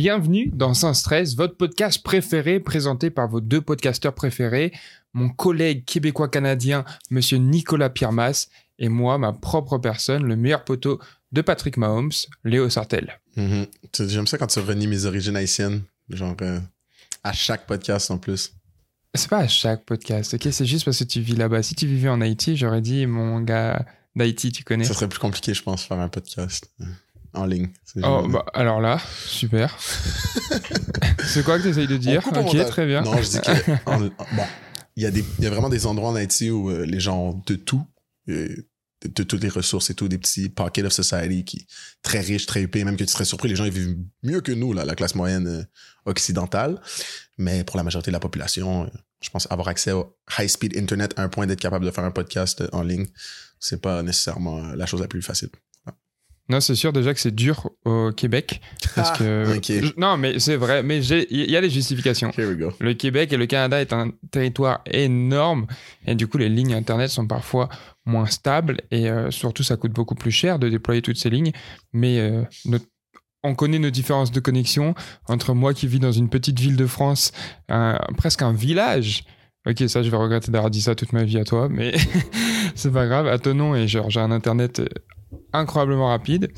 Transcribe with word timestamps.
Bienvenue 0.00 0.48
dans 0.54 0.74
Sans 0.74 0.94
Stress, 0.94 1.34
votre 1.34 1.56
podcast 1.56 2.04
préféré 2.04 2.60
présenté 2.60 3.10
par 3.10 3.26
vos 3.26 3.40
deux 3.40 3.60
podcasteurs 3.60 4.14
préférés, 4.14 4.70
mon 5.12 5.28
collègue 5.28 5.84
québécois-canadien, 5.86 6.84
monsieur 7.10 7.38
Nicolas 7.38 7.90
Piermas, 7.90 8.46
et 8.78 8.88
moi, 8.88 9.18
ma 9.18 9.32
propre 9.32 9.76
personne, 9.78 10.22
le 10.22 10.36
meilleur 10.36 10.62
poteau 10.62 11.00
de 11.32 11.42
Patrick 11.42 11.76
Mahomes, 11.76 12.12
Léo 12.44 12.70
Sartel. 12.70 13.18
Mhm. 13.34 13.66
J'aime 14.06 14.28
ça 14.28 14.38
quand 14.38 14.46
tu 14.46 14.60
renies 14.60 14.86
mes 14.86 15.04
origines 15.04 15.34
haïtiennes. 15.34 15.82
Genre, 16.10 16.36
euh, 16.42 16.60
à 17.24 17.32
chaque 17.32 17.66
podcast 17.66 18.12
en 18.12 18.18
plus. 18.18 18.52
C'est 19.14 19.28
pas 19.28 19.38
à 19.38 19.48
chaque 19.48 19.84
podcast, 19.84 20.32
ok? 20.32 20.46
C'est 20.52 20.64
juste 20.64 20.84
parce 20.84 21.00
que 21.00 21.04
tu 21.04 21.20
vis 21.20 21.34
là-bas. 21.34 21.64
Si 21.64 21.74
tu 21.74 21.88
vivais 21.88 22.08
en 22.08 22.20
Haïti, 22.20 22.56
j'aurais 22.56 22.82
dit 22.82 23.04
mon 23.06 23.40
gars 23.40 23.84
d'Haïti, 24.14 24.52
tu 24.52 24.62
connais. 24.62 24.84
Ça 24.84 24.94
serait 24.94 25.08
plus 25.08 25.18
compliqué, 25.18 25.54
je 25.54 25.62
pense, 25.64 25.82
faire 25.82 25.98
un 25.98 26.08
podcast 26.08 26.70
en 27.38 27.46
ligne. 27.46 27.68
Oh, 28.02 28.26
bah, 28.28 28.44
alors 28.54 28.80
là, 28.80 29.00
super. 29.26 29.76
c'est 31.24 31.44
quoi 31.44 31.58
que 31.58 31.62
tu 31.62 31.68
essayes 31.68 31.86
de 31.86 31.94
On 31.96 31.98
dire? 31.98 32.22
Ok, 32.26 32.36
montage. 32.36 32.66
très 32.68 32.86
bien. 32.86 33.02
Non, 33.02 33.16
je 33.22 33.28
dis 33.28 33.40
que. 33.40 33.72
en- 33.90 33.98
bon, 34.00 34.44
il 34.96 35.02
y, 35.02 35.06
a 35.06 35.10
des- 35.10 35.24
il 35.38 35.44
y 35.44 35.46
a 35.46 35.50
vraiment 35.50 35.68
des 35.68 35.86
endroits 35.86 36.10
en 36.10 36.14
Haïti 36.16 36.50
où 36.50 36.70
euh, 36.70 36.84
les 36.84 37.00
gens 37.00 37.18
ont 37.18 37.42
de 37.46 37.54
tout. 37.54 37.84
euh, 38.28 38.48
de, 39.02 39.08
de 39.14 39.22
toutes 39.22 39.42
les 39.44 39.48
ressources 39.48 39.90
et 39.90 39.94
tout, 39.94 40.08
des 40.08 40.18
petits 40.18 40.48
pockets 40.48 40.84
of 40.84 40.92
society 40.92 41.44
qui 41.44 41.68
très 42.02 42.18
riches, 42.18 42.46
très 42.46 42.62
épais, 42.62 42.82
même 42.82 42.96
que 42.96 43.04
tu 43.04 43.12
serais 43.12 43.24
surpris, 43.24 43.48
les 43.48 43.54
gens 43.54 43.64
ils 43.64 43.70
vivent 43.70 43.96
mieux 44.24 44.40
que 44.40 44.50
nous, 44.50 44.72
là, 44.72 44.84
la 44.84 44.96
classe 44.96 45.14
moyenne 45.14 45.46
euh, 45.46 45.62
occidentale. 46.04 46.80
Mais 47.38 47.62
pour 47.62 47.76
la 47.76 47.84
majorité 47.84 48.10
de 48.10 48.14
la 48.14 48.18
population, 48.20 48.84
euh, 48.84 48.88
je 49.20 49.30
pense 49.30 49.46
avoir 49.52 49.68
accès 49.68 49.92
au 49.92 50.16
high-speed 50.36 50.76
internet 50.76 51.14
à 51.16 51.22
un 51.22 51.28
point 51.28 51.46
d'être 51.46 51.60
capable 51.60 51.84
de 51.84 51.92
faire 51.92 52.02
un 52.02 52.10
podcast 52.10 52.60
euh, 52.62 52.68
en 52.72 52.82
ligne, 52.82 53.06
c'est 53.60 53.80
pas 53.80 54.02
nécessairement 54.02 54.62
la 54.74 54.86
chose 54.86 55.00
la 55.00 55.06
plus 55.06 55.22
facile. 55.22 55.50
Non, 56.50 56.60
c'est 56.60 56.74
sûr 56.74 56.92
déjà 56.94 57.12
que 57.12 57.20
c'est 57.20 57.34
dur 57.34 57.70
au 57.84 58.10
Québec. 58.10 58.60
Parce 58.94 59.10
que. 59.18 59.44
Ah. 59.46 59.52
Je- 59.82 59.92
Non, 59.98 60.16
mais 60.16 60.38
c'est 60.38 60.56
vrai. 60.56 60.82
Mais 60.82 61.04
il 61.04 61.50
y 61.50 61.56
a 61.56 61.60
des 61.60 61.68
justifications. 61.70 62.30
Here 62.38 62.48
we 62.48 62.56
go. 62.56 62.72
Le 62.80 62.94
Québec 62.94 63.32
et 63.32 63.36
le 63.36 63.44
Canada 63.46 63.80
est 63.80 63.92
un 63.92 64.10
territoire 64.30 64.80
énorme 64.86 65.66
et 66.06 66.14
du 66.14 66.26
coup 66.26 66.38
les 66.38 66.48
lignes 66.48 66.74
internet 66.74 67.10
sont 67.10 67.26
parfois 67.26 67.68
moins 68.06 68.26
stables 68.26 68.78
et 68.90 69.10
euh, 69.10 69.30
surtout 69.30 69.62
ça 69.62 69.76
coûte 69.76 69.92
beaucoup 69.92 70.14
plus 70.14 70.30
cher 70.30 70.58
de 70.58 70.68
déployer 70.70 71.02
toutes 71.02 71.18
ces 71.18 71.28
lignes. 71.30 71.52
Mais 71.92 72.18
euh, 72.18 72.42
notre- 72.64 72.86
on 73.44 73.54
connaît 73.54 73.78
nos 73.78 73.90
différences 73.90 74.32
de 74.32 74.40
connexion 74.40 74.94
entre 75.28 75.52
moi 75.52 75.74
qui 75.74 75.86
vis 75.86 76.00
dans 76.00 76.12
une 76.12 76.28
petite 76.30 76.58
ville 76.58 76.76
de 76.76 76.86
France, 76.86 77.32
un- 77.68 77.98
presque 78.16 78.40
un 78.42 78.52
village. 78.54 79.24
Ok, 79.68 79.84
ça 79.86 80.02
je 80.02 80.08
vais 80.10 80.16
regretter 80.16 80.50
d'avoir 80.50 80.70
dit 80.70 80.80
ça 80.80 80.94
toute 80.94 81.12
ma 81.12 81.24
vie 81.24 81.38
à 81.38 81.44
toi, 81.44 81.68
mais 81.68 81.92
c'est 82.74 82.90
pas 82.92 83.06
grave. 83.06 83.26
À 83.28 83.38
ton 83.38 83.52
nom 83.54 83.74
et 83.76 83.86
genre 83.86 84.08
j'ai 84.08 84.20
un 84.20 84.30
internet 84.30 84.80
euh, 84.80 84.86
incroyablement 85.52 86.08
rapide. 86.08 86.50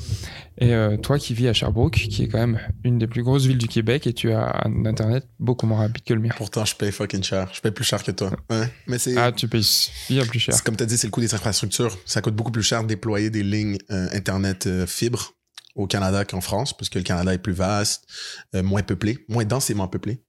Et 0.59 0.75
euh, 0.75 0.97
toi 0.97 1.19
qui 1.19 1.35
vis 1.35 1.49
à 1.49 1.53
Sherbrooke, 1.53 1.95
qui 1.95 2.25
est 2.25 2.29
quand 2.29 2.39
même 2.39 2.61
une 2.85 2.99
des 2.99 3.07
plus 3.07 3.23
grosses 3.23 3.47
villes 3.47 3.59
du 3.59 3.69
Québec, 3.69 4.07
et 4.07 4.13
tu 4.13 4.33
as 4.33 4.63
un 4.67 4.85
internet 4.85 5.27
beaucoup 5.39 5.67
moins 5.67 5.79
rapide 5.79 6.05
que 6.05 6.15
le 6.15 6.21
mien. 6.21 6.31
Pourtant, 6.37 6.65
je 6.65 6.75
paye 6.75 6.93
fucking 6.93 7.23
cher. 7.23 7.48
Je 7.53 7.61
paye 7.61 7.73
plus 7.73 7.85
cher 7.85 8.03
que 8.03 8.11
toi. 8.11 8.31
Ouais. 8.51 8.71
Mais 8.87 8.98
c'est. 8.98 9.17
Ah, 9.17 9.33
tu 9.33 9.48
payes 9.48 9.67
bien 10.09 10.27
plus 10.27 10.41
cher. 10.41 10.63
Comme 10.63 10.77
tu 10.77 10.83
as 10.83 10.87
dit, 10.87 10.98
c'est 10.98 11.07
le 11.07 11.13
coût 11.13 11.21
des 11.21 11.35
infrastructures. 11.35 11.97
Ça 12.05 12.21
coûte 12.21 12.35
beaucoup 12.35 12.53
plus 12.53 12.63
cher 12.63 12.83
de 12.83 12.89
déployer 12.89 13.31
des 13.31 13.43
lignes 13.43 13.79
euh, 13.91 14.09
Internet 14.13 14.67
euh, 14.67 14.87
fibre 14.87 15.35
au 15.77 15.87
Canada 15.87 16.25
qu'en 16.25 16.41
France, 16.41 16.77
parce 16.77 16.89
que 16.89 16.98
le 16.98 17.05
Canada 17.05 17.33
est 17.33 17.39
plus 17.39 17.53
vaste, 17.53 18.05
moins 18.53 18.83
peuplé, 18.83 19.25
moins 19.29 19.45
densément 19.45 19.87
peuplé. 19.87 20.21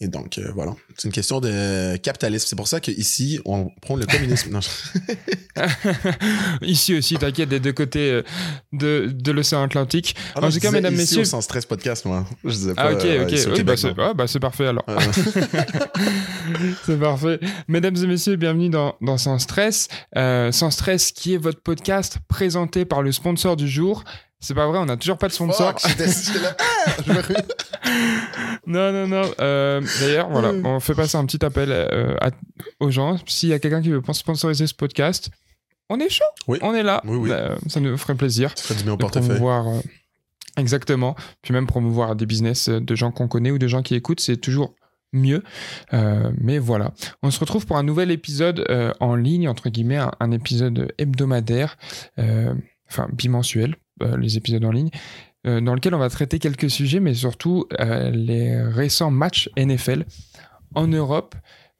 Et 0.00 0.06
donc, 0.06 0.38
euh, 0.38 0.52
voilà. 0.54 0.76
C'est 0.96 1.08
une 1.08 1.12
question 1.12 1.40
de 1.40 1.96
capitalisme. 1.96 2.46
C'est 2.48 2.54
pour 2.54 2.68
ça 2.68 2.78
qu'ici, 2.78 3.40
on 3.44 3.68
prend 3.82 3.96
le 3.96 4.06
communisme. 4.06 4.50
Non, 4.52 4.60
je- 4.60 4.68
Ici 6.62 6.94
aussi, 6.96 7.16
t'inquiète, 7.16 7.48
des 7.48 7.58
deux 7.58 7.72
côtés 7.72 8.10
euh, 8.12 8.22
de, 8.72 9.10
de 9.12 9.32
l'océan 9.32 9.64
Atlantique. 9.64 10.14
Ah 10.36 10.44
En 10.44 10.50
tout 10.50 10.60
cas, 10.60 10.70
mesdames, 10.70 10.94
messieurs- 10.94 11.24
Sans 11.24 11.40
Stress 11.40 11.66
Podcast, 11.66 12.04
moi. 12.04 12.24
Je 12.44 12.50
disais 12.50 12.74
pas. 12.74 12.90
Ah, 12.90 12.92
ok, 12.92 13.04
euh, 13.04 13.24
ok. 13.24 13.34
Oui, 13.56 13.62
bah, 13.64 13.76
c'est 13.76 13.92
ah, 13.98 14.14
bah, 14.14 14.28
c'est 14.28 14.38
parfait 14.38 14.66
alors. 14.68 14.84
Euh, 14.88 14.98
c'est 16.86 16.98
parfait. 16.98 17.40
Mesdames 17.66 17.96
et 17.96 18.06
messieurs, 18.06 18.36
bienvenue 18.36 18.68
dans, 18.68 18.94
dans 19.00 19.18
Sans 19.18 19.38
Stress. 19.40 19.88
Euh, 20.16 20.52
Sans 20.52 20.70
Stress, 20.70 21.12
qui 21.12 21.34
est 21.34 21.38
votre 21.38 21.60
podcast 21.60 22.18
présenté 22.28 22.84
par 22.84 23.02
le 23.02 23.10
sponsor 23.12 23.56
du 23.56 23.68
jour. 23.68 24.04
C'est 24.40 24.54
pas 24.54 24.66
vrai, 24.68 24.78
on 24.78 24.84
n'a 24.86 24.96
toujours 24.96 25.18
pas 25.18 25.26
de 25.28 25.32
sponsor. 25.32 25.80
fuck, 25.80 25.90
j'étais 25.90 26.08
j'étais 26.10 26.38
là. 26.40 26.56
Ah, 26.58 27.02
Non, 28.66 28.92
non, 28.92 29.06
non. 29.08 29.22
Euh, 29.40 29.80
D'ailleurs, 30.00 30.28
voilà, 30.30 30.52
Mm. 30.52 30.66
on 30.66 30.80
fait 30.80 30.94
passer 30.94 31.16
un 31.16 31.24
petit 31.26 31.44
appel 31.44 31.70
euh, 31.72 32.14
à- 32.20 32.30
aux 32.80 32.90
gens. 32.90 33.16
S'il 33.26 33.48
y 33.48 33.52
a 33.52 33.58
quelqu'un 33.58 33.82
qui 33.82 33.88
veut 33.90 34.02
sponsoriser 34.12 34.66
ce 34.66 34.74
podcast, 34.74 35.30
on 35.88 35.98
est 36.00 36.08
chaud. 36.10 36.24
Oui. 36.46 36.58
On 36.62 36.74
est 36.74 36.82
là. 36.82 37.00
Oui, 37.04 37.16
oui. 37.16 37.30
Euh, 37.32 37.56
ça 37.68 37.80
nous 37.80 37.96
ferait 37.96 38.14
plaisir. 38.14 38.52
Ça 38.56 38.62
fait 38.62 38.74
du 38.74 38.84
bien 38.84 38.92
au 38.92 38.96
portefeuille. 38.96 39.40
euh, 39.42 39.80
exactement 40.56 41.14
puis 41.40 41.52
même 41.54 41.66
promouvoir 41.68 42.16
des 42.16 42.26
business 42.26 42.68
de 42.68 42.94
gens 42.96 43.12
qu'on 43.12 43.28
connaît 43.28 43.52
ou 43.52 43.58
de 43.58 43.68
gens 43.68 43.80
qui 43.82 43.94
écoutent 43.94 44.18
c'est 44.20 44.36
toujours 44.38 44.74
mieux 45.12 45.42
Euh, 45.92 46.32
mais 46.40 46.58
voilà 46.58 46.92
on 47.22 47.30
se 47.30 47.38
retrouve 47.38 47.64
pour 47.64 47.76
un 47.76 47.84
nouvel 47.84 48.10
épisode 48.10 48.64
euh, 48.68 48.92
en 48.98 49.14
ligne 49.14 49.48
entre 49.48 49.68
guillemets 49.68 49.98
un, 49.98 50.10
un 50.18 50.32
épisode 50.32 50.92
hebdomadaire 50.98 51.76
euh, 52.18 52.52
enfin 52.90 53.08
bimensuel 53.12 53.76
euh, 54.02 54.16
les 54.16 54.36
épisodes 54.36 54.64
en 54.64 54.72
ligne 54.72 54.90
euh, 55.46 55.60
dans 55.60 55.74
lequel 55.74 55.94
on 55.94 55.98
va 55.98 56.08
traiter 56.08 56.38
quelques 56.38 56.70
sujets 56.70 57.00
mais 57.00 57.14
surtout 57.14 57.66
euh, 57.80 58.10
les 58.10 58.60
récents 58.62 59.10
matchs 59.10 59.50
NFL 59.56 60.04
en 60.74 60.86
Europe 60.86 61.34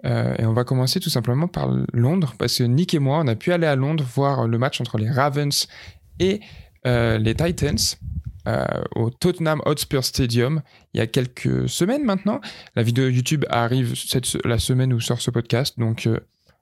et 0.05 0.47
on 0.47 0.53
va 0.53 0.63
commencer 0.63 1.01
tout 1.01 1.11
simplement 1.11 1.49
par 1.49 1.77
Londres 1.93 2.35
parce 2.39 2.59
que 2.59 2.63
Nick 2.63 2.95
et 2.95 3.01
moi 3.01 3.19
on 3.19 3.27
a 3.27 3.35
pu 3.35 3.53
aller 3.53 3.67
à 3.67 3.75
Londres 3.75 4.05
voir 4.15 4.47
le 4.47 4.57
match 4.57 4.81
entre 4.81 4.97
les 4.97 5.11
Ravens 5.11 5.67
et 6.21 6.39
les 6.85 7.35
Titans 7.35 7.77
au 8.95 9.11
Tottenham 9.11 9.61
Hotspur 9.67 10.05
Stadium 10.05 10.63
il 10.95 10.99
y 10.99 11.01
a 11.01 11.09
quelques 11.09 11.69
semaines 11.69 12.05
maintenant. 12.05 12.41
La 12.77 12.85
vidéo 12.85 13.09
YouTube 13.09 13.45
arrive 13.51 13.97
cette, 13.97 14.39
la 14.47 14.61
semaine 14.61 14.93
où 14.93 15.01
sort 15.01 15.21
ce 15.21 15.33
podcast, 15.33 15.77
donc 15.81 16.09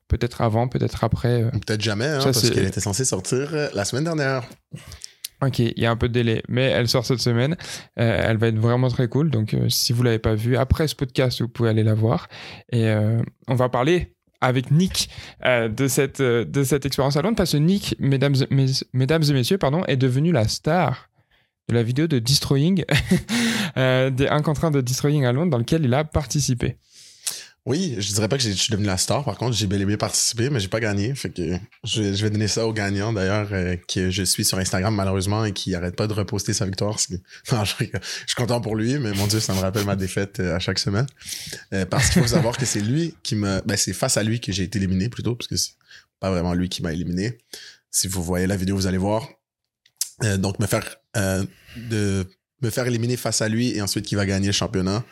peut-être 0.08 0.40
avant, 0.40 0.68
peut-être 0.68 1.02
après. 1.04 1.42
euh. 1.42 1.50
Peut-être 1.50 1.80
jamais, 1.80 2.06
hein, 2.06 2.20
Ça, 2.20 2.26
parce 2.32 2.50
qu'elle 2.50 2.66
était 2.66 2.80
censée 2.80 3.04
sortir 3.04 3.48
euh, 3.54 3.68
la 3.74 3.84
semaine 3.84 4.04
dernière. 4.04 4.42
Ok, 5.42 5.58
il 5.58 5.78
y 5.78 5.84
a 5.84 5.90
un 5.90 5.96
peu 5.96 6.08
de 6.08 6.14
délai, 6.14 6.42
mais 6.48 6.62
elle 6.64 6.88
sort 6.88 7.04
cette 7.04 7.20
semaine. 7.20 7.56
Euh, 7.98 8.22
elle 8.28 8.38
va 8.38 8.46
être 8.48 8.58
vraiment 8.58 8.88
très 8.88 9.06
cool, 9.08 9.30
donc 9.30 9.52
euh, 9.52 9.68
si 9.68 9.92
vous 9.92 10.02
l'avez 10.02 10.18
pas 10.18 10.34
vue, 10.34 10.56
après 10.56 10.88
ce 10.88 10.94
podcast, 10.94 11.42
vous 11.42 11.48
pouvez 11.48 11.68
aller 11.68 11.82
la 11.82 11.92
voir. 11.94 12.28
Et 12.72 12.86
euh, 12.88 13.20
on 13.46 13.54
va 13.54 13.68
parler 13.68 14.14
avec 14.40 14.70
Nick 14.70 15.08
de 15.44 15.88
cette 15.88 16.20
de 16.22 16.62
cette 16.64 16.84
expérience 16.86 17.16
à 17.16 17.22
Londres 17.22 17.36
parce 17.36 17.52
que 17.52 17.56
Nick, 17.56 17.96
mesdames 17.98 18.34
mes- 18.50 18.66
mesdames 18.92 19.22
et 19.28 19.32
messieurs, 19.32 19.58
pardon, 19.58 19.82
est 19.86 19.96
devenu 19.96 20.30
la 20.32 20.46
star 20.48 21.08
de 21.68 21.74
la 21.74 21.82
vidéo 21.82 22.06
de 22.06 22.18
Destroying, 22.18 22.84
des 23.76 24.28
1 24.28 24.42
contre 24.42 24.64
1 24.66 24.70
de 24.70 24.80
Destroying 24.80 25.24
à 25.24 25.32
Londres 25.32 25.50
dans 25.50 25.58
lequel 25.58 25.84
il 25.84 25.92
a 25.94 26.04
participé. 26.04 26.76
Oui, 27.66 27.96
je 27.98 28.12
dirais 28.12 28.28
pas 28.28 28.38
que 28.38 28.44
je 28.44 28.50
suis 28.50 28.70
devenu 28.70 28.86
la 28.86 28.96
star. 28.96 29.24
Par 29.24 29.36
contre, 29.36 29.56
j'ai 29.56 29.66
bel 29.66 29.82
et 29.82 29.84
bien 29.84 29.96
participé, 29.96 30.50
mais 30.50 30.60
j'ai 30.60 30.68
pas 30.68 30.78
gagné. 30.78 31.12
Fait 31.16 31.30
que 31.30 31.58
je, 31.82 32.00
vais- 32.00 32.30
donner 32.30 32.46
ça 32.46 32.64
au 32.64 32.72
gagnant, 32.72 33.12
d'ailleurs, 33.12 33.48
euh, 33.50 33.74
que 33.88 34.08
je 34.08 34.22
suis 34.22 34.44
sur 34.44 34.56
Instagram, 34.58 34.94
malheureusement, 34.94 35.44
et 35.44 35.52
qui 35.52 35.74
arrête 35.74 35.96
pas 35.96 36.06
de 36.06 36.12
reposter 36.12 36.52
sa 36.52 36.64
victoire. 36.64 36.96
Je, 37.48 37.74
suis 37.74 37.90
content 38.36 38.60
pour 38.60 38.76
lui, 38.76 38.98
mais 38.98 39.12
mon 39.14 39.26
Dieu, 39.26 39.40
ça 39.40 39.52
me 39.52 39.58
rappelle 39.58 39.84
ma 39.84 39.96
défaite 39.96 40.38
euh, 40.38 40.54
à 40.54 40.60
chaque 40.60 40.78
semaine. 40.78 41.06
Euh, 41.72 41.84
parce 41.84 42.10
qu'il 42.10 42.22
faut 42.22 42.28
savoir 42.28 42.56
que 42.56 42.64
c'est 42.64 42.80
lui 42.80 43.14
qui 43.24 43.34
me... 43.34 43.60
Ben, 43.66 43.76
c'est 43.76 43.92
face 43.92 44.16
à 44.16 44.22
lui 44.22 44.38
que 44.38 44.52
j'ai 44.52 44.62
été 44.62 44.78
éliminé, 44.78 45.08
plutôt, 45.08 45.34
parce 45.34 45.48
que 45.48 45.56
c'est 45.56 45.72
pas 46.20 46.30
vraiment 46.30 46.54
lui 46.54 46.68
qui 46.68 46.82
m'a 46.82 46.92
éliminé. 46.92 47.38
Si 47.90 48.06
vous 48.06 48.22
voyez 48.22 48.46
la 48.46 48.56
vidéo, 48.56 48.76
vous 48.76 48.86
allez 48.86 48.96
voir. 48.96 49.28
Donc, 50.38 50.60
me 50.60 50.66
faire... 50.66 50.98
de 51.14 52.24
me 52.62 52.70
faire 52.70 52.86
éliminer 52.86 53.16
face 53.16 53.42
à 53.42 53.48
lui 53.48 53.76
et 53.76 53.82
ensuite 53.82 54.06
qui 54.06 54.14
va 54.14 54.24
gagner 54.24 54.46
le 54.46 54.52
championnat 54.52 55.04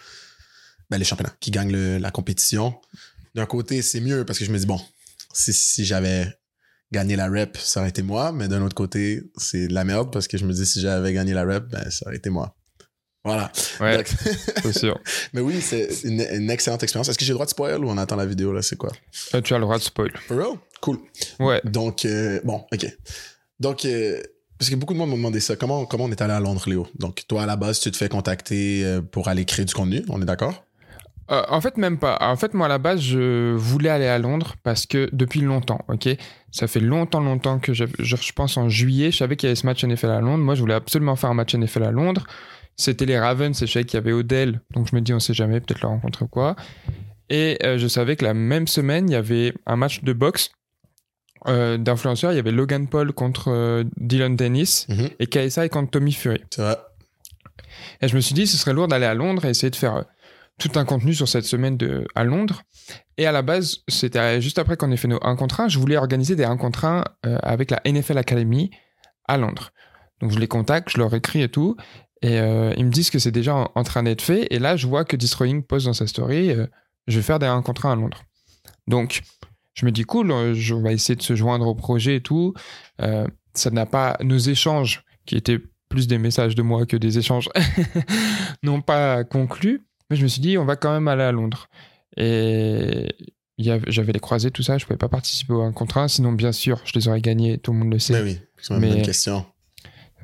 ben, 0.90 0.98
les 0.98 1.04
championnats, 1.04 1.34
qui 1.40 1.50
gagnent 1.50 1.72
le- 1.72 1.98
la 1.98 2.10
compétition. 2.10 2.74
D'un 3.34 3.46
côté, 3.46 3.82
c'est 3.82 4.00
mieux 4.00 4.24
parce 4.24 4.38
que 4.38 4.44
je 4.44 4.50
me 4.52 4.58
dis, 4.58 4.66
bon, 4.66 4.80
si, 5.32 5.52
si 5.52 5.84
j'avais 5.84 6.26
gagné 6.92 7.16
la 7.16 7.28
rep, 7.28 7.56
ça 7.56 7.80
aurait 7.80 7.88
été 7.88 8.02
moi, 8.02 8.30
mais 8.32 8.46
d'un 8.48 8.62
autre 8.62 8.74
côté, 8.76 9.22
c'est 9.36 9.66
de 9.68 9.74
la 9.74 9.84
merde 9.84 10.12
parce 10.12 10.28
que 10.28 10.38
je 10.38 10.44
me 10.44 10.52
dis, 10.52 10.64
si 10.66 10.80
j'avais 10.80 11.12
gagné 11.12 11.32
la 11.32 11.44
rep, 11.44 11.64
ben, 11.68 11.90
ça 11.90 12.06
aurait 12.06 12.16
été 12.16 12.30
moi. 12.30 12.54
Voilà. 13.24 13.50
Ouais, 13.80 13.96
Donc- 13.96 14.06
c'est 14.62 14.78
sûr. 14.78 15.00
mais 15.32 15.40
oui, 15.40 15.60
c'est 15.62 15.88
une, 16.04 16.20
une 16.20 16.50
excellente 16.50 16.82
expérience. 16.82 17.08
Est-ce 17.08 17.18
que 17.18 17.24
j'ai 17.24 17.32
le 17.32 17.36
droit 17.36 17.46
de 17.46 17.50
spoil 17.50 17.82
ou 17.84 17.88
on 17.88 17.96
attend 17.98 18.16
la 18.16 18.26
vidéo, 18.26 18.52
là? 18.52 18.60
C'est 18.62 18.76
quoi? 18.76 18.92
Euh, 19.34 19.40
tu 19.40 19.54
as 19.54 19.58
le 19.58 19.62
droit 19.64 19.78
de 19.78 19.82
spoil. 19.82 20.12
For 20.28 20.36
real? 20.36 20.58
Cool. 20.82 20.98
Ouais. 21.40 21.60
Donc, 21.64 22.04
euh, 22.04 22.38
bon, 22.44 22.64
OK. 22.72 22.86
Donc, 23.58 23.84
euh, 23.86 24.22
parce 24.58 24.70
que 24.70 24.76
beaucoup 24.76 24.92
de 24.92 24.98
monde 24.98 25.08
m'ont 25.10 25.16
demandé 25.16 25.40
ça. 25.40 25.56
Comment, 25.56 25.86
comment 25.86 26.04
on 26.04 26.10
est 26.10 26.20
allé 26.20 26.34
à 26.34 26.40
Londres, 26.40 26.62
Léo? 26.68 26.86
Donc, 26.98 27.24
toi, 27.26 27.42
à 27.44 27.46
la 27.46 27.56
base, 27.56 27.80
tu 27.80 27.90
te 27.90 27.96
fais 27.96 28.10
contacter 28.10 29.00
pour 29.10 29.26
aller 29.28 29.44
créer 29.46 29.64
du 29.64 29.72
contenu. 29.74 30.04
On 30.10 30.20
est 30.20 30.26
d'accord? 30.26 30.62
Euh, 31.30 31.42
en 31.48 31.60
fait, 31.60 31.76
même 31.78 31.98
pas. 31.98 32.18
En 32.20 32.36
fait, 32.36 32.52
moi, 32.54 32.66
à 32.66 32.68
la 32.68 32.78
base, 32.78 33.00
je 33.00 33.54
voulais 33.54 33.88
aller 33.88 34.06
à 34.06 34.18
Londres 34.18 34.56
parce 34.62 34.84
que 34.86 35.08
depuis 35.12 35.40
longtemps, 35.40 35.80
ok? 35.88 36.08
Ça 36.50 36.66
fait 36.66 36.80
longtemps, 36.80 37.20
longtemps 37.20 37.58
que 37.58 37.72
je, 37.72 37.84
je, 37.98 38.16
je 38.16 38.32
pense 38.32 38.56
en 38.58 38.68
juillet, 38.68 39.10
je 39.10 39.16
savais 39.16 39.36
qu'il 39.36 39.46
y 39.46 39.50
avait 39.50 39.56
ce 39.56 39.64
match 39.66 39.82
NFL 39.84 40.10
à 40.10 40.20
Londres. 40.20 40.44
Moi, 40.44 40.54
je 40.54 40.60
voulais 40.60 40.74
absolument 40.74 41.16
faire 41.16 41.30
un 41.30 41.34
match 41.34 41.54
NFL 41.54 41.82
à 41.84 41.90
Londres. 41.90 42.26
C'était 42.76 43.06
les 43.06 43.18
Ravens 43.18 43.60
et 43.62 43.66
je 43.66 43.72
savais 43.72 43.84
qu'il 43.84 43.96
y 43.96 44.02
avait 44.02 44.12
Odell. 44.12 44.60
Donc, 44.74 44.88
je 44.90 44.94
me 44.96 45.00
dis, 45.00 45.14
on 45.14 45.20
sait 45.20 45.32
jamais, 45.34 45.60
peut-être 45.60 45.80
le 45.80 45.88
rencontrer 45.88 46.24
ou 46.26 46.28
quoi. 46.28 46.56
Et 47.30 47.56
euh, 47.64 47.78
je 47.78 47.88
savais 47.88 48.16
que 48.16 48.24
la 48.24 48.34
même 48.34 48.66
semaine, 48.68 49.08
il 49.08 49.12
y 49.12 49.16
avait 49.16 49.54
un 49.66 49.76
match 49.76 50.02
de 50.04 50.12
boxe 50.12 50.50
euh, 51.46 51.78
d'influenceurs. 51.78 52.32
Il 52.32 52.36
y 52.36 52.38
avait 52.38 52.52
Logan 52.52 52.86
Paul 52.88 53.12
contre 53.12 53.50
euh, 53.50 53.84
Dylan 53.96 54.36
Dennis 54.36 54.86
Mhm. 54.90 55.08
et 55.20 55.26
KSI 55.26 55.68
contre 55.70 55.90
Tommy 55.92 56.12
Fury. 56.12 56.42
C'est 56.50 56.62
vrai. 56.62 56.76
Et 58.02 58.08
je 58.08 58.14
me 58.16 58.20
suis 58.20 58.34
dit, 58.34 58.46
ce 58.46 58.56
serait 58.56 58.72
lourd 58.74 58.88
d'aller 58.88 59.06
à 59.06 59.14
Londres 59.14 59.44
et 59.44 59.50
essayer 59.50 59.70
de 59.70 59.76
faire 59.76 60.04
tout 60.58 60.70
un 60.76 60.84
contenu 60.84 61.14
sur 61.14 61.28
cette 61.28 61.44
semaine 61.44 61.76
de, 61.76 62.06
à 62.14 62.24
Londres. 62.24 62.62
Et 63.18 63.26
à 63.26 63.32
la 63.32 63.42
base, 63.42 63.78
c'était 63.88 64.40
juste 64.40 64.58
après 64.58 64.76
qu'on 64.76 64.90
ait 64.92 64.96
fait 64.96 65.08
nos 65.08 65.18
1 65.22 65.36
contre 65.36 65.60
1, 65.60 65.68
je 65.68 65.78
voulais 65.78 65.96
organiser 65.96 66.36
des 66.36 66.44
1 66.44 66.56
contre 66.56 66.84
1 66.84 67.04
avec 67.22 67.70
la 67.70 67.80
NFL 67.84 68.18
Academy 68.18 68.70
à 69.26 69.36
Londres. 69.36 69.70
Donc 70.20 70.30
je 70.30 70.38
les 70.38 70.48
contacte, 70.48 70.90
je 70.90 70.98
leur 70.98 71.12
écris 71.14 71.42
et 71.42 71.48
tout. 71.48 71.76
Et 72.22 72.36
ils 72.36 72.84
me 72.84 72.90
disent 72.90 73.10
que 73.10 73.18
c'est 73.18 73.32
déjà 73.32 73.70
en, 73.74 73.82
train 73.82 74.02
d'être 74.02 74.22
fait. 74.22 74.46
Et 74.50 74.58
là, 74.58 74.76
je 74.76 74.86
vois 74.86 75.04
que 75.04 75.16
Destroying 75.16 75.62
poste 75.62 75.86
dans 75.86 75.92
sa 75.92 76.06
story, 76.06 76.54
je 77.06 77.16
vais 77.16 77.22
faire 77.22 77.38
des 77.38 77.46
1 77.46 77.62
contre 77.62 77.86
1 77.86 77.92
à 77.92 77.96
Londres. 77.96 78.22
Donc, 78.86 79.22
je 79.74 79.86
me 79.86 79.90
dis 79.90 80.04
cool, 80.04 80.30
on 80.30 80.82
va 80.82 80.92
essayer 80.92 81.16
de 81.16 81.22
se 81.22 81.34
joindre 81.34 81.66
au 81.66 81.74
projet 81.74 82.16
et 82.16 82.20
tout. 82.20 82.54
ça 82.98 83.70
n'a 83.70 83.86
pas 83.86 84.16
nos 84.22 84.38
échanges 84.38 85.04
qui 85.26 85.36
étaient 85.36 85.60
plus 85.88 86.06
des 86.06 86.18
messages 86.18 86.54
de 86.54 86.62
moi 86.62 86.86
que 86.86 86.96
des 86.96 87.18
échanges 87.18 87.48
n'ont 88.62 88.80
pas 88.80 89.24
conclu. 89.24 89.82
Mais 90.10 90.16
je 90.16 90.22
me 90.22 90.28
suis 90.28 90.40
dit, 90.40 90.58
on 90.58 90.64
va 90.64 90.76
quand 90.76 90.92
même 90.92 91.08
aller 91.08 91.22
à 91.22 91.32
Londres. 91.32 91.68
Et 92.16 93.08
j'avais 93.58 94.12
les 94.12 94.20
croisés, 94.20 94.50
tout 94.50 94.62
ça, 94.62 94.78
je 94.78 94.84
pouvais 94.84 94.96
pas 94.96 95.08
participer 95.08 95.52
au 95.52 95.62
1 95.62 95.72
contre 95.72 95.98
1, 95.98 96.08
sinon 96.08 96.32
bien 96.32 96.52
sûr, 96.52 96.80
je 96.84 96.92
les 96.94 97.08
aurais 97.08 97.20
gagnés, 97.20 97.58
tout 97.58 97.72
le 97.72 97.78
monde 97.78 97.92
le 97.92 97.98
sait. 97.98 98.14
Mais 98.14 98.22
oui, 98.22 98.38
c'est 98.60 98.74
une 98.74 98.80
bonne 98.80 99.02
question. 99.02 99.44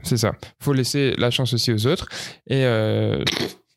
C'est 0.03 0.17
ça. 0.17 0.32
faut 0.61 0.73
laisser 0.73 1.15
la 1.19 1.31
chance 1.31 1.53
aussi 1.53 1.73
aux 1.73 1.87
autres. 1.87 2.09
Et 2.47 2.65
euh, 2.65 3.23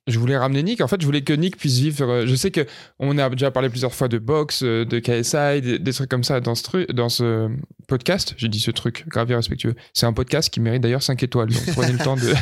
je 0.07 0.19
voulais 0.19 0.37
ramener 0.37 0.63
Nick. 0.63 0.81
En 0.81 0.87
fait, 0.87 0.99
je 0.99 1.05
voulais 1.05 1.21
que 1.21 1.33
Nick 1.33 1.57
puisse 1.57 1.77
vivre. 1.79 2.03
Euh, 2.03 2.25
je 2.27 2.35
sais 2.35 2.51
que 2.51 2.65
on 2.99 3.17
a 3.17 3.29
déjà 3.29 3.51
parlé 3.51 3.69
plusieurs 3.69 3.93
fois 3.93 4.09
de 4.09 4.17
boxe, 4.17 4.61
euh, 4.63 4.83
de 4.85 4.99
KSI, 4.99 5.79
des, 5.79 5.93
trucs 5.93 6.09
comme 6.09 6.25
ça 6.25 6.41
dans 6.41 6.55
ce 6.55 6.91
dans 6.91 7.07
ce 7.07 7.49
podcast. 7.87 8.33
J'ai 8.37 8.49
dit 8.49 8.59
ce 8.59 8.71
truc, 8.71 9.05
grave 9.07 9.31
et 9.31 9.35
respectueux. 9.35 9.75
C'est 9.93 10.05
un 10.05 10.11
podcast 10.11 10.49
qui 10.49 10.59
mérite 10.59 10.81
d'ailleurs 10.83 11.03
5 11.03 11.21
étoiles. 11.23 11.49
Donc 11.49 11.65
prenez 11.73 11.93
le 11.93 11.99
temps 11.99 12.17
de, 12.17 12.33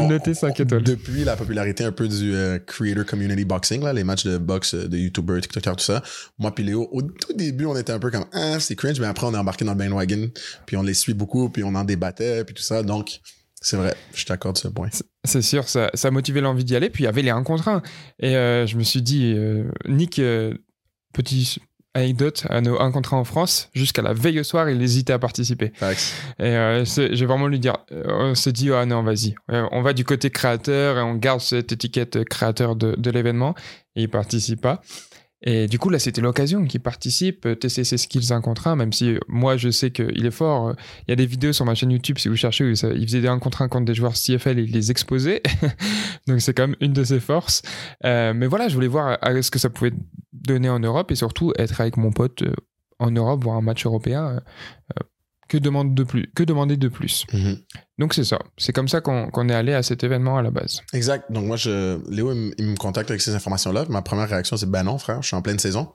noter 0.08 0.34
5 0.34 0.58
étoiles. 0.58 0.82
Depuis 0.82 1.24
la 1.24 1.36
popularité 1.36 1.84
un 1.84 1.92
peu 1.92 2.08
du 2.08 2.34
euh, 2.34 2.58
creator 2.58 3.04
community 3.04 3.44
boxing, 3.44 3.82
là, 3.82 3.92
les 3.92 4.04
matchs 4.04 4.24
de 4.24 4.38
boxe 4.38 4.74
de 4.74 4.98
YouTubers, 4.98 5.42
TikTokers, 5.42 5.76
tout 5.76 5.84
ça. 5.84 6.02
Moi 6.38 6.52
puis 6.52 6.64
Léo, 6.64 6.88
au 6.90 7.02
tout 7.02 7.32
début, 7.34 7.66
on 7.66 7.76
était 7.76 7.92
un 7.92 8.00
peu 8.00 8.10
comme 8.10 8.26
ah 8.32 8.58
c'est 8.58 8.74
cringe, 8.74 8.98
mais 8.98 9.06
après 9.06 9.26
on 9.26 9.34
est 9.34 9.38
embarqué 9.38 9.64
dans 9.64 9.74
le 9.74 9.78
bandwagon, 9.78 10.30
puis 10.66 10.76
on 10.76 10.82
les 10.82 10.94
suit 10.94 11.14
beaucoup, 11.14 11.50
puis 11.50 11.62
on 11.62 11.74
en 11.76 11.84
débattait, 11.84 12.44
puis 12.44 12.54
tout 12.54 12.62
ça. 12.62 12.82
Donc 12.82 13.20
c'est 13.60 13.76
vrai, 13.76 13.94
je 14.12 14.24
t'accorde 14.24 14.58
ce 14.58 14.68
point. 14.68 14.88
C'est 15.24 15.42
sûr, 15.42 15.64
ça, 15.68 15.90
motivé 16.10 16.40
l'envie 16.40 16.64
d'y 16.64 16.76
aller. 16.76 16.90
Puis 16.90 17.04
il 17.04 17.06
y 17.06 17.08
avait 17.08 17.22
les 17.22 17.30
1 17.30 17.42
contre 17.42 17.68
1. 17.68 17.82
Et 18.20 18.36
euh, 18.36 18.66
je 18.66 18.76
me 18.76 18.82
suis 18.82 19.02
dit, 19.02 19.34
euh, 19.36 19.64
Nick, 19.88 20.18
euh, 20.18 20.54
petit 21.12 21.58
anecdote, 21.94 22.46
à 22.50 22.60
nos 22.60 22.78
1 22.80 22.90
contre 22.90 23.14
1 23.14 23.18
en 23.18 23.24
France, 23.24 23.70
jusqu'à 23.72 24.02
la 24.02 24.12
veille 24.12 24.40
au 24.40 24.42
soir, 24.42 24.68
il 24.68 24.82
hésitait 24.82 25.12
à 25.12 25.18
participer. 25.18 25.72
Et 26.40 26.82
j'ai 26.84 27.26
vraiment 27.26 27.46
lui 27.46 27.60
dire, 27.60 27.76
on 27.90 28.34
s'est 28.34 28.52
dit, 28.52 28.70
ah 28.72 28.84
non, 28.84 29.02
vas-y, 29.02 29.34
on 29.48 29.80
va 29.80 29.92
du 29.92 30.04
côté 30.04 30.28
créateur 30.28 30.98
et 30.98 31.02
on 31.02 31.14
garde 31.14 31.40
cette 31.40 31.70
étiquette 31.70 32.24
créateur 32.24 32.74
de, 32.74 32.96
de 32.98 33.10
l'événement. 33.10 33.54
Et 33.94 34.02
il 34.02 34.08
participe 34.08 34.60
pas. 34.60 34.82
Et 35.46 35.68
du 35.68 35.78
coup, 35.78 35.90
là, 35.90 35.98
c'était 35.98 36.22
l'occasion 36.22 36.64
qu'il 36.64 36.80
participe, 36.80 37.44
euh, 37.44 37.54
tester 37.54 37.84
ses 37.84 37.98
skills 37.98 38.32
un 38.32 38.40
contre 38.40 38.66
un, 38.66 38.76
même 38.76 38.94
si 38.94 39.12
euh, 39.12 39.20
moi, 39.28 39.58
je 39.58 39.68
sais 39.70 39.90
qu'il 39.90 40.24
est 40.24 40.30
fort. 40.30 40.74
Il 41.06 41.10
y 41.10 41.12
a 41.12 41.16
des 41.16 41.26
vidéos 41.26 41.52
sur 41.52 41.66
ma 41.66 41.74
chaîne 41.74 41.90
YouTube, 41.90 42.16
si 42.18 42.28
vous 42.28 42.36
cherchez, 42.36 42.64
où 42.64 42.68
il 42.68 42.76
faisait 43.06 43.20
des 43.20 43.28
1 43.28 43.38
contre 43.38 43.60
1 43.60 43.68
contre 43.68 43.84
des 43.84 43.94
joueurs 43.94 44.14
CFL 44.14 44.58
et 44.58 44.62
il 44.62 44.72
les 44.72 44.90
exposait. 44.90 45.42
Donc, 46.26 46.40
c'est 46.40 46.54
quand 46.54 46.68
même 46.68 46.76
une 46.80 46.94
de 46.94 47.04
ses 47.04 47.20
forces. 47.20 47.60
Euh, 48.06 48.32
mais 48.34 48.46
voilà, 48.46 48.68
je 48.68 48.74
voulais 48.74 48.88
voir 48.88 49.18
ce 49.22 49.50
que 49.50 49.58
ça 49.58 49.68
pouvait 49.68 49.92
donner 50.32 50.70
en 50.70 50.80
Europe 50.80 51.10
et 51.12 51.14
surtout 51.14 51.52
être 51.58 51.78
avec 51.80 51.98
mon 51.98 52.10
pote 52.10 52.42
en 52.98 53.10
Europe, 53.10 53.44
voir 53.44 53.56
un 53.56 53.62
match 53.62 53.84
européen 53.84 54.40
que, 55.54 55.58
demande 55.58 55.94
de 55.94 56.02
plus, 56.02 56.30
que 56.34 56.42
demander 56.42 56.76
de 56.76 56.88
plus 56.88 57.26
mhm. 57.32 57.58
Donc 57.98 58.14
c'est 58.14 58.24
ça. 58.24 58.38
C'est 58.58 58.72
comme 58.72 58.88
ça 58.88 59.00
qu'on 59.00 59.48
est 59.48 59.54
allé 59.54 59.72
à 59.72 59.82
cet 59.84 60.02
événement 60.02 60.36
à 60.36 60.42
la 60.42 60.50
base. 60.50 60.80
Exact. 60.92 61.30
Donc 61.30 61.46
moi, 61.46 61.56
je, 61.56 62.00
Léo, 62.10 62.32
il, 62.58 62.66
me 62.66 62.76
contacte 62.76 63.10
avec 63.10 63.22
ces 63.22 63.34
informations-là. 63.34 63.86
Ma 63.88 64.02
première 64.02 64.28
réaction, 64.28 64.56
c'est 64.56 64.68
ben 64.68 64.82
non, 64.82 64.98
frère, 64.98 65.22
je 65.22 65.28
suis 65.28 65.36
en 65.36 65.42
pleine 65.42 65.60
saison. 65.60 65.92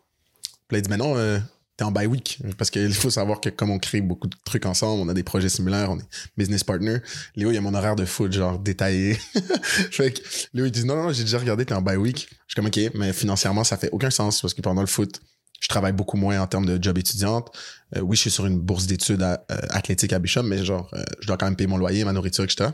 Puis 0.68 0.76
là, 0.76 0.80
il 0.80 0.82
dit, 0.84 0.90
ben 0.90 0.96
non, 0.96 1.18
euh, 1.18 1.40
t'es 1.76 1.84
en 1.84 1.92
bye 1.92 2.08
week. 2.08 2.40
Parce 2.58 2.70
qu'il 2.70 2.94
faut 2.94 3.10
savoir 3.10 3.42
que 3.42 3.50
comme 3.50 3.70
on 3.70 3.80
crée 3.80 4.00
beaucoup 4.00 4.28
de 4.28 4.36
trucs 4.46 4.66
ensemble, 4.66 5.02
on 5.02 5.10
a 5.10 5.14
des 5.14 5.24
projets 5.24 5.50
similaires, 5.50 5.92
on 5.92 6.00
est 6.00 6.08
business 6.38 6.64
partner. 6.64 7.00
Léo, 7.36 7.52
il 7.52 7.56
y 7.56 7.58
a 7.58 7.62
mon 7.62 7.74
horaire 7.74 7.98
de 7.98 8.06
foot, 8.06 8.32
genre 8.32 8.60
détaillé. 8.60 9.16
fait 9.92 10.12
que 10.12 10.22
Léo, 10.54 10.68
il 10.68 10.72
dit, 10.72 10.86
non, 10.86 10.96
non, 10.96 11.12
j'ai 11.12 11.24
déjà 11.24 11.40
regardé, 11.40 11.66
t'es 11.66 11.74
en 11.74 11.82
bye 11.82 11.98
week. 11.98 12.30
Je 12.48 12.54
suis 12.54 12.56
comme, 12.56 12.68
ok, 12.68 12.80
mais 12.96 13.12
financièrement, 13.12 13.66
ça 13.66 13.76
fait 13.76 13.90
aucun 13.92 14.10
sens 14.10 14.42
parce 14.42 14.54
que 14.54 14.62
pendant 14.62 14.82
le 14.82 14.88
foot, 14.88 15.20
je 15.60 15.68
travaille 15.68 15.94
beaucoup 15.94 16.18
moins 16.18 16.40
en 16.40 16.48
termes 16.48 16.66
de 16.66 16.82
job 16.82 16.98
étudiante. 16.98 17.56
Euh, 17.96 18.02
oui, 18.02 18.16
je 18.16 18.22
suis 18.22 18.32
sur 18.32 18.46
une 18.46 18.60
bourse 18.60 18.86
d'études 18.86 19.22
euh, 19.22 19.38
athlétique 19.70 20.14
à 20.14 20.20
Bishop, 20.20 20.44
mais 20.44 20.64
genre, 20.64 20.90
euh, 20.94 21.04
je 21.22 21.28
dois 21.28 21.38
quand 21.38 21.46
même 21.46 21.56
payer 21.56 21.68
mon 21.68 21.78
loyer, 21.78 22.04
ma 22.06 22.14
nourriture, 22.14 22.44
etc. 22.44 22.72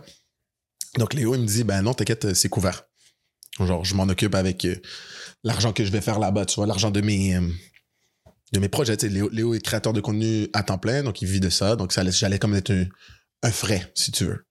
Donc, 0.98 1.14
Léo, 1.14 1.36
il 1.36 1.42
me 1.42 1.48
dit, 1.48 1.64
ben 1.64 1.82
non, 1.82 1.94
t'inquiète, 1.94 2.34
c'est 2.34 2.50
couvert. 2.50 2.84
Genre, 3.60 3.84
je 3.84 3.96
m'en 3.96 4.04
occupe 4.04 4.36
avec 4.36 4.68
l'argent 5.44 5.74
que 5.74 5.84
je 5.84 5.92
vais 5.92 6.02
faire 6.02 6.20
là-bas, 6.20 6.46
tu 6.46 6.56
vois, 6.56 6.68
l'argent 6.68 6.92
de 6.92 7.02
mes, 7.02 7.40
projets. 8.70 8.98
Léo, 8.98 9.54
est 9.54 9.60
créateur 9.60 9.94
de 9.94 10.02
contenu 10.02 10.48
à 10.54 10.64
temps 10.64 10.78
plein, 10.78 11.04
donc 11.04 11.22
il 11.22 11.28
vit 11.28 11.40
de 11.40 11.50
ça. 11.50 11.76
Donc, 11.76 11.92
ça 11.92 12.10
j'allais 12.10 12.40
comme 12.40 12.56
être 12.56 12.74
un 13.44 13.52
frais, 13.52 13.92
si 13.96 14.12
tu 14.12 14.26
veux 14.26 14.46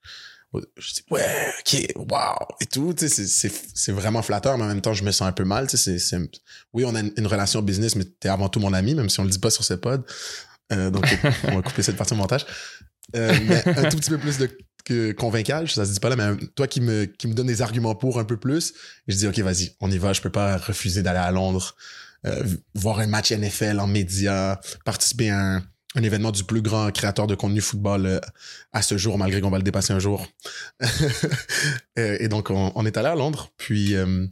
je 0.76 0.92
dis 0.94 1.02
ouais 1.10 1.52
ok 1.60 1.92
wow. 1.96 2.46
Et 2.60 2.66
tout 2.66 2.94
tu 2.94 3.08
sais 3.08 3.50
c'est 3.74 3.92
vraiment 3.92 4.22
flatteur 4.22 4.56
mais 4.58 4.64
en 4.64 4.68
même 4.68 4.80
temps 4.80 4.94
je 4.94 5.04
me 5.04 5.10
sens 5.10 5.26
un 5.28 5.32
peu 5.32 5.44
mal 5.44 5.66
tu 5.66 5.76
sais 5.76 5.98
c'est 5.98 6.18
oui 6.72 6.84
on 6.86 6.94
a 6.94 7.00
une, 7.00 7.26
relation 7.26 7.62
business 7.62 7.96
mais 7.96 8.04
t'es 8.04 8.28
avant 8.28 8.48
tout 8.48 8.60
mon 8.60 8.72
ami 8.72 8.94
même 8.94 9.08
si 9.08 9.20
on 9.20 9.24
le 9.24 9.30
dit 9.30 9.38
pas 9.38 9.50
sur 9.50 9.64
ce 9.64 9.74
pod. 9.74 10.04
Euh, 10.72 10.90
donc 10.90 11.04
on 11.44 11.56
va 11.56 11.62
couper 11.62 11.82
cette 11.82 11.96
partie 11.96 12.14
au 12.14 12.16
montage. 12.16 12.46
Euh, 13.16 13.36
mais 13.46 13.62
un 13.66 13.88
tout 13.88 13.98
petit 13.98 14.10
peu 14.10 14.18
plus 14.18 14.38
de 14.38 14.48
que 14.84 15.12
convaincage 15.12 15.74
ça 15.74 15.86
se 15.86 15.92
dit 15.92 16.00
pas 16.00 16.10
là 16.10 16.16
mais 16.16 16.46
toi 16.54 16.66
qui 16.66 16.80
me 16.80 17.06
qui 17.06 17.26
me 17.26 17.32
donne 17.34 17.46
des 17.46 17.62
arguments 17.62 17.94
pour 17.94 18.18
un 18.18 18.24
peu 18.24 18.36
plus 18.36 18.74
je 19.08 19.16
dis 19.16 19.26
ok 19.26 19.38
vas-y 19.38 19.74
on 19.80 19.90
y 19.90 19.96
va 19.96 20.12
je 20.12 20.20
peux 20.20 20.30
pas 20.30 20.58
refuser 20.58 21.02
d'aller 21.02 21.20
à 21.20 21.30
Londres 21.30 21.74
euh, 22.26 22.44
voir 22.74 22.98
un 23.00 23.06
match 23.06 23.32
NFL 23.32 23.80
en 23.80 23.86
média 23.86 24.60
participer 24.84 25.30
à 25.30 25.38
un 25.38 25.62
un 25.94 26.02
événement 26.02 26.32
du 26.32 26.44
plus 26.44 26.62
grand 26.62 26.90
créateur 26.90 27.26
de 27.26 27.34
contenu 27.34 27.60
football 27.60 28.06
euh, 28.06 28.20
à 28.72 28.82
ce 28.82 28.98
jour, 28.98 29.16
malgré 29.18 29.40
qu'on 29.40 29.50
va 29.50 29.58
le 29.58 29.64
dépasser 29.64 29.92
un 29.92 29.98
jour. 29.98 30.26
Euh, 31.96 32.16
et 32.18 32.26
donc, 32.26 32.50
on, 32.50 32.86
est 32.86 32.96
allé 32.96 33.06
à 33.06 33.14
Londres. 33.14 33.52
Puis, 33.56 33.94
euh, 33.94 34.26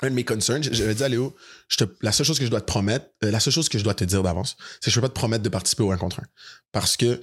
un 0.00 0.08
de 0.08 0.14
mes 0.14 0.24
concerns, 0.24 0.62
j'avais 0.62 0.94
dit 0.94 1.04
à 1.04 1.08
Léo, 1.08 1.36
te, 1.76 1.84
la 2.00 2.12
seule 2.12 2.24
chose 2.24 2.38
que 2.38 2.46
je 2.46 2.50
dois 2.50 2.62
te 2.62 2.66
promettre, 2.66 3.06
la 3.20 3.40
seule 3.40 3.52
chose 3.52 3.68
que 3.68 3.76
je 3.78 3.84
dois 3.84 3.92
te 3.92 4.04
dire 4.04 4.22
d'avance, 4.22 4.56
c'est 4.80 4.86
que 4.86 4.90
je 4.90 4.98
ne 4.98 5.02
peux 5.02 5.08
pas 5.08 5.14
te 5.14 5.18
promettre 5.18 5.42
de 5.42 5.50
participer 5.50 5.82
au 5.82 5.92
1 5.92 5.98
contre 5.98 6.20
1. 6.20 6.22
Parce 6.72 6.96
que 6.96 7.20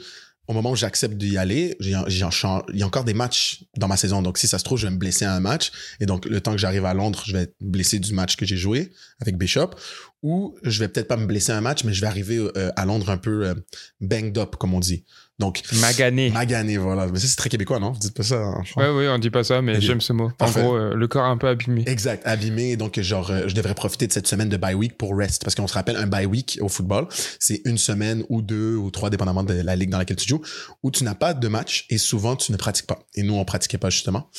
au 0.50 0.54
moment 0.54 0.72
où 0.72 0.76
j'accepte 0.76 1.16
d'y 1.16 1.38
aller, 1.38 1.78
il 1.80 1.90
y 1.90 1.94
a 1.94 2.86
encore 2.86 3.04
des 3.04 3.14
matchs 3.14 3.66
dans 3.78 3.88
ma 3.88 3.98
saison. 3.98 4.24
Donc, 4.24 4.40
si 4.40 4.48
ça 4.48 4.58
se 4.58 4.64
trouve, 4.64 4.80
je 4.80 4.88
vais 4.88 4.92
me 4.92 4.98
blesser 4.98 5.26
à 5.26 5.36
un 5.36 5.40
match. 5.40 5.72
Et 6.00 6.08
donc, 6.08 6.26
le 6.26 6.42
temps 6.42 6.54
que 6.54 6.58
j'arrive 6.58 6.86
à 6.86 6.94
Londres, 6.96 7.22
je 7.28 7.34
vais 7.34 7.44
être 7.44 7.56
blessé 7.62 8.00
du 8.00 8.14
match 8.14 8.36
que 8.36 8.48
j'ai 8.48 8.58
joué 8.58 8.92
avec 9.20 9.38
Bishop. 9.38 9.70
Ou 10.22 10.56
je 10.64 10.80
vais 10.80 10.90
peut-être 10.90 11.08
pas 11.08 11.18
me 11.18 11.26
blesser 11.26 11.54
un 11.54 11.62
match, 11.62 11.84
mais 11.84 11.94
je 11.94 12.02
vais 12.02 12.08
arriver 12.08 12.38
euh, 12.38 12.72
à 12.76 12.86
Londres 12.86 13.10
un 13.10 13.18
peu 13.18 13.48
euh, 13.48 13.54
banged 14.02 14.38
up, 14.38 14.56
comme 14.58 14.74
on 14.74 14.80
dit. 14.80 15.06
Donc, 15.40 15.64
magané. 15.80 16.30
Magané, 16.32 16.76
voilà. 16.76 17.08
Mais 17.08 17.18
ça, 17.18 17.28
c'est 17.28 17.38
très 17.38 17.50
québécois, 17.50 17.80
non? 17.80 17.94
Vous 17.94 18.00
dites 18.00 18.14
pas 18.14 18.24
ça. 18.24 18.36
Hein, 18.36 18.62
ouais, 18.76 18.90
oui, 18.90 19.08
on 19.08 19.18
dit 19.18 19.30
pas 19.30 19.46
ça, 19.46 19.62
mais 19.62 19.80
j'aime 19.80 20.02
ce 20.02 20.12
mot. 20.12 20.30
En 20.38 20.52
gros, 20.52 20.76
euh, 20.76 20.94
le 20.94 21.08
corps 21.08 21.24
un 21.24 21.38
peu 21.38 21.48
abîmé. 21.48 21.86
Exact, 21.88 22.28
abîmé. 22.28 22.76
Donc, 22.76 23.00
genre, 23.00 23.32
je 23.48 23.56
devrais 23.56 23.74
profiter 23.74 24.06
de 24.06 24.12
cette 24.12 24.28
semaine 24.28 24.50
de 24.50 24.58
bye 24.58 24.74
week 24.74 24.98
pour 24.98 25.16
rest. 25.18 25.46
Parce 25.46 25.56
qu'on 25.56 25.68
se 25.68 25.74
rappelle, 25.74 25.96
un 25.96 26.08
bye 26.08 26.26
week 26.26 26.60
au 26.62 26.68
football, 26.68 27.08
c'est 27.40 27.62
une 27.64 27.78
semaine 27.78 28.26
ou 28.28 28.42
deux 28.42 28.76
ou 28.76 28.92
trois, 28.92 29.10
dépendamment 29.10 29.44
de 29.44 29.54
la 29.54 29.78
ligue 29.78 29.90
dans 29.90 29.98
laquelle 29.98 30.18
tu 30.18 30.28
joues, 30.28 30.42
où 30.84 30.92
tu 30.92 31.06
n'as 31.06 31.16
pas 31.16 31.34
de 31.34 31.48
match 31.48 31.86
et 31.90 31.98
souvent 31.98 32.36
tu 32.36 32.52
ne 32.52 32.58
pratiques 32.58 32.88
pas. 32.88 33.00
Et 33.16 33.24
nous, 33.24 33.36
on 33.36 33.46
pratiquait 33.46 33.78
pas, 33.78 33.90
justement. 33.90 34.30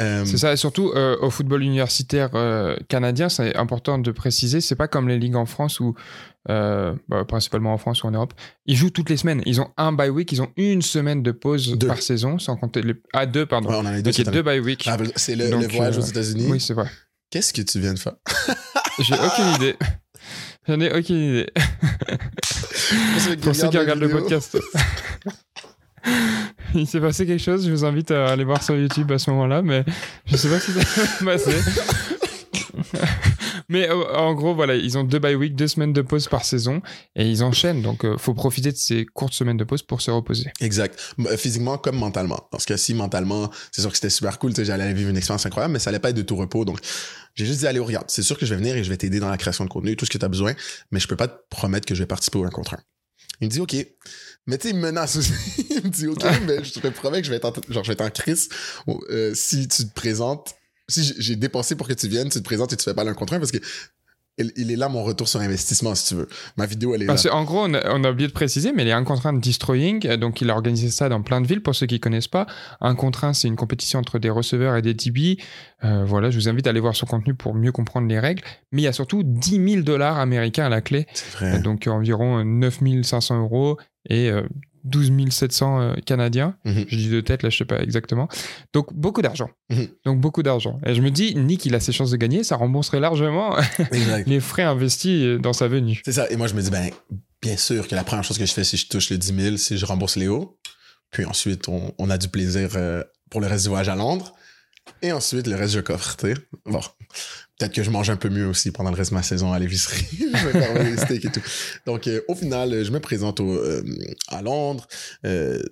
Euh, 0.00 0.24
c'est 0.24 0.38
ça, 0.38 0.52
et 0.52 0.56
surtout 0.56 0.92
au 0.92 1.30
football 1.30 1.62
universitaire 1.62 2.30
canadien, 2.88 3.28
c'est 3.28 3.56
important 3.56 3.98
de 3.98 4.10
préciser, 4.10 4.60
c'est 4.60 4.74
pas 4.74 4.88
comme 4.88 5.08
les 5.08 5.18
ligues 5.18 5.36
en 5.36 5.46
France 5.46 5.80
euh, 6.50 6.94
bah, 7.08 7.24
principalement 7.24 7.72
en 7.72 7.78
France 7.78 8.02
ou 8.02 8.06
en 8.06 8.10
Europe. 8.10 8.34
Ils 8.66 8.76
jouent 8.76 8.90
toutes 8.90 9.08
les 9.08 9.16
semaines. 9.16 9.42
Ils 9.46 9.62
ont 9.62 9.70
un 9.78 9.92
bye 9.92 10.10
week, 10.10 10.30
ils 10.30 10.42
ont 10.42 10.50
une 10.56 10.82
semaine 10.82 11.22
de 11.22 11.32
pause 11.32 11.78
par 11.86 12.02
saison, 12.02 12.38
sans 12.38 12.56
compter 12.56 12.82
les. 12.82 12.94
Ah, 13.14 13.24
deux, 13.24 13.46
pardon. 13.46 13.70
Ouais, 13.70 13.76
on 13.78 13.86
a 13.86 13.92
les 13.92 14.02
deux. 14.02 14.10
Donc, 14.10 14.18
il 14.18 14.26
y 14.26 14.28
a 14.28 14.30
deux 14.30 14.42
bye 14.42 14.60
week. 14.60 14.84
Ah, 14.86 14.98
c'est 15.16 15.36
le, 15.36 15.48
le, 15.48 15.66
voyage 15.68 15.96
aux 15.96 16.02
euh, 16.02 16.10
États-Unis. 16.10 16.46
Oui, 16.50 16.60
c'est 16.60 16.74
vrai. 16.74 16.90
Qu'est-ce 17.30 17.54
que 17.54 17.62
tu 17.62 17.80
viens 17.80 17.94
de 17.94 17.98
faire? 17.98 18.16
J'ai 18.98 19.14
aucune 19.14 19.54
idée. 19.56 19.76
J'en 20.68 20.80
ai 20.80 20.94
aucune 20.94 21.16
idée. 21.16 21.50
Pour 23.42 23.54
ceux 23.54 23.70
qui 23.70 23.78
regardent 23.78 24.00
le 24.00 24.10
podcast. 24.10 24.58
Il 26.74 26.86
s'est 26.86 27.00
passé 27.00 27.26
quelque 27.26 27.42
chose, 27.42 27.66
je 27.66 27.70
vous 27.70 27.84
invite 27.84 28.10
à 28.10 28.28
aller 28.28 28.44
voir 28.44 28.62
sur 28.62 28.76
YouTube 28.76 29.10
à 29.12 29.18
ce 29.18 29.30
moment-là, 29.30 29.62
mais 29.62 29.84
je 30.26 30.36
sais 30.36 30.48
pas 30.48 30.58
si 30.58 30.72
ça 30.72 30.80
va 31.20 31.32
passer. 31.32 31.56
Mais 33.68 33.88
euh, 33.88 34.16
en 34.16 34.34
gros, 34.34 34.54
voilà, 34.54 34.74
ils 34.74 34.98
ont 34.98 35.04
deux 35.04 35.18
bye 35.18 35.34
week, 35.34 35.54
deux 35.54 35.68
semaines 35.68 35.92
de 35.92 36.02
pause 36.02 36.28
par 36.28 36.44
saison 36.44 36.82
et 37.16 37.28
ils 37.28 37.42
enchaînent. 37.42 37.82
Donc, 37.82 38.00
il 38.02 38.10
euh, 38.10 38.18
faut 38.18 38.34
profiter 38.34 38.72
de 38.72 38.76
ces 38.76 39.04
courtes 39.04 39.32
semaines 39.32 39.56
de 39.56 39.64
pause 39.64 39.82
pour 39.82 40.00
se 40.00 40.10
reposer. 40.10 40.50
Exact. 40.60 41.14
Euh, 41.20 41.36
physiquement 41.36 41.78
comme 41.78 41.96
mentalement. 41.96 42.46
Parce 42.50 42.64
que 42.64 42.76
si 42.76 42.94
mentalement, 42.94 43.50
c'est 43.72 43.80
sûr 43.80 43.90
que 43.90 43.96
c'était 43.96 44.10
super 44.10 44.38
cool, 44.38 44.52
j'allais 44.56 44.92
vivre 44.92 45.10
une 45.10 45.16
expérience 45.16 45.46
incroyable, 45.46 45.72
mais 45.72 45.78
ça 45.78 45.90
allait 45.90 45.98
pas 45.98 46.10
être 46.10 46.16
de 46.16 46.22
tout 46.22 46.36
repos. 46.36 46.64
Donc, 46.64 46.78
j'ai 47.34 47.46
juste 47.46 47.60
dit, 47.60 47.66
allez, 47.66 47.78
regarde, 47.78 48.06
c'est 48.08 48.22
sûr 48.22 48.38
que 48.38 48.46
je 48.46 48.54
vais 48.54 48.60
venir 48.60 48.76
et 48.76 48.84
je 48.84 48.90
vais 48.90 48.96
t'aider 48.96 49.20
dans 49.20 49.30
la 49.30 49.38
création 49.38 49.64
de 49.64 49.70
contenu, 49.70 49.96
tout 49.96 50.04
ce 50.04 50.10
que 50.10 50.18
tu 50.18 50.24
as 50.24 50.28
besoin, 50.28 50.54
mais 50.90 51.00
je 51.00 51.08
peux 51.08 51.16
pas 51.16 51.28
te 51.28 51.36
promettre 51.50 51.86
que 51.86 51.94
je 51.94 52.02
vais 52.02 52.06
participer 52.06 52.38
au 52.38 52.44
un 52.44 52.50
contre 52.50 52.74
un. 52.74 52.80
Il 53.40 53.48
me 53.48 53.50
dit, 53.50 53.60
OK. 53.60 53.74
Mais 54.46 54.58
tu 54.58 54.68
sais, 54.68 54.74
il 54.74 54.76
me 54.76 54.82
menace 54.82 55.16
aussi. 55.16 55.32
il 55.70 55.82
me 55.84 55.88
dit, 55.88 56.06
OK, 56.06 56.22
mais 56.46 56.62
je 56.62 56.72
te 56.78 56.86
promets 56.88 57.20
que 57.20 57.24
je 57.26 57.30
vais 57.30 57.36
être 57.36 57.46
en, 57.46 57.52
genre, 57.72 57.82
je 57.84 57.88
vais 57.88 57.94
être 57.94 58.02
en 58.02 58.10
crise 58.10 58.48
euh, 59.10 59.32
si 59.34 59.66
tu 59.68 59.86
te 59.86 59.94
présentes. 59.94 60.54
Si 60.86 61.14
j'ai- 61.18 61.36
dépensé 61.36 61.76
pour 61.76 61.88
que 61.88 61.94
tu 61.94 62.08
viennes, 62.08 62.28
tu 62.28 62.38
te 62.38 62.44
présentes 62.44 62.72
et 62.74 62.76
tu 62.76 62.84
fais 62.84 62.92
pas 62.92 63.08
un 63.08 63.14
contrat 63.14 63.38
parce 63.38 63.52
que 63.52 63.58
il 64.36 64.52
il 64.56 64.70
est 64.72 64.76
là 64.76 64.88
mon 64.88 65.02
retour 65.02 65.28
sur 65.28 65.40
investissement, 65.40 65.94
si 65.94 66.08
tu 66.08 66.14
veux. 66.16 66.28
Ma 66.56 66.66
vidéo, 66.66 66.94
elle 66.94 67.02
est 67.02 67.06
là. 67.06 67.16
Qu'en 67.16 67.44
gros, 67.44 67.60
on 67.64 67.72
a, 67.72 67.94
on 67.94 68.02
a 68.04 68.10
oublié 68.10 68.26
de 68.28 68.32
préciser, 68.32 68.72
mais 68.72 68.82
il 68.82 68.90
a 68.90 68.96
un 68.96 69.04
contraint 69.04 69.32
de 69.32 69.40
destroying, 69.40 70.06
euh, 70.06 70.16
donc 70.18 70.40
il 70.40 70.50
a 70.50 70.54
organisé 70.54 70.90
ça 70.90 71.08
dans 71.08 71.22
plein 71.22 71.40
de 71.40 71.46
villes. 71.46 71.62
Pour 71.62 71.74
ceux 71.74 71.86
qui 71.86 72.00
connaissent 72.00 72.28
pas, 72.28 72.46
un 72.82 72.94
contraint, 72.96 73.32
c'est 73.32 73.48
une 73.48 73.56
compétition 73.56 73.98
entre 74.00 74.18
des 74.18 74.30
receveurs 74.30 74.76
et 74.76 74.82
des 74.82 74.92
DB. 74.92 75.38
Euh, 75.84 76.04
voilà, 76.04 76.30
je 76.30 76.36
vous 76.38 76.48
invite 76.48 76.66
à 76.66 76.70
aller 76.70 76.80
voir 76.80 76.96
son 76.96 77.06
contenu 77.06 77.34
pour 77.34 77.54
mieux 77.54 77.72
comprendre 77.72 78.08
les 78.08 78.18
règles. 78.18 78.42
Mais 78.72 78.82
il 78.82 78.84
y 78.84 78.88
a 78.88 78.92
surtout 78.92 79.22
10 79.24 79.70
000 79.72 79.82
dollars 79.84 80.18
américains 80.18 80.66
à 80.66 80.68
la 80.68 80.80
clé, 80.82 81.06
C'est 81.14 81.30
vrai. 81.30 81.58
Donc 81.60 81.86
environ 81.86 82.44
9 82.44 82.80
500 83.04 83.40
euros 83.40 83.78
et 84.08 84.30
euh, 84.30 84.42
12 84.84 85.30
700 85.30 85.80
euh, 85.80 85.94
canadiens. 86.04 86.56
Mhm. 86.64 86.84
Je 86.88 86.96
dis 86.96 87.08
de 87.08 87.20
tête, 87.20 87.42
là, 87.42 87.50
je 87.50 87.56
sais 87.56 87.64
pas 87.64 87.80
exactement. 87.80 88.28
Donc 88.72 88.92
beaucoup 88.92 89.22
d'argent. 89.22 89.50
Mhm. 89.70 89.88
Donc 90.04 90.20
beaucoup 90.20 90.42
d'argent. 90.42 90.78
Et 90.86 90.94
je 90.94 91.00
me 91.00 91.10
dis, 91.10 91.34
Nick, 91.34 91.64
il 91.66 91.74
a 91.74 91.80
ses 91.80 91.92
chances 91.92 92.10
de 92.10 92.16
gagner, 92.16 92.44
ça 92.44 92.56
rembourserait 92.56 93.00
largement 93.00 93.56
les 94.26 94.40
frais 94.40 94.62
investis 94.62 95.22
euh, 95.22 95.38
dans 95.38 95.52
sa 95.52 95.68
venue. 95.68 96.02
C'est 96.04 96.12
ça. 96.12 96.28
Et 96.30 96.36
moi, 96.36 96.46
je 96.46 96.54
me 96.54 96.62
dis, 96.62 96.70
ben, 96.70 96.90
bien 97.40 97.56
sûr 97.56 97.88
que 97.88 97.94
la 97.94 98.04
première 98.04 98.24
chose 98.24 98.38
que 98.38 98.46
je 98.46 98.52
fais, 98.52 98.64
si 98.64 98.76
je 98.76 98.88
touche 98.88 99.10
le 99.10 99.18
10 99.18 99.42
000, 99.42 99.56
c'est 99.56 99.76
je 99.76 99.86
rembourse 99.86 100.16
Léo. 100.16 100.58
Puis 101.10 101.24
ensuite, 101.24 101.68
on, 101.68 101.94
on 101.98 102.10
a 102.10 102.18
du 102.18 102.28
plaisir 102.28 102.70
euh, 102.76 103.02
pour 103.30 103.40
le 103.40 103.46
reste 103.46 103.64
du 103.64 103.68
voyage 103.70 103.88
à 103.88 103.96
Londres. 103.96 104.34
Et 105.00 105.12
ensuite, 105.12 105.46
le 105.46 105.56
reste, 105.56 105.72
je 105.72 105.80
coffre, 105.80 106.16
tu 106.16 106.26
sais. 106.26 106.34
Bon. 106.66 106.80
Peut-être 107.64 107.76
que 107.76 107.82
je 107.82 107.90
mange 107.90 108.10
un 108.10 108.16
peu 108.16 108.28
mieux 108.28 108.46
aussi 108.46 108.72
pendant 108.72 108.90
le 108.90 108.96
reste 108.96 109.12
de 109.12 109.14
ma 109.14 109.22
saison 109.22 109.50
à 109.54 109.58
l'épicerie. 109.58 110.06
je 110.20 110.46
vais 110.46 110.52
faire 110.52 110.84
les 110.84 110.98
steaks 110.98 111.24
et 111.24 111.30
tout. 111.30 111.40
Donc, 111.86 112.06
euh, 112.06 112.20
au 112.28 112.34
final, 112.34 112.84
je 112.84 112.90
me 112.90 113.00
présente 113.00 113.40
au, 113.40 113.50
euh, 113.50 113.82
à 114.28 114.42
Londres. 114.42 114.86
Euh, 115.24 115.62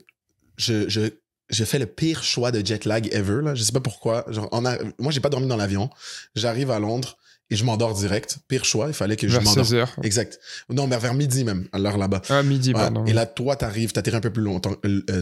je, 0.56 0.88
je, 0.88 1.02
je 1.50 1.64
fais 1.64 1.78
le 1.78 1.84
pire 1.84 2.24
choix 2.24 2.50
de 2.50 2.64
jet 2.64 2.86
lag 2.86 3.10
ever. 3.12 3.42
Là. 3.42 3.54
Je 3.54 3.62
sais 3.62 3.72
pas 3.72 3.80
pourquoi. 3.80 4.24
Genre, 4.30 4.48
on 4.52 4.64
a, 4.64 4.78
moi, 4.98 5.12
j'ai 5.12 5.20
pas 5.20 5.28
dormi 5.28 5.48
dans 5.48 5.58
l'avion. 5.58 5.90
J'arrive 6.34 6.70
à 6.70 6.78
Londres 6.78 7.18
et 7.50 7.56
je 7.56 7.64
m'endors 7.66 7.92
direct. 7.92 8.38
Pire 8.48 8.64
choix. 8.64 8.86
Il 8.88 8.94
fallait 8.94 9.16
que 9.16 9.28
je 9.28 9.34
Vers 9.34 9.42
m'endors. 9.42 9.66
16 9.66 9.74
heures. 9.74 9.94
Exact. 10.02 10.40
Non, 10.70 10.86
mais 10.86 10.96
vers 10.96 11.12
midi 11.12 11.44
même, 11.44 11.68
à 11.72 11.78
l'heure 11.78 11.98
là-bas. 11.98 12.22
Ah, 12.30 12.42
midi, 12.42 12.72
pardon. 12.72 13.04
Et 13.04 13.12
là, 13.12 13.26
toi, 13.26 13.54
t'arrives, 13.54 13.92
t'atterris 13.92 14.16
un 14.16 14.20
peu 14.20 14.32
plus 14.32 14.42
longtemps, 14.42 14.76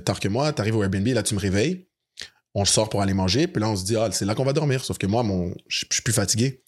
tard 0.05 0.21
que 0.21 0.29
moi, 0.29 0.53
t'arrives 0.53 0.77
au 0.77 0.85
Airbnb, 0.85 1.09
là, 1.09 1.25
tu 1.25 1.35
me 1.35 1.41
réveilles. 1.41 1.89
On 2.55 2.65
sort 2.65 2.89
pour 2.89 3.01
aller 3.03 3.15
manger, 3.15 3.47
puis 3.47 3.61
là, 3.61 3.69
on 3.69 3.77
se 3.77 3.85
dit, 3.85 3.97
ah, 3.97 4.09
c'est 4.11 4.25
là 4.25 4.35
qu'on 4.35 4.45
va 4.45 4.53
dormir. 4.53 4.85
Sauf 4.85 4.99
que 4.99 5.07
moi, 5.07 5.23
mon, 5.23 5.55
je 5.69 5.85
suis 5.93 6.03
plus 6.03 6.13
fatigué. 6.13 6.63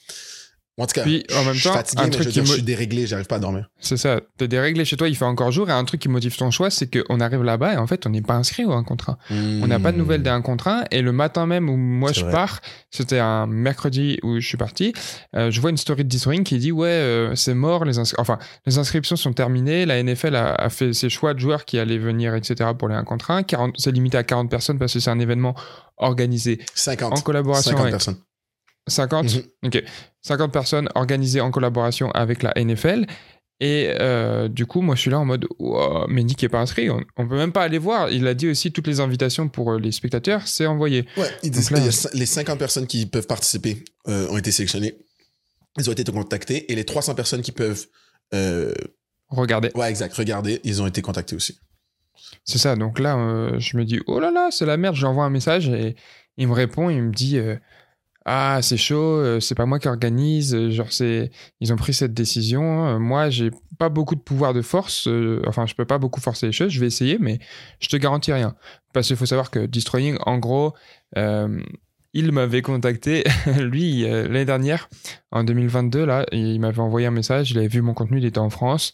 En 0.79 0.87
tout 0.87 0.95
cas, 0.95 1.03
Puis, 1.03 1.23
en 1.37 1.45
même 1.45 1.53
je 1.53 1.61
suis 1.61 1.69
temps, 1.69 1.75
fatigué, 1.75 2.03
un 2.03 2.07
mais 2.07 2.13
je 2.13 2.17
truc 2.17 2.27
veux 2.27 2.31
qui 2.33 2.39
dire, 2.39 2.45
je 2.47 2.49
mo- 2.49 2.55
suis 2.55 2.63
déréglé, 2.63 3.07
j'arrive 3.07 3.27
pas 3.27 3.37
à 3.37 3.39
dormir. 3.39 3.69
C'est 3.79 3.99
ça, 3.99 4.21
t'es 4.39 4.49
déréglé 4.49 4.87
chez 4.87 4.97
toi, 4.97 5.07
il 5.07 5.15
fait 5.15 5.27
encore 5.27 5.53
jour, 5.53 5.69
et 5.69 5.73
un 5.73 5.85
truc 5.85 6.01
qui 6.01 6.09
motive 6.09 6.35
ton 6.35 6.51
choix, 6.51 6.71
c'est 6.71 6.89
qu'on 6.91 7.21
arrive 7.21 7.43
là-bas 7.43 7.75
et 7.75 7.77
en 7.77 7.87
fait, 7.87 8.07
on 8.07 8.09
n'est 8.09 8.23
pas 8.23 8.35
inscrit 8.35 8.65
au 8.65 8.73
1 8.73 8.83
contre 8.83 9.11
1. 9.11 9.19
On 9.63 9.67
n'a 9.67 9.79
pas 9.79 9.93
de 9.93 9.99
nouvelles 9.99 10.23
d'un 10.23 10.41
contre 10.41 10.69
1, 10.69 10.85
et 10.91 11.03
le 11.03 11.13
matin 11.13 11.45
même 11.45 11.69
où 11.69 11.77
moi 11.77 12.13
je 12.13 12.23
vrai. 12.23 12.33
pars, 12.33 12.61
c'était 12.91 13.19
un 13.19 13.47
mercredi 13.47 14.19
où 14.23 14.41
je 14.41 14.47
suis 14.49 14.57
parti, 14.57 14.95
euh, 15.37 15.51
je 15.51 15.61
vois 15.61 15.69
une 15.69 15.77
story 15.77 16.05
de 16.05 16.09
Destroying 16.09 16.43
qui 16.43 16.57
dit 16.59 16.73
Ouais, 16.73 16.89
euh, 16.89 17.35
c'est 17.35 17.53
mort, 17.55 17.85
les, 17.85 17.99
enfin, 18.19 18.39
les 18.65 18.79
inscriptions 18.79 19.17
sont 19.17 19.35
terminées, 19.35 19.85
la 19.85 20.03
NFL 20.03 20.35
a, 20.37 20.55
a 20.55 20.71
fait 20.71 20.95
ses 20.95 21.11
choix 21.11 21.35
de 21.35 21.39
joueurs 21.39 21.67
qui 21.67 21.79
allaient 21.79 21.99
venir, 21.99 22.35
etc. 22.35 22.71
pour 22.79 22.89
les 22.89 22.95
1 22.95 23.05
contre 23.05 23.31
1. 23.31 23.43
40 23.43 23.75
c'est 23.77 23.93
limité 23.93 24.17
à 24.17 24.25
40 24.25 24.51
personnes 24.51 24.79
parce 24.79 24.95
que 24.95 25.01
c'est 25.01 25.11
un 25.11 25.21
événement 25.21 25.55
organisé 25.99 26.61
50. 26.75 27.19
en 27.19 27.21
collaboration 27.21 27.73
50 27.73 27.81
avec 27.83 27.93
personnes. 27.93 28.17
50 28.89 29.25
Mhm. 29.35 29.43
Ok. 29.67 29.85
50 30.23 30.53
personnes 30.53 30.89
organisées 30.95 31.41
en 31.41 31.51
collaboration 31.51 32.11
avec 32.13 32.43
la 32.43 32.53
NFL. 32.57 33.07
Et 33.61 33.93
euh, 34.01 34.49
du 34.49 34.67
coup, 34.67 34.81
moi, 34.81 34.97
je 34.97 35.03
suis 35.03 35.11
là 35.11 35.21
en 35.21 35.25
mode, 35.25 35.47
Wow, 35.61 36.07
mais 36.09 36.25
Nick 36.25 36.43
est 36.43 36.49
pas 36.49 36.59
inscrit. 36.61 36.91
On, 36.91 37.01
on 37.17 37.29
peut 37.29 37.37
même 37.37 37.53
pas 37.53 37.63
aller 37.63 37.79
voir. 37.79 38.11
Il 38.11 38.27
a 38.27 38.35
dit 38.35 38.49
aussi 38.49 38.73
toutes 38.73 38.89
les 38.89 38.99
invitations 38.99 39.49
pour 39.49 39.73
euh, 39.73 39.79
les 39.79 39.93
spectateurs, 39.93 40.49
c'est 40.49 40.67
envoyé. 40.67 41.07
Ouais, 41.17 41.29
ils 41.45 41.51
disent, 41.53 41.69
Donc 41.71 41.79
là- 41.79 41.79
il 41.79 41.85
y 41.85 41.89
a 41.89 41.93
cin- 41.93 42.11
les 42.13 42.27
50 42.27 42.59
personnes 42.59 42.87
qui 42.89 43.07
peuvent 43.07 43.27
participer 43.29 43.85
euh, 44.09 44.27
ont 44.31 44.39
été 44.39 44.51
sélectionnées. 44.51 44.95
Ils 45.79 45.89
ont 45.89 45.93
été 45.93 46.03
contactés. 46.11 46.73
Et 46.73 46.75
les 46.75 46.85
300 46.85 47.15
personnes 47.15 47.43
qui 47.43 47.53
peuvent, 47.53 47.87
euh, 48.35 48.73
Regardez. 49.29 49.71
ouais, 49.77 49.89
exact, 49.89 50.13
regarder, 50.15 50.61
ils 50.65 50.83
ont 50.83 50.87
été 50.89 51.01
contactés 51.01 51.37
aussi. 51.37 51.59
C'est 52.45 52.59
ça. 52.59 52.75
Donc 52.77 52.99
là, 52.99 53.17
je 53.59 53.77
me 53.77 53.85
dis, 53.85 54.01
oh 54.07 54.19
là 54.21 54.31
là, 54.33 54.49
c'est 54.51 54.67
la 54.67 54.77
merde. 54.77 54.97
J'envoie 54.97 55.25
un 55.25 55.31
message 55.31 55.69
et 55.69 55.95
il 56.37 56.49
me 56.49 56.53
répond. 56.53 56.91
Il 56.91 57.03
me 57.03 57.13
dit, 57.13 57.39
ah, 58.25 58.61
c'est 58.63 58.77
chaud. 58.77 58.97
euh, 59.19 59.41
c'est 59.41 59.55
pas 59.55 59.67
moi 59.67 59.79
qui 59.79 59.89
organise. 59.89 60.55
euh, 60.55 60.71
Genre, 60.71 60.93
c'est, 60.93 61.31
ils 61.61 61.73
ont 61.73 61.77
pris 61.77 61.93
cette 61.95 62.15
décision. 62.15 62.87
euh, 62.89 62.99
moi, 62.99 63.31
j'ai 63.31 63.51
pas 63.79 63.89
beaucoup 63.89 64.15
de 64.15 64.21
pouvoir 64.21 64.55
de 64.55 64.63
force. 64.63 65.09
enfin, 65.47 65.67
je 65.67 65.75
peux 65.75 65.85
pas 65.85 65.99
beaucoup 65.99 66.21
forcer 66.21 66.47
les 66.47 66.53
choses. 66.53 66.71
Je 66.71 66.81
vais 66.81 66.87
essayer, 66.87 67.19
mais 67.19 67.39
je 67.81 67.89
te 67.89 67.97
garantis 67.97 68.33
rien. 68.33 68.55
Parce 68.93 69.09
qu'il 69.09 69.17
faut 69.17 69.27
savoir 69.27 69.51
que 69.51 69.67
Destroying, 69.67 70.17
en 70.27 70.39
gros, 70.39 70.75
il 72.15 72.31
m'avait 72.33 72.63
contacté, 72.63 73.25
lui, 73.59 74.03
l'année 74.03 74.45
dernière, 74.45 74.89
en 75.31 75.45
2022, 75.45 76.05
là, 76.05 76.27
il 76.31 76.61
m'avait 76.61 76.81
envoyé 76.81 77.07
un 77.07 77.11
message, 77.11 77.51
il 77.53 77.59
avait 77.59 77.69
vu 77.69 77.81
mon 77.83 77.95
contenu, 77.95 78.19
il 78.19 78.25
était 78.27 78.39
en 78.39 78.51
France, 78.51 78.93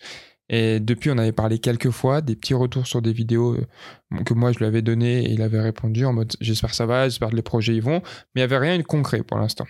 et 0.48 0.80
depuis, 0.80 1.10
on 1.10 1.18
avait 1.18 1.32
parlé 1.32 1.58
quelques 1.58 1.90
fois, 1.90 2.20
des 2.20 2.34
petits 2.34 2.54
retours 2.54 2.86
sur 2.86 3.02
des 3.02 3.12
vidéos 3.12 3.54
euh, 3.54 4.24
que 4.24 4.32
moi, 4.32 4.52
je 4.52 4.58
lui 4.58 4.66
avais 4.66 4.82
donné, 4.82 5.24
et 5.24 5.32
il 5.32 5.42
avait 5.42 5.60
répondu 5.60 6.04
en 6.06 6.12
mode, 6.12 6.32
j'espère 6.40 6.74
ça 6.74 6.86
va, 6.86 7.08
j'espère 7.08 7.30
que 7.30 7.36
les 7.36 7.42
projets 7.42 7.74
y 7.74 7.80
vont, 7.80 8.00
mais 8.34 8.40
il 8.40 8.46
n'y 8.46 8.54
avait 8.54 8.58
rien 8.58 8.78
de 8.78 8.82
concret 8.82 9.22
pour 9.22 9.38
l'instant. 9.38 9.66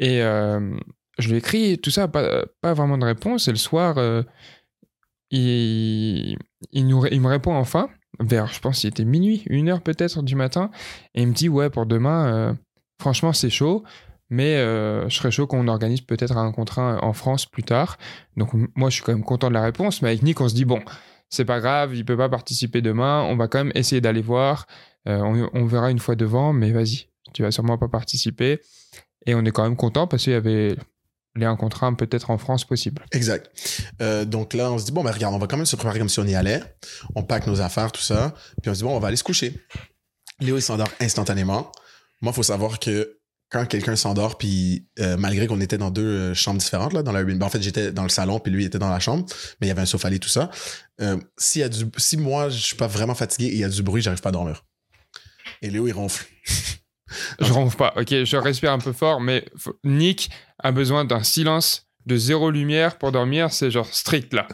Et 0.00 0.20
euh, 0.22 0.76
je 1.18 1.28
lui 1.28 1.34
ai 1.36 1.38
écrit, 1.38 1.78
tout 1.78 1.90
ça, 1.90 2.08
pas, 2.08 2.44
vraiment 2.62 2.98
de 2.98 3.04
réponse, 3.04 3.46
et 3.46 3.52
le 3.52 3.56
soir, 3.56 3.98
euh, 3.98 4.22
il, 5.30 6.36
il, 6.72 6.86
me 6.86 7.28
répond 7.28 7.54
enfin, 7.54 7.88
vers, 8.18 8.48
je 8.48 8.60
pense, 8.60 8.82
il 8.82 8.88
était 8.88 9.04
minuit, 9.04 9.44
une 9.46 9.68
heure 9.68 9.80
peut-être 9.80 10.22
du 10.22 10.34
matin, 10.34 10.70
et 11.14 11.22
il 11.22 11.28
me 11.28 11.34
dit, 11.34 11.48
ouais, 11.48 11.70
pour 11.70 11.86
demain, 11.86 12.56
franchement, 13.00 13.32
c'est 13.32 13.50
chaud, 13.50 13.84
mais 14.30 14.56
euh, 14.56 15.08
je 15.08 15.16
serais 15.16 15.30
chaud 15.30 15.46
qu'on 15.46 15.68
organise 15.68 16.00
peut-être 16.00 16.36
un 16.36 16.52
contrat 16.52 16.98
en 17.02 17.12
France 17.12 17.46
plus 17.46 17.62
tard. 17.62 17.98
Donc, 18.36 18.50
moi, 18.74 18.90
je 18.90 18.94
suis 18.94 19.02
quand 19.02 19.12
même 19.12 19.24
content 19.24 19.48
de 19.48 19.54
la 19.54 19.62
réponse, 19.62 20.02
mais 20.02 20.08
avec 20.08 20.22
Nick, 20.22 20.40
on 20.40 20.48
se 20.48 20.54
dit, 20.54 20.64
bon, 20.64 20.82
c'est 21.28 21.44
pas 21.44 21.60
grave, 21.60 21.94
il 21.94 22.04
peut 22.04 22.16
pas 22.16 22.28
participer 22.28 22.82
demain, 22.82 23.22
on 23.22 23.36
va 23.36 23.48
quand 23.48 23.58
même 23.58 23.72
essayer 23.74 24.00
d'aller 24.00 24.22
voir, 24.22 24.66
euh, 25.08 25.20
on, 25.20 25.50
on 25.52 25.66
verra 25.66 25.90
une 25.90 25.98
fois 25.98 26.16
devant, 26.16 26.52
mais 26.52 26.70
vas-y, 26.72 27.08
tu 27.32 27.42
vas 27.42 27.50
sûrement 27.50 27.78
pas 27.78 27.88
participer. 27.88 28.60
Et 29.26 29.34
on 29.34 29.44
est 29.44 29.50
quand 29.50 29.62
même 29.62 29.76
content 29.76 30.06
parce 30.06 30.24
qu'il 30.24 30.32
y 30.32 30.36
avait 30.36 30.76
les 31.36 31.46
un 31.46 31.56
contre 31.56 31.84
un 31.84 31.94
peut-être 31.94 32.30
en 32.30 32.38
France 32.38 32.64
possible. 32.64 33.04
Exact. 33.12 33.50
Euh, 34.00 34.24
donc 34.24 34.54
là, 34.54 34.70
on 34.70 34.78
se 34.78 34.84
dit, 34.84 34.92
bon, 34.92 35.02
ben 35.02 35.10
regarde, 35.10 35.34
on 35.34 35.38
va 35.38 35.46
quand 35.46 35.56
même 35.56 35.66
se 35.66 35.76
préparer 35.76 35.98
comme 35.98 36.08
si 36.08 36.20
on 36.20 36.26
y 36.26 36.34
allait. 36.34 36.62
On 37.14 37.22
pack 37.22 37.46
nos 37.46 37.60
affaires, 37.60 37.90
tout 37.90 38.00
ça. 38.00 38.34
Puis 38.62 38.70
on 38.70 38.74
se 38.74 38.78
dit, 38.78 38.84
bon, 38.84 38.96
on 38.96 39.00
va 39.00 39.08
aller 39.08 39.16
se 39.16 39.24
coucher. 39.24 39.60
Léo, 40.40 40.56
il 40.56 40.62
s'endort 40.62 40.90
instantanément. 41.00 41.72
Moi, 42.22 42.32
il 42.32 42.34
faut 42.34 42.42
savoir 42.42 42.78
que 42.78 43.18
quand 43.54 43.66
quelqu'un 43.66 43.94
s'endort, 43.94 44.36
puis 44.36 44.84
euh, 44.98 45.16
malgré 45.16 45.46
qu'on 45.46 45.60
était 45.60 45.78
dans 45.78 45.92
deux 45.92 46.02
euh, 46.02 46.34
chambres 46.34 46.58
différentes, 46.58 46.92
là, 46.92 47.04
dans 47.04 47.12
la 47.12 47.20
Airbnb, 47.20 47.40
en 47.40 47.48
fait, 47.48 47.62
j'étais 47.62 47.92
dans 47.92 48.02
le 48.02 48.08
salon, 48.08 48.40
puis 48.40 48.52
lui 48.52 48.64
était 48.64 48.80
dans 48.80 48.90
la 48.90 48.98
chambre, 48.98 49.24
mais 49.60 49.68
il 49.68 49.68
y 49.68 49.70
avait 49.70 49.82
un 49.82 49.86
sofa 49.86 50.10
lit, 50.10 50.18
tout 50.18 50.28
ça. 50.28 50.50
Euh, 51.00 51.16
s'il 51.38 51.60
y 51.60 51.64
a 51.64 51.68
du, 51.68 51.84
si 51.96 52.16
moi, 52.16 52.48
je 52.48 52.58
suis 52.58 52.74
pas 52.74 52.88
vraiment 52.88 53.14
fatigué 53.14 53.46
et 53.46 53.52
il 53.52 53.60
y 53.60 53.64
a 53.64 53.68
du 53.68 53.84
bruit, 53.84 54.02
j'arrive 54.02 54.20
pas 54.20 54.30
à 54.30 54.32
dormir. 54.32 54.64
Et 55.62 55.70
Léo, 55.70 55.86
il 55.86 55.92
ronfle. 55.92 56.26
Je 57.40 57.52
ronfle 57.52 57.76
pas, 57.76 57.92
ok, 57.96 58.24
je 58.24 58.36
respire 58.36 58.72
un 58.72 58.80
peu 58.80 58.92
fort, 58.92 59.20
mais 59.20 59.44
Nick 59.84 60.30
a 60.58 60.72
besoin 60.72 61.04
d'un 61.04 61.22
silence 61.22 61.86
de 62.06 62.16
zéro 62.16 62.50
lumière 62.50 62.98
pour 62.98 63.12
dormir, 63.12 63.52
c'est 63.52 63.70
genre 63.70 63.86
strict 63.86 64.32
là. 64.32 64.48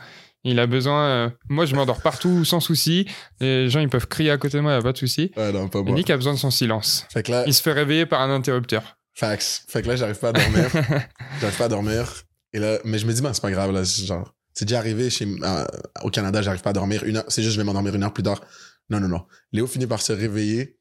Il 0.45 0.59
a 0.59 0.67
besoin. 0.67 1.05
euh, 1.05 1.31
Moi, 1.49 1.67
je 1.67 1.75
m'endors 1.75 2.01
partout 2.01 2.45
sans 2.45 2.61
souci. 2.61 3.07
Les 3.41 3.69
gens, 3.69 3.81
ils 3.81 3.89
peuvent 3.91 4.07
crier 4.07 4.31
à 4.31 4.39
côté 4.39 4.57
de 4.57 4.63
moi, 4.63 4.73
y 4.73 4.77
a 4.77 4.83
pas 4.83 4.93
de 4.93 4.99
souci. 4.99 5.31
Ouais, 5.37 5.53
non, 5.53 5.69
pas 5.69 5.83
Nick 5.83 6.09
a 6.11 6.17
besoin 6.17 6.33
de 6.35 6.39
son 6.39 6.51
silence. 6.51 7.07
Fait 7.13 7.23
que 7.23 7.31
là, 7.31 7.45
Il 7.47 7.53
se 7.55 7.61
fait 7.63 7.73
réveiller 7.73 8.07
par 8.07 8.21
un 8.23 8.31
interrupteur. 8.35 8.97
Fax. 9.15 9.65
Fait 9.69 9.83
que 9.83 9.89
là, 9.89 9.97
j'arrive 9.97 10.19
pas 10.19 10.29
à 10.31 10.33
dormir. 10.33 10.71
j'arrive 11.41 11.57
pas 11.59 11.65
à 11.65 11.69
dormir. 11.69 12.11
Et 12.53 12.59
là, 12.59 12.79
mais 12.85 12.99
je 12.99 13.07
me 13.07 13.13
dis, 13.13 13.21
ben, 13.21 13.33
c'est 13.35 13.43
pas 13.43 13.51
grave, 13.51 13.73
là. 13.73 13.85
c'est 13.85 14.07
Genre, 14.07 14.35
c'est 14.55 14.65
déjà 14.65 14.79
arrivé 14.79 15.11
chez, 15.11 15.27
euh, 15.43 15.65
au 16.03 16.11
Canada, 16.11 16.41
j'arrive 16.43 16.63
pas 16.63 16.71
à 16.71 16.73
dormir 16.75 17.05
une 17.05 17.19
heure. 17.19 17.25
C'est 17.29 17.43
juste, 17.43 17.55
je 17.55 17.61
vais 17.61 17.65
m'endormir 17.65 17.95
une 17.95 18.03
heure 18.03 18.13
plus 18.13 18.23
tard. 18.23 18.41
Non, 18.89 18.99
non, 18.99 19.09
non. 19.09 19.27
Léo 19.53 19.67
finit 19.67 19.87
par 19.87 20.01
se 20.01 20.13
réveiller 20.13 20.79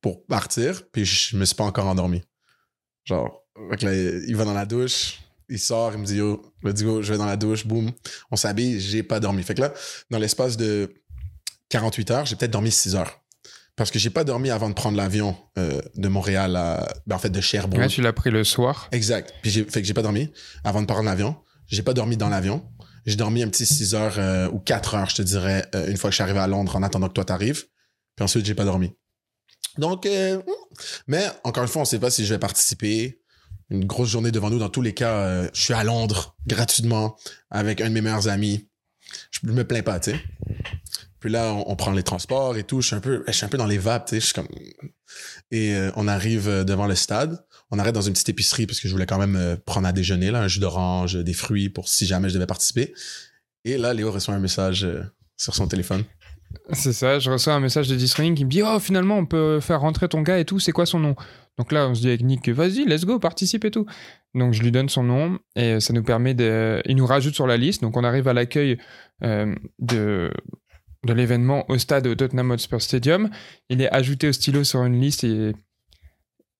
pour 0.00 0.24
partir, 0.26 0.82
puis 0.90 1.04
je 1.04 1.36
me 1.36 1.44
suis 1.44 1.54
pas 1.54 1.64
encore 1.64 1.86
endormi. 1.86 2.22
Genre, 3.04 3.42
fait 3.70 3.76
que 3.76 3.86
là, 3.86 3.94
il 3.94 4.34
va 4.36 4.44
dans 4.44 4.54
la 4.54 4.66
douche, 4.66 5.20
il 5.48 5.58
sort, 5.58 5.92
il 5.92 5.98
me 5.98 6.04
dit, 6.04 6.16
yo, 6.16 6.42
let's 6.62 6.82
go, 6.82 7.02
je 7.02 7.12
vais 7.12 7.18
dans 7.18 7.26
la 7.26 7.36
douche, 7.36 7.66
boum. 7.66 7.92
On 8.30 8.36
s'habille, 8.36 8.80
j'ai 8.80 9.02
pas 9.02 9.20
dormi. 9.20 9.42
Fait 9.42 9.54
que 9.54 9.60
là, 9.60 9.72
dans 10.10 10.18
l'espace 10.18 10.56
de 10.56 10.92
48 11.68 12.10
heures, 12.10 12.26
j'ai 12.26 12.36
peut-être 12.36 12.50
dormi 12.50 12.70
6 12.70 12.96
heures. 12.96 13.20
Parce 13.76 13.90
que 13.90 13.98
j'ai 13.98 14.10
pas 14.10 14.24
dormi 14.24 14.50
avant 14.50 14.70
de 14.70 14.74
prendre 14.74 14.96
l'avion 14.96 15.36
euh, 15.58 15.82
de 15.96 16.08
Montréal 16.08 16.56
à, 16.56 16.88
ben, 17.06 17.16
en 17.16 17.18
fait, 17.18 17.28
de 17.28 17.40
Sherbrooke. 17.40 17.78
Ouais, 17.78 17.88
tu 17.88 18.00
l'as 18.00 18.14
pris 18.14 18.30
le 18.30 18.42
soir. 18.42 18.88
Exact. 18.90 19.34
Puis 19.42 19.50
j'ai 19.50 19.64
fait 19.64 19.82
que 19.82 19.86
j'ai 19.86 19.94
pas 19.94 20.02
dormi 20.02 20.32
avant 20.64 20.80
de 20.80 20.86
prendre 20.86 21.04
l'avion. 21.04 21.36
J'ai 21.66 21.82
pas 21.82 21.92
dormi 21.92 22.16
dans 22.16 22.30
l'avion. 22.30 22.66
J'ai 23.04 23.16
dormi 23.16 23.42
un 23.42 23.48
petit 23.48 23.66
6 23.66 23.94
heures 23.94 24.18
euh, 24.18 24.48
ou 24.50 24.58
4 24.58 24.94
heures, 24.94 25.10
je 25.10 25.16
te 25.16 25.22
dirais, 25.22 25.68
euh, 25.74 25.90
une 25.90 25.96
fois 25.96 26.10
que 26.10 26.12
je 26.12 26.16
suis 26.16 26.22
arrivé 26.22 26.40
à 26.40 26.46
Londres 26.46 26.74
en 26.74 26.82
attendant 26.82 27.08
que 27.08 27.12
toi 27.12 27.24
t'arrives. 27.24 27.64
Puis 28.16 28.24
ensuite, 28.24 28.44
j'ai 28.46 28.54
pas 28.54 28.64
dormi. 28.64 28.92
Donc, 29.78 30.06
euh, 30.06 30.40
mais 31.06 31.26
encore 31.44 31.62
une 31.62 31.68
fois, 31.68 31.82
on 31.82 31.84
sait 31.84 31.98
pas 31.98 32.10
si 32.10 32.24
je 32.24 32.34
vais 32.34 32.38
participer. 32.38 33.20
Une 33.70 33.84
grosse 33.84 34.08
journée 34.08 34.30
devant 34.30 34.50
nous. 34.50 34.58
Dans 34.58 34.68
tous 34.68 34.82
les 34.82 34.94
cas, 34.94 35.16
euh, 35.18 35.48
je 35.52 35.60
suis 35.60 35.74
à 35.74 35.82
Londres 35.82 36.36
gratuitement 36.46 37.16
avec 37.50 37.80
un 37.80 37.88
de 37.88 37.94
mes 37.94 38.00
meilleurs 38.00 38.28
amis. 38.28 38.68
je 39.30 39.46
me 39.46 39.64
plains 39.64 39.82
pas, 39.82 39.98
tu 39.98 40.12
sais. 40.12 40.20
Puis 41.18 41.30
là, 41.30 41.52
on, 41.52 41.74
prend 41.74 41.90
les 41.90 42.04
transports 42.04 42.56
et 42.56 42.62
tout. 42.62 42.80
Je 42.80 42.88
suis 42.88 42.96
un 42.96 43.00
peu, 43.00 43.24
je 43.26 43.32
suis 43.32 43.44
un 43.44 43.48
peu 43.48 43.58
dans 43.58 43.66
les 43.66 43.78
vapes, 43.78 44.06
tu. 44.08 44.16
Je 44.16 44.20
suis 44.20 44.34
comme. 44.34 44.48
Et 45.50 45.74
euh, 45.74 45.90
on 45.96 46.06
arrive 46.06 46.48
euh, 46.48 46.64
devant 46.64 46.86
le 46.86 46.94
stade. 46.94 47.44
On 47.70 47.78
arrête 47.80 47.94
dans 47.94 48.02
une 48.02 48.12
petite 48.12 48.28
épicerie 48.28 48.66
parce 48.66 48.78
que 48.78 48.86
je 48.86 48.92
voulais 48.92 49.06
quand 49.06 49.18
même 49.18 49.56
prendre 49.66 49.88
à 49.88 49.92
déjeuner, 49.92 50.30
là, 50.30 50.40
un 50.40 50.48
jus 50.48 50.60
d'orange, 50.60 51.16
des 51.16 51.32
fruits 51.32 51.68
pour 51.68 51.88
si 51.88 52.06
jamais 52.06 52.28
je 52.28 52.34
devais 52.34 52.46
participer. 52.46 52.94
Et 53.64 53.76
là, 53.76 53.92
Léo 53.92 54.12
reçoit 54.12 54.34
un 54.34 54.38
message 54.38 54.86
sur 55.36 55.52
son 55.56 55.66
téléphone. 55.66 56.04
C'est 56.72 56.92
ça, 56.92 57.18
je 57.18 57.28
reçois 57.28 57.54
un 57.54 57.60
message 57.60 57.88
de 57.88 57.96
Disring 57.96 58.36
qui 58.36 58.44
me 58.44 58.50
dit 58.50 58.62
Oh, 58.62 58.78
finalement, 58.78 59.18
on 59.18 59.26
peut 59.26 59.58
faire 59.58 59.80
rentrer 59.80 60.08
ton 60.08 60.22
gars 60.22 60.38
et 60.38 60.44
tout, 60.44 60.60
c'est 60.60 60.70
quoi 60.72 60.86
son 60.86 61.00
nom? 61.00 61.16
Donc 61.58 61.72
là, 61.72 61.88
on 61.88 61.94
se 61.94 62.00
dit 62.02 62.08
avec 62.08 62.22
Nick 62.22 62.48
Vas-y, 62.48 62.84
let's 62.84 63.04
go, 63.04 63.18
participe 63.18 63.64
et 63.64 63.70
tout. 63.70 63.86
Donc 64.34 64.52
je 64.52 64.62
lui 64.62 64.70
donne 64.70 64.88
son 64.90 65.02
nom 65.02 65.38
et 65.54 65.80
ça 65.80 65.92
nous 65.94 66.02
permet 66.02 66.34
de. 66.34 66.82
Il 66.86 66.96
nous 66.96 67.06
rajoute 67.06 67.34
sur 67.34 67.46
la 67.46 67.56
liste. 67.56 67.80
Donc 67.82 67.96
on 67.96 68.04
arrive 68.04 68.28
à 68.28 68.34
l'accueil 68.34 68.78
euh, 69.24 69.54
de, 69.78 70.30
de 71.06 71.12
l'événement 71.14 71.64
au 71.70 71.78
stade 71.78 72.06
au 72.06 72.14
Tottenham 72.14 72.50
Hotspur 72.50 72.82
Stadium. 72.82 73.30
Il 73.70 73.80
est 73.80 73.90
ajouté 73.90 74.28
au 74.28 74.32
stylo 74.32 74.64
sur 74.64 74.84
une 74.84 75.00
liste 75.00 75.24
et 75.24 75.52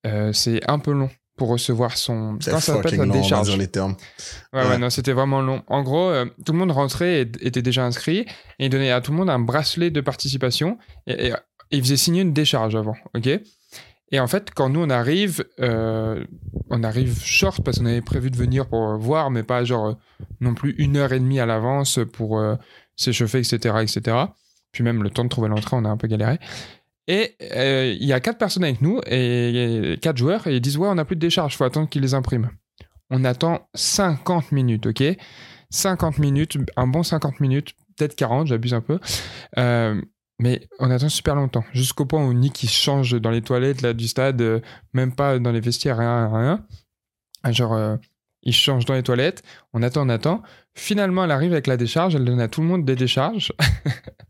euh, 0.06 0.32
c'est 0.32 0.60
un 0.70 0.78
peu 0.78 0.92
long 0.92 1.10
pour 1.36 1.48
recevoir 1.48 1.98
son. 1.98 2.38
Quand 2.42 2.60
ça 2.60 2.74
s'appelle 2.76 2.96
sa 2.96 3.04
long, 3.04 3.12
décharge? 3.12 3.48
dire 3.48 3.58
les 3.58 3.68
termes. 3.68 3.96
Ouais, 4.54 4.60
ouais, 4.62 4.68
Ouais. 4.70 4.78
non, 4.78 4.88
c'était 4.88 5.12
vraiment 5.12 5.42
long. 5.42 5.62
En 5.66 5.82
gros, 5.82 6.08
euh, 6.08 6.24
tout 6.46 6.52
le 6.52 6.58
monde 6.58 6.70
rentrait 6.72 7.20
et 7.22 7.46
était 7.46 7.60
déjà 7.62 7.84
inscrit 7.84 8.20
et 8.58 8.64
il 8.66 8.70
donnait 8.70 8.90
à 8.92 9.00
tout 9.02 9.10
le 9.12 9.18
monde 9.18 9.28
un 9.28 9.38
bracelet 9.38 9.90
de 9.90 10.00
participation 10.00 10.78
et, 11.06 11.26
et- 11.28 11.34
et 11.72 11.78
il 11.78 11.82
faisait 11.82 11.96
signer 11.96 12.22
une 12.22 12.32
décharge 12.32 12.76
avant, 12.76 12.94
ok? 13.14 13.28
Et 14.12 14.20
en 14.20 14.26
fait, 14.26 14.50
quand 14.54 14.68
nous 14.68 14.80
on 14.80 14.90
arrive, 14.90 15.44
euh, 15.60 16.24
on 16.70 16.82
arrive 16.84 17.20
short 17.22 17.62
parce 17.64 17.78
qu'on 17.78 17.86
avait 17.86 18.02
prévu 18.02 18.30
de 18.30 18.36
venir 18.36 18.68
pour 18.68 18.96
voir, 18.98 19.30
mais 19.30 19.42
pas 19.42 19.64
genre 19.64 19.86
euh, 19.86 19.94
non 20.40 20.54
plus 20.54 20.74
une 20.78 20.96
heure 20.96 21.12
et 21.12 21.18
demie 21.18 21.40
à 21.40 21.46
l'avance 21.46 21.98
pour 22.12 22.38
euh, 22.38 22.54
s'échauffer, 22.94 23.38
etc., 23.38 23.74
etc. 23.82 24.16
Puis 24.72 24.84
même 24.84 25.02
le 25.02 25.10
temps 25.10 25.24
de 25.24 25.28
trouver 25.28 25.48
l'entrée, 25.48 25.76
on 25.76 25.84
a 25.84 25.88
un 25.88 25.96
peu 25.96 26.06
galéré. 26.06 26.38
Et 27.08 27.36
euh, 27.54 27.96
il 27.98 28.06
y 28.06 28.12
a 28.12 28.20
quatre 28.20 28.38
personnes 28.38 28.64
avec 28.64 28.80
nous 28.80 29.00
et 29.06 29.96
quatre 30.02 30.16
joueurs 30.16 30.46
et 30.46 30.56
ils 30.56 30.60
disent 30.60 30.76
ouais, 30.76 30.88
on 30.88 30.96
n'a 30.96 31.04
plus 31.04 31.16
de 31.16 31.20
décharge, 31.20 31.56
faut 31.56 31.64
attendre 31.64 31.88
qu'ils 31.88 32.02
les 32.02 32.14
impriment. 32.14 32.50
On 33.10 33.24
attend 33.24 33.68
50 33.74 34.50
minutes, 34.50 34.86
ok? 34.86 35.02
50 35.70 36.18
minutes, 36.18 36.58
un 36.76 36.86
bon 36.86 37.02
50 37.02 37.40
minutes, 37.40 37.74
peut-être 37.96 38.16
40, 38.16 38.48
j'abuse 38.48 38.74
un 38.74 38.80
peu. 38.80 38.98
Euh, 39.58 40.00
mais 40.38 40.68
on 40.78 40.90
attend 40.90 41.08
super 41.08 41.34
longtemps, 41.34 41.64
jusqu'au 41.72 42.04
point 42.04 42.24
où 42.24 42.32
Nick 42.32 42.62
il 42.62 42.68
change 42.68 43.20
dans 43.20 43.30
les 43.30 43.42
toilettes 43.42 43.82
là, 43.82 43.92
du 43.92 44.06
stade, 44.06 44.40
euh, 44.42 44.60
même 44.92 45.14
pas 45.14 45.38
dans 45.38 45.52
les 45.52 45.60
vestiaires, 45.60 45.98
rien, 45.98 46.28
rien. 46.28 46.66
Ah, 47.42 47.52
Genre, 47.52 47.72
euh, 47.72 47.96
il 48.42 48.52
change 48.52 48.84
dans 48.84 48.94
les 48.94 49.02
toilettes, 49.02 49.42
on 49.72 49.82
attend, 49.82 50.06
on 50.06 50.08
attend. 50.08 50.42
Finalement, 50.74 51.24
elle 51.24 51.30
arrive 51.30 51.52
avec 51.52 51.66
la 51.66 51.76
décharge, 51.76 52.14
elle 52.14 52.24
donne 52.24 52.40
à 52.40 52.48
tout 52.48 52.60
le 52.60 52.66
monde 52.66 52.84
des 52.84 52.94
décharges. 52.96 53.52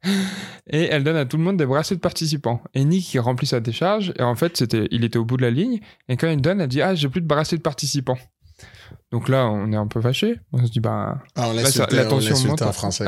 et 0.70 0.84
elle 0.84 1.04
donne 1.04 1.16
à 1.16 1.26
tout 1.26 1.36
le 1.36 1.42
monde 1.42 1.56
des 1.56 1.66
bracelets 1.66 1.96
de 1.96 2.00
participants. 2.00 2.62
Et 2.72 2.84
Nick, 2.84 3.12
il 3.12 3.18
remplit 3.18 3.46
sa 3.46 3.60
décharge, 3.60 4.14
et 4.18 4.22
en 4.22 4.34
fait, 4.34 4.56
c'était, 4.56 4.88
il 4.90 5.04
était 5.04 5.18
au 5.18 5.24
bout 5.24 5.36
de 5.36 5.42
la 5.42 5.50
ligne, 5.50 5.80
et 6.08 6.16
quand 6.16 6.28
il 6.28 6.40
donne, 6.40 6.60
elle 6.60 6.68
dit 6.68 6.80
Ah, 6.82 6.94
j'ai 6.94 7.08
plus 7.08 7.20
de 7.20 7.26
bracelets 7.26 7.58
de 7.58 7.62
participants. 7.62 8.18
Donc 9.12 9.28
là, 9.28 9.46
on 9.46 9.72
est 9.72 9.76
un 9.76 9.86
peu 9.86 10.00
fâché. 10.00 10.40
On 10.52 10.64
se 10.66 10.70
dit 10.72 10.80
Bah, 10.80 11.18
Ah, 11.36 11.48
on 11.48 11.52
Là, 11.52 11.62
la 11.62 12.04
on 12.06 12.08
tension 12.08 12.36
monte. 12.48 12.62
en 12.62 12.72
français. 12.72 13.04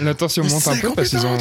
la 0.00 0.14
tension 0.14 0.44
monte 0.44 0.66
un 0.66 0.76
peu 0.78 0.90
parce 0.96 1.08
qu'ils 1.10 1.26
ont. 1.26 1.36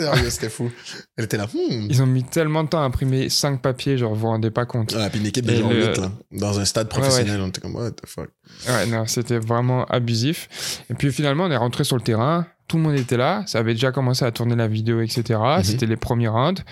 Ah, 0.00 0.16
C'était 0.28 0.48
fou. 0.48 0.70
Elle 1.16 1.24
était 1.24 1.36
là. 1.36 1.46
Hmm. 1.46 1.86
Ils 1.88 2.02
ont 2.02 2.06
mis 2.06 2.24
tellement 2.24 2.64
de 2.64 2.68
temps 2.68 2.82
à 2.82 2.84
imprimer 2.84 3.28
5 3.28 3.62
papiers, 3.62 3.96
genre 3.98 4.12
vous 4.14 4.20
vous 4.20 4.26
rendez 4.26 4.50
pas 4.50 4.66
compte. 4.66 4.94
Ah, 4.98 5.08
puis 5.10 5.20
une 5.20 5.26
équipe 5.26 5.46
de 5.46 5.52
le- 5.52 5.88
8, 5.92 5.98
là, 5.98 6.12
dans 6.32 6.58
un 6.60 6.64
stade 6.64 6.88
professionnel, 6.88 7.40
on 7.40 7.48
était 7.48 7.60
comme, 7.60 7.74
what 7.74 7.92
the 7.92 8.06
fuck. 8.06 8.28
Ouais, 8.68 8.86
non, 8.86 9.06
c'était 9.06 9.38
vraiment 9.38 9.84
abusif. 9.86 10.82
Et 10.90 10.94
puis 10.94 11.12
finalement, 11.12 11.44
on 11.44 11.50
est 11.50 11.56
rentré 11.56 11.84
sur 11.84 11.96
le 11.96 12.02
terrain, 12.02 12.46
tout 12.68 12.76
le 12.76 12.82
monde 12.82 12.94
était 12.98 13.16
là, 13.16 13.42
ça 13.46 13.58
avait 13.60 13.74
déjà 13.74 13.92
commencé 13.92 14.24
à 14.24 14.30
tourner 14.30 14.56
la 14.56 14.68
vidéo, 14.68 15.00
etc. 15.00 15.22
Mhm. 15.58 15.62
C'était 15.64 15.86
les 15.86 15.96
premiers 15.96 16.28
rounds. 16.28 16.62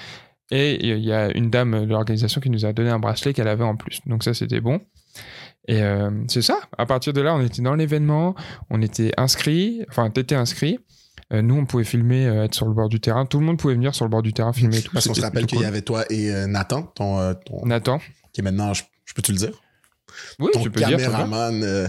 Et 0.50 0.86
il 0.86 0.98
y 1.02 1.12
a 1.12 1.34
une 1.34 1.48
dame 1.48 1.86
de 1.86 1.88
l'organisation 1.90 2.38
qui 2.40 2.50
nous 2.50 2.66
a 2.66 2.74
donné 2.74 2.90
un 2.90 2.98
bracelet 2.98 3.32
qu'elle 3.32 3.48
avait 3.48 3.64
en 3.64 3.74
plus. 3.76 4.00
Donc 4.04 4.22
ça, 4.22 4.34
c'était 4.34 4.60
bon. 4.60 4.80
Et 5.68 5.82
euh, 5.82 6.10
c'est 6.28 6.42
ça. 6.42 6.58
À 6.76 6.86
partir 6.86 7.12
de 7.12 7.20
là, 7.20 7.34
on 7.34 7.40
était 7.40 7.62
dans 7.62 7.74
l'événement, 7.74 8.34
on 8.70 8.82
était 8.82 9.12
inscrit, 9.16 9.84
enfin, 9.88 10.10
t'étais 10.10 10.34
inscrit. 10.34 10.78
Euh, 11.32 11.40
nous, 11.40 11.56
on 11.56 11.64
pouvait 11.66 11.84
filmer, 11.84 12.26
euh, 12.26 12.44
être 12.44 12.54
sur 12.54 12.66
le 12.66 12.74
bord 12.74 12.88
du 12.88 13.00
terrain. 13.00 13.24
Tout 13.26 13.38
le 13.38 13.46
monde 13.46 13.58
pouvait 13.58 13.74
venir 13.74 13.94
sur 13.94 14.04
le 14.04 14.10
bord 14.10 14.22
du 14.22 14.32
terrain 14.32 14.52
filmer 14.52 14.82
tout. 14.82 14.90
Parce 14.92 15.06
qu'on 15.06 15.14
se 15.14 15.20
rappelle 15.22 15.46
qu'il 15.46 15.58
y 15.58 15.60
cool. 15.60 15.66
avait 15.68 15.82
toi 15.82 16.04
et 16.10 16.30
Nathan, 16.46 16.82
ton, 16.82 17.34
ton- 17.46 17.64
Nathan. 17.64 18.00
qui 18.32 18.40
est 18.40 18.44
maintenant, 18.44 18.74
je, 18.74 18.82
je 19.04 19.14
peux-tu 19.14 19.32
le 19.32 19.38
dire? 19.38 19.52
Oui, 20.40 20.50
ton 20.52 20.62
tu 20.62 20.70
peux 20.70 20.80
dire. 20.80 20.90
caméraman 20.98 21.88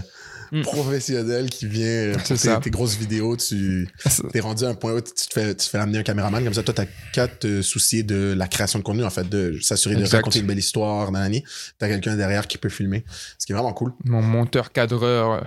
Mm. 0.54 0.62
professionnel 0.62 1.50
qui 1.50 1.66
vient 1.66 1.84
euh, 1.84 2.14
pour 2.14 2.26
C'est 2.36 2.54
tes, 2.54 2.60
tes 2.60 2.70
grosses 2.70 2.96
vidéos, 2.96 3.36
tu 3.36 3.88
t'es 4.32 4.38
rendu 4.38 4.64
à 4.64 4.68
un 4.68 4.74
point 4.74 4.92
où 4.92 5.00
tu 5.00 5.12
te 5.12 5.32
fais, 5.32 5.52
tu 5.52 5.68
fais 5.68 5.78
amener 5.78 5.98
un 5.98 6.02
caméraman, 6.04 6.44
comme 6.44 6.54
ça, 6.54 6.62
toi, 6.62 6.72
t'as 6.72 6.86
qu'à 7.12 7.26
te 7.26 7.60
soucier 7.60 8.04
de 8.04 8.34
la 8.36 8.46
création 8.46 8.78
de 8.78 8.84
contenu, 8.84 9.02
en 9.02 9.10
fait, 9.10 9.28
de 9.28 9.58
s'assurer 9.60 9.96
de 9.96 10.06
raconter 10.06 10.38
une 10.38 10.46
belle 10.46 10.58
histoire, 10.58 11.10
nanani. 11.10 11.42
T'as 11.78 11.88
quelqu'un 11.88 12.14
derrière 12.14 12.46
qui 12.46 12.58
peut 12.58 12.68
filmer, 12.68 13.04
ce 13.36 13.46
qui 13.46 13.52
est 13.52 13.56
vraiment 13.56 13.72
cool. 13.72 13.94
Mon 14.04 14.22
monteur, 14.22 14.70
cadreur, 14.70 15.32
euh, 15.32 15.40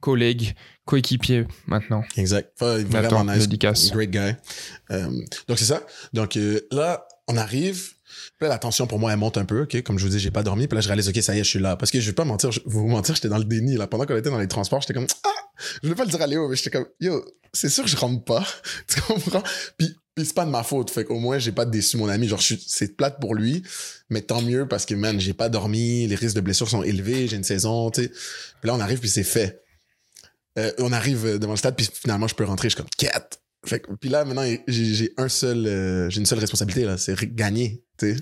collègue, 0.00 0.54
coéquipier 0.84 1.46
maintenant. 1.66 2.02
Exact. 2.16 2.50
Enfin, 2.60 2.82
vraiment 2.82 3.24
nice. 3.24 3.44
dédicace. 3.44 3.92
Great 3.92 4.10
guy. 4.10 4.34
Euh, 4.90 5.08
donc, 5.46 5.58
c'est 5.58 5.66
ça. 5.66 5.82
Donc, 6.12 6.36
euh, 6.36 6.60
là, 6.72 7.06
on 7.28 7.36
arrive. 7.36 7.92
Puis 8.38 8.46
là, 8.46 8.48
la 8.48 8.58
tension 8.58 8.86
pour 8.86 8.98
moi, 8.98 9.12
elle 9.12 9.18
monte 9.18 9.38
un 9.38 9.44
peu, 9.44 9.62
OK? 9.62 9.82
Comme 9.82 9.98
je 9.98 10.04
vous 10.04 10.10
dis, 10.10 10.18
j'ai 10.18 10.30
pas 10.30 10.42
dormi. 10.42 10.66
Puis 10.68 10.76
là, 10.76 10.80
je 10.80 10.88
réalise, 10.88 11.08
OK, 11.08 11.16
ça 11.22 11.34
y 11.34 11.40
est, 11.40 11.44
je 11.44 11.48
suis 11.48 11.58
là. 11.58 11.76
Parce 11.76 11.90
que 11.90 12.00
je 12.00 12.06
vais 12.06 12.14
pas 12.14 12.24
mentir, 12.24 12.52
je, 12.52 12.60
vous 12.64 12.86
mentir, 12.86 13.14
j'étais 13.14 13.28
dans 13.28 13.38
le 13.38 13.44
déni, 13.44 13.76
là. 13.76 13.86
Pendant 13.86 14.06
qu'on 14.06 14.16
était 14.16 14.30
dans 14.30 14.38
les 14.38 14.48
transports, 14.48 14.80
j'étais 14.80 14.94
comme, 14.94 15.06
ah! 15.24 15.28
Je 15.82 15.88
voulais 15.88 15.96
pas 15.96 16.04
le 16.04 16.10
dire 16.10 16.22
à 16.22 16.26
Léo, 16.26 16.48
mais 16.48 16.56
j'étais 16.56 16.70
comme, 16.70 16.86
yo, 17.00 17.24
c'est 17.52 17.68
sûr 17.68 17.84
que 17.84 17.90
je 17.90 17.96
rentre 17.96 18.24
pas. 18.24 18.46
tu 18.88 19.00
comprends? 19.00 19.42
Puis, 19.76 19.96
puis 20.14 20.26
c'est 20.26 20.34
pas 20.34 20.44
de 20.44 20.50
ma 20.50 20.62
faute. 20.62 20.90
Fait 20.90 21.04
qu'au 21.04 21.18
moins, 21.18 21.38
j'ai 21.38 21.52
pas 21.52 21.64
déçu 21.64 21.96
mon 21.96 22.08
ami. 22.08 22.28
Genre, 22.28 22.42
c'est 22.42 22.96
plate 22.96 23.20
pour 23.20 23.34
lui. 23.34 23.62
Mais 24.10 24.22
tant 24.22 24.42
mieux 24.42 24.66
parce 24.66 24.86
que, 24.86 24.94
man, 24.94 25.20
j'ai 25.20 25.34
pas 25.34 25.48
dormi. 25.48 26.06
Les 26.06 26.14
risques 26.14 26.36
de 26.36 26.40
blessures 26.40 26.68
sont 26.68 26.82
élevés. 26.82 27.28
J'ai 27.28 27.36
une 27.36 27.44
saison, 27.44 27.90
tu 27.90 28.02
sais. 28.02 28.08
Puis 28.08 28.68
là, 28.68 28.74
on 28.74 28.80
arrive, 28.80 28.98
puis 28.98 29.08
c'est 29.08 29.24
fait. 29.24 29.62
Euh, 30.58 30.72
on 30.78 30.92
arrive 30.92 31.38
devant 31.38 31.52
le 31.52 31.58
stade, 31.58 31.76
puis 31.76 31.88
finalement, 31.92 32.26
je 32.26 32.34
peux 32.34 32.44
rentrer. 32.44 32.68
Je 32.68 32.74
suis 32.74 32.82
comme, 32.82 32.90
quête! 32.96 33.40
Fait 33.68 33.80
que, 33.80 33.92
puis 33.94 34.08
là, 34.08 34.24
maintenant, 34.24 34.44
j'ai 34.66 34.94
j'ai 34.94 35.12
un 35.16 35.28
seul, 35.28 35.66
euh, 35.66 36.10
j'ai 36.10 36.20
une 36.20 36.26
seule 36.26 36.38
responsabilité, 36.38 36.84
là, 36.84 36.96
c'est 36.96 37.16
gagner, 37.34 37.84
tu 37.98 38.14
sais. 38.14 38.16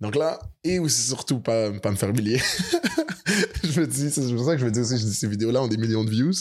Donc 0.00 0.16
là, 0.16 0.40
et 0.64 0.78
aussi 0.78 1.02
surtout 1.02 1.40
pas, 1.40 1.70
pas 1.72 1.90
me 1.90 1.96
faire 1.96 2.08
humilier. 2.08 2.38
je 3.64 3.80
me 3.80 3.86
dis, 3.86 4.10
c'est 4.10 4.34
pour 4.34 4.44
ça 4.44 4.54
que 4.54 4.60
je 4.60 4.66
me 4.66 4.70
dis 4.70 4.80
aussi, 4.80 4.98
je 4.98 5.04
dis, 5.04 5.14
ces 5.14 5.28
vidéos-là 5.28 5.62
ont 5.62 5.68
des 5.68 5.76
millions 5.76 6.04
de 6.04 6.10
views. 6.10 6.34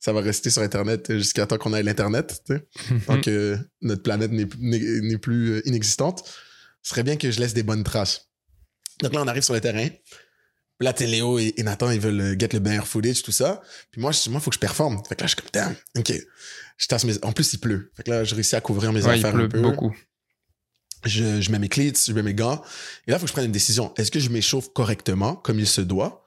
Ça 0.00 0.12
va 0.12 0.20
rester 0.20 0.48
sur 0.48 0.62
Internet 0.62 1.12
jusqu'à 1.18 1.46
temps 1.46 1.58
qu'on 1.58 1.74
ait 1.74 1.82
l'Internet, 1.82 2.42
tu. 2.46 2.58
Tant 3.06 3.20
que 3.20 3.58
notre 3.82 4.02
planète 4.02 4.32
n'est 4.32 5.18
plus 5.18 5.50
euh, 5.50 5.68
inexistante. 5.68 6.24
Ce 6.82 6.90
serait 6.90 7.02
bien 7.02 7.16
que 7.16 7.30
je 7.30 7.40
laisse 7.40 7.52
des 7.52 7.64
bonnes 7.64 7.84
traces. 7.84 8.30
Donc 9.02 9.12
là, 9.12 9.22
on 9.22 9.28
arrive 9.28 9.42
sur 9.42 9.54
le 9.54 9.60
terrain. 9.60 9.88
Puis 10.78 10.84
là, 10.86 10.92
t'es 10.92 11.06
Léo 11.06 11.38
et, 11.38 11.54
et 11.56 11.62
Nathan, 11.62 11.90
ils 11.90 12.00
veulent 12.00 12.20
euh, 12.20 12.36
get 12.38 12.48
le 12.52 12.60
meilleur 12.60 12.86
footage, 12.86 13.22
tout 13.22 13.32
ça. 13.32 13.60
Puis 13.90 14.00
moi, 14.00 14.12
je- 14.12 14.30
moi, 14.30 14.40
faut 14.40 14.50
que 14.50 14.54
je 14.54 14.60
performe. 14.60 15.02
Fait 15.08 15.14
que 15.16 15.22
là, 15.22 15.26
je 15.26 15.34
suis 15.34 15.42
comme, 15.42 15.50
damn, 15.52 15.74
OK. 15.96 16.12
Je 16.76 16.86
tasse 16.86 17.04
mes... 17.04 17.14
En 17.24 17.32
plus, 17.32 17.52
il 17.52 17.58
pleut. 17.58 17.90
Fait 17.96 18.04
que 18.04 18.10
là, 18.10 18.22
je 18.24 18.34
réussis 18.34 18.54
à 18.54 18.60
couvrir 18.60 18.92
mes 18.92 19.04
Ouais, 19.04 19.18
il 19.18 19.24
affaires 19.26 19.34
pleut 19.34 19.44
un 19.46 19.48
peu. 19.48 19.60
beaucoup. 19.60 19.96
Je, 21.04 21.40
je 21.40 21.50
mets 21.52 21.58
mes 21.58 21.68
cleats, 21.68 21.92
je 22.06 22.12
mets 22.12 22.22
mes 22.22 22.34
gants. 22.34 22.62
Et 23.06 23.10
là, 23.10 23.16
il 23.16 23.20
faut 23.20 23.24
que 23.24 23.28
je 23.28 23.32
prenne 23.32 23.44
une 23.46 23.52
décision. 23.52 23.92
Est-ce 23.96 24.10
que 24.10 24.18
je 24.20 24.30
m'échauffe 24.30 24.68
correctement, 24.72 25.36
comme 25.36 25.58
il 25.58 25.66
se 25.66 25.80
doit? 25.80 26.24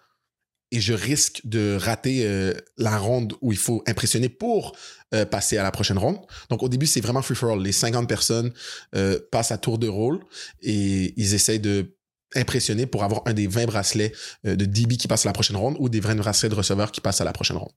Et 0.74 0.80
je 0.80 0.94
risque 0.94 1.42
de 1.44 1.76
rater 1.80 2.26
euh, 2.26 2.54
la 2.78 2.98
ronde 2.98 3.34
où 3.42 3.52
il 3.52 3.58
faut 3.58 3.84
impressionner 3.88 4.30
pour 4.30 4.76
euh, 5.14 5.26
passer 5.26 5.58
à 5.58 5.64
la 5.64 5.72
prochaine 5.72 5.98
ronde? 5.98 6.20
Donc, 6.50 6.64
au 6.64 6.70
début, 6.70 6.88
c'est 6.88 7.02
vraiment 7.02 7.22
free 7.22 7.36
for 7.36 7.52
all. 7.52 7.62
Les 7.62 7.74
50 7.74 8.08
personnes 8.08 8.54
euh, 8.96 9.20
passent 9.32 9.52
à 9.52 9.58
tour 9.58 9.78
de 9.78 9.90
rôle 9.90 10.20
et 10.62 11.14
ils 11.18 11.34
essayent 11.34 11.60
de 11.60 11.98
impressionner 12.36 12.86
pour 12.86 13.04
avoir 13.04 13.22
un 13.26 13.34
des 13.34 13.48
20 13.48 13.66
bracelets 13.66 14.14
euh, 14.46 14.56
de 14.56 14.66
DB 14.66 14.98
qui 14.98 15.08
passe 15.08 15.26
à 15.26 15.30
la 15.30 15.34
prochaine 15.34 15.56
ronde 15.58 15.76
ou 15.80 15.90
des 15.90 16.00
20 16.00 16.16
bracelets 16.16 16.50
de 16.50 16.56
receveur 16.56 16.92
qui 16.92 17.02
passent 17.02 17.22
à 17.22 17.26
la 17.26 17.34
prochaine 17.34 17.58
ronde. 17.58 17.72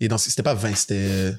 Et 0.00 0.08
dans, 0.08 0.18
c'était 0.18 0.42
pas 0.42 0.54
20, 0.54 0.74
c'était, 0.74 1.32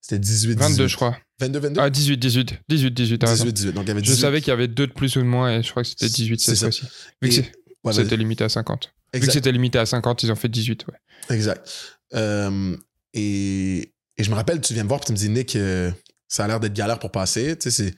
c'était 0.00 0.18
18, 0.18 0.56
18. 0.56 0.68
22, 0.70 0.86
je 0.88 0.96
crois. 0.96 1.16
22, 1.40 1.58
22? 1.58 1.80
Ah, 1.80 1.90
18, 1.90 2.16
18. 2.18 2.54
18, 2.68 2.90
18, 2.92 3.18
t'as 3.18 3.28
raison. 3.28 3.44
18, 3.44 3.52
18. 3.54 3.72
Donc, 3.72 3.84
il 3.84 3.88
y 3.88 3.90
avait 3.92 4.00
Je 4.00 4.04
18. 4.10 4.20
savais 4.20 4.40
qu'il 4.40 4.48
y 4.48 4.52
avait 4.52 4.68
deux 4.68 4.86
de 4.86 4.92
plus 4.92 5.16
ou 5.16 5.20
de 5.20 5.24
moins 5.26 5.58
et 5.58 5.62
je 5.62 5.70
crois 5.70 5.82
que 5.82 5.88
c'était 5.88 6.08
18 6.08 6.40
C'est 6.40 6.54
cette 6.54 6.60
fois-ci. 6.74 6.82
Vu 7.22 7.28
que 7.28 7.34
Et- 7.34 7.36
c'est- 7.42 7.52
Ouais, 7.82 7.94
c'était 7.94 8.18
limité 8.18 8.44
à 8.44 8.50
50. 8.50 8.84
Vu 8.84 8.90
que 9.12 9.16
Exact. 9.16 9.32
c'était 9.32 9.52
limité 9.52 9.78
à 9.78 9.86
50, 9.86 10.22
ils 10.22 10.30
ont 10.30 10.36
fait 10.36 10.48
18, 10.50 10.84
ouais. 10.86 11.34
Exact. 11.34 11.66
Euh, 12.14 12.76
et, 13.14 13.92
et 14.18 14.22
je 14.22 14.28
me 14.30 14.34
rappelle, 14.34 14.60
tu 14.60 14.74
viens 14.74 14.82
me 14.84 14.88
voir, 14.88 15.00
puis 15.00 15.06
tu 15.06 15.12
me 15.12 15.16
dis, 15.16 15.30
Nick, 15.30 15.56
euh, 15.56 15.90
ça 16.30 16.44
a 16.44 16.46
l'air 16.46 16.60
d'être 16.60 16.72
galère 16.72 17.00
pour 17.00 17.10
passer. 17.10 17.58
Tu 17.58 17.72
sais, 17.72 17.92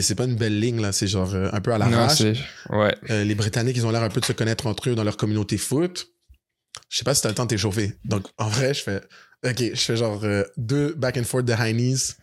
c'est, 0.00 0.14
pas 0.14 0.24
une 0.24 0.36
belle 0.36 0.60
ligne, 0.60 0.80
là. 0.80 0.92
C'est 0.92 1.08
genre 1.08 1.34
euh, 1.34 1.48
un 1.52 1.60
peu 1.62 1.72
à 1.72 1.78
l'arrache. 1.78 2.20
Ouais. 2.68 2.94
Euh, 3.08 3.24
les 3.24 3.34
Britanniques, 3.34 3.78
ils 3.78 3.86
ont 3.86 3.90
l'air 3.90 4.02
un 4.02 4.10
peu 4.10 4.20
de 4.20 4.26
se 4.26 4.34
connaître 4.34 4.66
entre 4.66 4.90
eux 4.90 4.94
dans 4.94 5.04
leur 5.04 5.16
communauté 5.16 5.56
foot. 5.56 6.06
Je 6.90 6.98
sais 6.98 7.04
pas 7.04 7.14
si 7.14 7.22
t'as 7.22 7.30
le 7.30 7.34
temps 7.34 7.44
de 7.44 7.48
t'échauffer. 7.48 7.94
Donc, 8.04 8.26
en 8.36 8.48
vrai, 8.48 8.74
je 8.74 8.82
fais, 8.82 9.00
OK, 9.42 9.58
je 9.58 9.80
fais 9.80 9.96
genre 9.96 10.22
euh, 10.22 10.44
deux 10.58 10.92
back 10.94 11.16
and 11.16 11.24
forth 11.24 11.46
de 11.46 11.54
high 11.54 11.74
knees. 11.74 12.16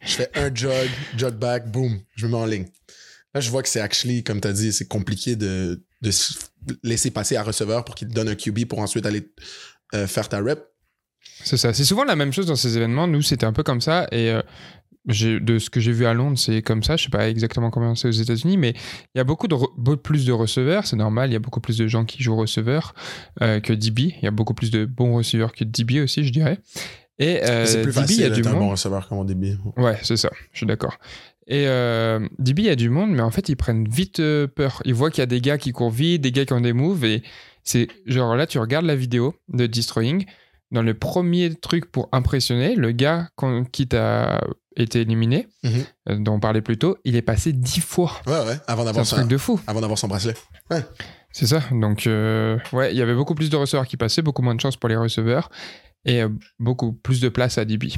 Je 0.00 0.12
fais 0.12 0.30
un 0.34 0.52
jog, 0.54 0.88
jog 1.18 1.34
back, 1.34 1.70
boom, 1.70 2.00
je 2.16 2.26
me 2.26 2.32
mets 2.32 2.38
en 2.38 2.46
ligne. 2.46 2.66
Là, 3.34 3.42
je 3.42 3.50
vois 3.50 3.62
que 3.62 3.68
c'est 3.68 3.80
actually, 3.80 4.24
comme 4.24 4.40
t'as 4.40 4.52
dit, 4.52 4.72
c'est 4.72 4.88
compliqué 4.88 5.36
de, 5.36 5.84
laisser 6.82 7.10
passer 7.10 7.36
à 7.36 7.42
receveur 7.42 7.84
pour 7.84 7.94
qu'il 7.94 8.08
te 8.08 8.14
donne 8.14 8.28
un 8.28 8.34
QB 8.34 8.64
pour 8.64 8.78
ensuite 8.78 9.04
aller 9.04 9.30
faire 10.06 10.30
ta 10.30 10.40
rep. 10.40 10.70
C'est 11.44 11.56
ça. 11.56 11.72
C'est 11.72 11.84
souvent 11.84 12.04
la 12.04 12.16
même 12.16 12.32
chose 12.32 12.46
dans 12.46 12.56
ces 12.56 12.76
événements. 12.76 13.06
Nous, 13.06 13.22
c'était 13.22 13.46
un 13.46 13.52
peu 13.52 13.62
comme 13.62 13.80
ça. 13.80 14.06
Et 14.12 14.30
euh, 14.30 14.42
de 15.06 15.58
ce 15.58 15.70
que 15.70 15.80
j'ai 15.80 15.92
vu 15.92 16.06
à 16.06 16.14
Londres, 16.14 16.38
c'est 16.38 16.62
comme 16.62 16.82
ça. 16.82 16.96
Je 16.96 17.04
sais 17.04 17.10
pas 17.10 17.28
exactement 17.28 17.70
comment 17.70 17.94
c'est 17.94 18.08
aux 18.08 18.12
États-Unis, 18.12 18.56
mais 18.56 18.74
il 19.14 19.18
y 19.18 19.20
a 19.20 19.24
beaucoup, 19.24 19.48
de 19.48 19.94
plus 19.94 20.26
de 20.26 20.32
receveurs. 20.32 20.86
C'est 20.86 20.96
normal. 20.96 21.30
Il 21.30 21.32
y 21.32 21.36
a 21.36 21.40
beaucoup 21.40 21.60
plus 21.60 21.78
de 21.78 21.86
gens 21.86 22.04
qui 22.04 22.22
jouent 22.22 22.36
receveur 22.36 22.94
euh, 23.42 23.60
que 23.60 23.72
DB. 23.72 24.14
Il 24.20 24.24
y 24.24 24.28
a 24.28 24.30
beaucoup 24.30 24.54
plus 24.54 24.70
de 24.70 24.84
bons 24.84 25.14
receveurs 25.14 25.52
que 25.52 25.64
DB 25.64 26.00
aussi, 26.00 26.24
je 26.24 26.32
dirais. 26.32 26.58
Et 27.20 27.44
euh, 27.44 27.66
c'est 27.66 27.82
plus 27.82 27.94
DB, 27.94 28.14
il 28.14 28.20
y 28.20 28.24
a 28.24 28.30
du 28.30 28.40
d'être 28.40 28.48
un 28.48 28.52
monde. 28.52 28.60
bon 28.60 28.70
receveur 28.70 29.06
comme 29.06 29.26
début. 29.26 29.56
Ouais, 29.76 29.98
c'est 30.02 30.16
ça, 30.16 30.30
je 30.52 30.58
suis 30.58 30.66
d'accord. 30.66 30.96
Et 31.46 31.66
euh, 31.66 32.26
DB, 32.38 32.62
il 32.62 32.66
y 32.66 32.70
a 32.70 32.76
du 32.76 32.88
monde, 32.88 33.10
mais 33.10 33.20
en 33.20 33.30
fait, 33.30 33.48
ils 33.48 33.56
prennent 33.56 33.86
vite 33.86 34.20
euh, 34.20 34.46
peur. 34.46 34.82
Ils 34.86 34.94
voient 34.94 35.10
qu'il 35.10 35.20
y 35.20 35.22
a 35.22 35.26
des 35.26 35.40
gars 35.40 35.58
qui 35.58 35.72
courent 35.72 35.90
vite, 35.90 36.22
des 36.22 36.32
gars 36.32 36.46
qui 36.46 36.52
ont 36.54 36.60
des 36.60 36.72
moves, 36.72 37.04
et 37.04 37.22
c'est 37.62 37.88
genre 38.06 38.36
là, 38.36 38.46
tu 38.46 38.58
regardes 38.58 38.86
la 38.86 38.96
vidéo 38.96 39.34
de 39.48 39.66
Destroying. 39.66 40.24
Dans 40.70 40.82
le 40.82 40.94
premier 40.94 41.52
truc 41.52 41.90
pour 41.90 42.08
impressionner, 42.12 42.76
le 42.76 42.92
gars 42.92 43.28
qui 43.72 43.88
t'a 43.88 44.40
été 44.80 45.00
éliminé, 45.02 45.48
Mhm. 45.62 45.84
euh, 46.08 46.16
dont 46.18 46.34
on 46.34 46.40
parlait 46.40 46.62
plus 46.62 46.78
tôt, 46.78 46.96
il 47.04 47.16
est 47.16 47.22
passé 47.22 47.52
dix 47.52 47.80
fois. 47.80 48.12
Ouais, 48.26 48.32
ouais, 48.46 48.58
avant 48.66 48.84
d'avoir 48.84 49.06
son, 49.06 49.24
de 49.26 49.36
fou. 49.38 49.60
avant 49.66 49.80
d'avoir 49.80 49.98
son 49.98 50.08
bracelet. 50.08 50.34
C'est 51.32 51.46
ça. 51.46 51.62
Donc, 51.70 52.06
euh, 52.06 52.58
ouais, 52.72 52.92
il 52.92 52.98
y 52.98 53.02
avait 53.02 53.14
beaucoup 53.14 53.34
plus 53.34 53.50
de 53.50 53.56
receveurs 53.56 53.86
qui 53.86 53.96
passaient, 53.96 54.22
beaucoup 54.22 54.42
moins 54.42 54.54
de 54.54 54.60
chance 54.60 54.76
pour 54.76 54.88
les 54.88 54.96
receveurs, 54.96 55.48
et 56.04 56.22
euh, 56.22 56.28
beaucoup 56.58 56.92
plus 56.92 57.20
de 57.20 57.28
place 57.28 57.56
à 57.58 57.64
DB. 57.64 57.92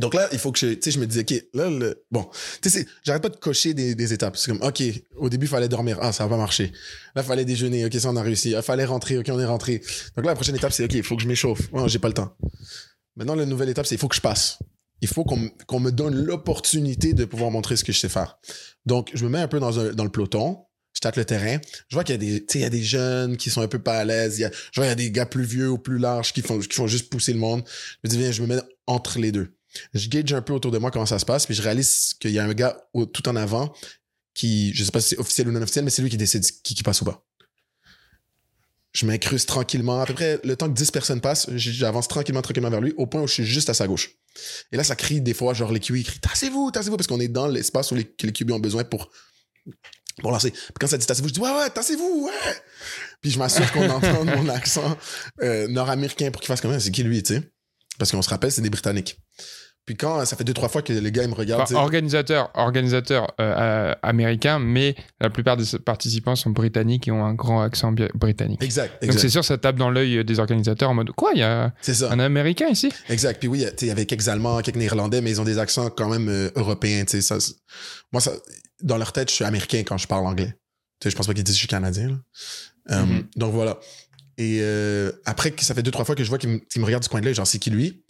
Donc 0.00 0.12
là, 0.14 0.28
il 0.32 0.40
faut 0.40 0.50
que 0.50 0.58
je, 0.58 0.66
tu 0.74 0.78
sais, 0.82 0.90
je 0.90 0.98
me 0.98 1.06
disais, 1.06 1.20
OK, 1.20 1.40
là, 1.54 1.70
le, 1.70 2.04
bon, 2.10 2.28
tu 2.60 2.68
sais, 2.68 2.84
j'arrête 3.04 3.22
pas 3.22 3.28
de 3.28 3.36
cocher 3.36 3.74
des, 3.74 3.94
des 3.94 4.12
étapes. 4.12 4.36
C'est 4.36 4.50
comme, 4.50 4.60
OK, 4.66 4.82
au 5.16 5.28
début, 5.28 5.46
il 5.46 5.48
fallait 5.48 5.68
dormir. 5.68 5.98
Ah, 6.02 6.10
ça 6.10 6.24
va 6.24 6.30
pas 6.30 6.36
marcher. 6.36 6.72
Là, 7.14 7.22
il 7.22 7.24
fallait 7.24 7.44
déjeuner. 7.44 7.86
OK, 7.86 7.94
ça, 7.94 8.10
on 8.10 8.16
a 8.16 8.22
réussi. 8.22 8.50
Il 8.50 8.62
fallait 8.62 8.86
rentrer. 8.86 9.18
OK, 9.18 9.26
on 9.30 9.38
est 9.38 9.44
rentré. 9.44 9.78
Donc 10.16 10.24
là, 10.24 10.32
la 10.32 10.34
prochaine 10.34 10.56
étape, 10.56 10.72
c'est, 10.72 10.84
OK, 10.86 10.94
il 10.94 11.04
faut 11.04 11.14
que 11.14 11.22
je 11.22 11.28
m'échauffe. 11.28 11.68
Oh, 11.72 11.86
j'ai 11.86 12.00
pas 12.00 12.08
le 12.08 12.14
temps. 12.14 12.36
Maintenant, 13.14 13.36
la 13.36 13.46
nouvelle 13.46 13.68
étape, 13.68 13.86
c'est, 13.86 13.94
il 13.94 13.98
faut 13.98 14.08
que 14.08 14.16
je 14.16 14.20
passe. 14.20 14.58
Il 15.04 15.08
faut 15.08 15.22
qu'on 15.24 15.80
me- 15.80 15.90
donne 15.90 16.14
l'opportunité 16.14 17.12
de 17.12 17.26
pouvoir 17.26 17.50
montrer 17.50 17.76
ce 17.76 17.84
que 17.84 17.92
je 17.92 17.98
sais 17.98 18.08
faire. 18.08 18.38
Donc, 18.86 19.10
je 19.12 19.22
me 19.24 19.30
mets 19.30 19.38
un 19.38 19.48
peu 19.48 19.60
dans, 19.60 19.70
le 19.70 20.08
peloton. 20.08 20.64
Je 20.94 21.00
tâte 21.00 21.16
le 21.16 21.26
terrain. 21.26 21.58
Je 21.88 21.96
vois 21.96 22.04
qu'il 22.04 22.14
y 22.14 22.64
a 22.64 22.70
des, 22.70 22.82
jeunes 22.82 23.36
qui 23.36 23.50
sont 23.50 23.60
un 23.60 23.68
peu 23.68 23.78
pas 23.78 23.98
à 23.98 24.04
l'aise. 24.04 24.38
Il 24.38 24.42
y 24.42 24.44
a, 24.44 24.50
je 24.72 24.80
vois, 24.80 24.86
y 24.86 24.90
a 24.90 24.94
des 24.94 25.10
gars 25.10 25.26
plus 25.26 25.44
vieux 25.44 25.68
ou 25.68 25.76
plus 25.76 25.98
larges 25.98 26.32
qui 26.32 26.40
font, 26.40 26.58
juste 26.86 27.10
pousser 27.10 27.34
le 27.34 27.38
monde. 27.38 27.64
Je 28.02 28.08
me 28.08 28.10
dis, 28.10 28.18
viens, 28.18 28.32
je 28.32 28.42
me 28.42 28.46
mets 28.46 28.62
entre 28.86 29.18
les 29.18 29.30
deux 29.30 29.54
je 29.92 30.08
gauge 30.08 30.32
un 30.32 30.42
peu 30.42 30.52
autour 30.52 30.70
de 30.70 30.78
moi 30.78 30.90
comment 30.90 31.06
ça 31.06 31.18
se 31.18 31.24
passe, 31.24 31.46
puis 31.46 31.54
je 31.54 31.62
réalise 31.62 32.14
qu'il 32.20 32.30
y 32.30 32.38
a 32.38 32.44
un 32.44 32.54
gars 32.54 32.76
tout 33.12 33.28
en 33.28 33.36
avant 33.36 33.74
qui, 34.34 34.72
je 34.74 34.84
sais 34.84 34.90
pas 34.90 35.00
si 35.00 35.10
c'est 35.10 35.18
officiel 35.18 35.48
ou 35.48 35.52
non 35.52 35.62
officiel, 35.62 35.84
mais 35.84 35.90
c'est 35.90 36.02
lui 36.02 36.10
qui 36.10 36.16
décide 36.16 36.44
qui, 36.62 36.74
qui 36.74 36.82
passe 36.82 37.00
ou 37.02 37.04
pas. 37.04 37.24
Je 38.94 39.06
m'incruste 39.06 39.48
tranquillement. 39.48 40.00
À 40.00 40.06
peu 40.06 40.14
près 40.14 40.40
le 40.44 40.56
temps 40.56 40.68
que 40.68 40.74
10 40.74 40.90
personnes 40.92 41.20
passent, 41.20 41.50
j'avance 41.56 42.06
tranquillement, 42.08 42.42
tranquillement 42.42 42.70
vers 42.70 42.80
lui, 42.80 42.94
au 42.96 43.06
point 43.06 43.20
où 43.22 43.26
je 43.26 43.34
suis 43.34 43.44
juste 43.44 43.68
à 43.68 43.74
sa 43.74 43.86
gauche. 43.86 44.10
Et 44.72 44.76
là, 44.76 44.84
ça 44.84 44.94
crie 44.94 45.20
des 45.20 45.34
fois, 45.34 45.52
genre 45.52 45.72
les 45.72 45.80
ils 45.80 46.04
crient 46.04 46.20
Tassez-vous, 46.20 46.70
tassez-vous, 46.70 46.96
parce 46.96 47.08
qu'on 47.08 47.20
est 47.20 47.28
dans 47.28 47.48
l'espace 47.48 47.90
où 47.90 47.96
les, 47.96 48.08
les 48.22 48.32
QB 48.32 48.52
ont 48.52 48.60
besoin 48.60 48.84
pour, 48.84 49.10
pour 50.20 50.30
lancer. 50.30 50.52
Puis 50.52 50.72
quand 50.80 50.86
ça 50.86 50.96
dit 50.96 51.06
Tassez-vous, 51.06 51.28
je 51.28 51.34
dis 51.34 51.40
Ouais, 51.40 51.50
ouais, 51.50 51.70
tassez-vous, 51.70 52.26
ouais. 52.26 52.54
Puis 53.20 53.32
je 53.32 53.38
m'assure 53.38 53.70
qu'on 53.72 53.88
entend 53.90 54.24
mon 54.24 54.48
accent 54.48 54.96
euh, 55.42 55.66
nord-américain 55.68 56.30
pour 56.30 56.40
qu'il 56.40 56.48
fasse 56.48 56.60
comme 56.60 56.72
ça. 56.72 56.78
C'est 56.78 56.92
qui 56.92 57.02
lui, 57.02 57.22
tu 57.22 57.34
sais? 57.34 57.42
Parce 57.98 58.12
qu'on 58.12 58.22
se 58.22 58.30
rappelle, 58.30 58.52
c'est 58.52 58.62
des 58.62 58.70
Britanniques. 58.70 59.18
Puis 59.86 59.96
quand 59.96 60.24
ça 60.24 60.34
fait 60.36 60.44
deux, 60.44 60.54
trois 60.54 60.68
fois 60.70 60.80
que 60.80 60.92
les 60.94 61.12
gars 61.12 61.24
ils 61.24 61.28
me 61.28 61.34
regardent, 61.34 61.62
Enfin, 61.62 61.74
organisateur, 61.76 62.50
organisateur 62.54 63.24
euh, 63.40 63.54
euh, 63.90 63.94
américain, 64.02 64.58
mais 64.58 64.94
la 65.20 65.28
plupart 65.28 65.56
des 65.58 65.64
participants 65.84 66.36
sont 66.36 66.50
britanniques 66.50 67.06
et 67.06 67.10
ont 67.10 67.24
un 67.24 67.34
grand 67.34 67.60
accent 67.60 67.92
britannique. 68.14 68.62
exact, 68.62 69.04
Donc 69.04 69.18
c'est 69.18 69.28
sûr, 69.28 69.44
ça 69.44 69.58
tape 69.58 69.76
dans 69.76 69.90
l'œil 69.90 70.24
des 70.24 70.38
organisateurs 70.38 70.88
en 70.90 70.94
mode 70.94 71.10
quoi, 71.12 71.32
il 71.34 71.40
y 71.40 71.42
a 71.42 71.74
ça. 71.82 72.10
un 72.10 72.18
américain 72.18 72.68
ici? 72.68 72.90
Exact. 73.10 73.38
Puis 73.38 73.48
oui, 73.48 73.60
sais, 73.60 73.74
il 73.82 73.88
y 73.88 73.90
avait 73.90 74.06
quelques 74.06 74.28
Allemands, 74.28 74.60
quelques 74.62 74.76
Néerlandais, 74.76 75.20
mais 75.20 75.30
ils 75.30 75.40
ont 75.40 75.44
des 75.44 75.58
accents 75.58 75.90
quand 75.90 76.08
même 76.08 76.28
euh, 76.28 76.50
européens. 76.56 77.04
Ça, 77.06 77.36
moi, 78.10 78.20
ça, 78.22 78.32
dans 78.82 78.96
leur 78.96 79.12
tête, 79.12 79.28
je 79.28 79.34
suis 79.34 79.44
américain 79.44 79.82
quand 79.86 79.98
je 79.98 80.06
parle 80.06 80.26
anglais. 80.26 80.54
Tu 81.00 81.06
sais, 81.06 81.10
je 81.10 81.16
pense 81.16 81.26
pas 81.26 81.34
qu'ils 81.34 81.44
disent 81.44 81.54
que 81.54 81.58
je 81.58 81.60
suis 81.60 81.68
canadien. 81.68 82.20
Euh, 82.90 83.02
Mhm. 83.04 83.24
Donc 83.36 83.52
voilà. 83.52 83.78
Et 84.38 84.58
euh, 84.62 85.12
après, 85.26 85.50
que 85.52 85.64
ça 85.64 85.74
fait 85.74 85.82
deux, 85.82 85.90
trois 85.90 86.04
fois 86.04 86.14
que 86.14 86.24
je 86.24 86.28
vois 86.28 86.38
qu'il 86.38 86.48
me, 86.50 86.60
me 86.76 86.84
regarde 86.84 87.02
du 87.02 87.08
coin 87.08 87.20
de 87.20 87.24
l'œil, 87.24 87.34
genre, 87.34 87.46
c'est 87.46 87.58
qui 87.58 87.70
lui? 87.70 88.03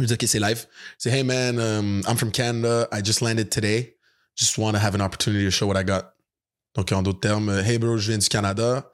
Je 0.00 0.06
dis, 0.06 0.14
OK, 0.14 0.24
c'est 0.26 0.40
live. 0.40 0.66
C'est, 0.98 1.10
hey 1.10 1.22
man, 1.22 1.58
um, 1.58 2.02
I'm 2.08 2.16
from 2.16 2.30
Canada. 2.30 2.88
I 2.92 3.02
just 3.04 3.20
landed 3.20 3.50
today. 3.50 3.96
Just 4.36 4.58
want 4.58 4.72
to 4.72 4.78
have 4.78 4.94
an 4.94 5.00
opportunity 5.00 5.44
to 5.44 5.50
show 5.50 5.66
what 5.66 5.80
I 5.80 5.84
got. 5.84 6.14
Donc, 6.74 6.92
en 6.92 7.02
d'autres 7.02 7.20
termes, 7.20 7.50
hey 7.50 7.78
bro, 7.78 7.96
je 7.96 8.08
viens 8.08 8.18
du 8.18 8.28
Canada. 8.28 8.90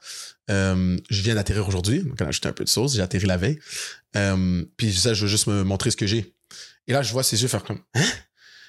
Euh, 0.51 0.97
je 1.11 1.23
viens 1.23 1.35
d'atterrir 1.35 1.67
aujourd'hui. 1.69 2.03
Donc, 2.03 2.17
on 2.21 2.25
a 2.25 2.29
ajouté 2.29 2.49
un 2.49 2.53
peu 2.53 2.65
de 2.65 2.69
sauce. 2.69 2.95
J'ai 2.95 3.03
atterri 3.03 3.27
la 3.27 3.37
veille. 3.37 3.59
Euh, 4.17 4.65
puis 4.77 4.93
ça, 4.93 5.15
je 5.15 5.23
veux 5.23 5.29
juste 5.29 5.47
me 5.47 5.63
montrer 5.63 5.91
ce 5.91 5.97
que 5.97 6.07
j'ai. 6.07 6.35
Et 6.87 6.93
là, 6.93 7.03
je 7.03 7.13
vois 7.13 7.23
ses 7.23 7.41
yeux 7.43 7.49
faire 7.49 7.65
comme 7.65 7.81
Hein? 7.95 8.05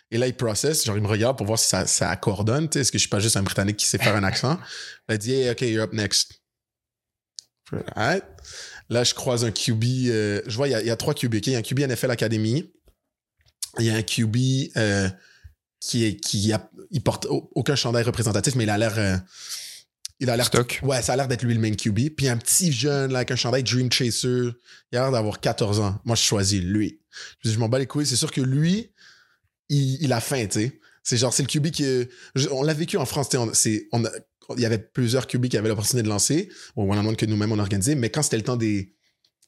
Et 0.10 0.18
là, 0.18 0.28
il 0.28 0.36
processe, 0.36 0.86
genre 0.86 0.96
il 0.96 1.04
me 1.04 1.08
regarde 1.08 1.38
pour 1.38 1.46
voir 1.46 1.60
si 1.60 1.68
ça, 1.68 1.86
ça 1.86 2.18
sais, 2.18 2.80
Est-ce 2.80 2.92
que 2.92 2.98
je 2.98 3.02
suis 3.02 3.10
pas 3.10 3.20
juste 3.20 3.36
un 3.36 3.44
Britannique 3.44 3.76
qui 3.78 3.86
sait 3.86 3.98
faire 3.98 4.16
un 4.16 4.24
accent? 4.24 4.58
Il 5.10 5.18
dit 5.18 5.34
Hey, 5.34 5.50
OK, 5.50 5.62
you're 5.62 5.84
up 5.84 5.92
next. 5.92 6.42
Je 7.70 7.78
fais, 7.78 7.84
Alright. 7.94 8.24
Là, 8.90 9.04
je 9.04 9.14
croise 9.14 9.44
un 9.46 9.52
QB. 9.52 9.84
euh, 10.08 10.42
je 10.48 10.56
vois, 10.56 10.68
il 10.68 10.72
y, 10.72 10.76
a, 10.76 10.82
il 10.82 10.88
y 10.88 10.92
a 10.92 10.96
trois 10.96 11.14
QB. 11.14 11.36
ok? 11.36 11.48
Il 11.48 11.54
y 11.54 11.56
a 11.56 11.60
un 11.60 11.62
QB 11.62 11.80
NFL 11.82 12.12
Academy. 12.12 12.72
Il 13.80 13.86
y 13.86 13.90
a 13.90 13.96
un 13.96 14.02
QB 14.02 14.36
euh, 14.78 15.10
qui, 15.80 16.06
est, 16.06 16.16
qui 16.16 16.52
a, 16.54 16.70
il 16.92 17.02
porte 17.04 17.26
au- 17.26 17.50
aucun 17.54 17.76
chandail 17.76 18.04
représentatif, 18.04 18.56
mais 18.56 18.64
il 18.64 18.70
a 18.70 18.78
l'air. 18.78 18.98
euh, 18.98 19.18
il 20.20 20.30
a 20.32 20.36
l'air 20.38 20.48
Stock. 20.48 20.80
Ouais, 20.82 21.02
ça 21.04 21.14
a 21.14 21.16
l'air 21.16 21.28
d'être 21.28 21.44
lui 21.44 21.54
le 21.54 21.60
main 21.60 21.72
QB. 21.76 22.10
Puis 22.16 22.28
un 22.28 22.38
petit 22.38 22.72
jeune, 22.72 23.12
là, 23.12 23.20
avec 23.20 23.30
un 23.32 23.36
chandail 23.36 23.62
Dream 23.64 23.92
Chaser, 23.92 24.50
il 24.92 24.98
a 24.98 25.02
l'air 25.02 25.12
d'avoir 25.12 25.40
14 25.40 25.80
ans. 25.80 26.00
Moi, 26.06 26.16
je 26.16 26.24
choisis 26.24 26.60
lui. 26.62 27.00
Je, 27.44 27.52
je 27.52 27.60
m'en 27.60 27.70
bats 27.70 27.78
les 27.78 27.86
couilles. 27.86 28.06
C'est 28.08 28.16
sûr 28.16 28.32
que 28.32 28.42
lui, 28.42 28.92
il, 29.70 30.02
il 30.02 30.12
a 30.14 30.20
faim, 30.20 30.48
tu 30.48 30.60
sais. 30.60 30.80
C'est 31.04 31.18
genre, 31.18 31.32
c'est 31.34 31.44
le 31.44 31.48
QB 31.48 31.70
qui. 31.72 31.86
on 32.52 32.64
l'a 32.64 32.74
vécu 32.74 32.98
en 32.98 33.06
France, 33.06 33.30
tu 33.30 33.38
sais. 33.38 33.44
on- 33.44 33.54
c'est- 33.54 33.88
on 33.92 34.04
a- 34.06 34.12
Il 34.56 34.62
y 34.62 34.66
avait 34.66 34.78
plusieurs 34.78 35.28
QB 35.28 35.48
qui 35.48 35.58
avaient 35.58 35.68
l'opportunité 35.70 36.04
de 36.04 36.10
lancer, 36.10 36.50
au 36.76 36.84
one-on-one 36.84 37.16
que 37.16 37.26
nous-mêmes 37.26 37.52
on 37.52 37.60
organisait, 37.60 37.96
mais 37.96 38.10
quand 38.10 38.22
c'était 38.24 38.38
le 38.38 38.44
temps 38.44 38.56
des, 38.58 38.94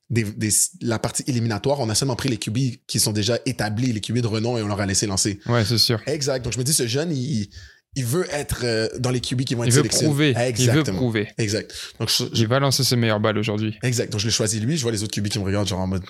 des, 0.09 0.23
des- 0.23 0.49
la 0.81 0.99
partie 0.99 1.23
éliminatoire, 1.27 1.79
on 1.79 1.89
a 1.89 1.95
seulement 1.95 2.15
pris 2.17 2.27
les 2.29 2.37
QB 2.37 2.57
qui 2.87 2.99
sont 2.99 3.13
déjà 3.13 3.39
établis, 3.45 3.93
les 3.93 4.01
QB 4.01 4.17
de 4.19 4.27
renom, 4.27 4.57
et 4.57 4.61
on 4.61 4.67
leur 4.67 4.79
a 4.81 4.85
laissé 4.85 5.07
lancer. 5.07 5.39
Ouais, 5.45 5.63
c'est 5.63 5.77
sûr. 5.77 6.01
Exact. 6.05 6.43
Donc, 6.43 6.53
je 6.53 6.57
me 6.59 6.63
dis, 6.63 6.73
ce 6.73 6.85
jeune, 6.87 7.11
il, 7.15 7.49
il 7.95 8.05
veut 8.05 8.25
être 8.31 8.61
euh, 8.65 8.89
dans 8.99 9.11
les 9.11 9.21
QB 9.21 9.43
qui 9.43 9.55
vont 9.55 9.63
être 9.63 9.69
Il 9.69 9.73
veut 9.81 9.83
prouver. 9.83 10.29
Il 10.31 10.35
veut 10.35 10.41
Exactement. 10.43 10.97
prouver. 10.97 11.27
Exact. 11.37 11.73
Donc, 11.99 12.09
je, 12.09 12.25
je- 12.33 12.41
Il 12.41 12.47
va 12.47 12.59
lancer 12.59 12.83
ses 12.83 12.95
meilleures 12.95 13.19
balles 13.21 13.37
aujourd'hui. 13.37 13.77
exact. 13.83 14.11
Donc, 14.11 14.19
je 14.19 14.25
l'ai 14.25 14.31
choisi 14.31 14.59
lui. 14.59 14.75
Je 14.77 14.81
vois 14.83 14.91
les 14.91 15.03
autres 15.03 15.13
QB 15.13 15.27
qui 15.29 15.39
me 15.39 15.43
regardent, 15.45 15.67
genre 15.67 15.79
en 15.79 15.87
mode, 15.87 16.03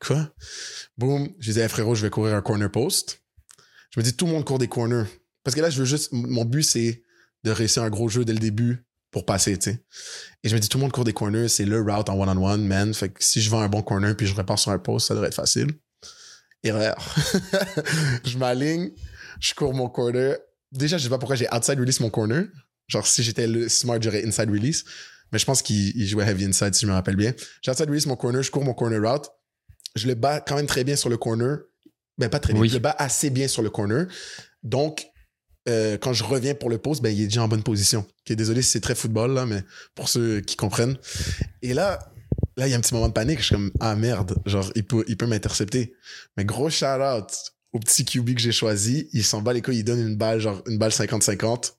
quoi? 0.00 0.30
Boum. 0.96 1.28
Je 1.40 1.46
disais, 1.48 1.62
hey, 1.62 1.68
frérot, 1.68 1.94
je 1.94 2.02
vais 2.02 2.10
courir 2.10 2.34
un 2.34 2.42
corner 2.42 2.70
post. 2.70 3.22
Je 3.94 4.00
me 4.00 4.04
dis, 4.04 4.12
tout 4.14 4.26
le 4.26 4.32
monde 4.32 4.44
court 4.44 4.58
des 4.58 4.68
corners. 4.68 5.04
Parce 5.44 5.54
que 5.54 5.60
là, 5.60 5.70
je 5.70 5.78
veux 5.80 5.84
juste, 5.86 6.10
mon 6.12 6.44
but, 6.44 6.62
c'est 6.62 7.02
de 7.44 7.50
réussir 7.50 7.82
un 7.82 7.90
gros 7.90 8.08
jeu 8.08 8.24
dès 8.24 8.32
le 8.32 8.38
début 8.38 8.84
pour 9.10 9.24
passer, 9.24 9.56
tu 9.56 9.70
sais. 9.70 9.84
Et 10.42 10.48
je 10.48 10.54
me 10.54 10.60
dis, 10.60 10.68
tout 10.68 10.78
le 10.78 10.82
monde 10.82 10.92
court 10.92 11.04
des 11.04 11.12
corners, 11.12 11.48
c'est 11.48 11.64
le 11.64 11.80
route 11.80 12.08
en 12.08 12.20
one-on-one, 12.20 12.66
man. 12.66 12.92
Fait 12.92 13.08
que 13.08 13.24
si 13.24 13.40
je 13.40 13.50
vends 13.50 13.60
un 13.60 13.68
bon 13.68 13.82
corner 13.82 14.16
puis 14.16 14.26
je 14.26 14.34
repars 14.34 14.58
sur 14.58 14.70
un 14.70 14.78
post, 14.78 15.08
ça 15.08 15.14
devrait 15.14 15.28
être 15.28 15.34
facile. 15.34 15.72
Erreur. 16.62 16.96
je 18.24 18.36
m'aligne, 18.36 18.90
je 19.40 19.54
cours 19.54 19.72
mon 19.72 19.88
corner. 19.88 20.36
Déjà, 20.72 20.98
je 20.98 21.04
sais 21.04 21.08
pas 21.08 21.18
pourquoi 21.18 21.36
j'ai 21.36 21.48
outside 21.54 21.78
release 21.78 22.00
mon 22.00 22.10
corner. 22.10 22.44
Genre, 22.88 23.06
si 23.06 23.22
j'étais 23.22 23.46
le 23.46 23.68
smart, 23.68 23.98
j'aurais 24.00 24.26
inside 24.26 24.50
release. 24.50 24.84
Mais 25.32 25.38
je 25.38 25.44
pense 25.44 25.62
qu'il 25.62 25.96
il 25.96 26.06
jouait 26.06 26.26
heavy 26.26 26.44
inside, 26.44 26.74
si 26.74 26.82
je 26.82 26.90
me 26.90 26.94
rappelle 26.94 27.16
bien. 27.16 27.32
J'ai 27.62 27.70
outside 27.70 27.88
release 27.88 28.06
mon 28.06 28.16
corner, 28.16 28.42
je 28.42 28.50
cours 28.50 28.64
mon 28.64 28.74
corner 28.74 29.00
route. 29.00 29.30
Je 29.94 30.06
le 30.06 30.14
bats 30.14 30.40
quand 30.40 30.56
même 30.56 30.66
très 30.66 30.84
bien 30.84 30.96
sur 30.96 31.08
le 31.08 31.16
corner. 31.16 31.58
Ben, 32.18 32.28
pas 32.28 32.40
très 32.40 32.52
bien. 32.52 32.62
Oui. 32.62 32.68
Je 32.68 32.74
le 32.74 32.80
bats 32.80 32.96
assez 32.98 33.30
bien 33.30 33.48
sur 33.48 33.62
le 33.62 33.70
corner. 33.70 34.06
Donc, 34.62 35.06
euh, 35.68 35.96
quand 35.98 36.12
je 36.12 36.24
reviens 36.24 36.54
pour 36.54 36.70
le 36.70 36.78
post, 36.78 37.02
ben, 37.02 37.10
il 37.14 37.22
est 37.22 37.26
déjà 37.26 37.42
en 37.42 37.48
bonne 37.48 37.62
position. 37.62 38.00
Ok, 38.00 38.34
désolé 38.36 38.62
c'est 38.62 38.80
très 38.80 38.94
football, 38.94 39.32
là, 39.34 39.46
mais 39.46 39.62
pour 39.94 40.08
ceux 40.08 40.40
qui 40.40 40.56
comprennent. 40.56 40.96
Et 41.62 41.74
là, 41.74 41.98
là, 42.56 42.66
il 42.66 42.70
y 42.70 42.74
a 42.74 42.76
un 42.76 42.80
petit 42.80 42.94
moment 42.94 43.08
de 43.08 43.12
panique. 43.12 43.38
Je 43.40 43.44
suis 43.44 43.54
comme, 43.54 43.70
ah 43.80 43.94
merde, 43.94 44.36
genre, 44.46 44.70
il 44.74 44.84
peut, 44.84 45.04
il 45.08 45.16
peut 45.16 45.26
m'intercepter. 45.26 45.94
Mais 46.36 46.44
gros 46.44 46.70
shout 46.70 46.86
out 46.86 47.30
au 47.72 47.78
petit 47.80 48.04
QB 48.04 48.34
que 48.34 48.40
j'ai 48.40 48.52
choisi. 48.52 49.08
Il 49.12 49.24
s'en 49.24 49.42
bat 49.42 49.52
les 49.52 49.62
couilles, 49.62 49.78
il 49.78 49.84
donne 49.84 50.00
une 50.00 50.16
balle, 50.16 50.40
genre, 50.40 50.62
une 50.66 50.78
balle 50.78 50.90
50-50. 50.90 51.74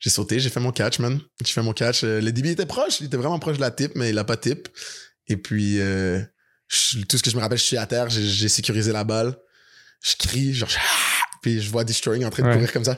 J'ai 0.00 0.10
sauté, 0.10 0.38
j'ai 0.40 0.50
fait 0.50 0.60
mon 0.60 0.72
catch, 0.72 0.98
man. 0.98 1.20
J'ai 1.44 1.52
fait 1.52 1.62
mon 1.62 1.72
catch. 1.72 2.04
Euh, 2.04 2.20
le 2.20 2.32
DB 2.32 2.50
était 2.50 2.66
proche, 2.66 3.00
il 3.00 3.06
était 3.06 3.16
vraiment 3.16 3.38
proche 3.38 3.56
de 3.56 3.60
la 3.60 3.70
tip, 3.70 3.92
mais 3.94 4.10
il 4.10 4.18
a 4.18 4.24
pas 4.24 4.36
tip. 4.36 4.68
Et 5.28 5.36
puis, 5.36 5.80
euh, 5.80 6.20
tout 7.08 7.16
ce 7.16 7.22
que 7.22 7.30
je 7.30 7.36
me 7.36 7.40
rappelle, 7.40 7.58
je 7.58 7.62
suis 7.64 7.76
à 7.76 7.86
terre, 7.86 8.10
j'ai- 8.10 8.48
sécurisé 8.48 8.92
la 8.92 9.04
balle. 9.04 9.36
Je 10.02 10.16
crie, 10.16 10.52
genre! 10.52 10.68
Puis 11.42 11.60
je 11.60 11.70
vois 11.70 11.84
Destroying 11.84 12.24
en 12.24 12.30
train 12.30 12.42
de 12.48 12.52
courir 12.52 12.72
comme 12.72 12.84
ça. 12.84 12.96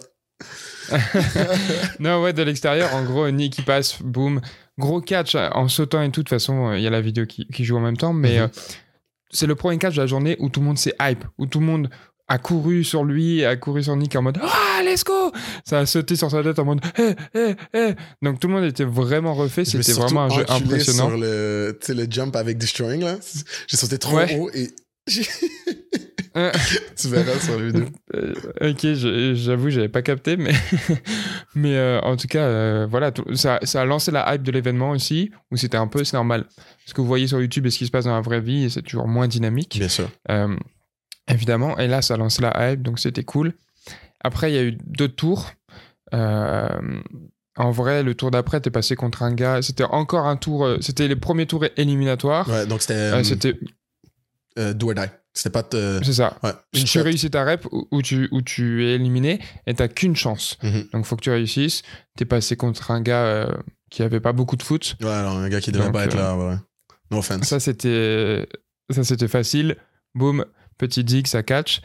non, 1.98 2.22
ouais, 2.22 2.32
de 2.32 2.42
l'extérieur, 2.42 2.94
en 2.94 3.04
gros, 3.04 3.28
Nick 3.30 3.54
qui 3.54 3.62
passe, 3.62 4.00
boum, 4.02 4.40
gros 4.78 5.00
catch 5.00 5.34
euh, 5.34 5.48
en 5.52 5.68
sautant 5.68 6.02
et 6.02 6.06
tout. 6.10 6.20
De 6.22 6.24
toute 6.24 6.28
façon, 6.30 6.68
euh, 6.70 6.78
il 6.78 6.82
y 6.82 6.86
a 6.86 6.90
la 6.90 7.00
vidéo 7.00 7.26
qui, 7.26 7.46
qui 7.48 7.64
joue 7.64 7.76
en 7.76 7.80
même 7.80 7.96
temps, 7.96 8.12
mais 8.12 8.36
Mhm. 8.38 8.42
euh, 8.44 8.48
c'est 9.30 9.46
le 9.46 9.54
premier 9.54 9.78
catch 9.78 9.94
de 9.96 10.00
la 10.00 10.06
journée 10.06 10.36
où 10.38 10.48
tout 10.48 10.60
le 10.60 10.66
monde 10.66 10.78
s'est 10.78 10.94
hype, 11.00 11.24
où 11.38 11.46
tout 11.46 11.60
le 11.60 11.66
monde 11.66 11.88
a 12.28 12.38
couru 12.38 12.84
sur 12.84 13.04
lui, 13.04 13.44
a 13.44 13.54
couru 13.56 13.82
sur 13.82 13.94
Nick 13.96 14.16
en 14.16 14.22
mode 14.22 14.38
Ah 14.42 14.80
let's 14.84 15.04
go 15.04 15.30
Ça 15.66 15.80
a 15.80 15.86
sauté 15.86 16.16
sur 16.16 16.30
sa 16.30 16.42
tête 16.42 16.58
en 16.58 16.64
mode, 16.64 16.80
hé, 16.98 17.14
hé, 17.34 17.54
hé 17.74 17.94
Donc 18.22 18.40
tout 18.40 18.48
le 18.48 18.54
monde 18.54 18.64
était 18.64 18.84
vraiment 18.84 19.34
refait, 19.34 19.64
c'était 19.64 19.92
vraiment 19.92 20.24
un 20.24 20.28
jeu 20.30 20.44
impressionnant. 20.48 21.08
sur 21.10 21.18
le, 21.18 21.78
le 21.88 22.06
jump 22.10 22.34
avec 22.36 22.56
Destroying, 22.58 23.02
là. 23.02 23.16
J'ai 23.66 23.76
sauté 23.76 23.98
trop 23.98 24.16
Ouais. 24.16 24.38
haut 24.38 24.50
et 24.54 24.70
Euh, 25.16 26.13
tu 26.96 27.08
verras 27.08 27.38
sur 27.38 27.58
la 27.58 27.66
vidéo. 27.66 27.84
Euh, 28.14 28.34
ok, 28.60 29.34
j'avoue, 29.34 29.70
j'avais 29.70 29.88
pas 29.88 30.02
capté, 30.02 30.36
mais, 30.36 30.52
mais 31.54 31.76
euh, 31.76 32.00
en 32.00 32.16
tout 32.16 32.26
cas, 32.26 32.42
euh, 32.42 32.86
voilà, 32.90 33.12
ça, 33.34 33.60
ça 33.62 33.82
a 33.82 33.84
lancé 33.84 34.10
la 34.10 34.34
hype 34.34 34.42
de 34.42 34.50
l'événement 34.50 34.90
aussi, 34.90 35.30
où 35.50 35.56
c'était 35.56 35.76
un 35.76 35.86
peu, 35.86 36.02
c'est 36.04 36.16
normal. 36.16 36.46
Ce 36.86 36.92
que 36.94 37.00
vous 37.00 37.06
voyez 37.06 37.26
sur 37.28 37.40
YouTube 37.40 37.66
et 37.66 37.70
ce 37.70 37.78
qui 37.78 37.86
se 37.86 37.90
passe 37.90 38.04
dans 38.06 38.14
la 38.14 38.20
vraie 38.20 38.40
vie, 38.40 38.68
c'est 38.70 38.82
toujours 38.82 39.06
moins 39.06 39.28
dynamique, 39.28 39.78
Bien 39.78 39.88
sûr. 39.88 40.10
euh, 40.30 40.56
évidemment. 41.28 41.78
Et 41.78 41.86
là, 41.86 42.02
ça 42.02 42.14
a 42.14 42.16
lancé 42.16 42.42
la 42.42 42.72
hype, 42.72 42.82
donc 42.82 42.98
c'était 42.98 43.24
cool. 43.24 43.52
Après, 44.20 44.50
il 44.50 44.54
y 44.54 44.58
a 44.58 44.64
eu 44.64 44.76
deux 44.86 45.08
tours. 45.08 45.52
En 47.56 47.70
vrai, 47.70 48.02
le 48.02 48.14
tour 48.16 48.30
d'après, 48.32 48.60
t'es 48.60 48.70
passé 48.70 48.96
contre 48.96 49.22
un 49.22 49.32
gars. 49.32 49.62
C'était 49.62 49.84
encore 49.84 50.26
un 50.26 50.36
tour. 50.36 50.68
C'était 50.80 51.06
les 51.06 51.14
premiers 51.16 51.46
tours 51.46 51.64
éliminatoires. 51.76 52.48
Ouais, 52.48 52.66
donc 52.66 52.80
c'était 52.80 52.94
Euh, 52.94 53.14
euh, 53.18 53.22
c'était, 53.22 53.54
euh, 54.58 54.72
do 54.72 54.88
or 54.88 54.94
die. 54.94 55.02
C'était 55.36 55.50
pas. 55.50 55.62
te- 55.64 56.00
c'est 56.04 56.12
ça. 56.12 56.38
Ouais, 56.44 56.52
une 56.74 56.84
tu 56.84 57.00
réussis 57.00 57.28
ta 57.30 57.44
rep 57.44 57.66
où 57.90 58.02
tu, 58.02 58.28
où 58.30 58.40
tu 58.40 58.84
es 58.86 58.94
éliminé 58.94 59.40
et 59.66 59.74
t'as 59.74 59.88
qu'une 59.88 60.14
chance. 60.14 60.56
Mhm. 60.62 60.84
Donc 60.92 61.04
faut 61.06 61.16
que 61.16 61.22
tu 61.22 61.30
réussisses. 61.30 61.82
T'es 62.16 62.24
passé 62.24 62.56
contre 62.56 62.90
un 62.92 63.00
gars 63.00 63.24
euh, 63.24 63.52
qui 63.90 64.02
avait 64.04 64.20
pas 64.20 64.32
beaucoup 64.32 64.54
de 64.56 64.62
foot. 64.62 64.96
Ouais, 65.02 65.08
alors 65.10 65.36
un 65.36 65.48
gars 65.48 65.60
qui 65.60 65.72
devait 65.72 65.84
Donc, 65.86 65.92
pas 65.94 66.04
être 66.04 66.14
euh, 66.16 66.18
là, 66.20 66.36
ouais. 66.36 66.54
No 67.10 67.18
offense. 67.18 67.42
Ça 67.48 67.58
c'était 67.60 68.46
ça 68.90 69.02
c'était 69.02 69.28
facile. 69.28 69.76
Boum, 70.14 70.44
petit 70.78 71.02
dig, 71.02 71.26
ça 71.26 71.42
catch. 71.42 71.80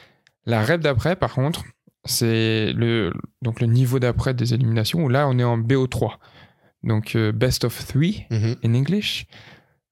La 0.46 0.64
rep 0.64 0.82
d'après, 0.82 1.16
par 1.16 1.34
contre, 1.34 1.64
c'est 2.06 2.72
le 2.74 3.12
donc 3.42 3.62
le 3.62 3.68
niveau 3.68 3.98
d'après 4.00 4.36
des 4.36 4.54
éliminations 4.54 5.04
où 5.04 5.10
là 5.10 5.28
on 5.28 5.40
est 5.40 5.44
en 5.44 5.58
BO3. 5.58 6.18
Donc 6.84 7.16
euh, 7.16 7.32
best 7.32 7.66
of 7.66 7.86
three 7.88 8.26
Mhm. 8.30 8.56
in 8.64 8.74
English. 8.76 9.26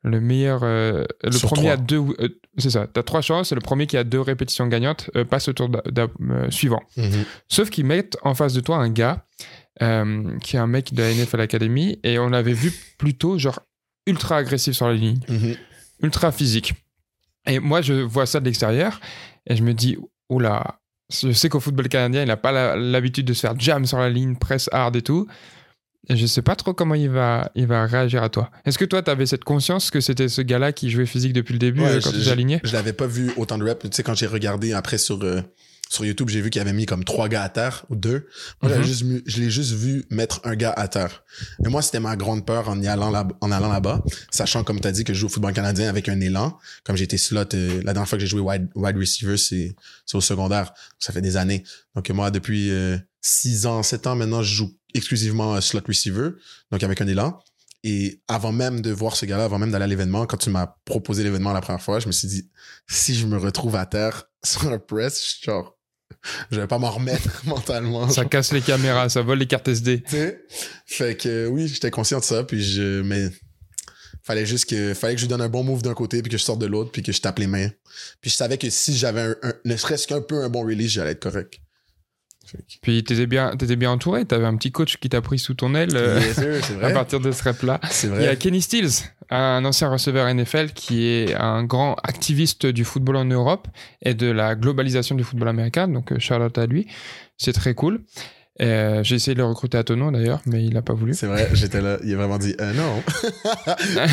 Le 0.07 0.21
meilleur, 0.21 0.61
euh, 0.63 1.03
le 1.23 1.31
Sur 1.31 1.49
premier 1.49 1.69
à 1.69 1.77
deux, 1.77 1.99
euh, 2.19 2.29
c'est 2.57 2.69
ça. 2.69 2.87
T'as 2.87 3.03
trois 3.03 3.21
chances 3.21 3.51
et 3.51 3.55
le 3.55 3.61
premier 3.61 3.87
qui 3.87 3.97
a 3.97 4.03
deux 4.03 4.21
répétitions 4.21 4.67
gagnantes 4.67 5.09
euh, 5.15 5.25
passe 5.25 5.47
au 5.49 5.53
tour 5.53 5.69
suivant. 6.49 6.81
Mhm. 6.95 7.25
Sauf 7.47 7.69
qu'ils 7.69 7.85
mettent 7.85 8.17
en 8.23 8.33
face 8.33 8.53
de 8.53 8.61
toi 8.61 8.77
un 8.77 8.89
gars 8.89 9.25
qui 9.79 10.55
est 10.55 10.59
un 10.59 10.65
mec 10.67 10.93
de 10.93 11.03
la 11.03 11.13
NFL 11.13 11.39
Academy 11.41 11.99
et 12.03 12.17
on 12.17 12.29
l'avait 12.29 12.53
vu 12.53 12.71
plutôt 12.97 13.37
genre 13.37 13.59
ultra 14.07 14.37
agressif 14.37 14.73
sur 14.75 14.87
la 14.87 14.95
ligne, 14.95 15.19
Mhm. 15.29 15.55
ultra 16.01 16.31
physique. 16.31 16.73
Et 17.45 17.59
moi, 17.59 17.81
je 17.81 17.93
vois 17.93 18.25
ça 18.25 18.39
de 18.39 18.45
l'extérieur 18.45 18.99
et 19.45 19.55
je 19.55 19.61
me 19.63 19.73
dis, 19.73 19.97
oula, 20.29 20.79
je 21.11 21.31
sais 21.31 21.47
qu'au 21.49 21.59
football 21.59 21.89
canadien, 21.89 22.23
il 22.23 22.27
n'a 22.27 22.37
pas 22.37 22.75
l'habitude 22.75 23.25
de 23.25 23.33
se 23.33 23.41
faire 23.41 23.57
jam 23.59 23.85
sur 23.85 23.99
la 23.99 24.09
ligne, 24.09 24.35
press 24.35 24.67
hard 24.71 24.95
et 24.95 25.01
tout. 25.01 25.27
Je 26.09 26.25
sais 26.25 26.41
pas 26.41 26.55
trop 26.55 26.73
comment 26.73 26.95
il 26.95 27.09
va, 27.09 27.51
il 27.55 27.67
va 27.67 27.85
réagir 27.85 28.23
à 28.23 28.29
toi. 28.29 28.49
Est-ce 28.65 28.77
que 28.77 28.85
toi, 28.85 29.01
tu 29.01 29.11
avais 29.11 29.25
cette 29.25 29.43
conscience 29.43 29.91
que 29.91 29.99
c'était 29.99 30.29
ce 30.29 30.41
gars-là 30.41 30.71
qui 30.71 30.89
jouait 30.89 31.05
physique 31.05 31.33
depuis 31.33 31.53
le 31.53 31.59
début 31.59 31.81
Ouais, 31.81 31.87
euh, 31.89 31.99
quand 32.01 32.11
tu 32.11 32.23
t'es 32.23 32.29
aligné? 32.29 32.61
Je 32.63 32.73
l'avais 32.73 32.93
pas 32.93 33.07
vu 33.07 33.31
autant 33.35 33.57
de 33.57 33.63
reps. 33.65 33.81
Tu 33.81 33.89
sais, 33.91 34.03
quand 34.03 34.15
j'ai 34.15 34.27
regardé 34.27 34.73
après 34.73 34.97
sur, 34.97 35.21
euh, 35.23 35.41
sur 35.89 36.05
YouTube, 36.05 36.29
j'ai 36.29 36.41
vu 36.41 36.49
qu'il 36.49 36.61
avait 36.61 36.73
mis 36.73 36.85
comme 36.85 37.03
trois 37.03 37.29
gars 37.29 37.43
à 37.43 37.49
terre 37.49 37.85
ou 37.89 37.95
deux. 37.95 38.27
Moi, 38.61 38.75
Mhm. 38.75 38.83
juste 38.83 39.05
je 39.25 39.39
l'ai 39.39 39.49
juste 39.49 39.71
vu 39.73 40.05
mettre 40.09 40.41
un 40.43 40.55
gars 40.55 40.73
à 40.73 40.87
terre. 40.87 41.23
Et 41.65 41.69
moi, 41.69 41.81
c'était 41.81 41.99
ma 41.99 42.15
grande 42.15 42.45
peur 42.45 42.69
en 42.69 42.81
y 42.81 42.87
allant 42.87 43.09
là, 43.09 43.27
en 43.41 43.51
allant 43.51 43.71
là-bas, 43.71 44.03
sachant, 44.31 44.63
comme 44.63 44.79
tu 44.79 44.87
as 44.87 44.91
dit, 44.91 45.03
que 45.03 45.13
je 45.13 45.19
joue 45.19 45.27
au 45.27 45.29
football 45.29 45.53
canadien 45.53 45.89
avec 45.89 46.09
un 46.09 46.19
élan. 46.19 46.57
Comme 46.83 46.97
j'ai 46.97 47.05
été 47.05 47.17
slot, 47.17 47.53
euh, 47.53 47.81
la 47.83 47.93
dernière 47.93 48.07
fois 48.07 48.17
que 48.17 48.21
j'ai 48.21 48.27
joué 48.27 48.41
wide, 48.41 48.69
wide 48.75 48.97
receiver, 48.97 49.37
c'est, 49.37 49.75
au 50.13 50.21
secondaire. 50.21 50.73
Ça 50.99 51.13
fait 51.13 51.21
des 51.21 51.37
années. 51.37 51.63
Donc, 51.95 52.09
moi, 52.09 52.31
depuis 52.31 52.69
euh, 52.71 52.97
six 53.21 53.65
ans, 53.65 53.83
sept 53.83 54.07
ans 54.07 54.15
maintenant, 54.15 54.41
je 54.43 54.53
joue 54.53 54.77
exclusivement 54.93 55.55
euh, 55.55 55.61
slot 55.61 55.81
receiver, 55.87 56.29
donc 56.71 56.83
avec 56.83 57.01
un 57.01 57.07
élan. 57.07 57.39
Et 57.83 58.21
avant 58.27 58.51
même 58.51 58.81
de 58.81 58.91
voir 58.91 59.15
ce 59.15 59.25
gars-là, 59.25 59.45
avant 59.45 59.59
même 59.59 59.71
d'aller 59.71 59.83
à 59.85 59.87
l'événement, 59.87 60.25
quand 60.25 60.37
tu 60.37 60.49
m'as 60.49 60.75
proposé 60.83 61.23
l'événement 61.23 61.53
la 61.53 61.61
première 61.61 61.81
fois, 61.81 61.99
je 61.99 62.07
me 62.07 62.11
suis 62.11 62.27
dit, 62.27 62.49
si 62.87 63.15
je 63.15 63.25
me 63.27 63.37
retrouve 63.37 63.75
à 63.75 63.85
terre 63.85 64.23
sur 64.43 64.67
un 64.67 64.79
press, 64.79 65.21
je 65.21 65.25
suis 65.35 65.45
genre, 65.45 65.76
je 66.51 66.59
vais 66.59 66.67
pas 66.67 66.77
m'en 66.77 66.91
remettre 66.91 67.41
mentalement. 67.45 68.07
Ça 68.09 68.21
genre, 68.21 68.29
casse 68.29 68.51
les 68.53 68.61
caméras, 68.61 69.09
ça 69.09 69.21
vole 69.21 69.39
les 69.39 69.47
cartes 69.47 69.67
SD. 69.67 70.03
Fait 70.85 71.15
que 71.17 71.27
euh, 71.29 71.47
oui, 71.47 71.67
j'étais 71.67 71.91
conscient 71.91 72.19
de 72.19 72.23
ça, 72.23 72.43
puis 72.43 72.63
je, 72.63 73.01
mais 73.01 73.29
fallait 74.23 74.45
juste 74.45 74.69
que, 74.69 74.93
fallait 74.93 75.15
que 75.15 75.19
je 75.21 75.25
lui 75.25 75.29
donne 75.29 75.41
un 75.41 75.49
bon 75.49 75.63
move 75.63 75.81
d'un 75.81 75.93
côté, 75.93 76.21
puis 76.21 76.29
que 76.31 76.37
je 76.37 76.43
sorte 76.43 76.59
de 76.59 76.65
l'autre, 76.65 76.91
puis 76.91 77.01
que 77.03 77.11
je 77.11 77.21
tape 77.21 77.39
les 77.39 77.47
mains. 77.47 77.69
Puis 78.21 78.29
je 78.31 78.35
savais 78.35 78.57
que 78.57 78.69
si 78.69 78.95
j'avais 78.95 79.21
un, 79.21 79.35
un- 79.43 79.53
ne 79.65 79.75
serait-ce 79.77 80.05
qu'un 80.07 80.21
peu 80.21 80.43
un 80.43 80.49
bon 80.49 80.61
release, 80.65 80.91
j'allais 80.91 81.11
être 81.11 81.21
correct. 81.21 81.59
Que- 82.51 82.57
Puis 82.81 83.03
t'étais 83.03 83.25
bien, 83.25 83.55
t'étais 83.57 83.75
bien 83.75 83.91
entouré, 83.91 84.25
t'avais 84.25 84.45
un 84.45 84.55
petit 84.55 84.71
coach 84.71 84.97
qui 84.97 85.09
t'a 85.09 85.21
pris 85.21 85.39
sous 85.39 85.53
ton 85.53 85.75
aile 85.75 85.95
euh, 85.95 86.21
sûr, 86.33 86.43
à 86.75 86.79
vrai. 86.79 86.93
partir 86.93 87.19
de 87.19 87.31
ce 87.31 87.43
rep-là. 87.43 87.79
C'est 87.89 88.07
Il 88.07 88.13
y 88.13 88.15
a 88.15 88.19
vrai. 88.19 88.37
Kenny 88.37 88.61
Stills, 88.61 89.03
un 89.29 89.65
ancien 89.65 89.89
receveur 89.89 90.33
NFL 90.33 90.71
qui 90.71 91.07
est 91.07 91.33
un 91.35 91.63
grand 91.63 91.95
activiste 92.03 92.65
du 92.65 92.85
football 92.85 93.17
en 93.17 93.25
Europe 93.25 93.67
et 94.01 94.13
de 94.13 94.27
la 94.27 94.55
globalisation 94.55 95.15
du 95.15 95.23
football 95.23 95.49
américain, 95.49 95.87
donc 95.87 96.11
euh, 96.11 96.19
shout 96.19 96.35
out 96.35 96.57
à 96.57 96.65
lui. 96.65 96.87
C'est 97.37 97.53
très 97.53 97.73
cool. 97.73 98.01
Euh, 98.61 99.03
J'ai 99.03 99.15
essayé 99.15 99.35
de 99.35 99.39
le 99.39 99.45
recruter 99.45 99.77
à 99.77 99.83
Tonon 99.83 100.11
d'ailleurs, 100.11 100.41
mais 100.45 100.63
il 100.63 100.73
n'a 100.73 100.81
pas 100.81 100.93
voulu. 100.93 101.13
C'est 101.13 101.27
vrai, 101.27 101.49
j'étais 101.53 101.81
là, 101.81 101.99
il 102.03 102.13
a 102.13 102.17
vraiment 102.17 102.39
dit 102.39 102.55
euh, 102.59 102.73
non. 102.73 103.03
mais, 103.95 104.07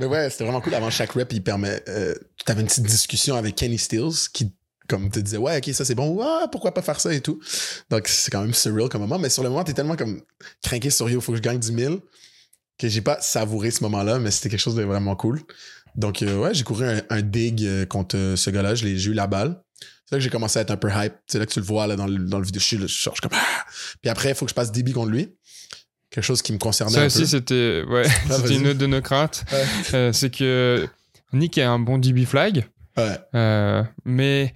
mais 0.00 0.06
ouais, 0.06 0.30
c'était 0.30 0.44
vraiment 0.44 0.60
cool. 0.60 0.74
Avant 0.74 0.90
chaque 0.90 1.12
rep, 1.12 1.32
il 1.32 1.42
permet. 1.42 1.82
Euh, 1.88 2.14
tu 2.44 2.52
avais 2.52 2.60
une 2.60 2.66
petite 2.66 2.84
discussion 2.84 3.36
avec 3.36 3.54
Kenny 3.54 3.78
Stills 3.78 4.28
qui, 4.34 4.52
comme, 4.86 5.10
te 5.10 5.20
disait, 5.20 5.38
ouais, 5.38 5.56
ok, 5.58 5.72
ça 5.72 5.84
c'est 5.84 5.94
bon, 5.94 6.10
ouais, 6.10 6.46
pourquoi 6.52 6.74
pas 6.74 6.82
faire 6.82 7.00
ça 7.00 7.14
et 7.14 7.22
tout. 7.22 7.40
Donc 7.88 8.06
c'est 8.08 8.30
quand 8.30 8.42
même 8.42 8.52
surreal 8.52 8.90
comme 8.90 9.00
moment, 9.00 9.18
mais 9.18 9.30
sur 9.30 9.42
le 9.42 9.48
moment, 9.48 9.64
t'es 9.64 9.72
tellement 9.72 9.96
comme 9.96 10.20
craqué 10.62 10.90
sur 10.90 11.08
yo, 11.08 11.20
faut 11.22 11.32
que 11.32 11.38
je 11.38 11.42
gagne 11.42 11.58
10 11.58 11.74
000 11.74 11.94
que 12.80 12.88
j'ai 12.88 13.00
pas 13.02 13.20
savouré 13.20 13.70
ce 13.70 13.82
moment-là, 13.84 14.18
mais 14.18 14.30
c'était 14.30 14.48
quelque 14.48 14.60
chose 14.60 14.74
de 14.74 14.82
vraiment 14.82 15.14
cool. 15.16 15.40
Donc 15.96 16.22
euh, 16.22 16.36
ouais, 16.38 16.54
j'ai 16.54 16.64
couru 16.64 16.84
un, 16.86 17.02
un 17.10 17.20
dig 17.22 17.64
euh, 17.64 17.84
contre 17.84 18.16
euh, 18.16 18.36
ce 18.36 18.50
gars-là, 18.50 18.74
je 18.74 18.84
l'ai- 18.84 18.96
j'ai 18.96 19.10
eu 19.10 19.14
la 19.14 19.26
balle. 19.26 19.60
C'est 20.06 20.16
là 20.16 20.18
que 20.18 20.24
j'ai 20.24 20.30
commencé 20.30 20.58
à 20.58 20.62
être 20.62 20.70
un 20.70 20.76
peu 20.76 20.88
hype. 20.92 21.14
C'est 21.26 21.38
là 21.38 21.46
que 21.46 21.52
tu 21.52 21.60
le 21.60 21.64
vois 21.66 21.86
là, 21.86 21.94
dans, 21.96 22.06
le, 22.06 22.18
dans 22.18 22.38
le 22.38 22.44
vidéo. 22.44 22.60
Je 22.60 22.64
suis 22.66 22.76
là, 22.78 22.86
je 22.86 22.92
cherche 22.92 23.20
comme. 23.20 23.30
Ah! 23.34 23.64
Puis 24.00 24.10
après, 24.10 24.30
il 24.30 24.34
faut 24.34 24.44
que 24.44 24.50
je 24.50 24.54
passe 24.54 24.72
DB 24.72 24.92
contre 24.92 25.10
lui. 25.10 25.28
Quelque 26.10 26.24
chose 26.24 26.42
qui 26.42 26.52
me 26.52 26.58
concernait 26.58 26.92
Ça 26.94 27.02
un 27.02 27.06
aussi, 27.06 27.26
c'était 27.28 27.84
ouais, 27.88 28.02
Ah, 28.30 28.36
une 28.48 28.66
autre 28.68 28.78
de 28.78 28.86
nos 28.86 29.00
craintes. 29.00 29.44
Ouais. 29.52 29.64
Euh, 29.94 30.12
c'est 30.12 30.30
que 30.34 30.88
Nick 31.32 31.58
a 31.58 31.70
un 31.70 31.78
bon 31.78 31.98
DB 31.98 32.24
flag, 32.24 32.66
Ouais. 32.96 33.18
euh, 33.36 33.84
mais 34.04 34.52